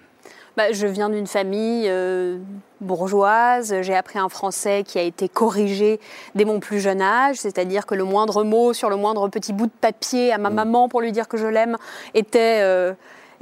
Bah, 0.56 0.70
je 0.70 0.86
viens 0.86 1.08
d'une 1.08 1.26
famille 1.26 1.86
euh, 1.88 2.36
bourgeoise, 2.82 3.74
j'ai 3.80 3.94
appris 3.94 4.18
un 4.18 4.28
français 4.28 4.84
qui 4.86 4.98
a 4.98 5.02
été 5.02 5.26
corrigé 5.26 5.98
dès 6.34 6.44
mon 6.44 6.60
plus 6.60 6.78
jeune 6.78 7.00
âge, 7.00 7.36
c'est-à-dire 7.36 7.86
que 7.86 7.94
le 7.94 8.04
moindre 8.04 8.44
mot 8.44 8.74
sur 8.74 8.90
le 8.90 8.96
moindre 8.96 9.28
petit 9.28 9.54
bout 9.54 9.66
de 9.66 9.72
papier 9.80 10.30
à 10.30 10.36
ma 10.36 10.50
maman 10.50 10.90
pour 10.90 11.00
lui 11.00 11.10
dire 11.10 11.26
que 11.26 11.38
je 11.38 11.46
l'aime 11.46 11.78
était, 12.12 12.60
euh, 12.60 12.92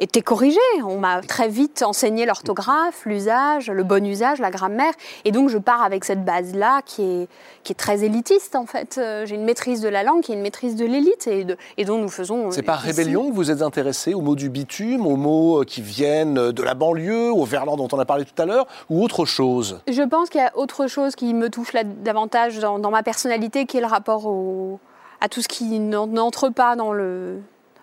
était 0.00 0.22
corrigé. 0.22 0.58
On 0.84 0.98
m'a 0.98 1.20
très 1.20 1.48
vite 1.48 1.82
enseigné 1.86 2.26
l'orthographe, 2.26 3.02
l'usage, 3.06 3.70
le 3.70 3.84
bon 3.84 4.04
usage, 4.04 4.40
la 4.40 4.50
grammaire, 4.50 4.92
et 5.24 5.30
donc 5.30 5.48
je 5.50 5.58
pars 5.58 5.82
avec 5.82 6.04
cette 6.04 6.24
base-là 6.24 6.80
qui 6.84 7.02
est, 7.02 7.28
qui 7.62 7.72
est 7.72 7.76
très 7.76 8.02
élitiste 8.02 8.56
en 8.56 8.66
fait. 8.66 8.96
Euh, 8.98 9.26
J'ai 9.26 9.34
une 9.36 9.44
maîtrise 9.44 9.80
de 9.80 9.88
la 9.88 10.02
langue 10.02 10.22
qui 10.22 10.32
est 10.32 10.34
une 10.34 10.40
maîtrise 10.42 10.74
de 10.74 10.84
l'élite 10.86 11.26
et, 11.26 11.44
de- 11.44 11.56
et 11.76 11.84
dont 11.84 11.98
nous 11.98 12.08
faisons... 12.08 12.50
C'est 12.50 12.62
euh, 12.62 12.64
par 12.64 12.84
ici- 12.86 12.96
rébellion 12.96 13.30
que 13.30 13.34
vous 13.36 13.50
êtes 13.50 13.62
intéressé 13.62 14.14
aux 14.14 14.22
mots 14.22 14.36
du 14.36 14.48
bitume, 14.48 15.06
aux 15.06 15.16
mots 15.16 15.60
euh, 15.60 15.64
qui 15.64 15.82
viennent 15.82 16.50
de 16.50 16.62
la 16.62 16.74
banlieue, 16.74 17.30
au 17.30 17.44
verlan 17.44 17.76
dont 17.76 17.88
on 17.92 17.98
a 17.98 18.04
parlé 18.06 18.24
tout 18.24 18.40
à 18.42 18.46
l'heure, 18.46 18.66
ou 18.88 19.04
autre 19.04 19.24
chose? 19.26 19.80
Je 19.86 20.02
pense 20.02 20.30
qu'il 20.30 20.40
y 20.40 20.44
a 20.44 20.56
autre 20.56 20.86
chose 20.86 21.14
qui 21.14 21.34
me 21.34 21.50
touche 21.50 21.72
là, 21.74 21.84
davantage 21.84 22.58
dans, 22.58 22.78
dans 22.78 22.90
ma 22.90 23.02
personnalité, 23.02 23.66
qui 23.66 23.76
est 23.76 23.80
le 23.82 23.86
rapport 23.86 24.26
au- 24.26 24.80
à 25.20 25.28
tout 25.28 25.42
ce 25.42 25.48
qui 25.48 25.78
n'en- 25.78 26.06
n'entre 26.06 26.48
pas 26.48 26.76
dans 26.76 26.92
le, 26.92 27.40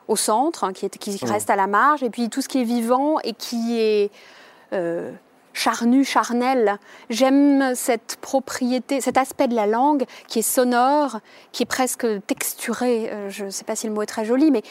au 0.07 0.15
centre, 0.15 0.63
hein, 0.63 0.73
qui, 0.73 0.85
est, 0.85 0.97
qui 0.97 1.17
reste 1.25 1.49
à 1.49 1.55
la 1.55 1.67
marge, 1.67 2.03
et 2.03 2.09
puis 2.09 2.29
tout 2.29 2.41
ce 2.41 2.47
qui 2.47 2.61
est 2.61 2.65
vivant 2.65 3.19
et 3.23 3.33
qui 3.33 3.79
est 3.79 4.11
euh, 4.73 5.11
charnu, 5.53 6.05
charnel. 6.05 6.77
J'aime 7.09 7.73
cette 7.75 8.17
propriété, 8.21 9.01
cet 9.01 9.17
aspect 9.17 9.47
de 9.47 9.55
la 9.55 9.65
langue 9.65 10.05
qui 10.27 10.39
est 10.39 10.43
sonore, 10.43 11.19
qui 11.51 11.63
est 11.63 11.67
presque 11.67 12.05
texturé. 12.27 13.09
Euh, 13.11 13.29
je 13.29 13.45
ne 13.45 13.49
sais 13.49 13.63
pas 13.63 13.75
si 13.75 13.87
le 13.87 13.93
mot 13.93 14.01
est 14.01 14.07
très 14.07 14.25
joli, 14.25 14.51
mais, 14.51 14.61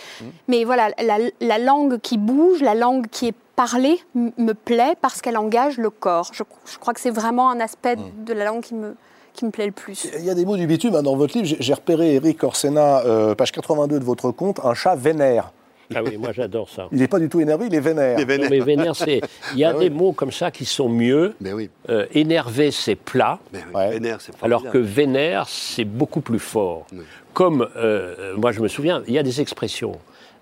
mais 0.48 0.64
voilà, 0.64 0.90
la, 1.02 1.18
la 1.40 1.58
langue 1.58 1.98
qui 2.00 2.18
bouge, 2.18 2.62
la 2.62 2.74
langue 2.74 3.08
qui 3.08 3.28
est 3.28 3.34
parlée 3.56 3.98
me 4.14 4.52
plaît 4.52 4.96
parce 5.00 5.22
qu'elle 5.22 5.38
engage 5.38 5.78
le 5.78 5.90
corps. 5.90 6.30
Je, 6.32 6.42
je 6.66 6.78
crois 6.78 6.92
que 6.92 7.00
c'est 7.00 7.10
vraiment 7.10 7.50
un 7.50 7.58
aspect 7.58 7.96
de 7.96 8.32
la 8.32 8.44
langue 8.44 8.62
qui 8.62 8.74
me, 8.74 8.94
qui 9.36 9.44
me 9.44 9.50
plaît 9.50 9.66
le 9.66 9.72
plus. 9.72 10.08
Il 10.18 10.24
y 10.24 10.30
a 10.30 10.34
des 10.34 10.44
mots 10.44 10.56
du 10.56 10.66
bitume 10.66 10.94
hein, 10.96 11.02
dans 11.02 11.14
votre 11.16 11.36
livre. 11.38 11.56
J'ai- 11.60 11.74
repéré, 11.74 12.14
Eric 12.14 12.42
Orsena, 12.42 13.00
euh, 13.06 13.34
page 13.34 13.52
82 13.52 13.98
de 14.00 14.04
votre 14.04 14.30
compte, 14.32 14.60
un 14.64 14.74
chat 14.74 14.96
vénère. 14.96 15.52
Ah 15.94 16.02
oui, 16.02 16.16
moi 16.16 16.32
j'adore 16.32 16.68
ça. 16.68 16.88
Il 16.90 16.98
n'est 16.98 17.06
pas 17.06 17.20
du 17.20 17.28
tout 17.28 17.38
énervé, 17.40 17.66
il 17.68 17.74
est 17.76 17.78
vénère. 17.80 18.18
Les 18.18 18.24
Non, 18.24 18.28
vénères. 18.28 18.50
mais 18.50 18.58
vénère, 18.58 18.96
c'est. 18.96 19.20
Il 19.52 19.60
y 19.60 19.64
a 19.64 19.68
Ah 19.70 19.72
des 19.78 19.88
oui. 19.88 19.90
mots 19.90 20.10
comme 20.12 20.32
ça 20.32 20.50
qui 20.50 20.64
sont 20.64 20.88
mieux. 20.88 21.34
Mais 21.40 21.52
oui. 21.52 21.70
Euh, 21.90 22.06
énervé, 22.12 22.72
c'est 22.72 22.96
plat. 22.96 23.38
Mais 23.52 23.60
oui. 23.68 23.72
Ouais. 23.74 23.90
Vénère, 23.90 24.20
c'est 24.20 24.32
Alors 24.42 24.64
que 24.68 24.78
vénère, 24.78 25.46
c'est 25.48 25.84
beaucoup 25.84 26.20
plus 26.22 26.40
fort. 26.40 26.86
Oui. 26.92 27.02
Comme, 27.34 27.68
euh, 27.76 28.34
moi 28.36 28.50
je 28.50 28.60
me 28.60 28.66
souviens, 28.66 29.04
il 29.06 29.14
y 29.14 29.18
a 29.18 29.22
des 29.22 29.40
expressions. 29.40 29.92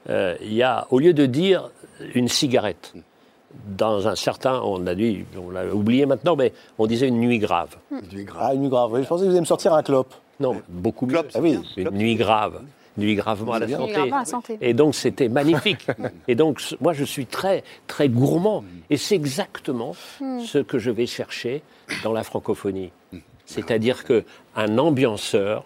Euh, 0.09 0.35
il 0.41 0.55
y 0.55 0.63
a, 0.63 0.87
au 0.91 0.99
lieu 0.99 1.13
de 1.13 1.27
dire 1.27 1.71
une 2.15 2.29
cigarette, 2.29 2.95
dans 3.77 4.09
un 4.09 4.15
certain, 4.15 4.61
on 4.63 4.87
a 4.87 4.95
dit, 4.95 5.25
on 5.37 5.51
l'a 5.51 5.67
oublié 5.67 6.07
maintenant, 6.07 6.37
mais 6.37 6.53
on 6.79 6.87
disait 6.87 7.09
une 7.09 7.21
nuit 7.21 7.39
grave. 7.39 7.77
Il 8.13 8.21
est 8.21 8.25
grave. 8.25 8.43
Ah, 8.43 8.55
une 8.55 8.63
nuit 8.63 8.69
grave. 8.69 8.93
Oui, 8.93 9.03
je 9.03 9.09
pensais 9.09 9.23
que 9.23 9.27
vous 9.27 9.33
alliez 9.33 9.41
me 9.41 9.47
sortir 9.47 9.75
un 9.75 9.83
clope. 9.83 10.15
Non, 10.41 10.61
beaucoup 10.69 11.07
mieux. 11.07 11.19
Ah 11.35 11.39
oui. 11.41 11.59
Une 11.77 11.91
nuit 11.91 12.17
grave. 12.17 12.61
Nuit 12.97 13.17
gravement 13.17 13.55
à 13.55 13.59
la 13.59 13.69
santé. 13.69 13.85
Nuit 13.85 13.93
gravement 13.93 14.17
à 14.17 14.21
la 14.21 14.25
santé. 14.25 14.59
Et 14.61 14.73
donc 14.73 14.95
c'était 14.95 15.29
magnifique. 15.29 15.87
Et 16.29 16.35
donc 16.35 16.63
moi 16.81 16.93
je 16.93 17.05
suis 17.05 17.27
très 17.27 17.65
très 17.87 18.09
gourmand. 18.09 18.65
Et 18.91 18.97
c'est 18.97 19.17
exactement 19.17 19.95
ce 20.21 20.59
que 20.59 20.79
je 20.79 20.91
vais 20.91 21.07
chercher 21.07 21.63
dans 22.05 22.13
la 22.13 22.23
francophonie. 22.23 22.93
C'est-à-dire 23.47 24.05
que 24.05 24.25
un 24.55 24.79
ambianceur, 24.79 25.65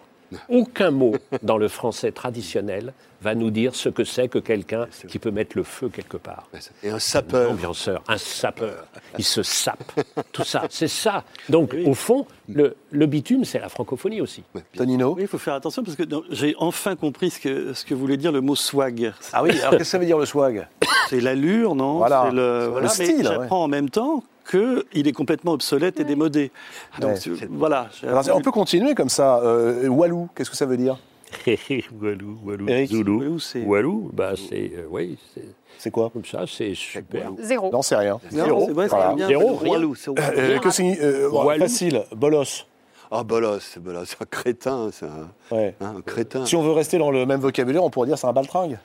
aucun 0.49 0.91
mot 0.91 1.15
dans 1.43 1.57
le 1.57 1.67
français 1.67 2.11
traditionnel 2.11 2.93
va 3.21 3.35
nous 3.35 3.49
dire 3.51 3.75
ce 3.75 3.89
que 3.89 4.03
c'est 4.03 4.27
que 4.29 4.39
quelqu'un 4.39 4.87
qui 5.07 5.19
peut 5.19 5.31
mettre 5.31 5.57
le 5.57 5.63
feu 5.63 5.89
quelque 5.89 6.17
part. 6.17 6.47
Et 6.83 6.89
un 6.89 6.95
Un 6.95 6.99
sapeur. 6.99 7.51
ambianceur, 7.51 8.01
un 8.07 8.17
sapeur, 8.17 8.85
il 9.17 9.23
se 9.25 9.43
sape, 9.43 9.91
tout 10.31 10.43
ça, 10.43 10.63
c'est 10.69 10.87
ça. 10.87 11.23
Donc 11.49 11.75
au 11.85 11.93
fond, 11.93 12.25
le, 12.47 12.75
le 12.91 13.05
bitume, 13.05 13.45
c'est 13.45 13.59
la 13.59 13.69
francophonie 13.69 14.21
aussi. 14.21 14.43
Tonino 14.75 15.15
Oui, 15.15 15.23
il 15.23 15.27
faut 15.27 15.37
faire 15.37 15.53
attention 15.55 15.83
parce 15.83 15.97
que 15.97 16.03
j'ai 16.31 16.55
enfin 16.59 16.95
compris 16.95 17.29
ce 17.31 17.39
que, 17.39 17.73
ce 17.73 17.83
que 17.85 17.93
voulait 17.93 18.17
dire 18.17 18.31
le 18.31 18.41
mot 18.41 18.55
swag. 18.55 19.13
Ah 19.33 19.43
oui, 19.43 19.51
alors 19.59 19.71
qu'est-ce 19.71 19.77
que 19.79 19.83
ça 19.83 19.97
veut 19.99 20.05
dire 20.05 20.17
le 20.17 20.25
swag? 20.25 20.67
C'est 21.09 21.19
l'allure, 21.21 21.75
non? 21.75 21.97
Voilà. 21.97 22.25
C'est 22.29 22.35
le, 22.35 22.59
Le 22.59 22.67
voilà, 22.67 22.87
mais 22.99 23.05
style, 23.05 23.23
J'apprends 23.23 23.63
en 23.63 23.67
même 23.67 23.89
temps 23.89 24.23
qu'il 24.49 25.07
est 25.07 25.11
complètement 25.11 25.51
obsolète 25.53 25.99
et 25.99 26.03
démodé. 26.03 26.51
Donc 26.99 27.17
Ouais. 27.27 27.47
voilà. 27.49 27.89
Alors, 28.03 28.23
On 28.33 28.41
peut 28.41 28.51
continuer 28.51 28.95
comme 28.95 29.09
ça. 29.09 29.39
Euh, 29.43 29.87
Walou, 29.87 30.29
qu'est-ce 30.35 30.49
que 30.49 30.55
ça 30.55 30.65
veut 30.65 30.77
dire? 30.77 30.97
Walou, 32.01 32.37
Walou, 32.43 32.67
Eric, 32.69 32.89
Zoulou. 32.91 33.19
Walou, 33.19 33.39
c'est- 33.39 33.63
Walou, 33.63 34.09
bah 34.13 34.31
c'est 34.35 34.71
euh, 34.75 34.87
oui, 34.89 35.17
c'est 35.33 35.45
C'est 35.77 35.91
quoi 35.91 36.09
comme 36.09 36.25
ça, 36.25 36.45
c'est 36.47 36.73
super. 36.75 37.31
Zéro. 37.39 37.71
Non, 37.71 37.81
c'est 37.81 37.95
rien. 37.95 38.19
Non, 38.31 38.45
Zéro. 38.45 38.63
c'est 38.67 38.73
vrai, 38.73 38.87
Voilà. 38.87 39.13
bien. 39.13 39.27
Zéro, 39.27 39.41
c'est 39.57 39.63
rien. 39.63 39.73
Walou, 39.73 39.95
c'est 39.95 40.09
Walou. 40.09 40.21
Euh, 40.37 40.59
que 40.59 40.69
signifie- 40.71 41.01
euh, 41.01 41.29
Walou. 41.29 41.59
Facile, 41.61 42.03
bolos. 42.15 42.65
Ah, 43.11 43.23
bolos, 43.23 43.59
c'est 43.61 43.81
bolos. 43.81 44.05
C'est 44.05 44.21
un 44.21 44.25
crétin, 44.25 44.89
c'est 44.91 45.05
un, 45.05 45.55
Ouais. 45.55 45.75
hein, 45.81 45.95
un 45.97 46.01
crétin. 46.01 46.45
Si 46.45 46.55
on 46.55 46.61
veut 46.61 46.71
rester 46.73 46.97
dans 46.97 47.11
le 47.11 47.25
même 47.25 47.39
vocabulaire, 47.39 47.83
on 47.83 47.89
pourrait 47.89 48.07
dire 48.07 48.17
c'est 48.17 48.27
un 48.27 48.33
baltringue. 48.33 48.77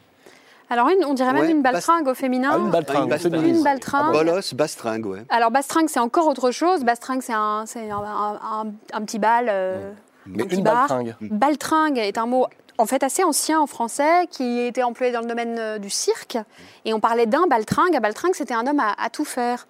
Alors, 0.70 0.88
une- 0.88 1.04
on 1.04 1.12
dirait 1.12 1.34
même 1.34 1.42
Ouais, 1.42 1.50
une 1.50 1.60
baltringue 1.60 2.08
au 2.08 2.14
féminin. 2.14 2.50
Ah, 2.54 2.58
une 2.58 2.70
baltringue, 2.70 3.02
une 3.04 3.08
baltringue. 3.10 3.32
féminine. 3.34 3.56
Une 3.58 3.62
baltringue. 3.64 4.12
Bolos, 4.12 4.54
bastringue, 4.54 5.04
ouais. 5.06 5.22
Alors, 5.28 5.50
bastringue, 5.50 5.88
c'est 5.90 6.00
encore 6.00 6.26
autre 6.26 6.50
chose. 6.52 6.84
Bastringue, 6.84 7.20
c'est 7.20 7.34
un, 7.34 7.64
c'est 7.66 7.90
un, 7.90 7.98
un- 7.98 8.40
un- 8.42 8.72
un 8.94 9.00
petit 9.02 9.18
bal. 9.18 9.46
euh, 9.50 9.92
Mais 10.26 10.44
une 10.44 10.62
bar. 10.62 10.88
baltringue. 10.88 11.14
Baltringue 11.20 11.98
est 11.98 12.18
un 12.18 12.26
mot 12.26 12.46
en 12.76 12.86
fait 12.86 13.04
assez 13.04 13.22
ancien 13.22 13.60
en 13.60 13.66
français 13.68 14.26
qui 14.30 14.60
était 14.60 14.82
employé 14.82 15.12
dans 15.12 15.20
le 15.20 15.26
domaine 15.26 15.56
euh, 15.58 15.78
du 15.78 15.90
cirque. 15.90 16.38
Et 16.84 16.92
on 16.92 17.00
parlait 17.00 17.26
d'un 17.26 17.46
baltringue. 17.46 17.94
Un 17.96 18.00
baltringue, 18.00 18.34
c'était 18.34 18.54
un 18.54 18.66
homme 18.66 18.80
à, 18.80 18.94
à 19.00 19.10
tout 19.10 19.24
faire. 19.24 19.66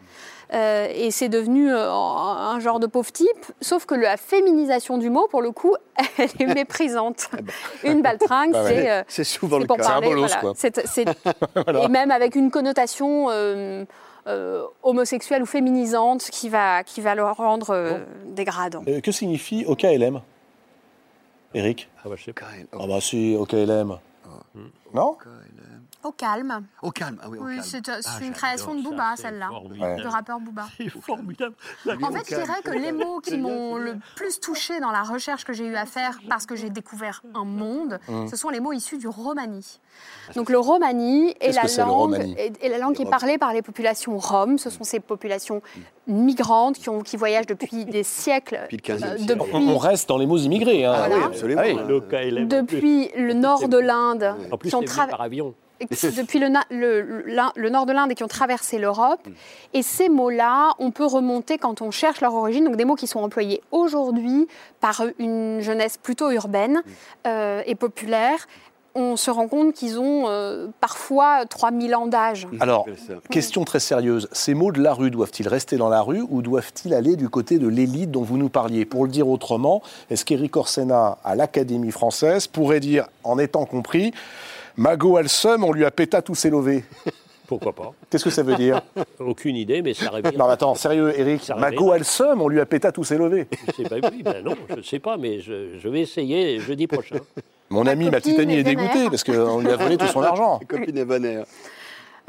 Euh, 0.52 0.88
et 0.94 1.11
c'est 1.11 1.28
devenu 1.30 1.72
euh, 1.72 1.90
un 1.90 2.61
genre 2.61 2.78
de 2.78 2.86
pauvre 2.86 3.11
type, 3.11 3.28
sauf 3.61 3.86
que 3.86 3.94
la 3.94 4.16
féminisation 4.16 4.98
du 4.98 5.09
mot, 5.11 5.26
pour 5.28 5.40
le 5.42 5.50
coup, 5.50 5.74
elle 6.18 6.28
est 6.38 6.46
méprisante. 6.55 7.28
Une 7.82 8.02
baltringue, 8.02 8.52
Bah 8.52 8.62
ouais. 8.64 8.68
c'est 8.74 8.90
euh, 8.90 9.02
C'est 9.09 9.24
souvent 9.24 9.57
c'est 9.57 9.62
le 9.62 9.68
cas. 9.68 9.82
C'est 9.82 9.88
un 9.88 9.92
parler. 9.92 10.09
bolos, 10.09 10.26
voilà. 10.26 10.40
quoi. 10.40 10.52
C'est- 10.55 10.86
c'est- 10.86 11.09
Et 11.82 11.88
même 11.88 12.11
avec 12.11 12.36
une 12.36 12.50
connotation 12.50 13.26
euh, 13.30 13.84
euh, 14.26 14.62
homosexuelle 14.82 15.42
ou 15.42 15.46
féminisante 15.46 16.22
qui 16.30 16.48
va, 16.48 16.84
qui 16.84 17.00
va 17.00 17.14
le 17.14 17.24
rendre 17.24 17.70
euh, 17.70 17.98
dégradant. 18.26 18.82
Euh, 18.86 19.00
que 19.00 19.12
signifie 19.12 19.64
OKLM 19.66 20.20
Eric 21.55 21.88
Ah 22.05 22.09
bah, 22.09 22.16
je 22.16 22.24
sais 22.24 22.32
pas. 22.32 22.46
Ah 22.72 22.86
bah 22.86 23.00
si, 23.00 23.36
OKLM. 23.38 23.98
Non? 24.92 25.16
Au 26.05 26.12
calme. 26.12 26.66
Au 26.82 26.90
calme. 26.90 27.18
Ah 27.22 27.28
oui, 27.30 27.38
au 27.38 27.44
Oui, 27.44 27.57
calme. 27.57 27.66
c'est 27.66 27.88
euh, 27.88 27.96
c'est 28.00 28.11
Ah, 28.20 28.24
une 28.24 28.32
création 28.32 28.74
de 28.74 28.82
Booba, 28.82 29.14
celle-là. 29.16 29.48
formidable. 29.48 30.02
Le 30.02 30.09
rappeur 30.09 30.38
Booba. 30.38 30.66
C'est 30.76 30.88
formidable. 30.90 31.55
En 31.86 32.11
fait, 32.12 32.30
je 32.30 32.34
dirais 32.36 32.61
que 32.62 32.70
les 32.72 32.92
mots 32.92 33.20
qui 33.20 33.38
m'ont 33.38 33.76
le 33.76 33.96
plus 34.14 34.38
touché 34.38 34.80
dans 34.80 34.90
la 34.90 35.02
recherche 35.02 35.44
que 35.44 35.55
j'ai 35.55 35.66
eu 35.66 35.76
à 35.76 35.86
faire, 35.86 36.18
parce 36.28 36.44
que 36.44 36.57
j'ai 36.57 36.68
découvert 36.68 37.22
un 37.34 37.44
monde, 37.44 37.98
ce 38.30 38.36
sont 38.36 38.50
les 38.50 38.61
mots 38.61 38.72
issus 38.72 38.98
du 38.98 39.09
romani. 39.09 39.80
Donc 40.36 40.50
le 40.50 40.59
romani 40.59 41.34
est 41.40 41.52
la 41.52 41.62
que 41.62 41.80
langue, 41.80 41.88
romani 41.90 42.34
est, 42.36 42.62
est 42.62 42.68
la 42.68 42.78
langue 42.78 42.94
qui 42.94 43.02
est 43.02 43.11
parlée 43.11 43.38
par 43.38 43.52
les 43.52 43.62
populations 43.62 44.18
roms. 44.18 44.59
Ce 44.59 44.68
sont 44.70 44.84
ces 44.84 45.00
populations 45.00 45.62
migrantes 46.07 46.76
qui, 46.76 46.88
ont, 46.88 47.00
qui 47.00 47.16
voyagent 47.16 47.46
depuis 47.46 47.84
des 47.84 48.02
siècles. 48.02 48.61
Depuis 48.70 48.76
le 48.76 48.82
15e 48.82 49.05
euh, 49.05 49.16
siècle. 49.16 49.26
depuis, 49.26 49.55
on, 49.55 49.78
reste 49.78 50.09
dans 50.09 50.18
les 50.18 50.26
mots 50.26 50.36
immigrés. 50.36 50.84
Hein. 50.84 50.94
Ah 50.96 51.09
oui, 51.11 51.22
absolument. 51.24 51.62
Ah 51.64 51.84
oui. 51.88 52.46
depuis 52.46 53.11
le 53.16 53.32
nord 53.32 53.68
de 53.68 53.78
l'Inde, 53.78 54.34
En 54.52 54.59
plus, 54.59 54.68
qui 54.68 54.74
ont 54.74 54.82
traversé 54.82 55.11
par 55.11 55.20
avion. 55.22 55.55
Depuis 55.80 56.38
le, 56.38 56.48
na- 56.48 56.64
le- 56.70 57.02
le- 57.02 57.24
l'In- 57.26 57.52
le 57.56 57.68
nord 57.70 57.86
de 57.86 57.92
l'Inde 57.92 58.10
et 58.12 58.14
qui 58.14 58.24
ont 58.24 58.28
traversé 58.28 58.78
l'Europe. 58.78 59.26
Et 59.72 59.82
ces 59.82 60.08
mots-là, 60.08 60.72
on 60.78 60.90
peut 60.90 61.06
remonter 61.06 61.58
quand 61.58 61.82
on 61.82 61.90
cherche 61.90 62.20
leur 62.20 62.34
origine, 62.34 62.64
donc 62.64 62.76
des 62.76 62.84
mots 62.84 62.94
qui 62.94 63.06
sont 63.06 63.20
employés 63.20 63.62
aujourd'hui 63.70 64.46
par 64.80 65.04
une 65.18 65.60
jeunesse 65.60 65.96
plutôt 65.98 66.30
urbaine 66.30 66.82
euh, 67.26 67.62
et 67.66 67.74
populaire. 67.74 68.46
On 68.96 69.16
se 69.16 69.28
rend 69.28 69.48
compte 69.48 69.72
qu'ils 69.74 69.98
ont 69.98 70.28
euh, 70.28 70.68
parfois 70.80 71.46
3000 71.46 71.96
ans 71.96 72.06
d'âge. 72.06 72.46
Alors, 72.60 72.86
C'est 72.96 73.12
ça. 73.12 73.18
question 73.28 73.64
très 73.64 73.80
sérieuse. 73.80 74.28
Ces 74.30 74.54
mots 74.54 74.70
de 74.70 74.80
la 74.80 74.94
rue 74.94 75.10
doivent-ils 75.10 75.48
rester 75.48 75.76
dans 75.76 75.88
la 75.88 76.00
rue 76.00 76.24
ou 76.30 76.42
doivent-ils 76.42 76.94
aller 76.94 77.16
du 77.16 77.28
côté 77.28 77.58
de 77.58 77.66
l'élite 77.66 78.12
dont 78.12 78.22
vous 78.22 78.36
nous 78.38 78.48
parliez? 78.50 78.84
Pour 78.84 79.02
le 79.04 79.10
dire 79.10 79.26
autrement, 79.28 79.82
est-ce 80.10 80.24
qu'Éric 80.24 80.56
Orsena, 80.56 81.18
à 81.24 81.34
l'Académie 81.34 81.90
française, 81.90 82.46
pourrait 82.46 82.78
dire, 82.78 83.08
en 83.24 83.36
étant 83.40 83.64
compris, 83.64 84.12
Mago 84.76 85.16
a 85.16 85.22
le 85.22 85.28
seum, 85.28 85.64
on 85.64 85.72
lui 85.72 85.84
a 85.84 85.90
péta 85.90 86.22
tous 86.22 86.34
ses 86.34 86.50
lovés 86.50 86.84
Pourquoi 87.46 87.72
pas 87.74 87.92
Qu'est-ce 88.08 88.24
que 88.24 88.30
ça 88.30 88.42
veut 88.42 88.54
dire? 88.56 88.80
Aucune 89.20 89.54
idée, 89.56 89.82
mais 89.82 89.92
ça 89.92 90.08
revient. 90.08 90.34
Non, 90.36 90.46
mais 90.46 90.54
attends, 90.54 90.74
sérieux, 90.74 91.12
Eric. 91.18 91.42
Ça 91.44 91.54
Mago 91.56 91.92
a 91.92 91.98
le 91.98 92.04
seum, 92.04 92.40
on 92.40 92.48
lui 92.48 92.58
a 92.58 92.64
péta 92.64 92.90
tous 92.90 93.04
ses 93.04 93.18
lovés. 93.18 93.46
Je 93.68 93.82
sais 93.82 94.00
pas, 94.00 94.08
oui, 94.10 94.22
ben 94.22 94.42
non, 94.42 94.54
je 94.70 94.76
ne 94.76 94.82
sais 94.82 94.98
pas, 94.98 95.18
mais 95.18 95.40
je, 95.40 95.76
je 95.78 95.88
vais 95.90 96.00
essayer 96.00 96.58
jeudi 96.58 96.86
prochain. 96.86 97.16
Mon 97.68 97.86
ami, 97.86 98.06
ma 98.06 98.20
petite 98.20 98.38
amie 98.38 98.54
est 98.54 98.60
est 98.60 98.62
vénère. 98.62 98.88
dégoûtée 98.92 99.10
parce 99.10 99.24
qu'on 99.24 99.60
lui 99.60 99.68
a 99.70 99.76
volé 99.76 99.98
tout 99.98 100.06
son 100.06 100.22
argent. 100.22 100.58
Copine 100.68 100.96
et 100.96 101.04
bonheur. 101.04 101.44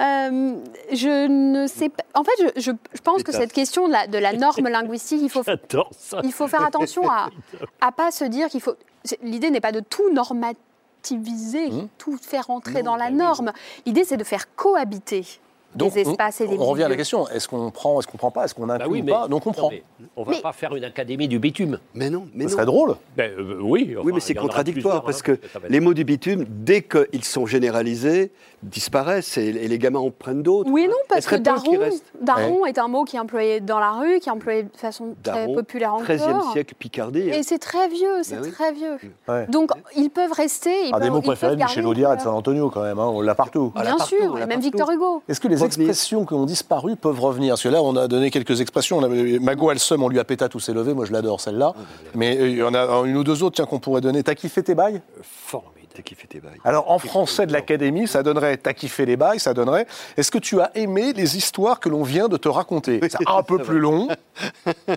Euh, 0.01 0.55
je 0.91 1.27
ne 1.27 1.65
sais 1.67 1.87
pas. 1.87 2.03
En 2.13 2.25
fait, 2.25 2.31
je, 2.57 2.61
je- 2.61 2.71
je 2.93 3.01
pense 3.01 3.23
que 3.23 3.31
cette 3.31 3.53
question 3.53 3.87
de 3.87 3.93
la, 3.93 4.07
de 4.07 4.17
la 4.17 4.33
norme 4.33 4.67
linguistique, 4.69 5.21
il 5.23 5.29
faut 5.29 5.43
il 6.23 6.31
faire 6.33 6.65
attention 6.65 7.09
à 7.09 7.29
à 7.79 7.91
pas 7.93 8.11
se 8.11 8.25
dire 8.25 8.49
qu'il 8.49 8.59
faut. 8.59 8.75
L'idée 9.23 9.49
n'est 9.49 9.61
pas 9.61 9.71
de 9.71 9.79
tout 9.79 10.11
Mmh. 11.13 11.87
tout 11.97 12.17
faire 12.17 12.49
entrer 12.49 12.83
Non, 12.83 12.91
dans 12.91 12.95
la 12.95 13.09
bah 13.09 13.15
norme. 13.15 13.51
L'idée, 13.85 14.03
c'est 14.03 14.17
de 14.17 14.23
faire 14.23 14.55
cohabiter 14.55 15.25
Donc, 15.75 15.93
des 15.93 16.01
espaces 16.01 16.41
on, 16.41 16.43
et 16.45 16.47
des 16.47 16.57
on 16.57 16.65
revient 16.65 16.83
à 16.83 16.89
la 16.89 16.95
question 16.95 17.27
est-ce 17.29 17.47
qu'on 17.47 17.69
prend, 17.71 17.99
est-ce 17.99 18.07
qu'on 18.07 18.17
prend 18.17 18.31
pas, 18.31 18.45
est-ce 18.45 18.55
qu'on 18.55 18.69
inclut 18.69 18.85
Bah 18.85 18.91
oui, 18.91 19.01
ou 19.01 19.05
mais, 19.05 19.11
pas 19.11 19.27
Donc 19.27 19.45
on 19.47 19.51
prend. 19.51 19.71
on 20.15 20.23
va 20.23 20.31
Mais- 20.31 20.41
pas 20.41 20.53
faire 20.53 20.75
une 20.75 20.83
académie 20.83 21.27
du 21.27 21.39
bitume. 21.39 21.79
Mais 21.93 22.09
non, 22.09 22.27
mais 22.33 22.43
Ce 22.45 22.49
non. 22.49 22.53
serait 22.55 22.65
drôle. 22.65 22.95
Ben, 23.17 23.31
euh, 23.37 23.57
oui, 23.61 23.93
enfin, 23.95 24.01
Oui, 24.05 24.11
mais 24.13 24.19
c'est 24.19 24.33
contradictoire 24.35 25.03
parce 25.03 25.19
hein, 25.19 25.35
que 25.35 25.39
les 25.69 25.79
mots 25.79 25.93
du 25.93 26.03
bitume, 26.03 26.45
dès 26.47 26.81
qu'ils 26.81 27.23
sont 27.25 27.45
généralisés, 27.45 28.31
disparaissent 28.63 29.37
et, 29.37 29.45
et 29.47 29.67
les 29.67 29.77
gamins 29.77 29.99
en 29.99 30.09
prennent 30.11 30.41
d'autres. 30.41 30.69
Oui 30.71 30.87
non, 30.87 30.95
parce 31.09 31.25
que 31.27 31.35
daron, 31.35 31.77
daron 32.21 32.65
est 32.65 32.77
un 32.79 32.87
mot 32.87 33.03
qui 33.03 33.15
est 33.15 33.19
employé 33.19 33.59
dans 33.59 33.79
la 33.79 33.91
rue, 33.91 34.19
qui 34.19 34.29
est 34.29 34.31
employé 34.31 34.63
de 34.63 34.69
façon 34.77 35.15
très 35.23 35.45
populaire 35.53 35.93
encore. 35.93 36.05
13e 36.07 36.51
siècle 36.51 36.73
Picardie. 36.77 37.29
hein. 37.31 37.35
Et 37.37 37.43
c'est 37.43 37.59
très 37.59 37.87
vieux, 37.89 38.23
c'est 38.23 38.35
Ben 38.35 38.43
oui. 38.43 38.51
très 38.51 38.71
vieux. 38.73 38.97
Ouais. 39.27 39.45
Donc 39.47 39.71
ils 39.95 40.09
peuvent 40.09 40.31
rester. 40.31 40.87
Ils 40.87 40.95
Un 40.95 40.99
des 40.99 41.09
mots 41.09 41.21
préférés 41.21 41.55
de 41.55 41.61
Michel 41.61 41.85
Audiard 41.85 42.13
et 42.13 42.17
de 42.17 42.21
San 42.21 42.33
Antonio 42.33 42.69
quand 42.69 42.81
même, 42.83 42.97
hein, 42.99 43.07
on 43.13 43.21
l'a 43.21 43.35
partout. 43.35 43.71
Bien 43.79 43.97
sûr, 43.99 44.37
et 44.39 44.45
même. 44.45 44.59
Victor 44.61 44.89
Hugo. 44.89 45.21
Est-ce 45.27 45.39
que 45.39 45.47
les. 45.47 45.61
Expressions 45.65 46.25
qui 46.25 46.33
ont 46.33 46.45
disparu 46.45 46.95
peuvent 46.95 47.19
revenir 47.19 47.53
Parce 47.53 47.63
que 47.63 47.69
là, 47.69 47.81
on 47.81 47.95
a 47.95 48.07
donné 48.07 48.31
quelques 48.31 48.61
expressions. 48.61 48.97
On 48.97 49.03
avait, 49.03 49.39
Mago 49.39 49.69
a 49.69 49.77
seum, 49.77 50.03
on 50.03 50.09
lui 50.09 50.19
a 50.19 50.23
péta 50.23 50.49
tous 50.49 50.59
ses 50.59 50.73
levés. 50.73 50.93
Moi, 50.93 51.05
je 51.05 51.11
l'adore, 51.11 51.41
celle-là. 51.41 51.73
Mais 52.13 52.37
euh, 52.37 52.49
il 52.49 52.57
y 52.57 52.63
en 52.63 52.73
a 52.73 52.85
une 53.05 53.17
ou 53.17 53.23
deux 53.23 53.43
autres 53.43 53.55
tiens, 53.55 53.65
qu'on 53.65 53.79
pourrait 53.79 54.01
donner. 54.01 54.23
T'as 54.23 54.35
kiffé 54.35 54.63
tes 54.63 54.75
bails? 54.75 55.01
Formidable. 55.21 55.84
T'as 55.95 56.01
kiffé 56.01 56.27
tes 56.27 56.39
bails. 56.39 56.59
Alors, 56.65 56.91
en 56.91 56.99
français 56.99 57.45
de 57.45 57.53
l'Académie, 57.53 58.07
ça 58.07 58.21
donnerait 58.21 58.57
T'as 58.57 58.73
kiffé 58.73 59.05
les 59.05 59.15
bails, 59.15 59.39
ça 59.39 59.53
donnerait 59.53 59.87
Est-ce 60.17 60.29
que 60.29 60.37
tu 60.37 60.59
as 60.59 60.71
aimé 60.75 61.13
les 61.13 61.37
histoires 61.37 61.79
que 61.79 61.87
l'on 61.89 62.03
vient 62.03 62.27
de 62.27 62.37
te 62.37 62.49
raconter? 62.49 62.99
C'est 63.01 63.27
un 63.27 63.43
peu 63.43 63.59
plus 63.59 63.79
long. 63.79 64.07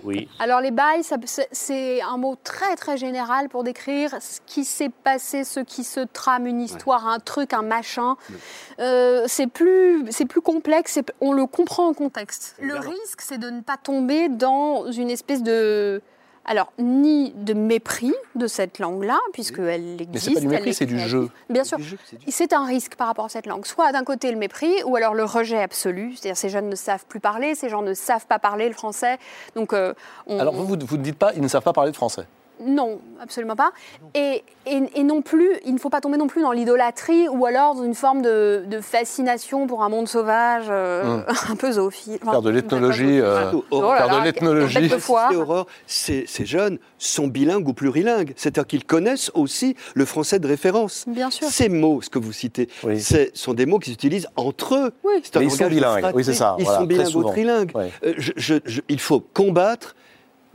Oui. 0.03 0.27
Alors 0.39 0.59
les 0.59 0.71
bails, 0.71 1.03
c'est- 1.51 2.01
un 2.01 2.17
mot 2.17 2.35
très 2.43 2.75
très 2.75 2.97
général 2.97 3.47
pour 3.49 3.63
décrire 3.63 4.11
ce 4.21 4.39
qui 4.45 4.65
s'est 4.65 4.89
passé, 4.89 5.43
ce 5.43 5.61
qui 5.61 5.83
se 5.83 6.01
trame, 6.01 6.45
une 6.45 6.59
histoire, 6.61 7.07
un 7.07 7.19
truc, 7.19 7.53
un 7.53 7.61
machin. 7.61 8.15
Euh, 8.79 9.23
c'est 9.27 9.47
plus, 9.47 10.05
c'est 10.11 10.25
plus 10.25 10.41
complexe, 10.41 10.99
on 11.21 11.31
le 11.31 11.45
comprend 11.45 11.87
en 11.87 11.93
contexte. 11.93 12.55
Le 12.61 12.75
risque, 12.75 13.21
c'est 13.21 13.37
de 13.37 13.49
ne 13.49 13.61
pas 13.61 13.77
tomber 13.77 14.27
dans 14.29 14.91
une 14.91 15.09
espèce 15.09 15.43
de... 15.43 16.01
Alors, 16.51 16.73
ni 16.79 17.31
de 17.35 17.53
mépris 17.53 18.11
de 18.33 18.47
cette 18.47 18.79
langue-là, 18.79 19.19
puisqu'elle 19.33 20.01
existe. 20.01 20.09
Mais 20.13 20.19
c'est 20.19 20.33
pas 20.33 20.39
du 20.39 20.47
mépris, 20.47 20.69
est 20.71 20.73
c'est 20.73 20.85
du 20.87 20.99
jeu. 20.99 21.29
Bien 21.47 21.63
sûr. 21.63 21.77
C'est 22.27 22.53
un 22.53 22.65
risque 22.65 22.95
par 22.95 23.05
rapport 23.05 23.25
à 23.25 23.29
cette 23.29 23.45
langue. 23.45 23.67
Soit 23.67 23.91
d'un 23.91 24.03
côté 24.03 24.31
le 24.31 24.37
mépris, 24.37 24.73
ou 24.83 24.95
alors 24.95 25.13
le 25.13 25.23
rejet 25.25 25.61
absolu. 25.61 26.15
C'est-à-dire 26.15 26.35
ces 26.37 26.49
jeunes 26.49 26.67
ne 26.67 26.75
savent 26.75 27.05
plus 27.07 27.19
parler, 27.19 27.53
ces 27.53 27.69
gens 27.69 27.83
ne 27.83 27.93
savent 27.93 28.25
pas 28.25 28.39
parler 28.39 28.67
le 28.67 28.73
français. 28.73 29.19
Donc, 29.55 29.73
euh, 29.73 29.93
on- 30.25 30.39
Alors, 30.39 30.55
vous, 30.55 30.65
vous 30.65 30.97
ne 30.97 31.03
dites 31.03 31.19
pas 31.19 31.33
Ils 31.35 31.41
ne 31.41 31.47
savent 31.47 31.61
pas 31.63 31.71
parler 31.73 31.91
de 31.91 31.95
français. 31.95 32.25
Non, 32.65 32.99
absolument 33.21 33.55
pas. 33.55 33.71
Et, 34.13 34.43
et- 34.65 34.83
et 34.95 35.03
non 35.03 35.21
plus, 35.21 35.49
il 35.65 35.73
ne 35.73 35.79
faut 35.79 35.89
pas 35.89 36.01
tomber 36.01 36.17
non 36.17 36.27
plus 36.27 36.41
dans 36.41 36.51
l'idolâtrie 36.51 37.27
ou 37.29 37.45
alors 37.45 37.75
dans 37.75 37.83
une 37.83 37.95
forme 37.95 38.21
de, 38.21 38.63
de 38.67 38.79
fascination 38.81 39.67
pour 39.67 39.83
un 39.83 39.89
monde 39.89 40.07
sauvage, 40.07 40.65
euh, 40.69 41.21
un 41.49 41.55
peu 41.55 41.71
zoophile. 41.73 42.19
Enfin, 42.21 42.31
Faire 42.31 42.41
de 42.41 42.49
l'ethnologie. 42.49 43.19
euh, 43.21 43.51
Oh 43.71 43.81
faire 43.95 44.19
de 44.19 44.23
l'ethnologie. 44.23 44.89
Aurore, 45.35 45.67
ces, 45.87 46.25
ces 46.27 46.45
jeunes 46.45 46.79
sont 46.97 47.27
bilingues 47.27 47.67
ou 47.67 47.73
plurilingues. 47.73 48.33
C'est-à-dire 48.35 48.67
qu'ils 48.67 48.85
connaissent 48.85 49.31
aussi 49.33 49.75
le 49.93 50.05
français 50.05 50.39
de 50.39 50.47
référence. 50.47 51.05
Bien 51.07 51.29
sûr. 51.29 51.47
Ces 51.47 51.69
mots, 51.69 52.01
ce 52.01 52.09
que 52.09 52.19
vous 52.19 52.33
citez, 52.33 52.67
Oui. 52.83 52.99
ce 52.99 53.29
sont 53.33 53.53
des 53.53 53.65
mots 53.65 53.79
qui 53.79 53.91
s'utilisent 53.91 54.27
entre 54.35 54.75
eux. 54.75 54.91
Oui. 55.03 55.13
C'est 55.23 55.37
un 55.37 55.39
Mais 55.39 55.45
ils 55.45 55.51
sont 55.51 55.67
bilingues. 55.67 56.05
Oui, 56.13 56.23
c'est 56.23 56.33
ça, 56.33 56.55
Ils 56.59 56.63
voilà, 56.65 56.79
sont 56.79 56.85
bilingues 56.85 57.15
ou 57.15 57.23
trilingues. 57.23 57.71
Ouais. 57.75 57.91
Euh, 58.05 58.13
je- 58.17 58.33
je- 58.35 58.55
je- 58.65 58.81
il 58.89 58.99
faut 58.99 59.19
combattre 59.19 59.95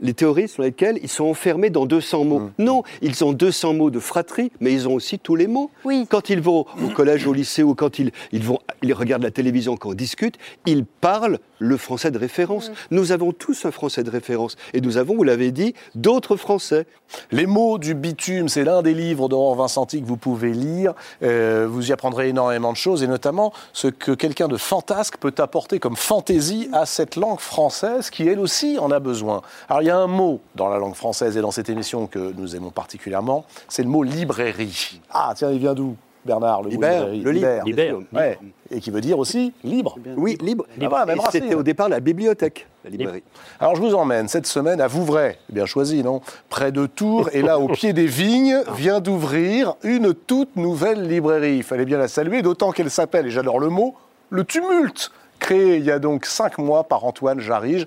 les 0.01 0.13
théories 0.13 0.47
sur 0.47 0.63
lesquelles 0.63 0.99
ils 1.01 1.09
sont 1.09 1.25
enfermés 1.25 1.69
dans 1.69 1.85
200 1.85 2.23
mots. 2.25 2.39
Mm. 2.39 2.51
Non, 2.59 2.83
ils 3.01 3.23
ont 3.23 3.33
200 3.33 3.73
mots 3.73 3.89
de 3.89 3.99
fratrie, 3.99 4.51
mais 4.59 4.73
ils 4.73 4.87
ont 4.87 4.93
aussi 4.93 5.19
tous 5.19 5.35
les 5.35 5.47
mots. 5.47 5.71
Oui. 5.83 6.05
Quand 6.09 6.29
ils 6.29 6.41
vont 6.41 6.65
au 6.83 6.89
collège, 6.89 7.27
au 7.27 7.33
lycée, 7.33 7.63
ou 7.63 7.75
quand 7.75 7.99
ils, 7.99 8.11
ils, 8.31 8.43
vont, 8.43 8.59
ils 8.81 8.93
regardent 8.93 9.23
la 9.23 9.31
télévision, 9.31 9.77
quand 9.77 9.89
on 9.89 9.93
discute, 9.93 10.37
ils 10.65 10.85
parlent 10.85 11.39
le 11.59 11.77
français 11.77 12.11
de 12.11 12.17
référence. 12.17 12.71
Nous 12.91 13.11
avons 13.11 13.31
tous 13.31 13.65
un 13.65 13.71
français 13.71 14.03
de 14.03 14.09
référence. 14.09 14.55
Et 14.73 14.81
nous 14.81 14.97
avons, 14.97 15.15
vous 15.15 15.23
l'avez 15.23 15.51
dit, 15.51 15.73
d'autres 15.95 16.35
français. 16.35 16.85
Les 17.31 17.45
mots 17.45 17.77
du 17.77 17.93
bitume, 17.93 18.49
c'est 18.49 18.63
l'un 18.63 18.81
des 18.81 18.93
livres 18.93 19.29
d'Aurore 19.29 19.55
Vincenti 19.55 20.01
que 20.01 20.07
vous 20.07 20.17
pouvez 20.17 20.51
lire. 20.51 20.93
Euh, 21.23 21.67
vous 21.69 21.89
y 21.89 21.93
apprendrez 21.93 22.29
énormément 22.29 22.71
de 22.71 22.77
choses, 22.77 23.03
et 23.03 23.07
notamment 23.07 23.53
ce 23.73 23.87
que 23.87 24.11
quelqu'un 24.11 24.47
de 24.47 24.57
fantasque 24.57 25.17
peut 25.17 25.33
apporter 25.37 25.79
comme 25.79 25.95
fantaisie 25.95 26.69
à 26.73 26.85
cette 26.85 27.15
langue 27.15 27.39
française 27.39 28.09
qui, 28.09 28.27
elle 28.27 28.39
aussi, 28.39 28.77
en 28.79 28.91
a 28.91 28.99
besoin. 28.99 29.41
Alors, 29.69 29.81
il 29.81 29.85
y 29.85 29.91
a 29.91 29.97
un 29.97 30.07
mot 30.07 30.41
dans 30.55 30.69
la 30.69 30.77
langue 30.77 30.95
française 30.95 31.37
et 31.37 31.41
dans 31.41 31.51
cette 31.51 31.69
émission 31.69 32.07
que 32.07 32.33
nous 32.37 32.55
aimons 32.55 32.71
particulièrement, 32.71 33.45
c'est 33.67 33.83
le 33.83 33.89
mot 33.89 34.03
librairie. 34.03 34.99
Ah, 35.09 35.33
tiens, 35.35 35.51
il 35.51 35.59
vient 35.59 35.73
d'où, 35.73 35.95
Bernard, 36.25 36.63
le 36.63 36.69
Libère, 36.69 37.07
mot 37.07 37.11
librairie? 37.11 37.63
le. 37.63 37.65
Libère. 37.65 37.95
sûr. 37.97 38.03
Ouais. 38.13 38.39
Et 38.71 38.79
qui 38.79 38.89
veut 38.89 39.01
dire 39.01 39.19
aussi 39.19 39.53
libre. 39.63 39.97
Oui, 40.17 40.37
libre. 40.41 40.65
Ah 40.81 41.05
bah. 41.05 41.13
C'était 41.31 41.53
au 41.53 41.61
départ 41.61 41.87
la 41.87 41.99
bibliothèque, 41.99 42.67
la 42.83 42.89
librairie. 42.89 43.21
Alors 43.59 43.75
je 43.75 43.81
vous 43.81 43.93
emmène 43.93 44.27
cette 44.27 44.47
semaine 44.47 44.81
à 44.81 44.87
Vouvray, 44.87 45.37
bien 45.49 45.67
choisi, 45.67 46.03
non? 46.03 46.21
Près 46.49 46.71
de 46.71 46.87
Tours, 46.87 47.29
et 47.33 47.43
là, 47.43 47.59
au 47.59 47.67
pied 47.67 47.93
des 47.93 48.07
vignes, 48.07 48.63
vient 48.75 49.01
d'ouvrir 49.01 49.75
une 49.83 50.15
toute 50.15 50.55
nouvelle 50.55 51.07
librairie. 51.07 51.57
Il 51.57 51.63
fallait 51.63 51.85
bien 51.85 51.99
la 51.99 52.07
saluer, 52.07 52.41
d'autant 52.41 52.71
qu'elle 52.71 52.89
s'appelle, 52.89 53.27
et 53.27 53.29
j'adore 53.29 53.59
le 53.59 53.69
mot, 53.69 53.93
le 54.31 54.43
tumulte, 54.43 55.11
créé 55.37 55.75
il 55.75 55.83
y 55.83 55.91
a 55.91 55.99
donc 55.99 56.25
cinq 56.25 56.57
mois 56.57 56.85
par 56.85 57.05
Antoine 57.05 57.39
Jarige. 57.39 57.85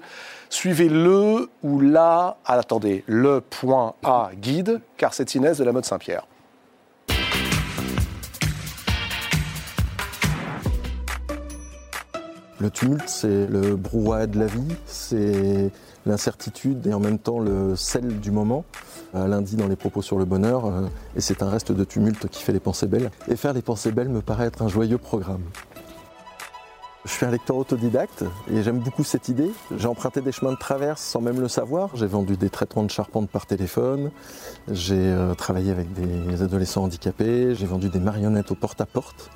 Suivez 0.49 0.89
le 0.89 1.51
ou 1.65 1.81
la, 1.81 2.37
ah, 2.47 2.55
attendez, 2.55 3.03
le 3.07 3.41
point 3.41 3.95
A 4.05 4.31
guide, 4.41 4.81
car 4.97 5.13
c'est 5.13 5.35
Inès 5.35 5.59
de 5.59 5.65
la 5.65 5.73
mode 5.73 5.85
Saint-Pierre. 5.85 6.28
Le 12.61 12.71
tumulte, 12.71 13.09
c'est 13.09 13.47
le 13.47 13.77
brouhaha 13.77 14.27
de 14.27 14.39
la 14.39 14.47
vie, 14.47 14.75
c'est 14.85 15.71
l'incertitude 16.07 16.87
et 16.89 16.95
en 16.95 16.99
même 16.99 17.19
temps 17.19 17.39
le 17.39 17.77
sel 17.77 18.19
du 18.19 18.33
moment. 18.33 18.65
Euh, 19.15 19.29
lundi 19.29 19.57
dans 19.57 19.69
les 19.69 19.77
propos 19.77 20.03
sur 20.03 20.19
le 20.19 20.25
bonheur, 20.25 20.67
euh, 20.67 20.83
et 21.17 21.21
c'est 21.21 21.43
un 21.43 21.49
reste 21.49 21.73
de 21.73 21.85
tumulte 21.85 22.29
qui 22.29 22.43
fait 22.43 22.53
les 22.53 22.61
pensées 22.61 22.87
belles. 22.87 23.11
Et 23.29 23.37
faire 23.37 23.53
les 23.53 23.63
pensées 23.63 23.93
belles 23.93 24.09
me 24.09 24.21
paraît 24.21 24.47
être 24.47 24.61
un 24.63 24.69
joyeux 24.69 24.99
programme. 24.99 25.43
Je 27.05 27.13
suis 27.13 27.25
un 27.25 27.31
lecteur 27.31 27.57
autodidacte 27.57 28.25
et 28.53 28.63
j'aime 28.63 28.81
beaucoup 28.81 29.05
cette 29.05 29.29
idée. 29.29 29.51
J'ai 29.77 29.87
emprunté 29.87 30.21
des 30.21 30.33
chemins 30.33 30.53
de 30.53 30.59
traverse 30.59 31.01
sans 31.01 31.21
même 31.21 31.41
le 31.41 31.49
savoir. 31.49 31.91
J'ai 31.95 32.07
vendu 32.07 32.37
des 32.37 32.51
traitements 32.51 32.83
de 32.83 32.91
charpente 32.91 33.31
par 33.31 33.47
téléphone. 33.47 34.11
J'ai 34.71 34.97
euh, 34.97 35.35
travaillé 35.35 35.71
avec 35.71 35.87
des 35.95 36.43
adolescents 36.43 36.85
handicapés. 36.85 37.55
J'ai 37.55 37.67
vendu 37.67 37.89
des 37.89 38.01
marionnettes 38.01 38.51
au 38.51 38.57
porte-à-porte. 38.57 39.31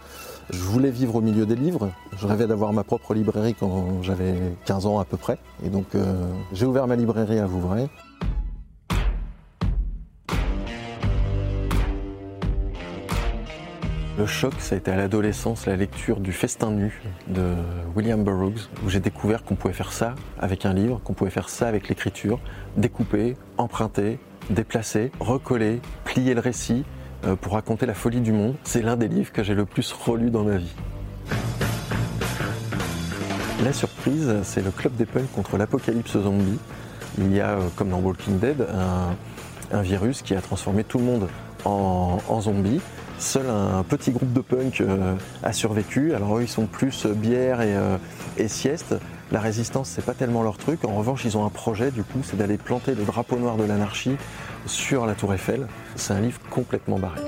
Je 0.51 0.59
voulais 0.59 0.91
vivre 0.91 1.17
au 1.17 1.21
milieu 1.21 1.47
des 1.47 1.57
livres. 1.57 1.91
Je 2.17 2.27
rêvais 2.27 2.47
d'avoir 2.47 2.73
ma 2.73 2.85
propre 2.85 3.15
librairie 3.15 3.55
quand 3.55 4.03
j'avais 4.03 4.35
15 4.65 4.87
ans 4.87 4.99
à 4.99 5.05
peu 5.05 5.17
près. 5.17 5.39
Et 5.65 5.69
donc 5.69 5.95
euh, 5.95 6.27
j'ai 6.53 6.67
ouvert 6.67 6.87
ma 6.87 6.97
librairie 6.97 7.39
à 7.39 7.47
Vouvray. 7.47 7.89
Le 14.19 14.27
choc, 14.27 14.53
ça 14.59 14.75
a 14.75 14.79
été 14.79 14.91
à 14.91 14.97
l'adolescence 14.97 15.67
la 15.67 15.75
lecture 15.75 16.21
du 16.21 16.33
Festin 16.33 16.71
nu 16.71 17.03
de 17.29 17.55
William 17.97 18.23
Burroughs, 18.23 18.69
où 18.85 18.91
j'ai 18.91 19.01
découvert 19.01 19.43
qu'on 19.43 19.55
pouvait 19.55 19.73
faire 19.73 19.93
ça 19.93 20.15
avec 20.39 20.67
un 20.67 20.75
livre, 20.75 21.01
qu'on 21.03 21.15
pouvait 21.15 21.31
faire 21.31 21.49
ça 21.49 21.67
avec 21.67 21.89
l'écriture, 21.89 22.39
découper, 22.77 23.37
emprunter, 23.57 24.19
déplacer, 24.51 25.11
recoller, 25.19 25.81
plier 26.05 26.35
le 26.35 26.41
récit 26.41 26.85
pour 27.41 27.53
raconter 27.53 27.87
la 27.87 27.95
folie 27.95 28.21
du 28.21 28.33
monde. 28.33 28.55
C'est 28.65 28.83
l'un 28.83 28.97
des 28.97 29.09
livres 29.09 29.33
que 29.33 29.43
j'ai 29.43 29.55
le 29.55 29.65
plus 29.65 29.93
relu 29.93 30.31
dans 30.31 30.45
ma 30.45 30.57
vie. 30.57 30.75
La 33.65 33.73
surprise, 33.73 34.35
c'est 34.43 34.65
le 34.65 34.73
club 34.73 34.97
des 34.97 35.07
punks 35.07 35.31
contre 35.33 35.57
l'apocalypse 35.57 36.19
zombie. 36.19 36.59
Il 37.19 37.33
y 37.33 37.41
a, 37.41 37.51
euh, 37.51 37.69
comme 37.77 37.91
dans 37.91 38.01
Walking 38.01 38.41
Dead, 38.41 38.67
un, 39.73 39.83
virus 39.83 40.21
qui 40.23 40.35
a 40.35 40.41
transformé 40.41 40.83
tout 40.83 40.99
le 40.99 41.05
monde 41.05 41.29
en, 41.65 42.41
zombie. 42.41 42.81
Seul 43.19 43.49
un 43.49 43.85
petit 43.85 44.11
groupe 44.11 44.33
de 44.33 44.41
punks 44.41 44.81
euh, 44.81 45.15
a 45.45 45.53
survécu. 45.53 46.13
Alors 46.13 46.39
eux, 46.39 46.43
ils 46.43 46.49
sont 46.49 46.67
plus 46.67 47.07
euh, 47.07 47.15
bière 47.15 47.61
et, 47.61 47.77
euh, 47.77 47.97
et 48.37 48.49
sieste. 48.49 48.97
La 49.31 49.39
résistance, 49.39 49.89
c'est 49.89 50.05
pas 50.05 50.15
tellement 50.15 50.43
leur 50.43 50.59
truc. 50.59 50.85
En 50.85 50.97
revanche, 50.97 51.25
ils 51.25 51.37
ont 51.37 51.47
un 51.47 51.51
projet, 51.51 51.93
du 51.93 52.03
coup, 52.03 52.19
c'est 52.25 52.37
d'aller 52.37 52.59
planter 52.59 52.97
le 52.97 53.05
drapeau 53.05 53.37
noir 53.37 53.57
de 53.57 53.65
l'anarchie 53.65 54.17
sur 54.67 55.07
la 55.07 55.15
Tour 55.15 55.35
Eiffel. 55.35 55.67
C'est 55.97 56.13
un 56.13 56.21
livre 56.21 56.41
complètement 56.51 56.99
barré. 56.99 57.21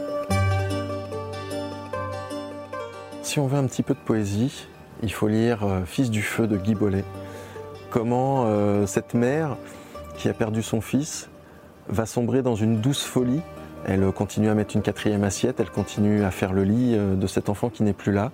Si 3.23 3.39
on 3.39 3.47
veut 3.47 3.59
un 3.59 3.67
petit 3.67 3.83
peu 3.83 3.95
de 3.95 3.99
poésie, 3.99 4.67
il 5.03 5.13
faut 5.13 5.29
lire 5.29 5.65
euh, 5.65 5.85
Fils 5.85 6.11
du 6.11 6.23
feu 6.23 6.47
de 6.47 6.57
Guy 6.57 6.75
Bollet. 6.75 7.05
Comment 7.91 8.45
euh, 8.47 8.87
cette 8.87 9.15
mère 9.15 9.57
qui 10.17 10.29
a 10.29 10.35
perdu 10.35 10.63
son 10.63 10.81
fils 10.81 11.29
va 11.89 12.07
sombrer 12.07 12.43
dans 12.43 12.55
une 12.55 12.81
douce 12.81 13.05
folie. 13.05 13.41
Elle 13.87 14.11
continue 14.13 14.49
à 14.49 14.55
mettre 14.55 14.77
une 14.77 14.83
quatrième 14.83 15.25
assiette, 15.25 15.61
elle 15.61 15.71
continue 15.71 16.25
à 16.25 16.31
faire 16.31 16.53
le 16.53 16.65
lit 16.65 16.95
euh, 16.95 17.15
de 17.17 17.27
cet 17.27 17.49
enfant 17.49 17.69
qui 17.69 17.83
n'est 17.83 17.93
plus 17.93 18.13
là. 18.13 18.31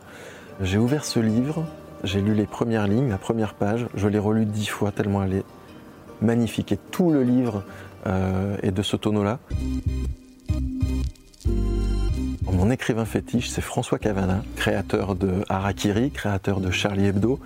J'ai 0.61 0.79
ouvert 0.79 1.05
ce 1.05 1.19
livre, 1.19 1.65
j'ai 2.05 2.21
lu 2.21 2.35
les 2.35 2.47
premières 2.47 2.87
lignes, 2.87 3.09
la 3.09 3.19
première 3.19 3.55
page, 3.55 3.87
je 3.95 4.09
l'ai 4.09 4.19
relu 4.19 4.45
dix 4.45 4.67
fois 4.67 4.93
tellement 4.93 5.23
elle 5.23 5.35
est 5.35 5.45
magnifique. 6.21 6.73
Et 6.73 6.79
tout 6.91 7.11
le 7.11 7.23
livre 7.23 7.65
euh, 8.07 8.57
est 8.63 8.73
de 8.73 8.83
ce 8.83 8.97
tonneau-là. 8.97 9.39
mon 12.61 12.71
écrivain 12.71 13.07
fétiche, 13.07 13.49
c'est 13.49 13.63
François 13.63 13.99
Cavana, 13.99 14.43
créateur 14.55 15.15
de 15.15 15.45
Harakiri, 15.49 16.11
créateur 16.11 16.61
de 16.61 16.71
Charlie 16.71 17.07
Hebdo, 17.07 17.41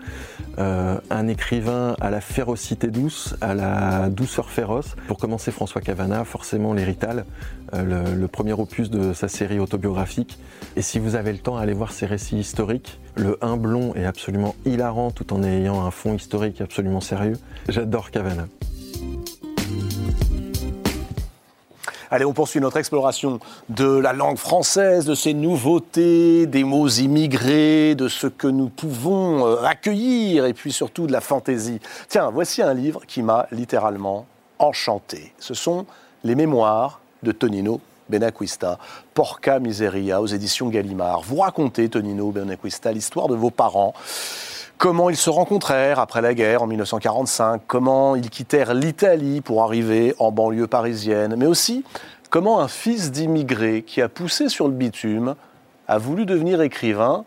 euh, 0.59 0.99
un 1.09 1.29
écrivain 1.29 1.95
à 2.01 2.11
la 2.11 2.21
férocité 2.21 2.89
douce, 2.89 3.37
à 3.41 3.55
la 3.55 4.09
douceur 4.11 4.51
féroce. 4.51 4.97
Pour 5.07 5.19
commencer, 5.19 5.53
François 5.53 5.81
Cavana, 5.81 6.25
forcément 6.25 6.75
l'Hérital, 6.75 7.27
euh, 7.75 8.15
le, 8.17 8.27
premier 8.27 8.55
opus 8.55 8.91
de 8.91 9.13
sa 9.13 9.29
série 9.29 9.61
autobiographique. 9.61 10.37
Et 10.75 10.83
si 10.83 10.99
vous 10.99 11.15
avez 11.15 11.31
le 11.31 11.39
temps, 11.39 11.57
allez 11.57 11.75
voir 11.75 11.93
ses 11.93 12.07
récits 12.07 12.39
historiques. 12.39 12.99
Le 13.15 13.39
Humblon 13.41 13.95
est 13.95 14.07
absolument 14.07 14.57
hilarant 14.67 15.13
tout 15.13 15.33
en 15.33 15.45
ayant 15.45 15.87
un 15.87 15.93
fond 15.93 16.15
historique 16.15 16.61
absolument 16.61 17.01
sérieux. 17.01 17.39
J'adore 17.69 18.11
Cavana. 18.11 18.47
Allez, 22.15 22.25
on 22.25 22.33
poursuit 22.33 22.61
notre 22.61 22.77
exploration 22.77 23.41
de 23.71 23.87
la 23.89 24.13
langue 24.13 24.37
française, 24.37 25.05
de 25.05 25.17
ses 25.17 25.35
nouveautés, 25.35 26.47
des 26.47 26.63
mots 26.63 26.87
immigrés, 26.87 27.97
de 27.97 28.07
ce 28.07 28.29
que 28.29 28.47
nous 28.47 28.69
pouvons 28.69 29.45
euh, 29.45 29.65
accueillir 29.65 30.47
et 30.47 30.55
puis 30.55 30.71
surtout 30.71 31.09
de 31.09 31.13
la 31.13 31.21
fantaisie. 31.21 31.81
Tiens, 32.09 32.31
voici 32.31 32.63
un 32.63 32.73
livre 32.73 33.01
qui 33.05 33.21
m'a 33.25 33.49
littéralement 33.51 34.27
enchanté. 34.61 35.33
Ce 35.41 35.55
sont 35.55 35.87
les 36.23 36.37
mémoires 36.37 37.01
de 37.25 37.33
Tonino 37.33 37.81
Benacquista, 38.09 38.79
Porca 39.13 39.59
Miseria 39.59 40.23
aux 40.23 40.29
éditions 40.29 40.69
Gallimard. 40.69 41.23
Vous 41.23 41.39
racontez, 41.39 41.89
Tonino 41.89 42.31
Benacquista, 42.31 42.93
l'histoire 42.93 43.27
de 43.27 43.35
vos 43.35 43.51
parents 43.51 43.93
comment 44.85 45.09
ils 45.09 45.17
se 45.17 45.31
rencontrèrent 45.31 45.99
après 45.99 46.21
la 46.21 46.35
guerre 46.35 46.63
en 46.63 46.67
1945, 46.67 47.63
comment 47.67 48.17
ils 48.17 48.29
quittèrent 48.29 48.75
l'Italie 48.75 49.41
pour 49.41 49.63
arriver 49.63 50.15
en 50.19 50.31
banlieue 50.31 50.67
parisienne, 50.67 51.37
mais 51.39 51.47
aussi 51.47 51.85
comment 52.29 52.61
un 52.61 52.69
fils 52.69 53.11
d'immigré 53.11 53.81
qui 53.81 54.03
a 54.03 54.11
poussé 54.11 54.51
sur 54.51 54.69
le 54.69 54.75
bitume 54.75 55.37
a 55.89 55.97
voulu 55.97 56.27
devenir 56.27 56.61
écrivain 56.61 57.25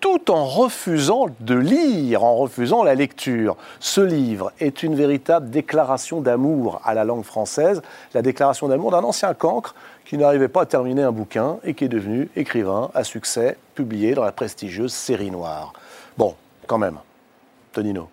tout 0.00 0.30
en 0.30 0.44
refusant 0.44 1.28
de 1.40 1.54
lire, 1.54 2.22
en 2.22 2.36
refusant 2.36 2.82
la 2.82 2.94
lecture? 2.94 3.56
Ce 3.80 4.02
livre 4.02 4.52
est 4.60 4.82
une 4.82 4.94
véritable 4.94 5.48
déclaration 5.48 6.20
d'amour 6.20 6.82
à 6.84 6.92
la 6.92 7.04
langue 7.04 7.24
française, 7.24 7.80
la 8.12 8.20
déclaration 8.20 8.68
d'amour 8.68 8.90
d'un 8.90 9.04
ancien 9.04 9.32
cancre 9.32 9.74
qui 10.04 10.18
n'arrivait 10.18 10.48
pas 10.48 10.60
à 10.60 10.66
terminer 10.66 11.02
un 11.02 11.12
bouquin 11.12 11.56
et 11.64 11.72
qui 11.72 11.86
est 11.86 11.88
devenu 11.88 12.28
écrivain 12.36 12.90
à 12.92 13.04
succès, 13.04 13.56
publié 13.74 14.12
dans 14.12 14.24
la 14.24 14.32
prestigieuse 14.32 14.92
série 14.92 15.30
noire. 15.30 15.72
Bon, 16.18 16.34
quand 16.66 16.78
même, 16.78 16.98
Tonino. 17.72 18.08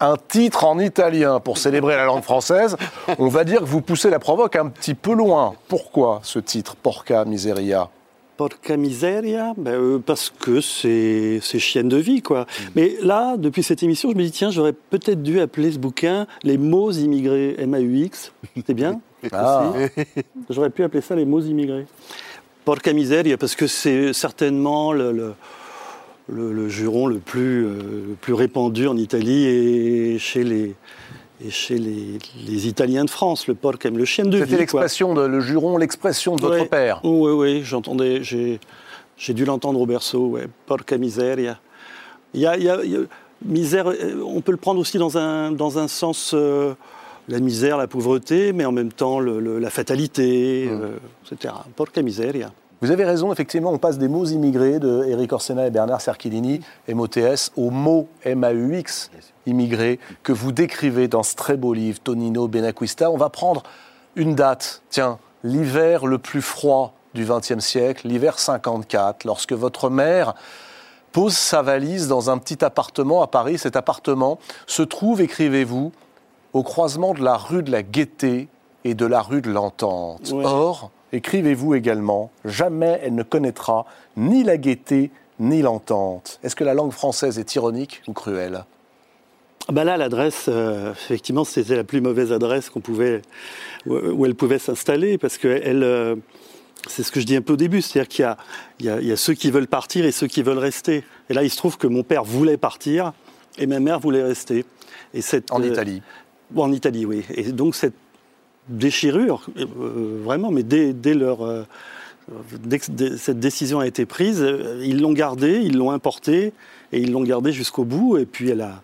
Un 0.00 0.16
titre 0.16 0.64
en 0.64 0.78
italien 0.78 1.40
pour 1.40 1.58
célébrer 1.58 1.96
la 1.96 2.04
langue 2.04 2.22
française, 2.22 2.76
on 3.18 3.28
va 3.28 3.42
dire 3.44 3.60
que 3.60 3.64
vous 3.64 3.80
poussez 3.80 4.10
la 4.10 4.20
provoque 4.20 4.54
un 4.54 4.68
petit 4.68 4.94
peu 4.94 5.12
loin. 5.12 5.54
Pourquoi 5.66 6.20
ce 6.22 6.38
titre, 6.38 6.76
Porca 6.76 7.24
Miseria? 7.24 7.90
Porca 8.38 8.76
miseria, 8.76 9.52
ben, 9.56 9.72
euh, 9.72 9.98
parce 9.98 10.30
que 10.30 10.60
c'est 10.60 11.40
chienne 11.40 11.88
de 11.88 11.96
vie, 11.96 12.22
quoi. 12.22 12.42
Mm. 12.42 12.64
Mais 12.76 12.96
là, 13.02 13.36
depuis 13.36 13.64
cette 13.64 13.82
émission, 13.82 14.12
je 14.12 14.16
me 14.16 14.22
dis, 14.22 14.30
tiens, 14.30 14.52
j'aurais 14.52 14.72
peut-être 14.72 15.24
dû 15.24 15.40
appeler 15.40 15.72
ce 15.72 15.78
bouquin 15.78 16.28
Les 16.44 16.56
mots 16.56 16.92
immigrés, 16.92 17.56
M-A-U-X. 17.58 18.32
C'était 18.56 18.74
bien? 18.74 19.00
Ah. 19.32 19.72
J'aurais 20.48 20.70
pu 20.70 20.84
appeler 20.84 21.00
ça 21.00 21.16
Les 21.16 21.24
mots 21.24 21.40
immigrés. 21.40 21.86
Porca 22.64 22.92
miseria, 22.92 23.36
parce 23.36 23.56
que 23.56 23.66
c'est 23.66 24.12
certainement 24.12 24.92
le 24.92 25.10
le, 25.10 25.34
juron 26.68 27.06
le 27.06 27.18
plus, 27.18 27.66
euh, 27.66 28.16
plus, 28.20 28.34
répandu 28.34 28.86
en 28.86 28.96
Italie 28.96 29.46
et 29.46 30.18
chez 30.18 30.44
les, 30.44 30.74
et 31.44 31.50
chez 31.50 31.78
les, 31.78 32.18
les, 32.46 32.68
Italiens 32.68 33.04
de 33.04 33.10
France, 33.10 33.46
le 33.46 33.54
porc 33.54 33.78
le 33.84 34.04
chien 34.04 34.24
de 34.24 34.36
vie. 34.36 34.44
C'était 34.44 34.58
l'expression 34.58 35.14
de 35.14 35.22
le 35.22 35.40
juron, 35.40 35.76
l'expression 35.76 36.36
de 36.36 36.42
votre 36.42 36.68
père. 36.68 37.00
Oui, 37.04 37.32
oui, 37.32 37.62
j'entendais, 37.64 38.22
j'ai, 38.22 38.58
dû 39.28 39.44
l'entendre 39.44 39.80
au 39.80 39.86
berceau, 39.86 40.26
ouais, 40.28 40.48
porca 40.66 40.98
miseria. 40.98 41.58
Il 42.34 42.40
y 42.40 42.46
a, 42.46 42.56
il 42.56 42.64
y 42.64 42.68
a, 42.68 42.78
misère, 43.44 43.88
euh, 43.88 44.22
on 44.22 44.40
peut 44.40 44.52
le 44.52 44.58
prendre 44.58 44.80
aussi 44.80 44.98
dans 44.98 45.16
un, 45.16 45.52
dans 45.52 45.78
un 45.78 45.88
sens, 45.88 46.32
euh, 46.34 46.74
la 47.28 47.40
misère, 47.40 47.78
la 47.78 47.86
pauvreté, 47.86 48.52
mais 48.52 48.64
en 48.64 48.72
même 48.72 48.92
temps 48.92 49.20
le, 49.20 49.58
la 49.58 49.70
fatalité, 49.70 50.68
mmh. 50.70 51.32
etc. 51.32 51.54
Porca 51.76 52.02
miseria. 52.02 52.52
Vous 52.80 52.92
avez 52.92 53.04
raison, 53.04 53.32
effectivement, 53.32 53.72
on 53.72 53.78
passe 53.78 53.98
des 53.98 54.06
mots 54.06 54.24
immigrés 54.24 54.78
de 54.78 55.04
Eric 55.08 55.32
Orsena 55.32 55.66
et 55.66 55.70
Bernard 55.70 56.00
Cerchilini, 56.00 56.60
MOTS, 56.88 57.50
aux 57.56 57.70
mots 57.70 58.06
MAUX, 58.24 59.10
immigrés, 59.46 59.98
que 60.22 60.32
vous 60.32 60.52
décrivez 60.52 61.08
dans 61.08 61.24
ce 61.24 61.34
très 61.34 61.56
beau 61.56 61.74
livre, 61.74 61.98
Tonino 61.98 62.46
Benacquista. 62.46 63.10
On 63.10 63.16
va 63.16 63.30
prendre 63.30 63.64
une 64.14 64.36
date, 64.36 64.82
tiens, 64.90 65.18
l'hiver 65.42 66.06
le 66.06 66.18
plus 66.18 66.40
froid 66.40 66.94
du 67.14 67.24
XXe 67.24 67.58
siècle, 67.58 68.06
l'hiver 68.06 68.38
54, 68.38 69.24
lorsque 69.24 69.54
votre 69.54 69.90
mère 69.90 70.34
pose 71.10 71.36
sa 71.36 71.62
valise 71.62 72.06
dans 72.06 72.30
un 72.30 72.38
petit 72.38 72.64
appartement 72.64 73.22
à 73.22 73.26
Paris. 73.26 73.58
Cet 73.58 73.74
appartement 73.74 74.38
se 74.68 74.82
trouve, 74.82 75.20
écrivez-vous, 75.20 75.90
au 76.52 76.62
croisement 76.62 77.12
de 77.12 77.24
la 77.24 77.36
rue 77.36 77.64
de 77.64 77.72
la 77.72 77.82
Gaîté 77.82 78.48
et 78.84 78.94
de 78.94 79.06
la 79.06 79.20
rue 79.20 79.42
de 79.42 79.50
l'Entente. 79.50 80.32
Or, 80.32 80.92
écrivez-vous 81.12 81.74
également, 81.74 82.30
jamais 82.44 83.00
elle 83.02 83.14
ne 83.14 83.22
connaîtra 83.22 83.86
ni 84.16 84.44
la 84.44 84.56
gaieté 84.56 85.10
ni 85.40 85.62
l'entente. 85.62 86.40
Est-ce 86.42 86.56
que 86.56 86.64
la 86.64 86.74
langue 86.74 86.92
française 86.92 87.38
est 87.38 87.54
ironique 87.54 88.02
ou 88.08 88.12
cruelle? 88.12 88.64
Ah 89.68 89.72
bah 89.72 89.84
là, 89.84 89.96
l'adresse, 89.96 90.46
euh, 90.48 90.92
effectivement, 90.92 91.44
c'était 91.44 91.76
la 91.76 91.84
plus 91.84 92.00
mauvaise 92.00 92.32
adresse 92.32 92.70
qu'on 92.70 92.80
pouvait, 92.80 93.22
où, 93.86 94.24
elle 94.24 94.34
pouvait 94.34 94.58
s'installer, 94.58 95.18
parce 95.18 95.36
que 95.36 95.60
elle, 95.62 95.82
euh, 95.82 96.16
c'est 96.86 97.02
ce 97.02 97.12
que 97.12 97.20
je 97.20 97.26
dis 97.26 97.36
un 97.36 97.42
peu 97.42 97.52
au 97.52 97.56
début, 97.56 97.82
c'est-à-dire 97.82 98.08
qu'il 98.08 98.86
y, 98.86 98.88
y, 98.88 99.06
y 99.08 99.12
a, 99.12 99.16
ceux 99.16 99.34
qui 99.34 99.50
veulent 99.50 99.66
partir 99.66 100.06
et 100.06 100.12
ceux 100.12 100.26
qui 100.26 100.42
veulent 100.42 100.58
rester. 100.58 101.04
Et 101.28 101.34
là, 101.34 101.42
il 101.42 101.50
se 101.50 101.58
trouve 101.58 101.76
que 101.76 101.86
mon 101.86 102.02
père 102.02 102.24
voulait 102.24 102.56
partir 102.56 103.12
et 103.58 103.66
ma 103.66 103.78
mère 103.78 104.00
voulait 104.00 104.22
rester. 104.22 104.64
Et 105.12 105.20
cette, 105.20 105.52
en 105.52 105.62
Italie. 105.62 106.02
Euh, 106.56 106.60
en 106.60 106.72
Italie, 106.72 107.04
oui. 107.04 107.24
Et 107.34 107.52
donc 107.52 107.74
cette 107.74 107.94
déchirure, 108.68 109.46
euh, 109.58 110.20
vraiment, 110.22 110.50
mais 110.50 110.62
dès, 110.62 111.14
leur. 111.14 111.44
Euh, 111.44 111.64
dès 112.62 112.78
que 112.78 113.16
cette 113.16 113.40
décision 113.40 113.80
a 113.80 113.86
été 113.86 114.06
prise, 114.06 114.42
euh, 114.42 114.82
ils 114.84 115.00
l'ont 115.00 115.12
gardée, 115.12 115.60
ils 115.62 115.76
l'ont 115.76 115.90
importée, 115.90 116.52
et 116.92 117.00
ils 117.00 117.12
l'ont 117.12 117.22
gardée 117.22 117.52
jusqu'au 117.52 117.84
bout. 117.84 118.18
Et 118.18 118.26
puis, 118.26 118.50
elle 118.50 118.60
a. 118.60 118.82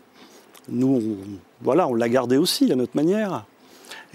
Nous, 0.69 0.87
on, 0.87 1.37
voilà, 1.63 1.87
on 1.89 1.95
l'a 1.95 2.09
gardée 2.09 2.37
aussi, 2.37 2.73
à 2.73 2.77
notre 2.77 2.97
manière. 2.97 3.45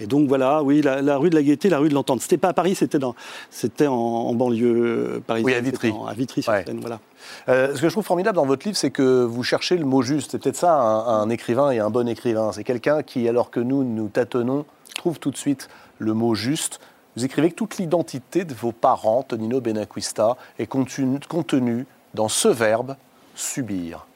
Et 0.02 0.06
donc 0.06 0.28
voilà, 0.28 0.62
oui, 0.62 0.80
la, 0.80 1.16
rue 1.18 1.28
de 1.28 1.34
la 1.34 1.42
Gaîté, 1.42 1.68
la 1.68 1.78
rue 1.78 1.90
de 1.90 1.94
l'Entente. 1.94 2.22
C'était 2.22 2.38
pas 2.38 2.48
à 2.48 2.52
Paris, 2.54 2.74
c'était 2.74 2.98
dans, 2.98 3.14
c'était 3.50 3.86
en, 3.86 4.32
banlieue 4.32 5.22
parisienne. 5.26 5.52
Oui, 5.52 5.54
à 5.54 5.60
Vitry. 5.60 5.92
à 6.08 6.14
Vitry 6.14 6.42
sur 6.42 6.52
Seine, 6.52 6.80
voilà. 6.80 7.00
ce 7.46 7.78
que 7.78 7.86
je 7.86 7.92
trouve 7.92 8.04
formidable 8.04 8.36
dans 8.36 8.46
votre 8.46 8.66
livre, 8.66 8.78
c'est 8.78 8.90
que 8.90 9.24
vous 9.24 9.42
cherchez 9.42 9.76
le 9.76 9.84
mot 9.84 10.00
juste. 10.00 10.30
C'est 10.30 10.42
peut-être 10.42 10.56
ça, 10.56 10.74
un, 10.74 11.20
un, 11.20 11.28
écrivain 11.28 11.70
et 11.70 11.80
un 11.80 11.90
bon 11.90 12.08
écrivain. 12.08 12.50
C'est 12.52 12.64
quelqu'un 12.64 13.02
qui, 13.02 13.28
alors 13.28 13.50
que 13.50 13.60
nous, 13.60 13.84
nous 13.84 14.08
tâtonnons, 14.08 14.64
trouve 14.94 15.18
tout 15.18 15.30
de 15.30 15.36
suite 15.36 15.68
le 15.98 16.14
mot 16.14 16.34
juste. 16.34 16.80
Vous 17.16 17.24
écrivez 17.24 17.50
que 17.50 17.56
toute 17.56 17.78
l'identité 17.78 18.44
de 18.44 18.54
vos 18.54 18.72
parents, 18.72 19.22
Tonino 19.22 19.60
Benacquista, 19.60 20.36
est 20.58 20.66
contenue 20.66 21.86
dans 22.14 22.28
ce 22.28 22.48
verbe 22.48 22.96
subir. 23.34 24.06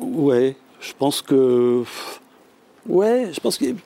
Ouais, 0.00 0.56
je 0.80 0.92
pense 0.98 1.22
que. 1.22 1.84
Ouais, 2.86 3.30
je 3.32 3.40
pense 3.40 3.58
qu'il 3.58 3.76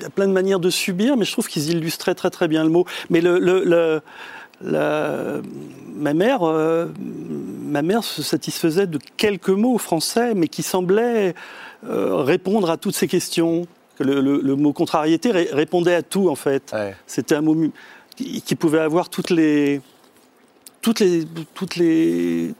y 0.00 0.04
a 0.04 0.10
plein 0.10 0.28
de 0.28 0.32
manières 0.32 0.60
de 0.60 0.70
subir, 0.70 1.16
mais 1.16 1.24
je 1.24 1.32
trouve 1.32 1.48
qu'ils 1.48 1.70
illustraient 1.70 2.14
très 2.14 2.30
très 2.30 2.46
bien 2.46 2.62
le 2.62 2.70
mot. 2.70 2.84
Mais 3.10 3.20
le, 3.20 3.40
le, 3.40 4.02
ma 4.62 6.14
mère, 6.14 6.42
euh, 6.44 6.86
ma 6.98 7.82
mère 7.82 8.04
se 8.04 8.22
satisfaisait 8.22 8.86
de 8.86 8.98
quelques 9.16 9.48
mots 9.48 9.78
français, 9.78 10.34
mais 10.34 10.48
qui 10.48 10.62
semblaient 10.62 11.34
euh, 11.88 12.16
répondre 12.16 12.70
à 12.70 12.76
toutes 12.76 12.94
ces 12.94 13.08
questions 13.08 13.66
le, 14.04 14.54
mot 14.54 14.72
contrariété 14.72 15.30
répondait 15.30 15.94
à 15.94 16.02
tout 16.02 16.28
en 16.28 16.36
fait. 16.36 16.74
C'était 17.06 17.34
un 17.34 17.42
mot 17.42 17.56
qui 18.16 18.54
pouvait 18.54 18.80
avoir 18.80 19.08
toutes 19.08 19.30
les, 19.30 19.80
toutes 20.86 21.00
les, 21.00 21.24
toutes 21.54 21.74
les. 21.74 22.54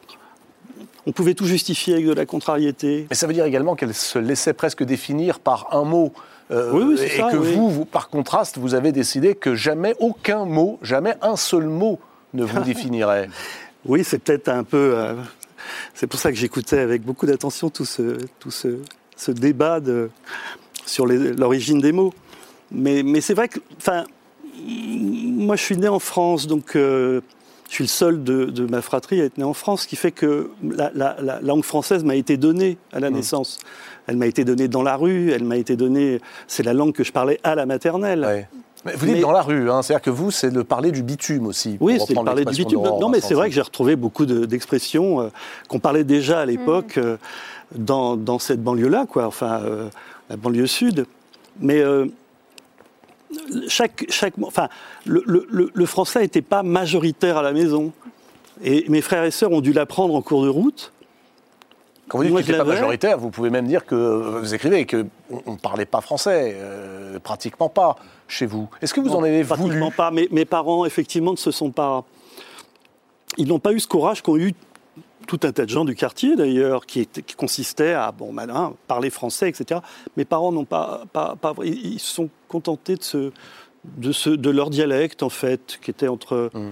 On 1.07 1.13
pouvait 1.13 1.35
tout 1.35 1.47
justifier 1.47 1.95
avec 1.95 2.07
de 2.07 2.13
la 2.13 2.27
contrariété. 2.27 3.07
Mais 3.09 3.15
ça 3.15 3.29
veut 3.29 3.33
dire 3.33 3.45
également 3.45 3.77
qu'elle 3.77 3.95
se 3.95 4.19
laissait 4.19 4.53
presque 4.53 4.83
définir 4.83 5.39
par 5.39 5.73
un 5.73 5.85
mot. 5.85 6.13
Euh, 6.51 6.73
oui, 6.73 6.97
oui, 6.99 7.05
et 7.05 7.19
que 7.31 7.37
vous, 7.37 7.71
vous, 7.71 7.85
par 7.85 8.09
contraste, 8.09 8.59
vous 8.59 8.75
avez 8.75 8.91
décidé 8.91 9.37
que 9.37 9.55
jamais 9.55 9.95
aucun 10.01 10.45
mot, 10.45 10.81
jamais 10.83 11.15
un 11.23 11.37
seul 11.37 11.67
mot 11.67 12.01
ne 12.35 12.45
vous 12.45 12.61
définirait. 12.65 13.29
oui, 13.85 14.03
c'est 14.03 14.19
peut-être 14.19 14.49
un 14.49 14.65
peu. 14.65 14.95
Euh, 14.97 15.15
c'est 15.95 16.09
pour 16.09 16.19
ça 16.19 16.33
que 16.33 16.37
j'écoutais 16.37 16.81
avec 16.81 17.03
beaucoup 17.03 17.27
d'attention 17.27 17.71
tout 17.71 17.85
ce, 17.85 18.19
tout 18.41 18.51
ce, 18.51 18.81
ce 19.17 19.31
débat 19.31 19.79
de, 19.79 20.11
sur 20.87 21.07
l'origine 21.07 21.81
des 21.81 21.93
mots. 21.93 22.15
Mais, 22.71 23.03
mais 23.03 23.21
c'est 23.21 23.35
vrai 23.35 23.49
que, 23.49 23.61
enfin, 23.77 24.05
moi 24.65 25.57
je 25.57 25.63
suis 25.63 25.77
né 25.77 25.89
en 25.89 25.99
France, 25.99 26.47
donc 26.47 26.75
euh, 26.75 27.21
je 27.69 27.75
suis 27.75 27.85
le 27.85 27.89
seul 27.89 28.25
de, 28.25 28.67
ma 28.67 28.81
fratrie 28.81 29.21
à 29.21 29.25
être 29.25 29.39
né 29.39 29.45
en 29.45 29.53
France, 29.53 29.83
ce 29.83 29.89
qui 29.89 29.97
fait 29.97 30.13
que 30.13 30.51
la, 30.63 31.41
langue 31.43 31.65
française 31.65 32.05
m'a 32.05 32.15
été 32.15 32.37
donnée 32.37 32.79
à 32.93 33.01
la 33.01 33.11
mmh. 33.11 33.15
naissance. 33.15 33.59
Elle 34.07 34.17
m'a 34.17 34.27
été 34.27 34.45
donnée 34.45 34.69
dans 34.69 34.83
la 34.83 34.97
rue, 34.97 35.33
elle 35.33 35.45
m'a 35.45 35.57
été 35.57 35.77
donnée. 35.77 36.21
C'est 36.47 36.63
la 36.63 36.73
langue 36.73 36.93
que 36.93 37.05
je 37.05 37.13
parlais 37.13 37.41
à 37.43 37.55
la 37.55 37.67
maternelle. 37.67 38.47
Mais 38.85 38.93
vous 38.95 39.07
dites 39.07 39.17
Mais- 39.17 39.21
dans 39.21 39.33
la 39.33 39.43
rue, 39.43 39.69
hein, 39.69 39.83
c'est-à-dire 39.83 40.03
que 40.03 40.11
vous, 40.11 40.31
c'est 40.31 40.51
de 40.51 40.63
parler 40.63 40.93
du 40.93 41.03
bitume 41.03 41.47
aussi. 41.47 41.77
Oui, 41.81 41.95
c'est 41.95 41.99
de 41.99 42.03
reprendre 42.11 42.27
parler 42.27 42.45
du 42.45 42.65
bitume. 42.65 42.83
Non, 42.83 43.09
mais 43.09 43.21
c'est 43.21 43.35
vrai 43.35 43.49
que 43.49 43.55
j'ai 43.55 43.63
retrouvé 43.63 43.97
beaucoup 43.97 44.27
de- 44.27 44.45
d'expressions 44.47 45.23
euh, 45.23 45.29
qu'on 45.69 45.81
parlait 45.81 46.05
déjà 46.05 46.41
à 46.41 46.47
l'époque 46.47 46.99
euh, 46.99 47.17
dans, 47.75 48.17
dans 48.17 48.39
cette 48.39 48.63
banlieue-là, 48.63 49.07
quoi. 49.09 49.27
Enfin, 49.27 49.61
euh, 49.65 49.89
la 50.31 50.37
banlieue 50.37 50.67
sud. 50.67 51.07
Mais 51.61 51.81
euh, 51.81 52.07
chaque, 53.69 54.07
chaque, 54.09 54.35
enfin, 54.43 54.69
le, 55.05 55.23
le- 55.27 55.47
le- 55.51 55.71
le 55.73 55.87
français 55.87 56.21
n'était 56.21 56.43
pas 56.43 56.63
majoritaire 56.63 57.37
à 57.39 57.43
la 57.43 57.53
maison. 57.53 57.93
Et 58.63 58.85
mes 58.89 59.03
frères 59.03 59.25
et 59.25 59.31
sœurs 59.31 59.53
ont 59.53 59.61
dû 59.61 59.73
l'apprendre 59.73 60.15
en 60.15 60.23
cours 60.23 60.43
de 60.45 60.49
route. 60.49 60.93
Quand 62.09 62.19
vous 62.19 62.25
dites 62.25 62.37
qu'il 62.37 62.47
n'était 62.47 62.59
pas 62.59 62.65
majoritaire, 62.65 63.19
vous 63.19 63.31
pouvez 63.31 63.51
même 63.51 63.67
dire 63.67 63.85
que 63.85 63.95
vous 64.41 64.55
écrivez 64.55 64.87
qu'on 64.87 65.53
ne 65.53 65.57
parlait 65.57 65.87
pas 65.87 66.01
français, 66.01 66.55
euh, 66.57 67.19
pratiquement 67.19 67.69
pas 67.69 67.97
chez 68.29 68.47
vous. 68.47 68.69
Est-ce 68.81 68.95
que 68.95 69.01
vous 69.01 69.15
en 69.15 69.23
avez 69.25 69.43
voulu 69.43 69.63
pratiquement 69.65 69.91
pas. 69.91 70.11
Mes, 70.13 70.29
mes 70.31 70.45
parents, 70.45 70.85
effectivement, 70.87 71.33
ne 71.33 71.37
se 71.37 71.51
sont 71.51 71.71
pas. 71.71 72.05
Ils 73.39 73.49
n'ont 73.49 73.59
pas 73.59 73.73
eu 73.73 73.81
ce 73.81 73.89
courage 73.89 74.23
qu'ont 74.23 74.37
eu 74.37 74.55
tout 75.27 75.41
un 75.43 75.53
tas 75.53 75.65
de 75.65 75.71
gens 75.71 75.85
du 75.85 75.95
quartier, 75.95 76.37
d'ailleurs, 76.37 76.87
qui, 76.87 77.07
qui 77.07 77.35
consistait 77.35 77.93
à 77.93 78.13
bon, 78.13 78.33
malin, 78.33 78.75
parler 78.87 79.11
français, 79.11 79.49
etc. 79.49 79.81
Mes 80.17 80.25
parents 80.25 80.53
n'ont 80.53 80.65
pas, 80.65 81.05
pas, 81.13 81.37
pas- 81.37 81.55
Ils 81.65 81.99
se 82.01 82.15
sont 82.15 82.31
contentés 82.49 82.97
de, 82.97 83.03
ce, 83.03 83.33
de, 83.85 84.13
ce, 84.13 84.31
de 84.31 84.51
leur 84.51 84.71
dialecte, 84.71 85.23
en 85.23 85.29
fait, 85.29 85.79
qui 85.83 85.91
était 85.91 86.09
entre. 86.09 86.51
Mm. 86.55 86.71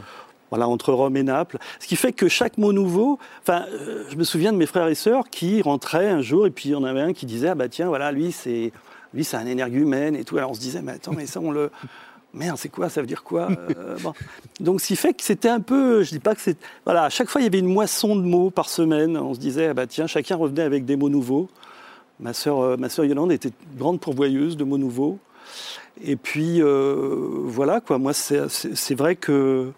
Voilà, 0.51 0.69
entre 0.69 0.93
Rome 0.93 1.17
et 1.17 1.25
Naples. 1.25 1.59
Ce 1.81 1.89
qui 1.89 1.97
fait 1.97 2.13
que 2.13 2.29
chaque 2.29 2.59
mot 2.59 2.73
nouveau, 2.73 3.19
enfin, 3.43 3.65
euh, 3.73 4.05
je 4.09 4.15
me 4.15 4.23
souviens 4.23 4.53
de 4.53 4.57
mes 4.57 4.67
frères 4.67 4.87
et 4.87 4.95
sœurs 4.95 5.29
qui 5.29 5.61
rentraient 5.63 6.09
un 6.09 6.21
jour 6.23 6.47
et 6.47 6.51
puis 6.51 6.69
il 6.69 6.73
y 6.73 6.75
en 6.77 6.85
avait 6.85 7.01
un 7.01 7.13
qui 7.13 7.27
disait 7.27 7.49
ah 7.49 7.55
bah 7.57 7.69
tiens 7.69 7.89
voilà 7.89 8.13
lui 8.13 8.31
c'est 8.31 8.71
lui 9.15 9.25
c'est 9.25 9.37
un 9.37 9.47
énergumène 9.47 10.15
et 10.15 10.23
tout. 10.23 10.37
Alors 10.37 10.51
on 10.53 10.55
se 10.55 10.61
disait 10.61 10.81
mais 10.81 10.93
attends 10.93 11.13
mais 11.13 11.27
ça 11.27 11.41
on 11.41 11.51
le 11.51 11.73
merde 12.35 12.59
c'est 12.59 12.69
quoi 12.69 12.89
ça 12.89 13.01
veut 13.01 13.07
dire 13.07 13.23
quoi 13.23 13.49
Euh, 13.51 13.97
bon. 14.03 14.13
Donc 14.61 14.81
ce 14.81 14.89
qui 14.89 14.97
fait 14.97 15.15
que 15.15 15.23
c'était 15.23 15.49
un 15.49 15.61
peu 15.61 16.03
je 16.03 16.11
dis 16.11 16.19
pas 16.19 16.35
que 16.35 16.41
c'est 16.41 16.57
voilà 16.85 17.05
à 17.05 17.09
chaque 17.09 17.29
fois 17.29 17.41
il 17.41 17.45
y 17.45 17.47
avait 17.47 17.59
une 17.59 17.73
moisson 17.73 18.17
de 18.17 18.23
mots 18.23 18.51
par 18.51 18.69
semaine. 18.69 19.17
On 19.17 19.35
se 19.35 19.39
disait 19.39 19.69
ah 19.69 19.75
bah 19.75 19.87
tiens 19.87 20.07
chacun 20.07 20.37
revenait 20.37 20.63
avec 20.63 20.85
des 20.85 20.97
mots 20.97 21.09
nouveaux. 21.09 21.49
Ma 22.21 22.33
sœur 22.33 22.61
euh, 22.61 22.77
ma 22.77 22.89
sœur 22.89 23.05
Yolande 23.05 23.33
était 23.33 23.53
grande 23.77 24.01
pourvoyeuse 24.01 24.57
de 24.57 24.65
mots 24.65 24.79
nouveaux. 24.79 25.19
Et 26.03 26.17
puis 26.17 26.61
euh, 26.61 27.29
voilà 27.45 27.81
quoi 27.81 27.99
moi 27.99 28.13
c'est 28.13 28.95
vrai 28.95 29.17
que 29.17 29.73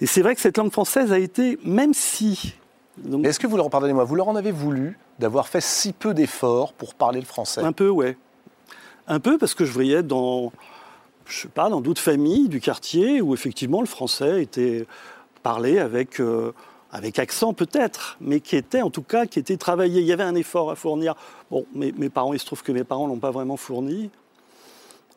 et 0.00 0.06
c'est 0.06 0.22
vrai 0.22 0.34
que 0.34 0.40
cette 0.40 0.56
langue 0.56 0.72
française 0.72 1.12
a 1.12 1.18
été 1.18 1.58
même 1.64 1.92
si 1.92 2.54
donc, 3.04 3.24
Est-ce 3.24 3.38
que 3.38 3.46
vous 3.46 3.56
leur, 3.56 3.70
pardonnez-moi, 3.70 4.04
vous 4.04 4.14
leur 4.14 4.28
en 4.28 4.36
avez 4.36 4.52
voulu 4.52 4.98
d'avoir 5.18 5.48
fait 5.48 5.60
si 5.60 5.92
peu 5.92 6.14
d'efforts 6.14 6.72
pour 6.72 6.94
parler 6.94 7.20
le 7.20 7.26
français? 7.26 7.62
Un 7.62 7.72
peu, 7.72 7.88
ouais. 7.88 8.16
Un 9.06 9.20
peu 9.20 9.38
parce 9.38 9.54
que 9.54 9.64
je 9.64 9.72
voyais 9.72 10.02
dans, 10.02 10.52
je 11.30 11.42
sais 11.42 11.48
pas, 11.48 11.68
dans 11.68 11.80
d'autres 11.80 12.02
familles 12.02 12.48
du 12.48 12.60
quartier 12.60 13.20
où 13.20 13.34
effectivement 13.34 13.80
le 13.80 13.86
français 13.86 14.42
était 14.42 14.86
parlé 15.42 15.78
avec, 15.78 16.20
euh, 16.20 16.52
avec 16.92 17.18
accent 17.18 17.54
peut-être, 17.54 18.16
mais 18.20 18.40
qui 18.40 18.56
était 18.56 18.82
en 18.82 18.90
tout 18.90 19.02
cas, 19.02 19.26
qui 19.26 19.38
était 19.38 19.56
travaillé. 19.56 20.00
Il 20.00 20.06
y 20.06 20.12
avait 20.12 20.24
un 20.24 20.34
effort 20.34 20.70
à 20.70 20.76
fournir. 20.76 21.14
Bon, 21.50 21.64
mes, 21.74 21.92
mes 21.92 22.10
parents, 22.10 22.32
il 22.32 22.38
se 22.38 22.46
trouve 22.46 22.62
que 22.62 22.72
mes 22.72 22.84
parents 22.84 23.06
l'ont 23.06 23.18
pas 23.18 23.30
vraiment 23.30 23.56
fourni. 23.56 24.10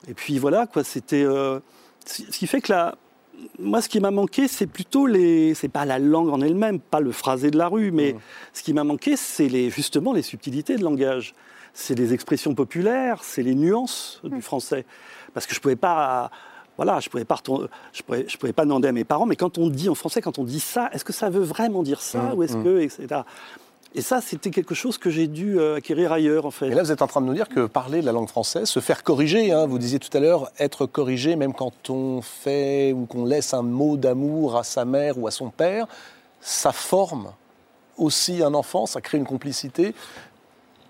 Et 0.08 0.14
puis 0.14 0.38
voilà, 0.40 0.68
quoi, 0.68 0.84
c'était. 0.84 1.24
euh, 1.24 1.60
ce 2.06 2.24
qui 2.24 2.48
fait 2.48 2.62
que 2.62 2.72
là, 2.72 2.96
moi, 3.60 3.82
ce 3.82 3.90
qui 3.90 4.00
m'a 4.00 4.12
manqué, 4.12 4.48
c'est 4.48 4.68
plutôt 4.68 5.08
les. 5.08 5.54
C'est 5.54 5.70
pas 5.70 5.86
la 5.86 6.00
langue 6.00 6.30
en 6.30 6.42
elle-même, 6.42 6.80
pas 6.80 7.00
le 7.00 7.12
phrasé 7.12 7.52
de 7.52 7.58
la 7.58 7.68
rue, 7.68 7.92
mais 7.92 8.16
ce 8.54 8.64
qui 8.64 8.74
m'a 8.74 8.84
manqué, 8.84 9.16
c'est 9.16 9.48
les, 9.48 9.70
justement 9.70 10.14
les 10.14 10.22
subtilités 10.22 10.76
de 10.76 10.84
langage. 10.84 11.34
C'est 11.74 11.96
les 11.96 12.14
expressions 12.14 12.54
populaires, 12.54 13.24
c'est 13.24 13.42
les 13.42 13.56
nuances 13.56 14.22
du 14.24 14.42
français. 14.42 14.86
Parce 15.34 15.46
que 15.46 15.54
je 15.56 15.60
pouvais 15.60 15.76
pas. 15.76 16.30
Voilà, 16.76 17.00
je 17.00 17.08
pouvais 17.10 17.24
pas, 17.26 17.36
retourner- 17.36 17.68
je 17.94 18.02
pouvais, 18.02 18.26
je 18.28 18.36
pouvais 18.36 18.52
pas 18.54 18.64
demander 18.66 18.88
à 18.88 18.92
mes 18.92 19.04
parents, 19.04 19.28
mais 19.28 19.36
quand 19.36 19.60
on 19.60 19.70
dit 19.70 19.90
en 19.90 19.96
français, 19.96 20.22
quand 20.22 20.40
on 20.40 20.44
dit 20.44 20.60
ça, 20.60 20.90
est-ce 20.92 21.06
que 21.06 21.14
ça 21.14 21.30
veut 21.30 21.44
vraiment 21.44 21.84
dire 21.84 22.02
ça 22.02 22.32
ou 22.36 22.42
est-ce 22.44 22.56
que, 22.64 22.80
etc. 22.80 23.22
Et 23.94 24.02
ça, 24.02 24.22
c'était 24.22 24.50
quelque 24.50 24.74
chose 24.74 24.98
que 24.98 25.12
j'ai 25.12 25.28
dû 25.28 25.60
euh, 25.60 25.76
acquérir 25.76 26.12
ailleurs, 26.12 26.48
en 26.48 26.52
fait. 26.52 26.70
Et 26.70 26.74
là, 26.74 26.82
vous 26.82 26.92
êtes 26.92 27.04
en 27.04 27.08
train 27.08 27.22
de 27.22 27.28
nous 27.28 27.34
dire 27.36 27.48
que 27.48 27.68
parler 27.68 28.02
la 28.02 28.12
langue 28.12 28.28
française, 28.28 28.68
se 28.68 28.80
faire 28.80 29.04
corriger, 29.04 29.52
hein, 29.52 29.68
vous 29.68 29.78
disiez 29.78 30.00
tout 30.00 30.10
à 30.18 30.20
l'heure, 30.20 30.50
être 30.58 30.88
corrigé 30.88 31.36
même 31.36 31.54
quand 31.54 31.92
on 31.92 32.24
fait 32.24 32.92
ou 32.92 33.06
qu'on 33.06 33.24
laisse 33.26 33.54
un 33.54 33.62
mot 33.62 33.96
d'amour 33.96 34.58
à 34.58 34.64
sa 34.64 34.84
mère 34.84 35.20
ou 35.20 35.28
à 35.28 35.32
son 35.32 35.52
père, 35.52 35.86
ça 36.42 36.72
forme 36.72 37.34
aussi 37.98 38.42
un 38.42 38.56
enfant, 38.56 38.88
ça 38.88 39.00
crée 39.00 39.20
une 39.20 39.28
complicité. 39.28 39.94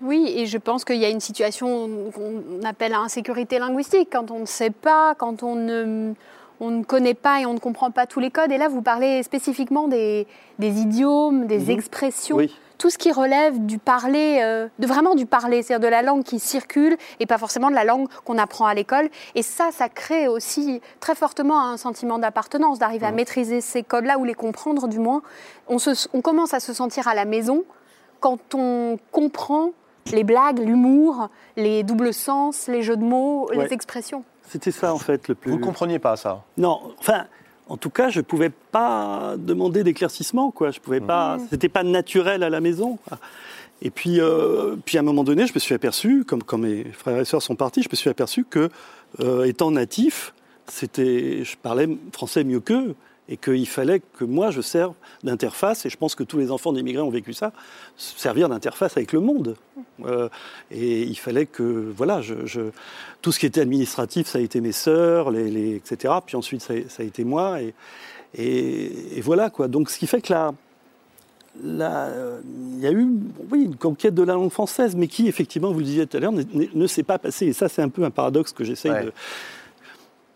Oui, 0.04 0.32
et 0.36 0.46
je 0.46 0.58
pense 0.58 0.84
qu'il 0.84 0.96
y 0.96 1.04
a 1.04 1.08
une 1.08 1.20
situation 1.20 2.10
qu'on 2.14 2.66
appelle 2.66 2.94
insécurité 2.94 3.58
linguistique, 3.58 4.08
quand 4.12 4.30
on 4.30 4.40
ne 4.40 4.46
sait 4.46 4.70
pas, 4.70 5.14
quand 5.14 5.42
on 5.42 5.54
ne, 5.54 6.12
on 6.60 6.70
ne 6.70 6.84
connaît 6.84 7.14
pas 7.14 7.40
et 7.40 7.46
on 7.46 7.54
ne 7.54 7.58
comprend 7.58 7.90
pas 7.90 8.06
tous 8.06 8.20
les 8.20 8.30
codes. 8.30 8.52
Et 8.52 8.58
là, 8.58 8.68
vous 8.68 8.82
parlez 8.82 9.22
spécifiquement 9.22 9.88
des, 9.88 10.26
des 10.58 10.80
idiomes, 10.80 11.46
des 11.46 11.70
expressions, 11.70 12.36
Oui. 12.36 12.54
tout 12.76 12.90
ce 12.90 12.98
qui 12.98 13.12
relève 13.12 13.64
du 13.64 13.78
parler, 13.78 14.40
euh, 14.42 14.68
de 14.78 14.86
vraiment 14.86 15.14
du 15.14 15.24
parler, 15.24 15.62
c'est-à-dire 15.62 15.86
de 15.88 15.90
la 15.90 16.02
langue 16.02 16.22
qui 16.22 16.38
circule 16.38 16.98
et 17.18 17.24
pas 17.24 17.38
forcément 17.38 17.70
de 17.70 17.74
la 17.74 17.84
langue 17.84 18.06
qu'on 18.26 18.36
apprend 18.36 18.66
à 18.66 18.74
l'école. 18.74 19.08
Et 19.34 19.42
ça, 19.42 19.70
ça 19.72 19.88
crée 19.88 20.28
aussi 20.28 20.82
très 21.00 21.14
fortement 21.14 21.62
un 21.62 21.78
sentiment 21.78 22.18
d'appartenance, 22.18 22.78
d'arriver 22.78 23.06
à 23.06 23.10
maîtriser 23.12 23.62
ces 23.62 23.82
codes-là 23.82 24.18
ou 24.18 24.24
les 24.24 24.34
comprendre 24.34 24.86
du 24.86 24.98
moins. 24.98 25.22
On, 25.66 25.78
se- 25.78 26.08
on 26.12 26.20
commence 26.20 26.52
à 26.52 26.60
se 26.60 26.74
sentir 26.74 27.08
à 27.08 27.14
la 27.14 27.24
maison 27.24 27.64
quand 28.20 28.54
on 28.54 28.98
comprend 29.12 29.70
les 30.12 30.24
blagues, 30.24 30.58
l'humour, 30.58 31.28
les 31.56 31.82
doubles 31.82 32.12
sens, 32.14 32.68
les 32.68 32.82
jeux 32.82 32.96
de 32.96 33.04
mots, 33.04 33.48
Ouais. 33.50 33.64
les 33.66 33.72
expressions. 33.72 34.24
C'était 34.48 34.70
ça, 34.70 34.92
en 34.92 34.98
fait, 34.98 35.28
le 35.28 35.34
plus. 35.34 35.50
Vous 35.52 35.58
ne 35.58 35.62
compreniez 35.64 35.98
pas 35.98 36.16
ça 36.16 36.42
Non, 36.58 36.80
enfin, 36.98 37.24
en 37.68 37.76
tout 37.78 37.90
cas, 37.90 38.10
je 38.10 38.20
pouvais 38.20 38.50
pas 38.50 39.34
demander 39.38 39.82
d'éclaircissement, 39.84 40.50
quoi. 40.50 40.70
Je 40.70 40.80
pouvais 40.80 41.00
pas. 41.00 41.38
C'était 41.50 41.70
pas 41.70 41.82
naturel 41.82 42.42
à 42.42 42.50
la 42.50 42.60
maison. 42.60 42.98
Et 43.82 43.90
puis, 43.90 44.20
euh, 44.20 44.76
puis 44.84 44.98
à 44.98 45.00
un 45.00 45.04
moment 45.04 45.24
donné, 45.24 45.46
je 45.46 45.54
me 45.54 45.58
suis 45.58 45.74
aperçu, 45.74 46.24
comme 46.24 46.42
quand 46.42 46.58
mes 46.58 46.84
frères 46.92 47.18
et 47.18 47.24
sœurs 47.24 47.42
sont 47.42 47.56
partis, 47.56 47.82
je 47.82 47.88
me 47.90 47.96
suis 47.96 48.10
aperçu 48.10 48.44
que, 48.44 48.68
euh, 49.20 49.44
étant 49.44 49.70
natif, 49.70 50.34
c'était, 50.66 51.42
je 51.44 51.56
parlais 51.56 51.88
français 52.12 52.44
mieux 52.44 52.60
qu'eux. 52.60 52.94
Et 53.28 53.38
qu'il 53.38 53.66
fallait 53.66 54.02
que 54.18 54.24
moi 54.24 54.50
je 54.50 54.60
serve 54.60 54.92
d'interface, 55.22 55.86
et 55.86 55.88
je 55.90 55.96
pense 55.96 56.14
que 56.14 56.22
tous 56.24 56.36
les 56.36 56.50
enfants 56.50 56.74
d'immigrés 56.74 57.00
ont 57.02 57.08
vécu 57.10 57.32
ça, 57.32 57.52
servir 57.96 58.50
d'interface 58.50 58.98
avec 58.98 59.12
le 59.12 59.20
monde. 59.20 59.56
Euh, 60.04 60.28
et 60.70 61.02
il 61.04 61.14
fallait 61.18 61.46
que, 61.46 61.62
voilà, 61.96 62.20
je, 62.20 62.44
je- 62.44 62.70
tout 63.22 63.32
ce 63.32 63.38
qui 63.38 63.46
était 63.46 63.62
administratif, 63.62 64.26
ça 64.26 64.38
a 64.38 64.42
été 64.42 64.60
mes 64.60 64.72
sœurs, 64.72 65.30
les, 65.30 65.50
les- 65.50 65.76
etc. 65.76 66.12
Puis 66.26 66.36
ensuite, 66.36 66.60
ça, 66.60 66.74
a- 66.74 66.88
ça 66.90 67.02
a 67.02 67.06
été 67.06 67.24
moi. 67.24 67.62
Et, 67.62 67.74
et- 68.34 69.16
et 69.16 69.20
voilà, 69.22 69.48
quoi. 69.48 69.68
Donc, 69.68 69.88
ce 69.88 69.98
qui 69.98 70.06
fait 70.06 70.20
que 70.20 70.30
là, 70.32 70.52
il 71.62 72.80
y 72.80 72.86
a 72.86 72.90
eu, 72.92 73.06
oui, 73.50 73.62
une 73.64 73.76
conquête 73.76 74.14
de 74.14 74.22
la 74.22 74.34
langue 74.34 74.50
française, 74.50 74.94
mais 74.96 75.06
qui, 75.08 75.28
effectivement, 75.28 75.72
vous 75.72 75.78
le 75.78 75.84
disiez 75.86 76.06
tout 76.06 76.16
à 76.16 76.20
l'heure, 76.20 76.32
ne, 76.32 76.42
ne- 76.52 76.66
ne 76.74 76.86
s'est 76.86 77.02
pas 77.04 77.18
passée. 77.18 77.46
Et 77.46 77.52
ça, 77.54 77.68
c'est 77.70 77.80
un 77.82 77.88
peu 77.88 78.04
un 78.04 78.10
paradoxe 78.10 78.52
que 78.52 78.64
j'essaye 78.64 78.90
Ouais. 78.90 79.04
de, 79.04 79.12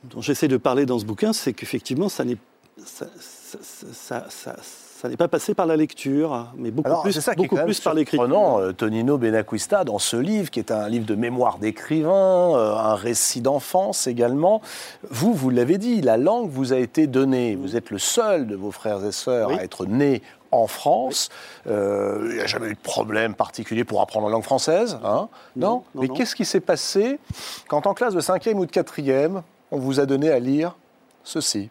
dont 0.05 0.23
j'essaie 0.23 0.48
de 0.48 0.56
parler 0.56 0.86
dans 0.86 0.98
ce 0.98 1.05
bouquin, 1.05 1.32
c'est 1.32 1.52
qu'effectivement, 1.52 2.09
ça 2.09 2.24
n'est 2.24 2.36
ça, 2.85 3.07
ça- 3.19 3.59
ça- 3.93 4.27
ça- 4.29 4.57
ça 5.01 5.09
n'est 5.09 5.17
pas 5.17 5.29
passé 5.29 5.55
par 5.55 5.67
la 5.67 5.77
lecture, 5.77 6.49
mais 6.57 6.73
beaucoup 6.73 6.89
Alors, 6.89 7.03
plus, 7.03 7.13
ça 7.21 7.33
est 7.33 7.37
beaucoup 7.37 7.55
plus 7.57 7.79
par 7.81 7.95
l'écriture. 7.95 8.25
surprenant, 8.27 8.61
euh, 8.61 8.73
Tonino 8.73 9.17
Benacquista, 9.17 9.85
dans 9.85 10.01
ce 10.01 10.17
livre, 10.17 10.51
qui 10.51 10.59
est 10.59 10.73
un 10.73 10.89
livre 10.89 11.07
de 11.07 11.15
mémoire 11.15 11.59
d'écrivain, 11.59 12.11
euh, 12.57 12.75
un 12.75 12.97
récit 12.97 13.41
d'enfance 13.41 14.09
également. 14.09 14.61
Vous, 15.09 15.33
vous 15.35 15.51
l'avez 15.51 15.79
dit, 15.79 16.01
la 16.01 16.17
langue 16.17 16.51
vous 16.51 16.73
a 16.73 16.79
été 16.79 17.07
donnée. 17.07 17.55
Vous 17.55 17.77
êtes 17.77 17.91
le 17.91 17.99
seul 17.99 18.49
de 18.49 18.57
vos 18.57 18.73
frères 18.73 19.05
et 19.05 19.13
sœurs 19.13 19.51
Oui. 19.51 19.59
à 19.59 19.63
être 19.63 19.87
né 19.87 20.21
en 20.51 20.67
France. 20.67 21.29
Euh, 21.69 22.27
il 22.31 22.37
n'y 22.37 22.41
a 22.43 22.47
jamais 22.47 22.67
eu 22.69 22.75
de 22.75 22.81
problème 22.81 23.35
particulier 23.35 23.85
pour 23.85 24.01
apprendre 24.01 24.27
la 24.27 24.33
langue 24.33 24.43
française. 24.43 24.99
Hein 25.05 25.29
non, 25.55 25.69
Non, 25.69 25.85
non, 25.95 26.01
Mais 26.03 26.09
qu'est-ce 26.09 26.35
qui 26.35 26.45
s'est 26.45 26.59
passé 26.61 27.21
quand, 27.69 27.87
en 27.87 27.95
classe 27.95 28.15
de 28.15 28.21
5e 28.21 28.59
ou 28.59 28.67
de 28.67 28.73
4e, 28.73 29.43
on 29.71 29.79
vous 29.79 30.01
a 30.01 30.07
donné 30.07 30.31
à 30.33 30.41
lire 30.41 30.75
ceci? 31.23 31.71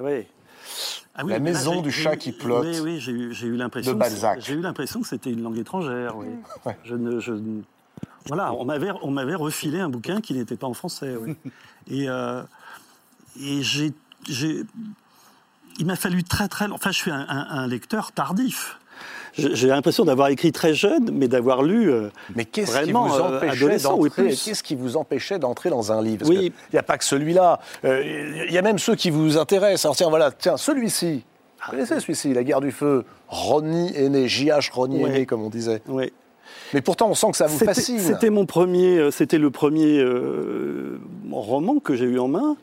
Oui. 0.00 0.26
Ah 1.16 1.22
oui, 1.24 1.30
La 1.30 1.36
là, 1.38 1.40
maison 1.40 1.80
du 1.82 1.92
chat 1.92 2.14
eu- 2.14 2.18
qui 2.18 2.32
flotte. 2.32 2.66
Oui, 2.66 2.80
oui, 2.80 3.00
j'ai 3.00 3.12
eu, 3.12 3.32
j'ai 3.34 3.46
eu 3.46 3.56
l'impression. 3.56 3.92
De 3.92 3.96
que 3.96 4.00
Balzac. 4.00 4.40
J'ai 4.40 4.54
eu 4.54 4.60
l'impression 4.60 5.00
que 5.00 5.06
c'était 5.06 5.30
une 5.30 5.42
langue 5.42 5.58
étrangère. 5.58 6.16
Oui. 6.16 6.26
Ouais. 6.66 6.76
Je 6.84 6.94
ne, 6.94 7.20
je 7.20 7.32
ne- 7.32 7.62
voilà, 8.26 8.52
on 8.54 8.64
m'avait, 8.64 8.90
on 9.02 9.10
m'avait 9.10 9.34
refilé 9.34 9.78
un 9.80 9.88
bouquin 9.88 10.20
qui 10.20 10.34
n'était 10.34 10.56
pas 10.56 10.66
en 10.66 10.74
français. 10.74 11.14
oui. 11.16 11.36
et 11.88 12.08
euh, 12.08 12.42
et 13.40 13.62
j'ai, 13.62 13.92
j'ai- 14.28 14.64
il 15.78 15.86
m'a 15.86 15.96
fallu 15.96 16.24
très 16.24 16.48
très. 16.48 16.68
Enfin, 16.70 16.90
je 16.90 16.98
suis 16.98 17.10
un, 17.10 17.26
un- 17.28 17.46
un 17.50 17.66
lecteur 17.66 18.12
tardif. 18.12 18.78
J'ai 19.36 19.66
l'impression 19.68 20.04
d'avoir 20.04 20.28
écrit 20.28 20.52
très 20.52 20.74
jeune, 20.74 21.10
mais 21.12 21.26
d'avoir 21.28 21.62
lu. 21.62 21.90
euh, 21.90 22.08
Mais 22.36 22.44
qu'est-ce 22.44 22.70
qui 22.70 22.84
Vraiment, 22.84 23.06
vous 23.06 23.14
euh, 23.16 23.36
empêchait 23.38 23.56
adolescent 23.64 23.98
ou 23.98 24.04
d'entrer 24.08 24.22
plus. 24.28 24.44
Qu'est-ce 24.44 24.62
qui 24.62 24.74
vous 24.76 24.96
empêchait 24.96 25.38
d'entrer 25.38 25.70
dans 25.70 25.90
un 25.92 26.00
livre? 26.02 26.18
Parce 26.20 26.30
Oui. 26.30 26.52
Il 26.70 26.74
n'y 26.74 26.78
a 26.78 26.82
pas 26.84 26.98
que 26.98 27.04
celui-là. 27.04 27.58
Euh, 27.84 28.02
Il 28.48 28.52
y 28.52 28.58
a 28.58 28.62
même 28.62 28.78
ceux 28.78 28.94
qui 28.94 29.10
vous 29.10 29.36
intéressent. 29.36 29.86
Alors 29.86 29.96
tiens, 29.96 30.08
voilà, 30.08 30.30
tiens, 30.30 30.56
celui-ci. 30.56 31.24
Vous 31.66 31.70
connaissez 31.72 31.98
celui-ci, 32.00 32.32
La 32.34 32.44
guerre 32.44 32.60
du 32.60 32.70
feu? 32.70 33.04
Ronny 33.28 33.90
est 33.96 34.08
né, 34.08 34.28
J.H. 34.28 34.70
Ronny 34.72 35.00
est 35.00 35.04
Ouais. 35.04 35.10
né, 35.10 35.26
comme 35.26 35.42
on 35.42 35.50
disait. 35.50 35.82
ouais. 35.88 36.12
Mais 36.72 36.80
pourtant, 36.82 37.08
on 37.08 37.14
sent 37.14 37.30
que 37.30 37.36
ça 37.36 37.46
vous 37.46 37.58
fascine. 37.58 37.98
C'était 37.98 38.30
mon 38.30 38.46
premier, 38.46 38.98
euh, 38.98 39.10
c'était 39.10 39.38
le 39.38 39.50
premier 39.50 39.98
euh, 39.98 41.00
roman 41.32 41.78
que 41.80 41.94
j'ai 41.96 42.04
eu 42.04 42.18
en 42.18 42.28
main. 42.28 42.56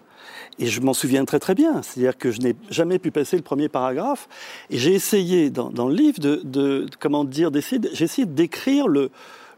Et 0.62 0.68
je 0.68 0.80
m'en 0.80 0.94
souviens 0.94 1.26
très 1.26 1.40
très 1.40 1.56
bien. 1.56 1.82
C'est-à-dire 1.82 2.18
que 2.18 2.32
je 2.32 2.40
n'ai 2.40 2.56
jamais 2.70 3.00
pu 3.00 3.10
passer 3.12 3.36
le 3.36 3.42
premier 3.42 3.68
paragraphe. 3.68 4.30
Et 4.70 4.78
j'ai 4.78 4.94
essayé 4.94 5.50
dans, 5.50 5.70
dans 5.72 5.88
le 5.88 5.96
livre 5.96 6.20
de, 6.20 6.40
de- 6.44 6.86
comment 7.00 7.24
dire, 7.26 7.50
d'essayer, 7.52 7.82
j'ai 7.94 8.06
essayé 8.06 8.26
d'écrire 8.28 8.88
le, 8.88 9.10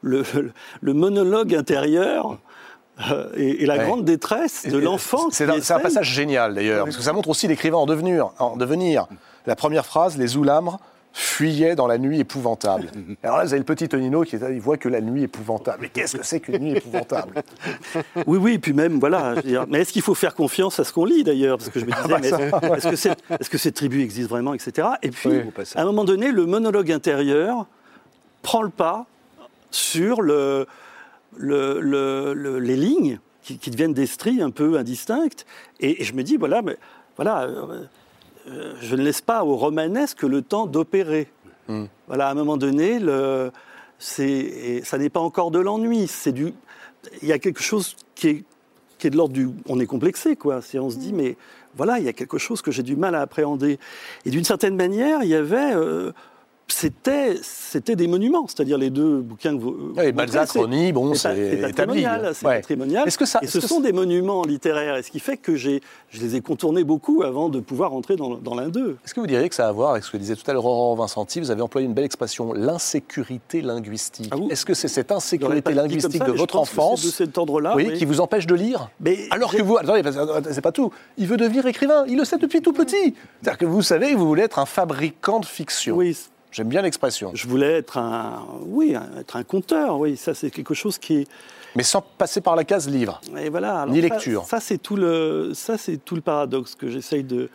le, 0.02 0.24
le 0.82 0.94
monologue 0.94 1.54
intérieur 1.54 2.38
euh, 3.12 3.30
et, 3.36 3.64
et 3.64 3.66
la 3.66 3.78
Ouais. 3.78 3.86
grande 3.86 4.06
détresse 4.06 4.66
de 4.68 4.78
l'enfant. 4.78 5.28
C'est 5.32 5.50
un, 5.50 5.80
passage 5.80 6.10
génial 6.14 6.54
d'ailleurs, 6.56 6.86
parce 6.86 6.96
que 6.98 7.04
ça 7.04 7.12
montre 7.14 7.30
aussi 7.30 7.48
l'écrivain 7.48 7.78
en 7.78 7.86
devenir, 7.86 8.30
en 8.40 8.56
devenir. 8.56 9.08
La 9.46 9.56
première 9.58 9.86
phrase, 9.86 10.18
les 10.18 10.38
oulamres 10.38 10.80
fuyaient 11.16 11.76
dans 11.76 11.86
la 11.88 11.98
nuit 12.00 12.20
épouvantable. 12.20 12.90
Alors 13.24 13.38
là, 13.38 13.44
vous 13.46 13.52
avez 13.54 13.60
le 13.60 13.66
petit 13.66 13.88
Tonino 13.88 14.24
qui 14.24 14.36
est 14.36 14.40
là, 14.40 14.50
il 14.50 14.60
voit 14.60 14.78
que 14.78 14.90
la 14.90 15.00
nuit 15.00 15.24
épouvantable. 15.24 15.78
Mais 15.82 15.90
qu'est-ce 15.90 16.18
que 16.18 16.24
c'est 16.26 16.40
qu'une 16.40 16.58
nuit 16.60 16.78
épouvantable? 16.78 17.44
Oui, 18.26 18.38
oui, 18.40 18.58
puis 18.58 18.74
même, 18.74 19.00
voilà. 19.00 19.36
dire, 19.42 19.66
mais 19.70 19.82
est-ce 19.82 19.94
qu'il 19.94 20.02
faut 20.02 20.16
faire 20.16 20.34
confiance 20.36 20.80
à 20.80 20.84
ce 20.84 20.92
qu'on 20.92 21.06
lit 21.06 21.24
d'ailleurs 21.24 21.58
Parce 21.60 21.70
que 21.70 21.80
je 21.80 21.86
me 21.86 21.92
disais, 21.92 22.20
mais 22.20 22.28
est-ce 22.28 22.76
est-ce 22.78 22.90
que, 22.90 22.96
cette- 22.96 23.24
est-ce 23.40 23.50
que 23.50 23.58
cette 23.58 23.76
tribu 23.76 24.02
existe 24.02 24.30
vraiment, 24.30 24.54
etc. 24.54 24.88
Et 25.04 25.12
puis, 25.12 25.30
Oui. 25.30 25.42
à 25.76 25.82
un 25.82 25.86
moment 25.86 26.04
donné, 26.04 26.32
le 26.32 26.46
monologue 26.46 26.92
intérieur 26.92 27.68
prend 28.42 28.62
le 28.64 28.70
pas 28.70 29.06
sur 29.72 30.22
le, 30.22 30.66
le- 31.38 31.80
le- 31.80 32.34
le- 32.34 32.60
les 32.60 32.76
lignes 32.76 33.20
qui, 33.44 33.58
qui 33.58 33.70
deviennent 33.72 33.94
des 33.94 34.08
stries 34.08 34.42
un 34.42 34.52
peu 34.52 34.78
indistinctes. 34.78 35.46
Et, 35.80 36.02
et 36.02 36.04
je 36.06 36.14
me 36.14 36.24
dis, 36.24 36.38
voilà, 36.38 36.62
mais 36.62 36.78
voilà, 37.18 37.44
euh, 37.44 37.84
je 38.46 38.96
ne 38.96 39.04
laisse 39.04 39.22
pas 39.22 39.44
au 39.46 39.56
romanesque 39.56 40.24
le 40.24 40.42
temps 40.42 40.66
d'opérer. 40.66 41.28
Voilà, 42.08 42.28
à 42.28 42.32
un 42.32 42.36
moment 42.36 42.58
donné, 42.58 43.00
le, 43.00 43.52
c'est, 43.98 44.28
et 44.28 44.84
ça 44.84 44.98
n'est 44.98 45.10
pas 45.10 45.22
encore 45.22 45.50
de 45.50 45.60
l'ennui. 45.60 46.08
C'est 46.08 46.34
du, 46.34 46.54
il 47.22 47.28
y 47.28 47.32
a 47.32 47.40
quelque 47.40 47.62
chose 47.62 47.96
qui 48.16 48.28
est, 48.28 48.44
qui 48.98 49.08
est 49.08 49.10
de 49.10 49.18
l'ordre 49.18 49.34
du, 49.34 49.50
on 49.68 49.80
est 49.80 49.86
complexé, 49.86 50.36
quoi. 50.36 50.62
Si 50.62 50.78
on 50.78 50.90
se 50.90 50.98
dit, 50.98 51.14
mais 51.14 51.38
voilà, 51.76 52.00
il 52.00 52.06
y 52.06 52.10
a 52.10 52.14
quelque 52.14 52.38
chose 52.38 52.62
que 52.62 52.72
j'ai 52.72 52.84
du 52.84 52.96
mal 52.96 53.16
à 53.16 53.22
appréhender. 53.22 53.80
Et 54.26 54.30
d'une 54.30 54.44
certaine 54.44 54.76
manière, 54.76 55.24
il 55.24 55.30
y 55.30 55.36
avait, 55.36 55.74
euh, 55.74 56.12
c'était, 56.68 57.36
c'était 57.44 57.96
des 57.96 58.08
monuments, 58.08 58.46
c'est-à-dire 58.48 58.78
les 58.78 58.90
deux 58.90 59.22
bouquins 59.22 59.56
que 59.56 59.62
vous. 59.62 59.94
Vous 59.96 60.12
Balzac, 60.14 60.52
Rony, 60.52 60.92
bon, 60.92 61.14
c'est 61.14 61.38
établi. 61.60 61.62
patrimonial, 62.04 62.32
c'est 62.34 62.46
Ouais. 62.46 62.56
patrimonial. 62.56 63.08
Est-ce 63.08 63.18
que 63.18 63.26
ça- 63.26 63.40
et 63.42 63.48
ce 63.48 63.60
que 63.60 63.68
sont 63.68 63.80
des 63.80 63.92
monuments 63.92 64.44
littéraires, 64.44 64.96
et 64.98 65.04
ce 65.04 65.12
qui 65.12 65.20
fait 65.20 65.38
que 65.38 65.56
j'ai, 65.56 65.82
je 66.10 66.20
les 66.22 66.36
ai 66.36 66.42
contournés 66.42 66.84
beaucoup 66.84 67.22
avant 67.24 67.50
de 67.50 67.60
pouvoir 67.60 67.94
entrer 67.94 68.16
dans, 68.16 68.36
dans 68.36 68.56
l'un 68.56 68.70
d'eux. 68.70 68.98
Est-ce 69.06 69.14
que 69.14 69.20
vous 69.20 69.28
diriez 69.28 69.50
que 69.50 69.56
ça 69.56 69.66
a 69.66 69.70
à 69.70 69.72
voir 69.72 69.92
avec 69.92 70.04
ce 70.04 70.12
que 70.12 70.18
disait 70.18 70.36
tout 70.36 70.50
à 70.50 70.54
l'heure 70.54 70.66
Aurore 70.66 70.96
Vincenti 70.96 71.40
Vous 71.40 71.52
avez 71.52 71.62
employé 71.62 71.86
une 71.88 71.94
belle 71.94 72.06
expression, 72.06 72.54
l'insécurité 72.54 73.62
linguistique. 73.62 74.32
Ah, 74.34 74.38
Est-ce 74.50 74.66
que 74.66 74.74
c'est 74.74 74.88
cette 74.88 75.12
insécurité 75.12 75.74
linguistique 75.74 76.18
ça, 76.18 76.26
de 76.26 76.32
votre 76.32 76.58
enfance 76.58 77.04
de 77.06 77.10
cet 77.12 77.38
ordre-là, 77.38 77.74
oui, 77.76 77.88
oui. 77.92 77.98
qui 77.98 78.06
vous 78.06 78.20
empêche 78.22 78.46
de 78.48 78.56
lire 78.56 78.90
Mais 79.00 79.20
Alors 79.32 79.52
que 79.54 79.62
vous, 79.62 79.78
attendez, 79.78 80.02
que 80.02 80.54
c'est 80.54 80.62
pas 80.62 80.72
tout. 80.72 80.92
Il 81.18 81.28
veut 81.28 81.38
devenir 81.38 81.66
écrivain. 81.66 82.06
Il 82.08 82.18
le 82.18 82.26
sait 82.26 82.38
depuis 82.38 82.62
tout 82.62 82.74
petit. 82.74 83.16
C'est-à-dire 83.42 83.58
que 83.58 83.66
vous 83.66 83.82
savez 83.82 84.12
que 84.14 84.18
vous 84.18 84.28
voulez 84.28 84.44
être 84.44 84.60
un 84.60 84.66
fabricant 84.66 85.40
de 85.40 85.46
fiction. 85.46 85.96
Oui, 85.96 86.18
J'aime 86.54 86.70
bien 86.70 86.82
l'expression. 86.82 87.32
je 87.34 87.48
voulais 87.48 87.74
être 87.74 87.98
un, 87.98 88.46
oui, 88.62 88.96
être 89.20 89.36
un 89.36 89.44
conteur. 89.44 90.00
Oui, 90.00 90.16
ça 90.16 90.34
c'est 90.34 90.52
quelque 90.52 90.74
chose 90.74 90.98
qui 90.98 91.16
est. 91.18 91.28
Mais 91.76 91.84
sans 91.84 92.02
passer 92.02 92.40
par 92.40 92.56
la 92.56 92.64
case 92.64 92.88
livre. 92.88 93.20
Et 93.38 93.50
voilà. 93.50 93.82
alors 93.82 93.94
Ni 93.94 94.00
lecture. 94.02 94.46
Ça, 94.46 94.60
c'est 94.60 94.78
tout 94.78 94.96
le, 94.96 95.52
ça 95.56 95.78
c'est 95.78 95.98
tout 95.98 96.14
le 96.16 96.22
paradoxe 96.22 96.76
que 96.76 96.88
j'essaye 96.90 97.24
de. 97.24 97.50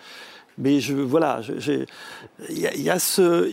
Mais 0.61 0.81
je, 0.81 0.93
voilà, 0.95 1.41
il 2.51 2.59
y 2.59 2.67
a, 2.67 2.75
il 2.75 2.83
y 2.83 2.91
a 2.91 2.99
ce, 2.99 3.49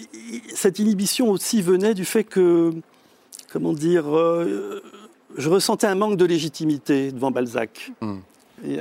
cette 0.56 0.80
inhibition 0.80 1.30
aussi 1.30 1.62
venait 1.62 1.94
du 1.94 2.04
fait 2.04 2.24
que, 2.24 2.72
comment 3.54 3.74
dire, 3.74 4.06
euh, 4.18 4.82
je 5.38 5.48
ressentais 5.50 5.86
un 5.86 5.94
manque 5.94 6.18
de 6.18 6.26
légitimité 6.26 7.12
devant 7.12 7.30
Balzac. 7.30 7.92
Hmm. 8.02 8.18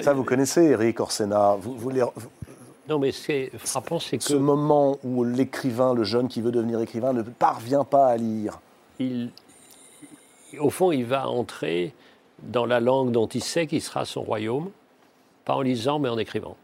Ça, 0.02 0.14
vous 0.14 0.24
connaissez, 0.24 0.62
Eric 0.62 1.00
Orsena. 1.00 1.56
Vous, 1.60 1.74
vous 1.76 1.90
les- 1.90 2.02
Non, 2.88 2.98
mais 2.98 3.12
ce 3.12 3.26
qui 3.26 3.32
est 3.32 3.58
frappant, 3.58 3.98
c'est 3.98 4.20
ce 4.22 4.34
que 4.34 4.38
moment 4.38 4.98
où 5.04 5.24
l'écrivain, 5.24 5.94
le 5.94 6.04
jeune 6.04 6.28
qui 6.28 6.40
veut 6.42 6.52
devenir 6.52 6.80
écrivain, 6.80 7.12
ne 7.12 7.22
parvient 7.22 7.84
pas 7.84 8.08
à 8.08 8.16
lire. 8.16 8.60
il, 8.98 9.30
au 10.60 10.70
fond, 10.70 10.92
il 10.92 11.04
va 11.04 11.28
entrer 11.28 11.94
dans 12.42 12.66
la 12.66 12.80
langue 12.80 13.10
dont 13.10 13.26
il 13.26 13.42
sait 13.42 13.66
qu'il 13.66 13.80
sera 13.80 14.04
son 14.04 14.22
royaume, 14.22 14.70
pas 15.44 15.54
en 15.56 15.62
lisant, 15.62 15.98
mais 15.98 16.08
en 16.08 16.18
écrivant. 16.18 16.56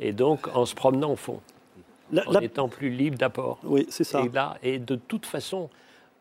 Et 0.00 0.12
donc 0.12 0.48
en 0.54 0.64
se 0.64 0.74
promenant 0.74 1.12
au 1.12 1.16
fond, 1.16 1.40
la- 2.12 2.26
en 2.28 2.32
la- 2.32 2.42
étant 2.42 2.68
plus 2.68 2.90
libre 2.90 3.18
d'apport. 3.18 3.58
oui, 3.64 3.86
c'est 3.90 4.04
ça. 4.04 4.22
Et 4.22 4.28
là, 4.28 4.56
et 4.62 4.78
de 4.78 4.94
toute 4.96 5.26
façon, 5.26 5.68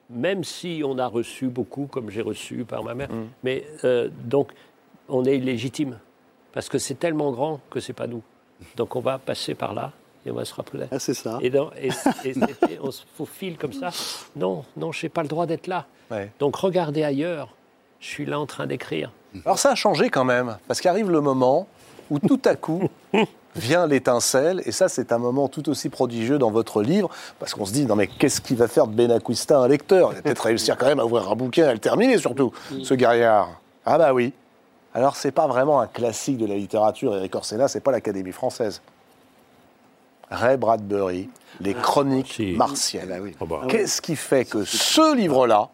même 0.10 0.44
si 0.44 0.82
on 0.86 0.98
a 0.98 1.08
reçu 1.08 1.48
beaucoup, 1.48 1.86
comme 1.88 2.10
j'ai 2.10 2.22
reçu 2.22 2.66
par 2.66 2.84
ma 2.84 2.94
mère, 2.96 3.10
mais 3.44 3.66
euh, 3.84 4.10
donc 4.26 4.52
on 5.10 5.26
est 5.26 5.38
illégitime 5.38 6.00
parce 6.54 6.70
que 6.70 6.78
c'est 6.80 6.96
tellement 6.96 7.32
grand 7.32 7.62
que 7.70 7.80
c'est 7.80 7.94
pas 7.94 8.08
nous. 8.08 8.22
Donc 8.76 8.96
on 8.96 9.00
va 9.00 9.18
passer 9.18 9.54
par 9.56 9.74
là 9.74 9.92
et 10.26 10.32
on 10.32 10.36
va 10.36 10.46
se 10.46 10.54
rappeler. 10.54 10.86
Ah, 10.92 11.00
c'est 11.00 11.14
ça. 11.14 11.40
Et, 11.42 11.50
dans- 11.50 11.72
et- 11.82 11.88
et 12.26 12.34
c'était- 12.34 12.80
on 12.82 12.92
se 12.92 13.04
faufile 13.18 13.58
comme 13.58 13.74
ça. 13.74 13.90
Non, 14.36 14.64
non, 14.76 14.92
je 14.92 15.06
n'ai 15.06 15.10
pas 15.10 15.22
le 15.22 15.28
droit 15.28 15.46
d'être 15.46 15.68
là. 15.68 15.86
Ouais. 16.12 16.32
Donc 16.40 16.56
regardez 16.56 17.04
ailleurs. 17.04 17.50
Je 18.00 18.08
suis 18.08 18.26
là 18.26 18.40
en 18.40 18.46
train 18.46 18.68
d'écrire. 18.68 19.12
Alors 19.46 19.58
ça 19.60 19.72
a 19.72 19.76
changé 19.76 20.10
quand 20.10 20.24
même, 20.26 20.58
parce 20.68 20.82
qu'arrive 20.82 21.10
le 21.10 21.22
moment 21.22 21.68
où 22.10 22.20
tout 22.20 22.40
à 22.46 22.56
coup 22.56 22.90
vient 23.56 23.88
l'étincelle, 23.88 24.62
et 24.66 24.72
ça 24.72 24.88
c'est 24.88 25.12
un 25.12 25.18
moment 25.18 25.48
tout 25.48 25.68
aussi 25.70 25.90
prodigieux 25.90 26.38
dans 26.38 26.52
votre 26.52 26.82
livre, 26.84 27.10
parce 27.40 27.54
qu'on 27.56 27.66
se 27.66 27.74
dit, 27.74 27.86
non 27.86 27.96
mais 27.96 28.08
qu'est-ce 28.08 28.40
qu'il 28.40 28.56
va 28.56 28.68
faire 28.68 28.88
de 28.88 28.94
Benacquista 28.94 29.58
un 29.60 29.68
lecteur? 29.68 30.12
Il 30.12 30.16
va 30.18 30.22
peut-être 30.22 30.44
réussir 30.46 30.78
quand 30.78 30.86
même 30.86 31.00
à 31.00 31.06
ouvrir 31.06 31.30
un 31.30 31.36
bouquin, 31.36 31.68
à 31.68 31.74
le 31.74 31.80
terminer 31.80 32.18
surtout, 32.20 32.52
ce 32.84 32.94
guerriard. 32.94 33.50
Ah 33.86 33.98
bah 33.98 34.14
oui. 34.14 34.32
Alors 34.98 35.16
c'est 35.16 35.32
pas 35.32 35.46
vraiment 35.46 35.80
un 35.80 35.86
classique 35.86 36.38
de 36.38 36.48
la 36.48 36.56
littérature, 36.56 37.16
Eric 37.16 37.36
Orsena, 37.36 37.68
c'est 37.68 37.82
pas 37.82 37.92
l'Académie 37.92 38.32
française. 38.32 38.82
Ray 40.32 40.58
Bradbury, 40.58 41.30
Les 41.62 41.76
Chroniques 41.76 42.42
martiennes. 42.56 43.10
Ah 43.12 43.18
bah 43.18 43.22
oui. 43.22 43.36
Oh 43.40 43.46
bah. 43.46 43.62
Qu'est-ce 43.70 44.02
qui 44.02 44.16
fait 44.16 44.44
que 44.44 44.66
ce 44.66 45.16
livre-là, 45.16 45.70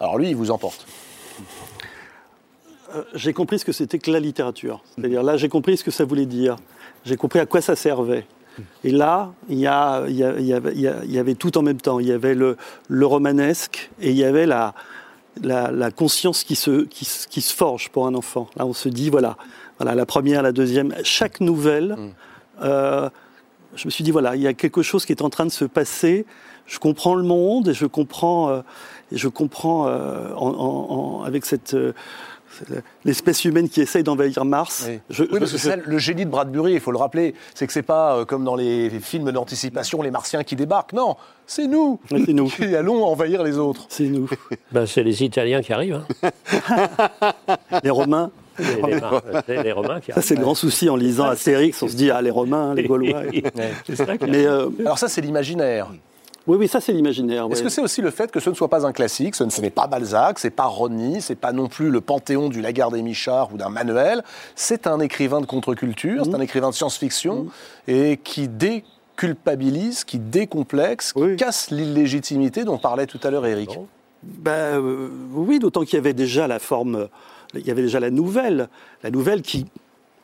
alors 0.00 0.16
lui, 0.16 0.30
il 0.30 0.36
vous 0.36 0.50
emporte 0.50 0.86
Euh, 2.96 3.04
j'ai 3.14 3.32
compris 3.34 3.58
ce 3.58 3.64
que 3.66 3.72
c'était 3.72 3.98
que 3.98 4.10
la 4.10 4.18
littérature. 4.20 4.82
C'est-à-dire 4.96 5.22
là, 5.22 5.36
j'ai 5.36 5.48
compris 5.50 5.76
ce 5.76 5.84
que 5.84 5.90
ça 5.92 6.04
voulait 6.06 6.26
dire. 6.26 6.56
J'ai 7.04 7.16
compris 7.16 7.38
à 7.40 7.46
quoi 7.46 7.60
ça 7.60 7.76
servait. 7.76 8.26
Et 8.84 8.90
là, 8.90 9.30
il 9.48 9.58
y, 9.58 9.66
a- 9.68 10.04
il 10.08 10.16
y, 10.16 10.24
a- 10.24 10.32
il 10.38 10.44
y 10.46 10.52
avait, 10.54 10.72
il 10.72 10.80
y 10.80 10.88
a- 10.88 11.04
il 11.04 11.12
y 11.12 11.18
avait 11.20 11.36
tout 11.36 11.56
en 11.56 11.62
même 11.62 11.80
temps. 11.80 12.00
Il 12.00 12.08
y 12.08 12.12
avait 12.12 12.34
le, 12.34 12.56
le 12.88 13.06
romanesque 13.06 13.90
et 14.00 14.10
il 14.10 14.16
y 14.16 14.24
avait 14.24 14.44
la, 14.46 14.74
la, 15.42 15.70
la 15.70 15.90
conscience 15.90 16.44
qui 16.44 16.56
se, 16.56 16.82
qui, 16.84 17.04
se- 17.04 17.26
qui 17.28 17.40
se 17.40 17.54
forge 17.54 17.88
pour 17.90 18.06
un 18.06 18.14
enfant. 18.14 18.48
Là, 18.56 18.66
on 18.66 18.72
se 18.72 18.88
dit, 18.88 19.10
voilà, 19.10 19.36
voilà 19.78 19.94
la 19.94 20.06
première, 20.06 20.42
la 20.42 20.52
deuxième, 20.52 20.94
chaque 21.04 21.40
nouvelle. 21.40 21.96
euh, 22.62 23.08
je 23.76 23.86
me 23.86 23.90
suis 23.90 24.02
dit, 24.04 24.10
voilà, 24.10 24.34
il 24.36 24.42
y 24.42 24.46
a 24.48 24.52
quelque 24.54 24.82
chose 24.82 25.06
qui 25.06 25.12
est 25.12 25.22
en 25.22 25.30
train 25.30 25.46
de 25.46 25.50
se 25.52 25.64
passer. 25.64 26.26
Je 26.66 26.78
comprends 26.78 27.14
le 27.14 27.22
monde 27.22 27.68
et 27.68 27.74
je 27.74 27.86
comprends, 27.86 28.50
euh, 28.50 28.60
et 29.12 29.16
je 29.16 29.28
comprends 29.28 29.86
euh, 29.88 30.32
en- 30.34 30.50
en- 30.50 30.86
en- 31.20 31.22
avec 31.24 31.44
cette 31.46 31.74
l'espèce 33.04 33.44
humaine 33.44 33.68
qui 33.68 33.80
essaye 33.80 34.02
d'envahir 34.02 34.44
Mars. 34.44 34.84
Oui, 34.88 35.00
Je- 35.10 35.22
Oui, 35.24 35.28
je- 35.34 35.38
parce 35.38 35.52
que 35.52 35.58
ça, 35.58 35.76
le 35.76 35.98
génie 35.98 36.24
de 36.24 36.30
Bradbury, 36.30 36.74
il 36.74 36.80
faut 36.80 36.92
le 36.92 36.98
rappeler, 36.98 37.34
c'est 37.54 37.66
que 37.66 37.72
c'est 37.72 37.82
pas 37.82 38.16
euh, 38.16 38.24
comme 38.24 38.44
dans 38.44 38.54
les 38.56 38.90
films 39.00 39.30
d'anticipation, 39.32 40.02
les 40.02 40.10
Martiens 40.10 40.42
qui 40.44 40.56
débarquent. 40.56 40.92
Non, 40.92 41.16
c'est 41.46 41.66
nous 41.66 42.00
nous. 42.10 42.46
qui 42.48 42.74
allons 42.76 43.04
envahir 43.04 43.42
les 43.42 43.58
autres. 43.58 43.86
c'est 43.88 44.04
nous, 44.04 44.28
Ben, 44.72 44.86
c'est 44.86 45.02
les 45.02 45.22
Italiens 45.24 45.62
qui 45.62 45.72
arrivent. 45.72 46.00
hein. 46.22 46.30
les 47.82 47.90
Romains. 47.90 48.30
C'est 48.58 48.82
les, 48.82 49.00
Mar- 49.00 49.22
les 49.48 49.72
Romains 49.72 50.00
qui 50.00 50.12
Ça, 50.12 50.20
c'est 50.20 50.34
le 50.34 50.42
grand 50.42 50.54
souci 50.54 50.90
en 50.90 50.96
lisant 50.96 51.24
Astérix. 51.26 51.82
On 51.82 51.88
se 51.88 51.94
dit, 51.96 52.10
ah, 52.10 52.20
les 52.20 52.30
Romains, 52.30 52.74
les 52.74 52.82
Gaulois. 52.84 53.22
ça 53.94 54.04
Mais 54.28 54.44
euh, 54.44 54.68
Alors 54.80 54.98
ça, 54.98 55.08
c'est 55.08 55.22
l'imaginaire. 55.22 55.88
Oui, 56.46 56.56
oui, 56.58 56.68
ça, 56.68 56.80
c'est 56.80 56.92
l'imaginaire. 56.92 57.46
Est-ce 57.50 57.58
ouais. 57.60 57.64
que 57.64 57.68
c'est 57.68 57.82
aussi 57.82 58.00
le 58.02 58.10
fait 58.10 58.30
que 58.32 58.40
ce 58.40 58.50
ne 58.50 58.54
soit 58.54 58.68
pas 58.68 58.86
un 58.86 58.92
classique, 58.92 59.34
ce 59.34 59.44
ne- 59.44 59.50
ce 59.50 59.60
n'est 59.60 59.70
pas 59.70 59.86
Balzac, 59.86 60.38
c'est 60.38 60.50
pas 60.50 60.64
Rony, 60.64 61.20
c'est 61.20 61.34
pas 61.34 61.52
non 61.52 61.68
plus 61.68 61.90
le 61.90 62.00
panthéon 62.00 62.48
du 62.48 62.60
Lagarde 62.60 62.96
et 62.96 63.02
Michard 63.02 63.52
ou 63.52 63.56
d'un 63.58 63.68
Manuel, 63.68 64.22
c'est 64.54 64.86
un 64.86 65.00
écrivain 65.00 65.40
de 65.40 65.46
contre-culture, 65.46 66.22
Mmh. 66.22 66.24
c'est 66.30 66.34
un 66.34 66.40
écrivain 66.40 66.70
de 66.70 66.74
science-fiction 66.74 67.46
et 67.88 68.18
qui 68.22 68.48
déculpabilise, 68.48 70.04
qui 70.04 70.18
décomplexe, 70.18 71.12
qui 71.12 71.36
casse 71.36 71.70
l'illégitimité 71.70 72.64
dont 72.64 72.78
parlait 72.78 73.06
tout 73.06 73.20
à 73.22 73.30
l'heure 73.30 73.46
Eric. 73.46 73.78
Ben, 74.22 74.50
euh, 74.80 75.08
oui, 75.32 75.58
d'autant 75.58 75.82
qu'il 75.84 75.94
y 75.94 75.98
avait 75.98 76.12
déjà 76.14 76.46
la 76.46 76.58
forme, 76.58 77.08
il 77.54 77.66
y 77.66 77.70
avait 77.70 77.82
déjà 77.82 78.00
la 78.00 78.10
nouvelle, 78.10 78.68
la 79.02 79.10
nouvelle 79.10 79.42
qui, 79.42 79.66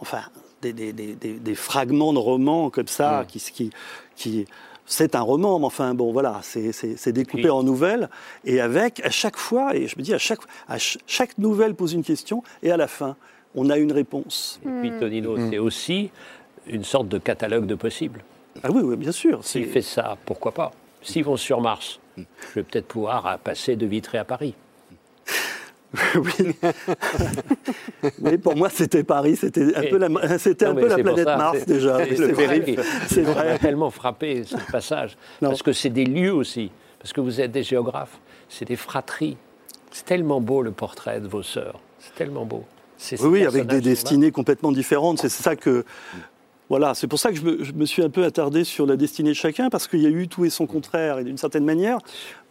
enfin, 0.00 0.20
des, 0.62 0.72
des- 0.72 0.92
des- 0.92 1.14
des- 1.14 1.38
des 1.38 1.54
fragments 1.54 2.12
de 2.12 2.18
romans 2.18 2.70
comme 2.70 2.88
ça, 2.88 3.24
qui, 3.28 3.38
qui, 3.38 3.70
qui- 4.16 4.46
c'est 4.86 5.14
un 5.14 5.20
roman, 5.20 5.58
mais 5.58 5.66
enfin, 5.66 5.94
bon, 5.94 6.12
voilà, 6.12 6.40
c'est- 6.42 6.72
découpé 7.12 7.50
en 7.50 7.62
nouvelles, 7.62 8.08
et 8.44 8.60
avec, 8.60 9.00
à 9.04 9.10
chaque 9.10 9.36
fois, 9.36 9.74
et 9.76 9.86
je 9.88 9.96
me 9.98 10.02
dis, 10.02 10.14
à 10.14 10.18
chaque, 10.18 10.40
à 10.68 10.78
ch- 10.78 10.98
chaque 11.06 11.36
nouvelle 11.38 11.74
pose 11.74 11.92
une 11.92 12.04
question, 12.04 12.42
et 12.62 12.70
à 12.70 12.76
la 12.76 12.86
fin, 12.86 13.16
on 13.54 13.68
a 13.70 13.78
une 13.78 13.92
réponse. 13.92 14.60
Et 14.64 14.68
puis 14.80 14.92
Tonino, 14.98 15.36
c'est 15.50 15.58
aussi 15.58 16.10
une 16.66 16.84
sorte 16.84 17.08
de 17.08 17.18
catalogue 17.18 17.66
de 17.66 17.74
possibles. 17.74 18.22
Ah 18.62 18.68
oui, 18.70 18.82
oui, 18.82 18.96
bien 18.96 19.12
sûr. 19.12 19.44
S'il 19.44 19.66
fait 19.66 19.82
ça, 19.82 20.16
pourquoi 20.24 20.52
pas? 20.52 20.72
S'ils 21.02 21.24
vont 21.24 21.36
sur 21.36 21.60
Mars, 21.60 22.00
je 22.16 22.22
vais 22.54 22.62
peut-être 22.62 22.86
pouvoir 22.88 23.38
passer 23.38 23.76
de 23.76 23.86
Vitré 23.86 24.18
à 24.18 24.24
Paris. 24.24 24.54
oui. 26.16 26.54
oui, 28.22 28.38
pour 28.38 28.56
moi, 28.56 28.68
c'était 28.70 29.04
Paris, 29.04 29.36
c'était 29.36 29.74
un 29.76 29.82
Et- 29.82 29.88
peu 29.88 29.98
la, 29.98 30.06
un 30.06 30.08
mais 30.10 30.18
peu 30.18 31.02
planète 31.02 31.24
ça, 31.26 31.36
Mars 31.36 31.66
déjà. 31.66 31.98
c'est- 32.04 32.14
vrai. 32.32 32.60
vrai. 32.60 32.76
C'est 33.08 33.24
Ça 33.24 33.34
m'a 33.34 33.42
vrai. 33.42 33.58
tellement 33.58 33.90
frappé 33.90 34.44
ce 34.44 34.56
passage. 34.70 35.16
Non. 35.42 35.50
Parce 35.50 35.62
que 35.62 35.72
c'est 35.72 35.90
des 35.90 36.04
lieux 36.04 36.32
aussi. 36.32 36.70
Parce 36.98 37.12
que 37.12 37.20
vous 37.20 37.40
êtes 37.40 37.52
des 37.52 37.62
géographes. 37.62 38.18
C'est 38.48 38.64
des 38.66 38.76
fratries. 38.76 39.36
C'est 39.90 40.04
tellement 40.04 40.40
beau 40.40 40.62
le 40.62 40.72
portrait 40.72 41.20
de 41.20 41.28
vos 41.28 41.42
sœurs. 41.42 41.80
C'est 41.98 42.14
tellement 42.14 42.44
beau. 42.44 42.64
Oui, 43.12 43.18
oui, 43.28 43.44
avec 43.46 43.66
des 43.66 43.80
destinées 43.80 44.30
complètement 44.30 44.72
différentes. 44.72 45.18
C'est 45.18 45.28
ça 45.28 45.56
que. 45.56 45.84
Voilà, 46.68 46.94
c'est 46.94 47.06
pour 47.06 47.20
ça 47.20 47.30
que 47.30 47.36
je 47.36 47.42
me, 47.42 47.62
je 47.62 47.72
me 47.72 47.84
suis 47.84 48.02
un 48.02 48.10
peu 48.10 48.24
attardé 48.24 48.64
sur 48.64 48.86
la 48.86 48.96
destinée 48.96 49.30
de 49.30 49.34
chacun, 49.36 49.68
parce 49.70 49.86
qu'il 49.86 50.00
y 50.00 50.06
a 50.06 50.08
eu 50.08 50.26
tout 50.26 50.44
et 50.44 50.50
son 50.50 50.66
contraire. 50.66 51.18
Et 51.20 51.24
d'une 51.24 51.36
certaine 51.38 51.64
manière, 51.64 51.98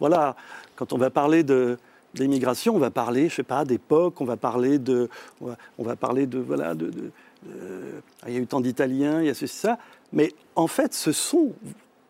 voilà, 0.00 0.36
quand 0.76 0.94
on 0.94 0.96
va 0.98 1.10
parler 1.10 1.42
de 1.42 1.76
d'immigration, 2.16 2.74
on 2.74 2.78
va 2.78 2.90
parler, 2.90 3.28
je 3.28 3.34
sais 3.36 3.42
pas, 3.42 3.64
d'époque, 3.64 4.20
on 4.20 4.24
va 4.24 4.36
parler 4.36 4.78
de, 4.78 5.08
on 5.40 5.46
va, 5.46 5.56
on 5.78 5.82
va 5.84 5.96
parler 5.96 6.26
de, 6.26 6.38
voilà, 6.38 6.74
de, 6.74 6.86
de- 6.90 7.10
euh, 7.48 8.00
il 8.26 8.34
y 8.34 8.36
a 8.36 8.40
eu 8.40 8.46
tant 8.46 8.60
d'Italiens, 8.60 9.20
il 9.20 9.26
y 9.26 9.30
a 9.30 9.34
ceci, 9.34 9.56
ça, 9.56 9.78
mais 10.12 10.32
en 10.56 10.66
fait, 10.66 10.94
ce 10.94 11.12
sont, 11.12 11.52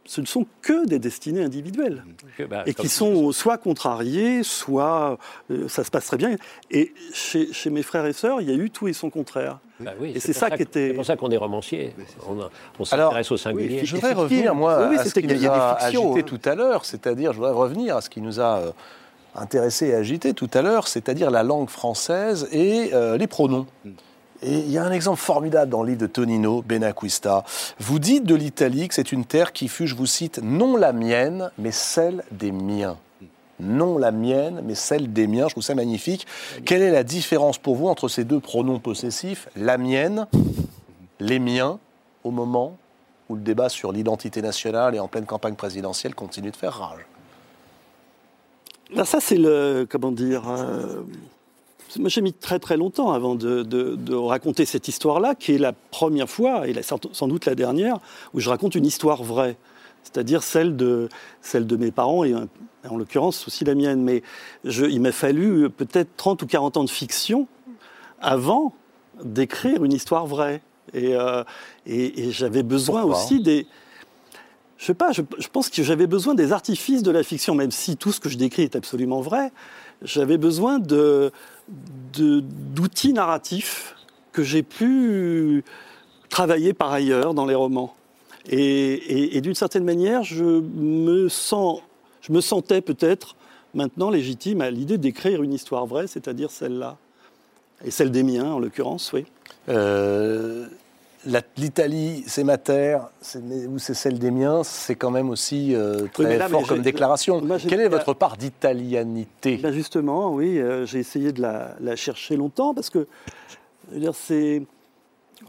ce 0.06 0.20
ne 0.20 0.26
sont 0.26 0.46
que 0.62 0.86
des 0.86 0.98
destinées 1.00 1.42
individuelles 1.42 2.04
bah, 2.48 2.62
et 2.64 2.72
qui 2.74 2.88
sont 2.88 3.32
soit 3.32 3.58
contrariés, 3.58 4.42
soit 4.44 5.18
euh, 5.50 5.68
ça 5.68 5.82
se 5.84 5.90
passe 5.90 6.06
très 6.06 6.16
bien. 6.16 6.36
Et 6.70 6.94
chez, 7.12 7.52
chez 7.52 7.70
mes 7.70 7.82
frères 7.82 8.06
et 8.06 8.12
sœurs, 8.12 8.40
il 8.40 8.48
y 8.48 8.52
a 8.52 8.56
eu 8.56 8.70
tout 8.70 8.86
et 8.88 8.92
son 8.92 9.10
contraire. 9.10 9.58
Bah 9.80 9.90
oui, 10.00 10.12
Et 10.14 10.20
c'est 10.20 10.32
pour 10.32 10.40
ça 10.40 10.50
qui 10.56 10.62
était- 10.62 10.88
C'est 10.90 10.94
pour 10.94 11.04
ça 11.04 11.16
qu'on 11.16 11.30
est 11.30 11.36
romancier. 11.36 11.92
On, 12.28 12.38
on 12.78 12.84
s'intéresse 12.84 13.30
au 13.32 13.36
singulier. 13.36 13.84
Je 13.84 13.96
voudrais 13.96 14.12
revenir, 14.14 14.54
moi, 14.54 14.78
Oui, 14.82 14.86
oui, 14.92 14.98
à 14.98 15.04
ce 15.04 15.12
qu'il 15.12 15.26
nous 15.26 15.44
a 15.46 15.50
a 15.52 15.84
agité 15.84 16.20
hein. 16.20 16.22
tout 16.24 16.40
à 16.44 16.54
l'heure, 16.54 16.84
c'est-à-dire, 16.86 17.32
je 17.32 17.38
voudrais 17.38 17.52
revenir 17.52 17.96
à 17.96 18.00
ce 18.00 18.08
qui 18.08 18.20
nous 18.22 18.40
a 18.40 18.58
euh, 18.60 18.70
intéressé 19.36 19.88
et 19.88 19.94
agité 19.94 20.34
tout 20.34 20.50
à 20.54 20.62
l'heure, 20.62 20.88
c'est-à-dire 20.88 21.30
la 21.30 21.42
langue 21.42 21.68
française 21.68 22.48
et 22.52 22.90
euh, 22.92 23.16
les 23.16 23.26
pronoms. 23.26 23.66
Et 24.42 24.58
il 24.58 24.70
y 24.70 24.78
a 24.78 24.84
un 24.84 24.92
exemple 24.92 25.18
formidable 25.18 25.70
dans 25.70 25.82
le 25.82 25.90
livre 25.90 26.00
de 26.00 26.06
Tonino 26.06 26.62
Benacquista. 26.62 27.44
Vous 27.78 27.98
dites 27.98 28.24
de 28.24 28.34
l'Italie 28.34 28.88
que 28.88 28.94
c'est 28.94 29.12
une 29.12 29.24
terre 29.24 29.52
qui 29.52 29.68
fut, 29.68 29.86
je 29.86 29.94
vous 29.94 30.06
cite, 30.06 30.40
non 30.42 30.76
la 30.76 30.92
mienne, 30.92 31.50
mais 31.58 31.72
celle 31.72 32.22
des 32.30 32.52
miens. 32.52 32.98
Non 33.58 33.96
la 33.96 34.12
mienne, 34.12 34.60
mais 34.64 34.74
celle 34.74 35.12
des 35.12 35.26
miens. 35.26 35.46
Je 35.48 35.54
trouve 35.54 35.64
ça 35.64 35.74
magnifique. 35.74 36.26
Quelle 36.66 36.82
est 36.82 36.90
la 36.90 37.02
différence 37.02 37.56
pour 37.56 37.76
vous 37.76 37.88
entre 37.88 38.08
ces 38.08 38.24
deux 38.24 38.40
pronoms 38.40 38.78
possessifs, 38.78 39.48
la 39.56 39.78
mienne, 39.78 40.26
les 41.18 41.38
miens, 41.38 41.78
au 42.22 42.30
moment 42.30 42.76
où 43.30 43.34
le 43.34 43.40
débat 43.40 43.70
sur 43.70 43.92
l'identité 43.92 44.42
nationale 44.42 44.94
et 44.94 44.98
en 44.98 45.08
pleine 45.08 45.24
campagne 45.24 45.54
présidentielle 45.54 46.14
continue 46.14 46.50
de 46.50 46.56
faire 46.56 46.74
rage? 46.74 47.06
Ben, 48.94 49.04
ça, 49.04 49.18
c'est 49.20 49.36
le. 49.36 49.86
Comment 49.88 50.12
dire 50.12 50.42
euh, 50.48 51.02
Moi, 51.98 52.08
j'ai 52.08 52.20
mis 52.20 52.32
très 52.32 52.58
très 52.58 52.76
longtemps 52.76 53.12
avant 53.12 53.34
de, 53.34 53.62
de- 53.62 53.96
de 53.96 54.14
raconter 54.14 54.64
cette 54.64 54.86
histoire-là, 54.88 55.34
qui 55.34 55.54
est 55.54 55.58
la 55.58 55.72
première 55.72 56.28
fois, 56.30 56.68
et 56.68 56.72
la- 56.72 56.82
sans 56.82 57.28
doute 57.28 57.46
la 57.46 57.54
dernière, 57.54 57.98
où 58.34 58.40
je 58.40 58.48
raconte 58.48 58.74
une 58.74 58.86
histoire 58.86 59.22
vraie. 59.22 59.56
C'est-à-dire 60.04 60.42
celle 60.44 60.76
de, 60.76 61.08
celle 61.42 61.66
de 61.66 61.76
mes 61.76 61.90
parents, 61.90 62.22
et 62.22 62.32
euh, 62.32 62.46
en 62.88 62.96
l'occurrence 62.96 63.46
aussi 63.48 63.64
la 63.64 63.74
mienne. 63.74 64.02
Mais 64.02 64.22
je- 64.64 64.86
il 64.86 65.00
m'a 65.00 65.12
fallu 65.12 65.68
peut-être 65.68 66.10
30 66.16 66.42
ou 66.42 66.46
40 66.46 66.76
ans 66.76 66.84
de 66.84 66.90
fiction 66.90 67.48
avant 68.20 68.72
d'écrire 69.24 69.82
une 69.84 69.92
histoire 69.92 70.26
vraie. 70.26 70.62
Et, 70.94 71.16
euh, 71.16 71.42
et- 71.86 72.26
et 72.26 72.30
j'avais 72.30 72.62
besoin 72.62 73.02
Pourquoi? 73.02 73.18
aussi 73.20 73.40
des. 73.40 73.66
Je 74.78 74.84
sais 74.84 74.94
pas, 74.94 75.12
je, 75.12 75.22
pense 75.52 75.70
que 75.70 75.82
j'avais 75.82 76.06
besoin 76.06 76.34
des 76.34 76.52
artifices 76.52 77.02
de 77.02 77.10
la 77.10 77.22
fiction, 77.22 77.54
même 77.54 77.70
si 77.70 77.96
tout 77.96 78.12
ce 78.12 78.20
que 78.20 78.28
je 78.28 78.36
décris 78.36 78.62
est 78.62 78.76
absolument 78.76 79.20
vrai. 79.20 79.50
J'avais 80.02 80.36
besoin 80.36 80.78
d'outils 80.78 81.62
narratifs 83.14 83.94
que 84.32 84.42
j'ai 84.42 84.62
pu 84.62 85.64
travailler 86.28 86.74
par 86.74 86.92
ailleurs 86.92 87.32
dans 87.32 87.46
les 87.46 87.54
romans. 87.54 87.94
Et, 88.48 89.40
d'une 89.40 89.54
certaine 89.54 89.84
manière, 89.84 90.22
je 90.22 90.44
me, 90.44 91.28
sentais 91.28 92.82
peut-être 92.82 93.34
maintenant 93.74 94.10
légitime 94.10 94.60
à 94.60 94.70
l'idée 94.70 94.98
d'écrire 94.98 95.42
une 95.42 95.54
histoire 95.54 95.86
vraie, 95.86 96.06
c'est-à-dire 96.06 96.50
celle-là. 96.50 96.98
Et 97.84 97.90
celle 97.90 98.10
des 98.10 98.22
miens, 98.22 98.52
en 98.52 98.58
l'occurrence, 98.58 99.12
oui. 99.12 99.24
Euh, 99.68 100.66
L'Italie, 101.56 102.22
c'est 102.26 102.44
ma 102.44 102.56
terre, 102.56 103.08
ou 103.68 103.78
c'est 103.78 103.94
celle 103.94 104.18
des 104.18 104.30
miens, 104.30 104.62
c'est 104.62 104.94
quand 104.94 105.10
même 105.10 105.28
aussi 105.28 105.74
euh, 105.74 106.06
très 106.12 106.38
là, 106.38 106.48
fort 106.48 106.66
comme 106.66 106.82
déclaration. 106.82 107.42
Quelle 107.68 107.80
est 107.80 107.88
votre 107.88 108.14
part 108.14 108.36
d'italianité? 108.36 109.56
Ben 109.56 109.72
justement, 109.72 110.32
oui, 110.32 110.58
euh, 110.58 110.86
j'ai 110.86 111.00
essayé 111.00 111.32
de 111.32 111.42
la, 111.42 111.74
la 111.80 111.96
chercher 111.96 112.36
longtemps 112.36 112.74
parce 112.74 112.90
que, 112.90 113.06
c'est. 114.12 114.62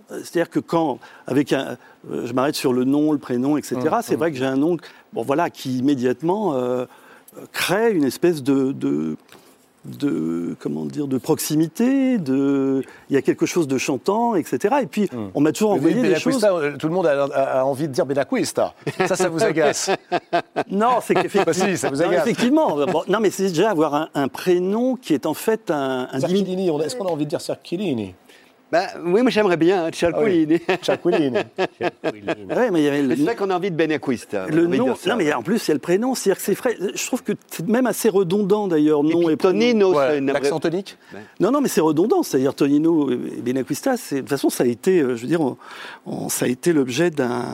C'est-à-dire 0.09 0.49
que 0.49 0.59
quand, 0.59 0.99
avec 1.27 1.53
un, 1.53 1.77
euh, 2.11 2.25
je 2.25 2.33
m'arrête 2.33 2.55
sur 2.55 2.73
le 2.73 2.83
nom, 2.83 3.13
le 3.13 3.17
prénom, 3.17 3.55
etc. 3.57 3.77
Mmh, 3.77 4.01
c'est 4.01 4.15
vrai 4.15 4.31
que 4.31 4.37
j'ai 4.37 4.45
un 4.45 4.57
nom, 4.57 4.77
bon 5.13 5.21
voilà, 5.21 5.49
qui 5.49 5.77
immédiatement 5.77 6.55
crée 7.51 7.91
une 7.91 8.03
espèce 8.03 8.41
de, 8.41 8.71
de, 8.71 9.15
de, 9.99 10.55
comment 10.59 10.85
dire, 10.85 11.07
de 11.07 11.17
proximité. 11.17 12.17
De, 12.17 12.83
il 13.09 13.13
y 13.13 13.17
a 13.17 13.21
quelque 13.21 13.45
chose 13.45 13.67
de 13.67 13.77
chantant, 13.77 14.35
etc. 14.35 14.75
Et 14.83 14.87
puis, 14.87 15.09
on 15.35 15.41
m'a 15.41 15.51
toujours 15.51 15.71
envoyé 15.71 16.01
des 16.01 16.15
choses. 16.19 16.43
Euh, 16.43 16.75
Tout 16.77 16.87
le 16.87 16.93
monde 16.93 17.07
a, 17.07 17.23
a- 17.23 17.59
a 17.59 17.63
envie 17.63 17.87
de 17.87 17.93
dire 17.93 18.05
Benacquista. 18.05 18.73
Ça, 19.07 19.15
ça 19.15 19.29
vous 19.29 19.43
agace. 19.43 19.89
Non, 20.69 20.99
c'est 21.01 21.13
qu'effectivement. 21.13 21.43
Bah 21.45 21.53
si, 21.53 21.77
ça 21.77 21.89
vous 21.89 21.97
Non, 21.97 22.07
agace. 22.09 22.21
effectivement. 22.27 22.85
Bon, 22.87 23.03
non, 23.07 23.19
mais 23.19 23.29
c'est 23.29 23.47
déjà 23.47 23.69
avoir 23.71 23.93
un, 23.95 24.09
un 24.15 24.27
prénom 24.27 24.95
qui 24.95 25.13
est 25.13 25.25
en 25.25 25.33
fait 25.33 25.71
un, 25.71 26.07
un 26.11 26.19
est-ce 26.19 26.95
qu'on 26.95 27.05
a 27.07 27.11
envie 27.11 27.25
de 27.25 27.29
dire 27.29 27.41
Cerchilini 27.41 28.13
Bah, 28.71 28.87
oui, 29.05 29.21
moi 29.21 29.29
j'aimerais 29.31 29.55
bien, 29.57 29.85
hein. 29.85 29.89
Cialquilini. 29.93 30.59
Ouais, 32.49 32.71
mais 32.71 32.81
il 32.81 32.83
y 32.83 32.87
avait 32.87 33.01
le, 33.01 33.07
Mais 33.09 33.15
C'est 33.15 33.23
vrai 33.23 33.35
qu'on 33.35 33.49
a 33.49 33.55
envie 33.55 33.71
de 33.71 33.75
le 34.49 34.63
a 34.63 34.65
envie 34.65 34.77
de 34.77 34.83
nom. 34.83 34.95
Non, 35.07 35.15
mais 35.15 35.33
en 35.33 35.41
plus, 35.41 35.65
il 35.65 35.69
y 35.69 35.71
a 35.71 35.73
le 35.75 35.79
prénom. 35.79 36.15
C'est-à-dire 36.15 36.37
que 36.39 36.43
c'est 36.45 36.55
frais. 36.55 36.77
Je 36.95 37.05
trouve 37.05 37.23
que 37.23 37.33
c'est 37.49 37.67
même 37.67 37.85
assez 37.87 38.09
redondant 38.09 38.67
d'ailleurs, 38.67 39.01
Et 39.05 39.13
nom 39.13 39.19
puis 39.23 39.33
et, 39.33 39.35
prénom. 39.37 39.53
Tonino, 39.53 39.93
Ouais, 39.95 40.19
L'accent 40.21 40.59
tonique 40.59 40.97
Non, 41.39 41.51
non, 41.51 41.61
mais 41.61 41.69
c'est 41.69 41.81
redondant. 41.81 42.23
C'est-à-dire 42.23 42.53
Tonino 42.55 43.09
et 43.11 43.15
Benacquista, 43.15 43.95
c'est- 43.97 44.15
de 44.15 44.19
toute 44.21 44.29
façon, 44.29 44.49
ça 44.49 44.63
a 44.63 44.67
été, 44.67 44.99
euh, 45.01 45.15
je 45.15 45.21
veux 45.21 45.27
dire, 45.27 45.41
on- 45.41 45.57
on- 46.05 46.29
ça 46.29 46.45
a 46.45 46.47
été 46.49 46.73
l'objet 46.73 47.09
d'un. 47.09 47.45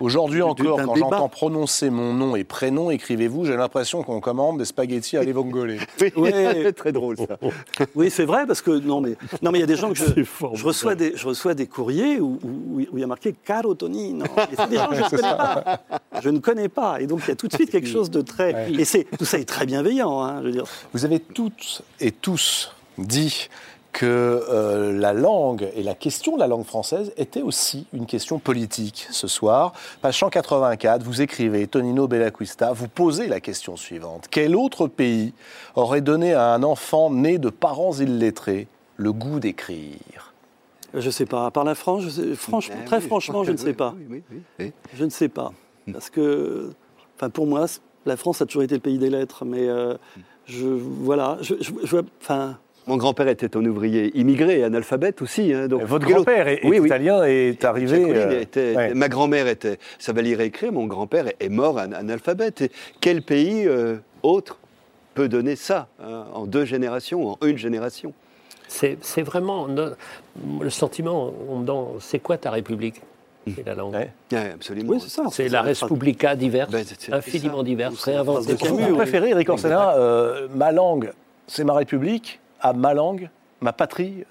Aujourd'hui 0.00 0.42
encore, 0.42 0.78
quand 0.78 0.94
débat. 0.94 1.06
j'entends 1.10 1.28
prononcer 1.28 1.90
mon 1.90 2.12
nom 2.14 2.34
et 2.34 2.44
prénom, 2.44 2.90
écrivez-vous, 2.90 3.44
j'ai 3.44 3.56
l'impression 3.56 4.02
qu'on 4.02 4.20
commande 4.20 4.58
des 4.58 4.64
spaghettis 4.64 5.16
à 5.16 5.22
l'evongole. 5.22 5.76
Oui, 6.00 6.10
Ouais. 6.16 6.72
très 6.76 6.92
drôle 6.92 7.16
ça. 7.18 7.38
Oui, 7.94 8.10
c'est 8.10 8.24
vrai 8.24 8.46
parce 8.46 8.62
que 8.62 8.70
non, 8.70 9.00
mais 9.00 9.16
non, 9.42 9.50
mais 9.52 9.58
il 9.58 9.60
y 9.60 9.64
a 9.64 9.66
des 9.66 9.76
gens 9.76 9.90
que 9.92 9.98
je, 9.98 10.04
je 10.54 10.64
reçois 10.64 10.94
des, 10.94 11.12
je 11.16 11.26
reçois 11.26 11.54
des 11.54 11.66
courriers 11.66 12.18
où, 12.20 12.38
où- 12.42 12.80
où 12.80 12.86
il 12.94 13.00
y 13.00 13.04
a 13.04 13.06
marqué 13.06 13.34
Caro 13.44 13.74
Tonino. 13.74 14.24
Et 14.24 14.56
c'est 14.56 14.70
des 14.70 14.76
gens 14.76 14.88
que 14.88 14.96
je 14.96 15.02
ne 15.02 15.08
connais 15.10 15.36
pas. 15.36 15.80
Je 16.22 16.30
ne 16.30 16.38
connais 16.38 16.68
pas. 16.68 17.00
Et 17.00 17.06
donc 17.06 17.20
il 17.24 17.28
y 17.28 17.32
a 17.32 17.36
tout 17.36 17.48
de 17.48 17.54
suite 17.54 17.70
quelque 17.70 17.88
chose 17.88 18.10
de 18.10 18.22
très. 18.22 18.70
Et 18.72 18.84
c'est 18.84 19.04
tout 19.18 19.24
ça 19.24 19.38
est 19.38 19.44
très 19.48 19.66
bienveillant. 19.66 20.22
hein, 20.22 20.38
je 20.40 20.46
veux 20.46 20.52
dire. 20.52 20.64
Vous 20.94 21.04
avez 21.04 21.20
toutes 21.20 21.82
et 22.00 22.10
tous 22.10 22.74
dit 22.98 23.48
que 23.92 24.06
euh, 24.06 24.92
la 24.98 25.12
langue 25.12 25.68
et 25.74 25.82
la 25.82 25.94
question 25.94 26.34
de 26.36 26.40
la 26.40 26.46
langue 26.46 26.64
française 26.64 27.12
était 27.16 27.42
aussi 27.42 27.86
une 27.92 28.06
question 28.06 28.38
politique 28.38 29.06
ce 29.10 29.26
soir. 29.26 29.72
Page 30.00 30.18
184, 30.18 31.02
vous 31.02 31.20
écrivez, 31.22 31.66
Tonino 31.66 32.06
Bellaquista, 32.06 32.72
vous 32.72 32.88
posez 32.88 33.26
la 33.26 33.40
question 33.40 33.76
suivante. 33.76 34.26
Quel 34.30 34.54
autre 34.56 34.86
pays 34.86 35.34
aurait 35.74 36.00
donné 36.02 36.34
à 36.34 36.52
un 36.54 36.62
enfant 36.62 37.10
né 37.10 37.38
de 37.38 37.50
parents 37.50 37.92
illettrés 37.94 38.68
le 38.96 39.12
goût 39.12 39.40
d'écrire? 39.40 40.32
Je 40.94 41.10
sais 41.10 41.26
pas. 41.26 41.46
À 41.46 41.50
part 41.50 41.64
la 41.64 41.74
France, 41.74 42.02
je 42.02 42.08
sais- 42.08 42.34
franchement, 42.34 42.76
Eh 42.82 42.84
très 42.84 42.98
oui, 42.98 43.06
franchement, 43.06 43.44
je 43.44 43.52
ne 43.52 43.56
sais 43.56 43.74
pas. 43.74 43.94
oui, 43.96 44.06
oui, 44.10 44.22
oui, 44.30 44.42
oui. 44.58 44.72
Je 44.94 45.04
ne 45.04 45.10
sais 45.10 45.28
pas. 45.28 45.52
Parce 45.92 46.10
que, 46.10 46.70
enfin, 47.16 47.30
pour 47.30 47.46
moi, 47.46 47.66
la 48.06 48.16
France 48.16 48.40
a 48.42 48.46
toujours 48.46 48.62
été 48.62 48.74
le 48.74 48.80
pays 48.80 48.98
des 48.98 49.10
lettres. 49.10 49.44
Mais 49.44 49.68
euh, 49.68 49.94
je, 50.46 50.66
voilà, 50.66 51.38
je, 51.42 51.54
je- 51.60 51.72
je 51.84 51.90
vois- 51.90 52.02
enfin. 52.22 52.56
Mon 52.86 52.96
grand-père 52.96 53.28
était 53.28 53.56
un 53.56 53.64
ouvrier 53.66 54.10
immigré, 54.18 54.64
analphabète 54.64 55.22
aussi. 55.22 55.52
hein, 55.52 55.68
donc, 55.68 55.82
Votre 55.82 56.06
grand-père 56.08 56.48
est, 56.48 56.64
est 56.64 56.66
Oui, 56.66 56.78
oui. 56.80 56.86
italien 56.88 57.24
et 57.26 57.50
est 57.50 57.64
arrivé... 57.64 58.02
Euh, 58.04 58.40
était- 58.40 58.74
ouais. 58.74 58.94
Ma 58.94 59.08
grand-mère 59.08 59.46
était, 59.46 59.78
savait 59.98 60.22
lire 60.22 60.40
et 60.40 60.46
écrire, 60.46 60.72
mon 60.72 60.86
grand-père 60.86 61.26
est 61.38 61.48
mort 61.48 61.76
an- 61.78 61.92
analphabète. 61.92 62.62
Et 62.62 62.70
quel 63.00 63.22
pays 63.22 63.66
euh, 63.66 63.96
autre 64.22 64.58
peut 65.14 65.28
donner 65.28 65.56
ça 65.56 65.88
hein, 66.02 66.24
en 66.34 66.46
deux 66.46 66.64
générations, 66.64 67.28
en 67.32 67.38
une 67.46 67.58
génération? 67.58 68.12
C'est 68.66 69.22
vraiment 69.22 69.66
no- 69.68 69.90
le 70.60 70.70
sentiment, 70.70 71.32
on 71.48 71.58
me 71.58 71.66
demande, 71.66 71.88
c'est 72.00 72.20
quoi 72.20 72.38
ta 72.38 72.50
République? 72.50 73.02
C'est 73.56 73.66
la 73.66 73.74
langue. 73.74 73.94
Ouais. 73.94 74.10
Ouais, 74.32 74.50
absolument. 74.54 74.92
Oui, 74.92 74.98
c'est 75.00 75.08
ça. 75.10 75.24
C'est 75.32 75.48
la 75.48 75.62
Respublica 75.62 76.36
diverse, 76.36 76.70
Ben, 76.70 76.84
infiniment 77.12 77.58
ça. 77.58 77.62
diverse, 77.64 78.04
réinventée. 78.04 78.54
Vous 78.54 78.76
oui. 78.76 78.92
préférez, 78.96 79.30
Eric 79.30 79.48
Orsena, 79.48 79.94
euh, 79.96 80.46
ma 80.54 80.70
langue, 80.72 81.10
c'est 81.46 81.64
ma 81.64 81.72
République, 81.74 82.38
à 82.60 82.72
ma 82.72 82.94
langue, 82.94 83.28
ma 83.60 83.72
patrie 83.72 84.24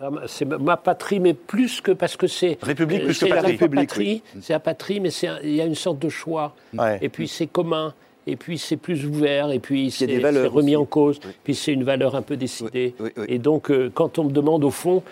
Ah, 0.00 0.08
C'est 0.26 0.44
ma- 0.44 0.76
patrie, 0.76 1.20
mais 1.20 1.32
plus 1.34 1.80
que 1.80 1.92
parce 1.92 2.16
que 2.16 2.26
c'est. 2.26 2.58
République 2.62 3.02
euh, 3.02 3.04
plus 3.04 3.14
que 3.18 3.26
c'est 3.26 3.28
la 3.28 3.36
patrie. 3.42 3.58
patrie. 3.68 4.22
C'est 4.40 4.52
la 4.52 4.58
patrie, 4.60 5.00
mais 5.00 5.10
il 5.44 5.54
y 5.54 5.60
a 5.60 5.64
une 5.64 5.76
sorte 5.76 5.98
de 6.00 6.08
choix. 6.08 6.54
Ouais. 6.76 6.98
Et 7.02 7.08
puis 7.08 7.28
c'est 7.28 7.46
commun. 7.46 7.94
et 8.26 8.36
puis 8.36 8.56
c'est 8.58 8.76
plus 8.76 9.04
ouvert, 9.06 9.50
et 9.50 9.58
puis 9.58 9.90
c'est 9.90 10.06
remis 10.06 10.74
aussi. 10.74 10.76
en 10.76 10.84
cause, 10.84 11.20
Oui. 11.24 11.30
puis 11.44 11.54
c'est 11.56 11.72
une 11.72 11.82
valeur 11.84 12.14
un 12.16 12.22
peu 12.22 12.36
décidée. 12.36 12.94
Oui, 13.00 13.10
oui, 13.16 13.22
oui. 13.22 13.24
Et 13.28 13.38
donc, 13.38 13.70
euh, 13.70 13.90
quand 13.92 14.18
on 14.18 14.24
me 14.24 14.30
demande 14.32 14.62
au 14.64 14.70
fond, 14.70 15.02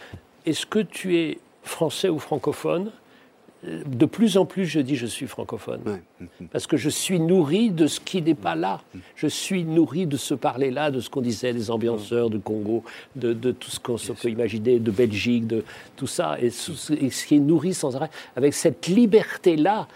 est-ce 0.47 0.65
que 0.67 0.79
tu 0.81 1.17
es 1.19 1.39
français 1.65 2.09
ou 2.09 2.19
francophone? 2.21 2.91
De 3.63 4.07
plus 4.07 4.39
en 4.39 4.47
plus, 4.47 4.65
je 4.65 4.81
dis 4.81 4.97
je 4.97 5.07
suis 5.07 5.27
francophone. 5.27 5.83
Ouais. 5.85 6.27
Parce 6.51 6.67
que 6.67 6.79
je 6.79 6.89
suis 6.89 7.21
nourri 7.21 7.71
de 7.71 7.87
ce 7.87 8.01
qui 8.01 8.23
n'est 8.23 8.35
pas 8.35 8.55
là. 8.55 8.81
Je 9.17 9.27
suis 9.27 9.65
nourri 9.65 10.07
de 10.07 10.17
ce 10.17 10.33
parler-là, 10.33 10.91
de 10.91 11.01
ce 11.01 11.11
qu'on 11.11 11.21
disait 11.21 11.53
des 11.53 11.71
ambianceurs 11.71 12.31
du 12.31 12.41
Congo, 12.41 12.85
de, 13.17 13.35
de 13.35 13.53
tout 13.53 13.71
ce 13.71 13.79
qu'on 13.79 13.99
se 13.99 14.13
peut 14.13 14.31
imaginer, 14.31 14.79
de 14.79 14.91
Belgique, 14.91 15.47
de 15.47 15.63
tout 15.97 16.07
ça, 16.07 16.41
et 16.41 16.49
ce, 16.49 16.93
et 16.95 17.11
ce 17.11 17.27
qui 17.27 17.37
est 17.37 17.41
nourri 17.41 17.75
sans 17.75 17.97
arrêt, 17.97 18.11
avec 18.35 18.55
cette 18.55 18.87
liberté-là 18.87 19.89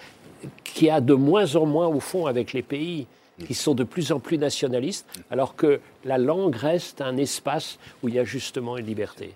qui 0.63 0.91
a 0.91 1.01
de 1.01 1.15
moins 1.15 1.57
en 1.57 1.65
moins 1.65 1.87
au 1.87 2.01
fond 2.01 2.27
avec 2.27 2.53
les 2.53 2.63
pays 2.63 3.07
qui 3.47 3.55
sont 3.55 3.75
de 3.75 3.85
plus 3.85 4.13
en 4.13 4.21
plus 4.21 4.39
nationalistes, 4.39 5.07
alors 5.31 5.57
que 5.57 5.81
la 6.05 6.19
langue 6.19 6.55
reste 6.55 7.01
un 7.01 7.17
espace 7.17 7.79
où 8.03 8.09
il 8.09 8.15
y 8.15 8.19
a 8.19 8.25
justement 8.25 8.77
une 8.77 8.87
liberté. 8.87 9.35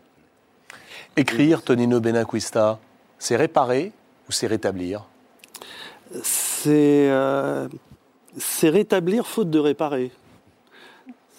Écrire, 1.16 1.62
Tonino 1.62 1.98
Benacquista, 1.98 2.78
c'est 3.18 3.36
réparer 3.36 3.90
ou 4.28 4.32
c'est 4.32 4.46
rétablir 4.46 5.04
C'est 6.22 7.08
euh, 7.10 7.68
c'est 8.36 8.68
rétablir 8.68 9.26
faute 9.26 9.50
de 9.50 9.58
réparer. 9.58 10.10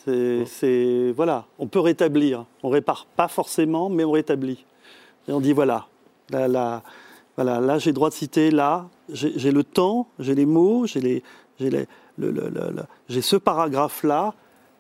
C'est 0.06 1.12
voilà, 1.16 1.46
on 1.60 1.68
peut 1.68 1.80
rétablir. 1.80 2.46
On 2.64 2.70
répare 2.70 3.06
pas 3.16 3.28
forcément, 3.28 3.90
mais 3.90 4.04
on 4.04 4.12
rétablit. 4.12 4.66
Et 5.28 5.32
on 5.32 5.40
dit 5.40 5.54
voilà, 5.54 5.88
là, 6.32 6.48
là, 6.48 6.82
voilà, 7.36 7.60
là 7.60 7.78
j'ai 7.78 7.92
droit 7.94 8.10
de 8.10 8.16
citer, 8.16 8.50
là 8.50 8.88
j'ai 9.10 9.52
le 9.52 9.64
temps, 9.64 10.08
j'ai 10.18 10.34
les 10.34 10.46
mots, 10.48 10.88
j'ai 10.88 11.00
les, 11.00 11.24
le- 11.60 11.86
le- 12.18 12.32
le- 12.32 12.50
le- 12.50 12.84
j'ai 13.08 13.22
ce 13.22 13.36
paragraphe 13.36 14.04
là 14.04 14.34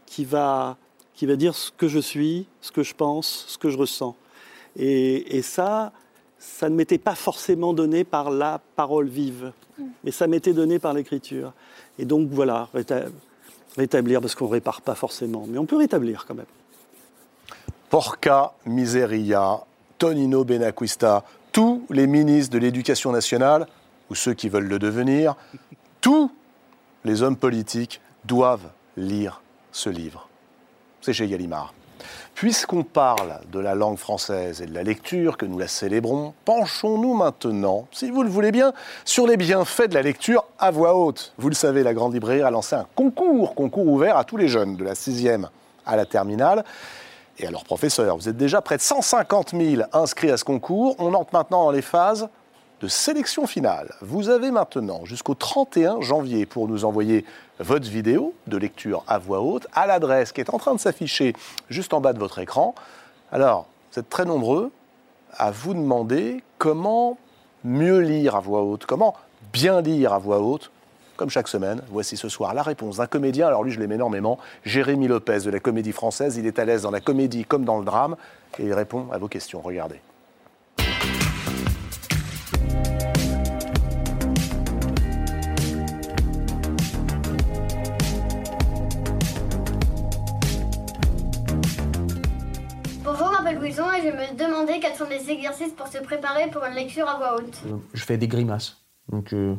qui 0.07 0.25
va 0.25 0.77
qui 1.13 1.25
va 1.25 1.35
dire 1.35 1.53
ce 1.53 1.69
que 1.71 1.87
je 1.87 1.99
suis, 1.99 2.47
ce 2.61 2.71
que 2.71 2.81
je 2.81 2.95
pense, 2.95 3.45
ce 3.49 3.57
que 3.57 3.69
je 3.69 3.77
ressens. 3.77 4.15
Et, 4.77 5.37
et 5.37 5.41
ça, 5.41 5.91
ça 6.39 6.69
ne 6.69 6.75
m'était 6.75 6.97
pas 6.97 7.15
forcément 7.15 7.73
donné 7.73 8.03
par 8.03 8.31
la 8.31 8.61
parole 8.75 9.07
vive, 9.07 9.51
mais 10.03 10.11
ça 10.11 10.27
m'était 10.27 10.53
donné 10.53 10.79
par 10.79 10.93
l'écriture. 10.93 11.53
Et 11.97 12.05
donc 12.05 12.29
voilà, 12.31 12.69
réta- 12.73 13.09
rétablir, 13.77 14.21
parce 14.21 14.35
qu'on 14.35 14.45
ne 14.47 14.51
répare 14.51 14.81
pas 14.81 14.95
forcément, 14.95 15.45
mais 15.47 15.57
on 15.57 15.65
peut 15.65 15.77
rétablir 15.77 16.25
quand 16.25 16.35
même. 16.35 16.45
Porca 17.89 18.53
Miseria, 18.65 19.59
Tonino 19.97 20.43
Benacquista, 20.43 21.23
tous 21.51 21.83
les 21.89 22.07
ministres 22.07 22.53
de 22.53 22.59
l'Éducation 22.59 23.11
nationale, 23.11 23.67
ou 24.09 24.15
ceux 24.15 24.33
qui 24.33 24.49
veulent 24.49 24.67
le 24.67 24.79
devenir, 24.79 25.35
tous 26.01 26.31
les 27.03 27.21
hommes 27.21 27.37
politiques 27.37 28.01
doivent 28.25 28.69
lire 28.95 29.41
ce 29.71 29.89
livre. 29.89 30.29
C'est 31.01 31.13
chez 31.13 31.27
Gallimard. 31.27 31.73
Puisqu'on 32.35 32.83
parle 32.83 33.39
de 33.51 33.59
la 33.59 33.75
langue 33.75 33.97
française 33.97 34.61
et 34.61 34.65
de 34.65 34.73
la 34.73 34.83
lecture, 34.83 35.37
que 35.37 35.45
nous 35.45 35.59
la 35.59 35.67
célébrons, 35.67 36.33
penchons-nous 36.45 37.13
maintenant, 37.13 37.87
si 37.91 38.09
vous 38.09 38.23
le 38.23 38.29
voulez 38.29 38.51
bien, 38.51 38.73
sur 39.05 39.27
les 39.27 39.37
bienfaits 39.37 39.89
de 39.89 39.95
la 39.95 40.01
lecture 40.01 40.45
à 40.57 40.71
voix 40.71 40.95
haute. 40.95 41.33
Vous 41.37 41.49
le 41.49 41.55
savez, 41.55 41.83
la 41.83 41.93
Grande 41.93 42.13
Librairie 42.13 42.41
a 42.41 42.51
lancé 42.51 42.75
un 42.75 42.85
concours, 42.95 43.55
concours 43.55 43.87
ouvert 43.87 44.17
à 44.17 44.23
tous 44.23 44.37
les 44.37 44.47
jeunes, 44.47 44.75
de 44.75 44.83
la 44.83 44.95
sixième 44.95 45.49
à 45.85 45.95
la 45.95 46.05
terminale 46.05 46.63
et 47.37 47.47
à 47.47 47.51
leurs 47.51 47.63
professeurs. 47.63 48.15
Vous 48.17 48.29
êtes 48.29 48.37
déjà 48.37 48.61
près 48.61 48.77
de 48.77 48.81
150 48.81 49.51
000 49.51 49.83
inscrits 49.93 50.31
à 50.31 50.37
ce 50.37 50.43
concours. 50.43 50.95
On 50.99 51.13
entre 51.13 51.33
maintenant 51.33 51.65
dans 51.65 51.71
les 51.71 51.81
phases 51.81 52.29
de 52.79 52.87
sélection 52.87 53.45
finale. 53.45 53.93
Vous 54.01 54.29
avez 54.29 54.51
maintenant 54.51 55.05
jusqu'au 55.05 55.35
31 55.35 56.01
janvier 56.01 56.45
pour 56.45 56.67
nous 56.67 56.85
envoyer 56.85 57.25
votre 57.59 57.89
vidéo 57.89 58.33
de 58.47 58.57
lecture 58.57 59.03
à 59.07 59.17
voix 59.17 59.41
haute 59.41 59.67
à 59.73 59.85
l'adresse 59.85 60.31
qui 60.31 60.41
est 60.41 60.53
en 60.53 60.57
train 60.57 60.73
de 60.73 60.79
s'afficher 60.79 61.33
juste 61.69 61.93
en 61.93 62.01
bas 62.01 62.13
de 62.13 62.19
votre 62.19 62.39
écran. 62.39 62.73
Alors, 63.31 63.67
vous 63.91 63.99
êtes 63.99 64.09
très 64.09 64.25
nombreux 64.25 64.71
à 65.33 65.51
vous 65.51 65.73
demander 65.73 66.43
comment 66.57 67.17
mieux 67.63 67.99
lire 67.99 68.35
à 68.35 68.39
voix 68.39 68.61
haute, 68.61 68.85
comment 68.85 69.15
bien 69.51 69.81
lire 69.81 70.13
à 70.13 70.19
voix 70.19 70.39
haute. 70.39 70.71
Comme 71.17 71.29
chaque 71.29 71.49
semaine, 71.49 71.81
voici 71.89 72.15
ce 72.15 72.29
soir 72.29 72.53
la 72.53 72.63
réponse 72.63 72.97
d'un 72.97 73.07
comédien. 73.07 73.47
Alors 73.47 73.65
lui, 73.65 73.71
je 73.71 73.79
l'aime 73.79 73.91
énormément. 73.91 74.39
Jérémy 74.63 75.09
Lopez 75.09 75.39
de 75.41 75.49
la 75.49 75.59
Comédie 75.59 75.91
Française. 75.91 76.37
Il 76.37 76.47
est 76.47 76.59
à 76.59 76.65
l'aise 76.65 76.83
dans 76.83 76.91
la 76.91 77.01
comédie 77.01 77.43
comme 77.43 77.65
dans 77.65 77.77
le 77.77 77.83
drame 77.83 78.15
et 78.57 78.63
il 78.63 78.73
répond 78.73 79.07
à 79.11 79.17
vos 79.17 79.27
questions. 79.27 79.59
Regardez. 79.59 79.99
Bonjour, 93.69 93.93
et 93.93 94.01
je 94.01 94.07
me 94.07 94.35
demandais 94.35 94.79
quels 94.79 94.95
sont 94.95 95.07
les 95.07 95.29
exercices 95.29 95.73
pour 95.73 95.85
se 95.87 95.99
préparer 95.99 96.49
pour 96.49 96.65
une 96.65 96.73
lecture 96.73 97.07
à 97.07 97.17
voix 97.17 97.35
haute. 97.35 97.61
Euh, 97.67 97.77
je 97.93 98.03
fais 98.03 98.17
des 98.17 98.27
grimaces. 98.27 98.81
Donc, 99.09 99.31
euh, 99.31 99.53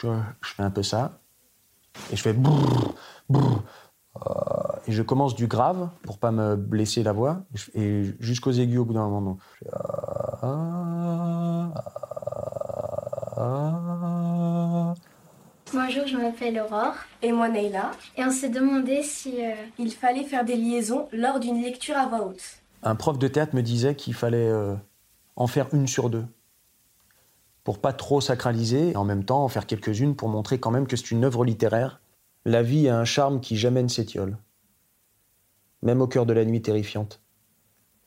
tu 0.00 0.06
vois, 0.06 0.24
je 0.40 0.48
fais 0.48 0.64
un 0.64 0.70
peu 0.70 0.82
ça. 0.82 1.20
Et 2.12 2.16
je 2.16 2.22
fais 2.22 2.32
brrr, 2.32 2.96
brrr, 3.28 3.62
euh, 4.16 4.80
et 4.88 4.92
je 4.92 5.02
commence 5.02 5.36
du 5.36 5.46
grave 5.46 5.90
pour 6.02 6.18
pas 6.18 6.32
me 6.32 6.56
blesser 6.56 7.04
la 7.04 7.12
voix. 7.12 7.44
Et 7.74 8.02
jusqu'aux 8.18 8.50
aigus 8.50 8.80
au 8.80 8.84
bout 8.84 8.94
d'un 8.94 9.06
moment. 9.06 9.20
Donc, 9.20 9.38
je 9.52 9.64
fais, 9.64 9.70
ah, 9.72 10.38
ah, 10.42 11.72
ah. 13.36 14.94
Bonjour, 15.72 16.06
je 16.06 16.16
m'appelle 16.16 16.60
Aurore 16.60 16.96
Et 17.22 17.30
moi, 17.30 17.48
Neila, 17.48 17.92
et 18.16 18.24
on 18.24 18.30
s'est 18.32 18.48
demandé 18.48 19.04
si 19.04 19.42
euh, 19.42 19.54
il 19.78 19.92
fallait 19.92 20.24
faire 20.24 20.44
des 20.44 20.56
liaisons 20.56 21.08
lors 21.12 21.38
d'une 21.38 21.62
lecture 21.62 21.96
à 21.96 22.06
voix 22.06 22.26
haute. 22.26 22.61
Un 22.82 22.96
prof 22.96 23.18
de 23.18 23.28
théâtre 23.28 23.54
me 23.54 23.62
disait 23.62 23.94
qu'il 23.94 24.14
fallait 24.14 24.48
euh, 24.48 24.74
en 25.36 25.46
faire 25.46 25.72
une 25.72 25.86
sur 25.86 26.10
deux. 26.10 26.26
Pour 27.62 27.80
pas 27.80 27.92
trop 27.92 28.20
sacraliser, 28.20 28.90
et 28.90 28.96
en 28.96 29.04
même 29.04 29.24
temps 29.24 29.44
en 29.44 29.48
faire 29.48 29.66
quelques-unes 29.66 30.16
pour 30.16 30.28
montrer 30.28 30.58
quand 30.58 30.72
même 30.72 30.88
que 30.88 30.96
c'est 30.96 31.12
une 31.12 31.24
œuvre 31.24 31.44
littéraire. 31.44 32.00
La 32.44 32.62
vie 32.62 32.88
a 32.88 32.98
un 32.98 33.04
charme 33.04 33.40
qui 33.40 33.56
jamais 33.56 33.84
ne 33.84 33.88
s'étiole. 33.88 34.36
Même 35.82 36.00
au 36.00 36.08
cœur 36.08 36.26
de 36.26 36.32
la 36.32 36.44
nuit 36.44 36.60
terrifiante. 36.60 37.20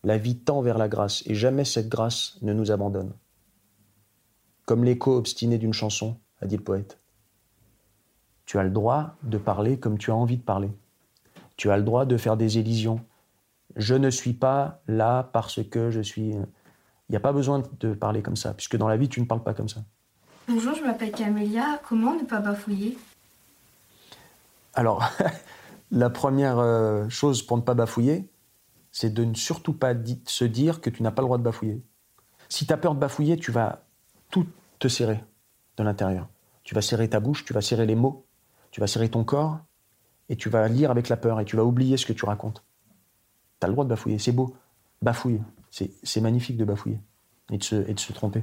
La 0.04 0.18
vie 0.18 0.38
tend 0.38 0.62
vers 0.62 0.78
la 0.78 0.90
grâce, 0.90 1.24
et 1.26 1.36
jamais 1.36 1.64
cette 1.64 1.88
grâce 1.88 2.38
ne 2.42 2.54
nous 2.54 2.70
abandonne. 2.70 3.14
Comme 4.66 4.84
l'écho 4.84 5.16
obstiné 5.16 5.58
d'une 5.58 5.74
chanson, 5.74 6.18
a 6.42 6.48
dit 6.48 6.58
le 6.58 6.64
poète. 6.64 7.00
Tu 8.46 8.60
as 8.60 8.64
le 8.64 8.72
droit 8.72 9.16
de 9.24 9.38
parler 9.38 9.80
comme 9.80 9.98
tu 9.98 10.12
as 10.12 10.16
envie 10.16 10.38
de 10.38 10.44
parler. 10.44 10.72
Tu 11.56 11.72
as 11.72 11.78
le 11.78 11.84
droit 11.84 12.06
de 12.06 12.18
faire 12.18 12.36
des 12.36 12.58
élisions, 12.58 13.00
je 13.76 13.96
ne 13.96 14.10
suis 14.10 14.34
pas 14.34 14.82
là 14.88 15.30
parce 15.34 15.64
que 15.64 15.92
je 15.92 16.02
suis. 16.02 16.30
Il 16.30 17.12
n'y 17.12 17.18
a 17.18 17.20
pas 17.20 17.34
besoin 17.34 17.62
de 17.80 17.94
parler 17.94 18.22
comme 18.22 18.36
ça, 18.36 18.54
puisque 18.54 18.78
dans 18.78 18.88
la 18.88 18.98
vie, 18.98 19.10
tu 19.10 19.22
ne 19.22 19.26
parles 19.26 19.44
pas 19.44 19.54
comme 19.54 19.70
ça. 19.70 19.82
Bonjour, 20.48 20.76
je 20.76 20.84
m'appelle 20.84 21.12
Camélia. 21.12 21.80
Comment 21.88 22.16
ne 22.16 22.24
pas 22.24 22.40
bafouiller? 22.40 22.98
Alors, 24.74 25.04
la 25.92 26.10
première 26.10 26.60
euh, 26.60 27.08
chose 27.10 27.44
pour 27.44 27.58
ne 27.58 27.62
pas 27.62 27.74
bafouiller, 27.74 28.30
c'est 28.92 29.14
de 29.14 29.24
ne 29.24 29.34
surtout 29.34 29.74
pas 29.74 29.94
se 30.26 30.46
dire 30.46 30.82
que 30.82 30.90
tu 30.90 31.04
n'as 31.04 31.12
pas 31.12 31.22
le 31.22 31.28
droit 31.28 31.38
de 31.38 31.44
bafouiller. 31.44 31.84
Si 32.50 32.66
tu 32.66 32.74
as 32.74 32.78
peur 32.78 32.96
de 32.96 33.00
bafouiller, 33.00 33.38
tu 33.38 33.52
vas 33.52 33.84
tout 34.30 34.48
te 34.80 34.88
serrer 34.88 35.24
de 35.78 35.84
l'intérieur. 35.84 36.28
Tu 36.64 36.76
vas 36.76 36.82
serrer 36.82 37.10
ta 37.10 37.20
bouche, 37.20 37.46
tu 37.46 37.54
vas 37.54 37.62
serrer 37.62 37.86
les 37.86 37.96
mots, 37.96 38.26
tu 38.72 38.80
vas 38.80 38.88
serrer 38.88 39.10
ton 39.10 39.24
corps, 39.24 39.60
et 40.30 40.36
tu 40.36 40.50
vas 40.50 40.68
lire 40.68 40.92
avec 40.92 41.10
la 41.10 41.18
peur, 41.18 41.40
et 41.40 41.46
tu 41.46 41.56
vas 41.56 41.64
oublier 41.64 41.98
ce 41.98 42.06
que 42.06 42.14
tu 42.14 42.26
racontes. 42.26 42.64
Tu 43.66 43.68
as 43.68 43.70
le 43.70 43.74
droit 43.74 43.84
de 43.86 43.90
bafouiller, 43.90 44.20
c'est 44.20 44.32
beau. 44.32 44.54
Bafouille, 45.02 45.42
c'est 45.72 46.22
magnifique 46.22 46.56
de 46.56 46.66
bafouiller 46.66 47.00
et 47.52 47.58
de 47.58 47.64
se, 47.64 47.76
et 47.90 47.96
de 47.96 48.00
se 48.00 48.14
tromper. 48.14 48.42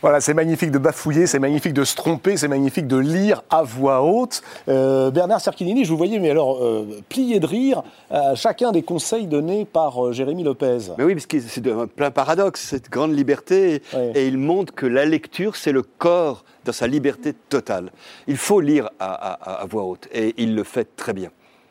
Voilà, 0.00 0.20
c'est 0.20 0.34
magnifique 0.34 0.70
de 0.70 0.78
bafouiller, 0.78 1.26
c'est 1.26 1.40
magnifique 1.40 1.72
de 1.72 1.82
se 1.82 1.96
tromper, 1.96 2.36
c'est 2.36 2.46
magnifique 2.46 2.86
de 2.86 2.96
lire 2.98 3.42
à 3.50 3.64
voix 3.64 4.02
haute. 4.04 4.42
Euh, 4.68 5.10
Bernard 5.10 5.40
Cerchilini, 5.40 5.84
je 5.84 5.90
vous 5.90 5.96
voyais, 5.96 6.20
mais 6.20 6.30
alors, 6.30 6.62
euh, 6.62 7.00
plié 7.08 7.40
de 7.40 7.46
rire 7.46 7.82
à 8.10 8.36
chacun 8.36 8.70
des 8.70 8.82
conseils 8.82 9.26
donnés 9.26 9.64
par 9.64 10.06
euh, 10.06 10.12
Jérémy 10.12 10.44
Lopez. 10.44 10.78
Mais 10.98 11.02
oui, 11.04 11.14
parce 11.14 11.26
que 11.26 11.40
c'est 11.40 11.66
un 11.66 11.88
plein 11.88 12.12
paradoxe, 12.12 12.60
cette 12.60 12.88
grande 12.90 13.16
liberté. 13.16 13.82
Et 14.14 14.28
il 14.28 14.38
montre 14.38 14.72
que 14.72 14.86
la 14.86 15.04
lecture, 15.04 15.56
c'est 15.56 15.72
le 15.72 15.82
corps 15.82 16.44
dans 16.64 16.72
sa 16.72 16.86
liberté 16.86 17.32
totale. 17.32 17.90
Il 18.28 18.36
faut 18.36 18.60
lire 18.60 18.90
à, 19.00 19.12
à- 19.12 19.62
à 19.62 19.66
voix 19.66 19.82
haute. 19.84 20.06
Et 20.12 20.34
il 20.38 20.54
le 20.54 20.62
fait 20.62 20.94
très 20.94 21.14
bien. 21.14 21.30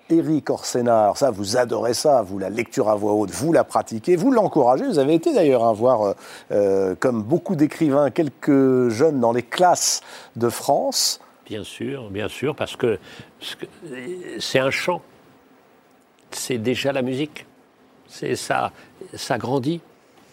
Éric 0.09 0.49
Orsena, 0.51 1.03
alors 1.03 1.17
ça, 1.17 1.31
vous 1.31 1.57
adorez 1.57 1.95
ça, 1.95 2.21
vous, 2.21 2.37
la 2.37 2.49
lecture 2.49 2.89
à 2.89 2.95
voix 2.95 3.13
haute, 3.13 3.31
vous 3.31 3.51
la 3.51 3.63
pratiquez, 3.63 4.15
vous 4.15 4.31
l'encouragez. 4.31 4.85
Vous 4.85 4.99
avez 4.99 5.15
été 5.15 5.33
d'ailleurs 5.33 5.63
à 5.65 5.73
voir, 5.73 6.01
euh, 6.03 6.13
euh, 6.51 6.95
comme 6.99 7.23
beaucoup 7.23 7.55
d'écrivains, 7.55 8.11
quelques 8.11 8.89
jeunes 8.89 9.19
dans 9.19 9.31
les 9.31 9.41
classes 9.41 10.01
de 10.35 10.49
France. 10.49 11.19
Bien 11.47 11.63
sûr, 11.63 12.09
bien 12.11 12.27
sûr, 12.27 12.55
parce 12.55 12.75
que 12.75 12.99
ce 13.39 13.55
que- 13.55 13.65
c'est 14.39 14.59
un 14.59 14.71
chant. 14.71 15.01
C'est 16.31 16.57
déjà 16.57 16.91
la 16.91 17.01
musique. 17.01 17.45
C'est 18.07 18.35
ça, 18.35 18.71
ça 19.13 19.37
grandit. 19.37 19.81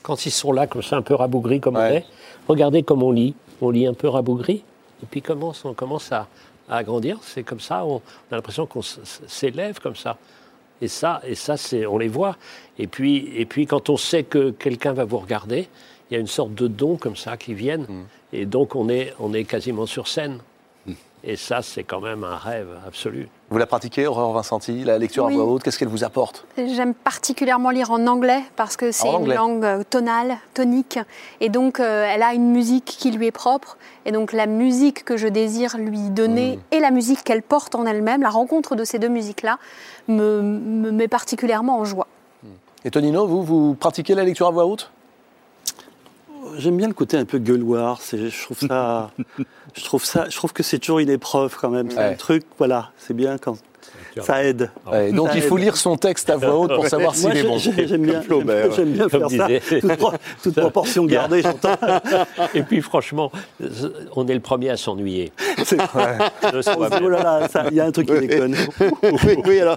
Quand 0.03 0.27
ils 0.27 0.31
sont 0.31 0.53
là, 0.53 0.67
comme 0.67 0.83
ça, 0.83 0.97
un 0.97 1.03
peu 1.03 1.15
rabougris 1.15 1.61
comme 1.61 1.77
on 1.77 1.81
est, 1.85 2.05
regardez 2.49 2.83
comme 2.83 3.03
on 3.03 3.13
lit. 3.13 3.35
On 3.61 3.71
lit 3.71 3.87
un 3.87 3.95
peu 3.95 4.09
rabougri. 4.09 4.65
Et 5.03 5.07
puis 5.11 5.23
commence, 5.23 5.65
on 5.65 5.75
commence 5.75 6.13
à, 6.13 6.27
à 6.69 6.83
grandir, 6.85 7.19
c'est 7.23 7.43
comme 7.43 7.61
ça, 7.61 7.85
on, 7.85 7.97
a 8.31 8.37
l'impression 8.37 8.67
qu'on 8.67 8.83
s'élève 8.83 9.81
comme 9.81 9.97
ça. 9.97 10.17
Et 10.81 10.89
ça, 10.89 11.21
et 11.25 11.35
ça 11.35 11.57
c'est, 11.57 11.87
on 11.87 11.99
les 11.99 12.09
voit. 12.09 12.37
Et 12.79 12.87
puis, 12.87 13.33
et 13.37 13.47
puis 13.47 13.67
quand 13.67 13.89
on 13.89 13.97
sait 13.97 14.25
que 14.25 14.51
quelqu'un 14.51 14.93
va 14.93 15.05
vous 15.05 15.19
regarder, 15.19 15.69
il 16.11 16.15
y 16.15 16.17
a 16.17 16.21
une 16.21 16.27
sorte 16.27 16.55
de 16.55 16.67
don 16.67 16.97
comme 16.97 17.17
ça 17.17 17.37
qui 17.37 17.55
viennent. 17.55 17.87
Et 18.33 18.47
donc 18.47 18.75
on 18.75 18.89
est, 18.89 19.15
on 19.19 19.33
est 19.33 19.45
quasiment 19.45 19.87
sur 19.87 20.09
scène. 20.09 20.41
Et 21.25 21.37
ça, 21.37 21.63
c'est 21.63 21.85
quand 21.85 22.01
même 22.01 22.25
un 22.25 22.37
rêve 22.37 22.69
absolu. 22.87 23.29
Vous 23.53 23.59
la 23.59 23.67
pratiquez, 23.67 24.07
Aurore 24.07 24.33
Vincenti, 24.33 24.83
la 24.83 24.97
lecture 24.97 25.27
Oui. 25.27 25.35
à 25.35 25.37
voix 25.37 25.45
haute, 25.45 25.63
qu'est-ce 25.63 25.79
qu'elle 25.79 25.89
vous 25.89 26.05
apporte? 26.05 26.47
J'aime 26.57 26.95
particulièrement 26.95 27.69
lire 27.69 27.91
en 27.91 28.07
anglais 28.07 28.41
parce 28.57 28.79
que 28.79 28.93
c'est 28.93 29.07
une 29.07 29.31
langue 29.31 29.63
euh, 29.63 29.83
tonale, 29.91 30.39
tonique, 30.55 30.99
et 31.43 31.51
donc 31.51 31.79
euh, 31.79 32.07
elle 32.09 32.23
a 32.23 32.33
une 32.33 32.51
musique 32.51 32.87
qui 32.87 33.11
lui 33.11 33.27
est 33.27 33.31
propre. 33.31 33.77
Et 34.07 34.11
donc 34.11 34.33
la 34.33 34.47
musique 34.47 35.05
que 35.05 35.19
je 35.19 35.29
désire 35.29 35.77
lui 35.77 36.09
donner 36.09 36.61
et 36.71 36.81
la 36.81 36.91
musique 36.91 37.25
qu'elle 37.25 37.43
porte 37.43 37.75
en 37.75 37.85
elle-même, 37.85 38.23
la 38.23 38.31
rencontre 38.31 38.75
de 38.75 38.85
ces 38.85 38.99
deux 38.99 39.11
musiques-là, 39.11 39.59
me, 40.09 40.41
me 40.41 40.91
met 40.91 41.07
particulièrement 41.07 41.79
en 41.79 41.85
joie. 41.85 42.07
Et 42.87 42.91
Tonino, 42.91 43.27
vous, 43.27 43.43
vous 43.43 43.75
pratiquez 43.75 44.15
la 44.15 44.25
lecture 44.25 44.47
à 44.47 44.51
voix 44.51 44.65
haute? 44.65 44.91
J'aime 46.57 46.77
bien 46.77 46.89
le 46.89 46.95
côté 46.95 47.17
un 47.19 47.25
peu 47.27 47.39
gueuloir. 47.39 48.01
Je 48.13 48.45
trouve 48.45 48.59
ça, 48.59 49.11
je 49.75 49.85
trouve 49.85 50.05
ça, 50.05 50.27
je 50.29 50.37
trouve 50.37 50.53
que 50.53 50.63
c'est 50.63 50.79
toujours 50.79 50.99
une 50.99 51.11
épreuve 51.11 51.57
quand 51.61 51.71
même. 51.71 51.91
C'est 51.91 51.97
Ouais. 51.99 52.05
un 52.05 52.15
truc, 52.15 52.45
voilà, 52.59 52.91
c'est 52.99 53.15
bien 53.15 53.39
quand 53.39 53.57
ça 54.21 54.45
aide. 54.45 54.71
Ouais, 54.91 55.11
Donc 55.13 55.29
Ça 55.29 55.35
il 55.37 55.43
faut 55.43 55.57
aide. 55.59 55.65
lire 55.65 55.77
son 55.77 55.97
texte 55.97 56.29
à 56.31 56.37
voix 56.37 56.57
haute 56.57 56.75
pour 56.75 56.87
savoir 56.87 57.15
s'il 57.15 57.37
est 57.37 57.43
bon. 57.45 57.59
j'ai- 57.59 57.87
j'aime 57.87 58.03
bien, 58.03 58.21
Flaubert. 58.23 58.73
j'aime 58.73 58.91
bien 58.93 59.09
faire 59.09 59.27
disait- 59.27 59.61
ça. 59.61 59.81
Toute, 59.81 59.97
pro- 59.97 60.13
toute 60.43 60.55
proportion 60.61 61.05
gardée, 61.07 61.43
j'entends. 61.43 61.77
Et 62.55 62.63
puis 62.63 62.81
franchement, 62.83 63.31
on 64.17 64.27
est 64.27 64.35
le 64.35 64.41
premier 64.41 64.71
à 64.71 64.77
s'ennuyer. 64.77 65.33
C'est- 65.65 65.79
oh 65.81 67.09
là 67.09 67.23
là, 67.23 67.49
ça- 67.49 67.65
il 67.71 67.77
y 67.77 67.81
a 67.81 67.87
un 67.87 67.93
truc 67.93 68.07
qui 68.09 68.27
déconne. 68.27 68.55
oui, 69.03 69.37
oui, 69.47 69.61
alors. 69.61 69.77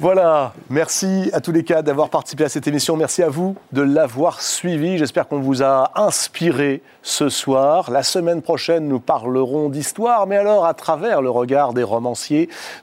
Voilà, 0.00 0.52
merci 0.68 1.30
à 1.32 1.40
tous 1.40 1.52
les 1.52 1.64
cas 1.64 1.82
d'avoir 1.82 2.08
participé 2.10 2.44
à 2.44 2.48
cette 2.48 2.66
émission. 2.66 2.96
Merci 2.96 3.22
à 3.22 3.28
vous 3.28 3.56
de 3.72 3.82
l'avoir 3.82 4.40
suivi. 4.40 4.98
J'espère 4.98 5.28
qu'on 5.28 5.40
vous 5.40 5.62
a 5.62 5.90
inspiré 5.96 6.82
ce 7.02 7.28
soir. 7.28 7.90
La 7.90 8.02
semaine 8.02 8.42
prochaine, 8.42 8.88
nous 8.88 9.00
parlerons 9.00 9.68
d'histoire, 9.68 10.26
mais 10.26 10.36
alors 10.36 10.66
à 10.66 10.74
travers 10.74 11.22
le 11.22 11.30
regard 11.30 11.72
des 11.72 11.82
romanciers. 11.82 12.29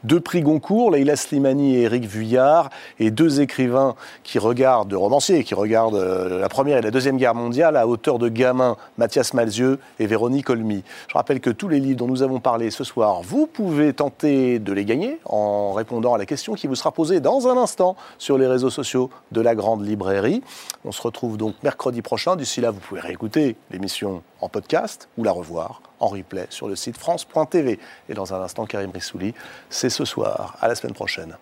Deux 0.04 0.20
prix 0.20 0.42
Goncourt, 0.42 0.92
Leïla 0.92 1.16
Slimani 1.16 1.76
et 1.76 1.82
Éric 1.84 2.06
Vuillard, 2.06 2.70
et 3.00 3.12
deux 3.12 3.42
écrivains 3.42 3.96
qui 4.24 4.40
regardent, 4.40 4.90
de 4.90 4.96
romanciers, 4.96 5.44
qui 5.44 5.54
regardent 5.54 5.96
euh, 5.96 6.40
la 6.40 6.50
Première 6.50 6.78
et 6.78 6.82
la 6.82 6.92
Deuxième 6.92 7.18
Guerre 7.18 7.36
mondiale 7.36 7.78
à 7.78 7.88
hauteur 7.88 8.20
de 8.20 8.30
gamin, 8.30 8.76
Mathias 8.98 9.34
Malzieux 9.34 9.80
et 10.00 10.08
Véronique 10.08 10.50
Olmy. 10.50 10.84
Je 11.08 11.14
rappelle 11.14 11.40
que 11.40 11.50
tous 11.50 11.68
les 11.68 11.80
livres 11.80 11.98
dont 11.98 12.08
nous 12.08 12.24
avons 12.24 12.40
parlé 12.40 12.72
ce 12.72 12.84
soir, 12.84 13.22
vous 13.22 13.48
pouvez 13.48 13.94
tenter 13.94 14.60
de 14.60 14.74
les 14.74 14.86
gagner 14.86 15.20
en 15.26 15.74
répondant 15.74 16.14
à 16.14 16.18
la 16.18 16.26
question 16.26 16.54
qui 16.54 16.68
vous 16.68 16.76
sera 16.76 16.92
posée 16.92 17.20
dans 17.20 17.48
un 17.48 17.58
instant 17.58 17.96
sur 18.18 18.38
les 18.38 18.48
réseaux 18.48 18.70
sociaux 18.70 19.10
de 19.32 19.42
la 19.42 19.56
Grande 19.56 19.86
Librairie. 19.86 20.42
On 20.86 20.92
se 20.92 21.02
retrouve 21.02 21.38
donc 21.38 21.56
mercredi 21.64 22.02
prochain. 22.02 22.36
D'ici 22.36 22.62
là, 22.62 22.72
vous 22.72 22.80
pouvez 22.80 23.02
réécouter 23.02 23.56
l'émission 23.72 24.24
en 24.42 24.50
podcast 24.50 25.10
ou 25.18 25.24
la 25.24 25.32
revoir 25.32 25.82
en 26.00 26.08
replay 26.08 26.48
sur 26.50 26.68
le 26.68 26.76
site 26.76 26.98
France.tv. 26.98 27.80
Et 28.10 28.14
dans 28.14 28.34
un 28.34 28.42
instant, 28.42 28.66
Karim 28.66 28.92
Rissouli, 28.92 29.34
c'est 29.70 29.90
ce 29.90 30.06
soir. 30.06 30.58
À 30.62 30.68
la 30.68 30.76
semaine 30.76 30.94
prochaine. 30.94 31.38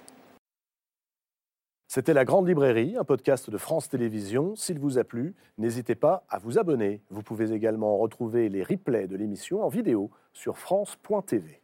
C'était 1.88 2.14
La 2.14 2.26
Grande 2.26 2.48
Librairie, 2.48 2.98
un 2.98 3.04
podcast 3.04 3.50
de 3.50 3.58
France 3.58 3.90
Télévisions. 3.90 4.56
S'il 4.56 4.80
vous 4.80 4.98
a 4.98 5.04
plu, 5.04 5.34
n'hésitez 5.58 5.96
pas 5.96 6.26
à 6.30 6.40
vous 6.40 6.58
abonner. 6.60 7.02
Vous 7.10 7.22
pouvez 7.22 7.54
également 7.54 7.98
retrouver 7.98 8.50
les 8.50 8.64
replays 8.64 9.08
de 9.08 9.16
l'émission 9.16 9.64
en 9.64 9.70
vidéo 9.70 10.12
sur 10.34 10.58
France.tv. 10.58 11.62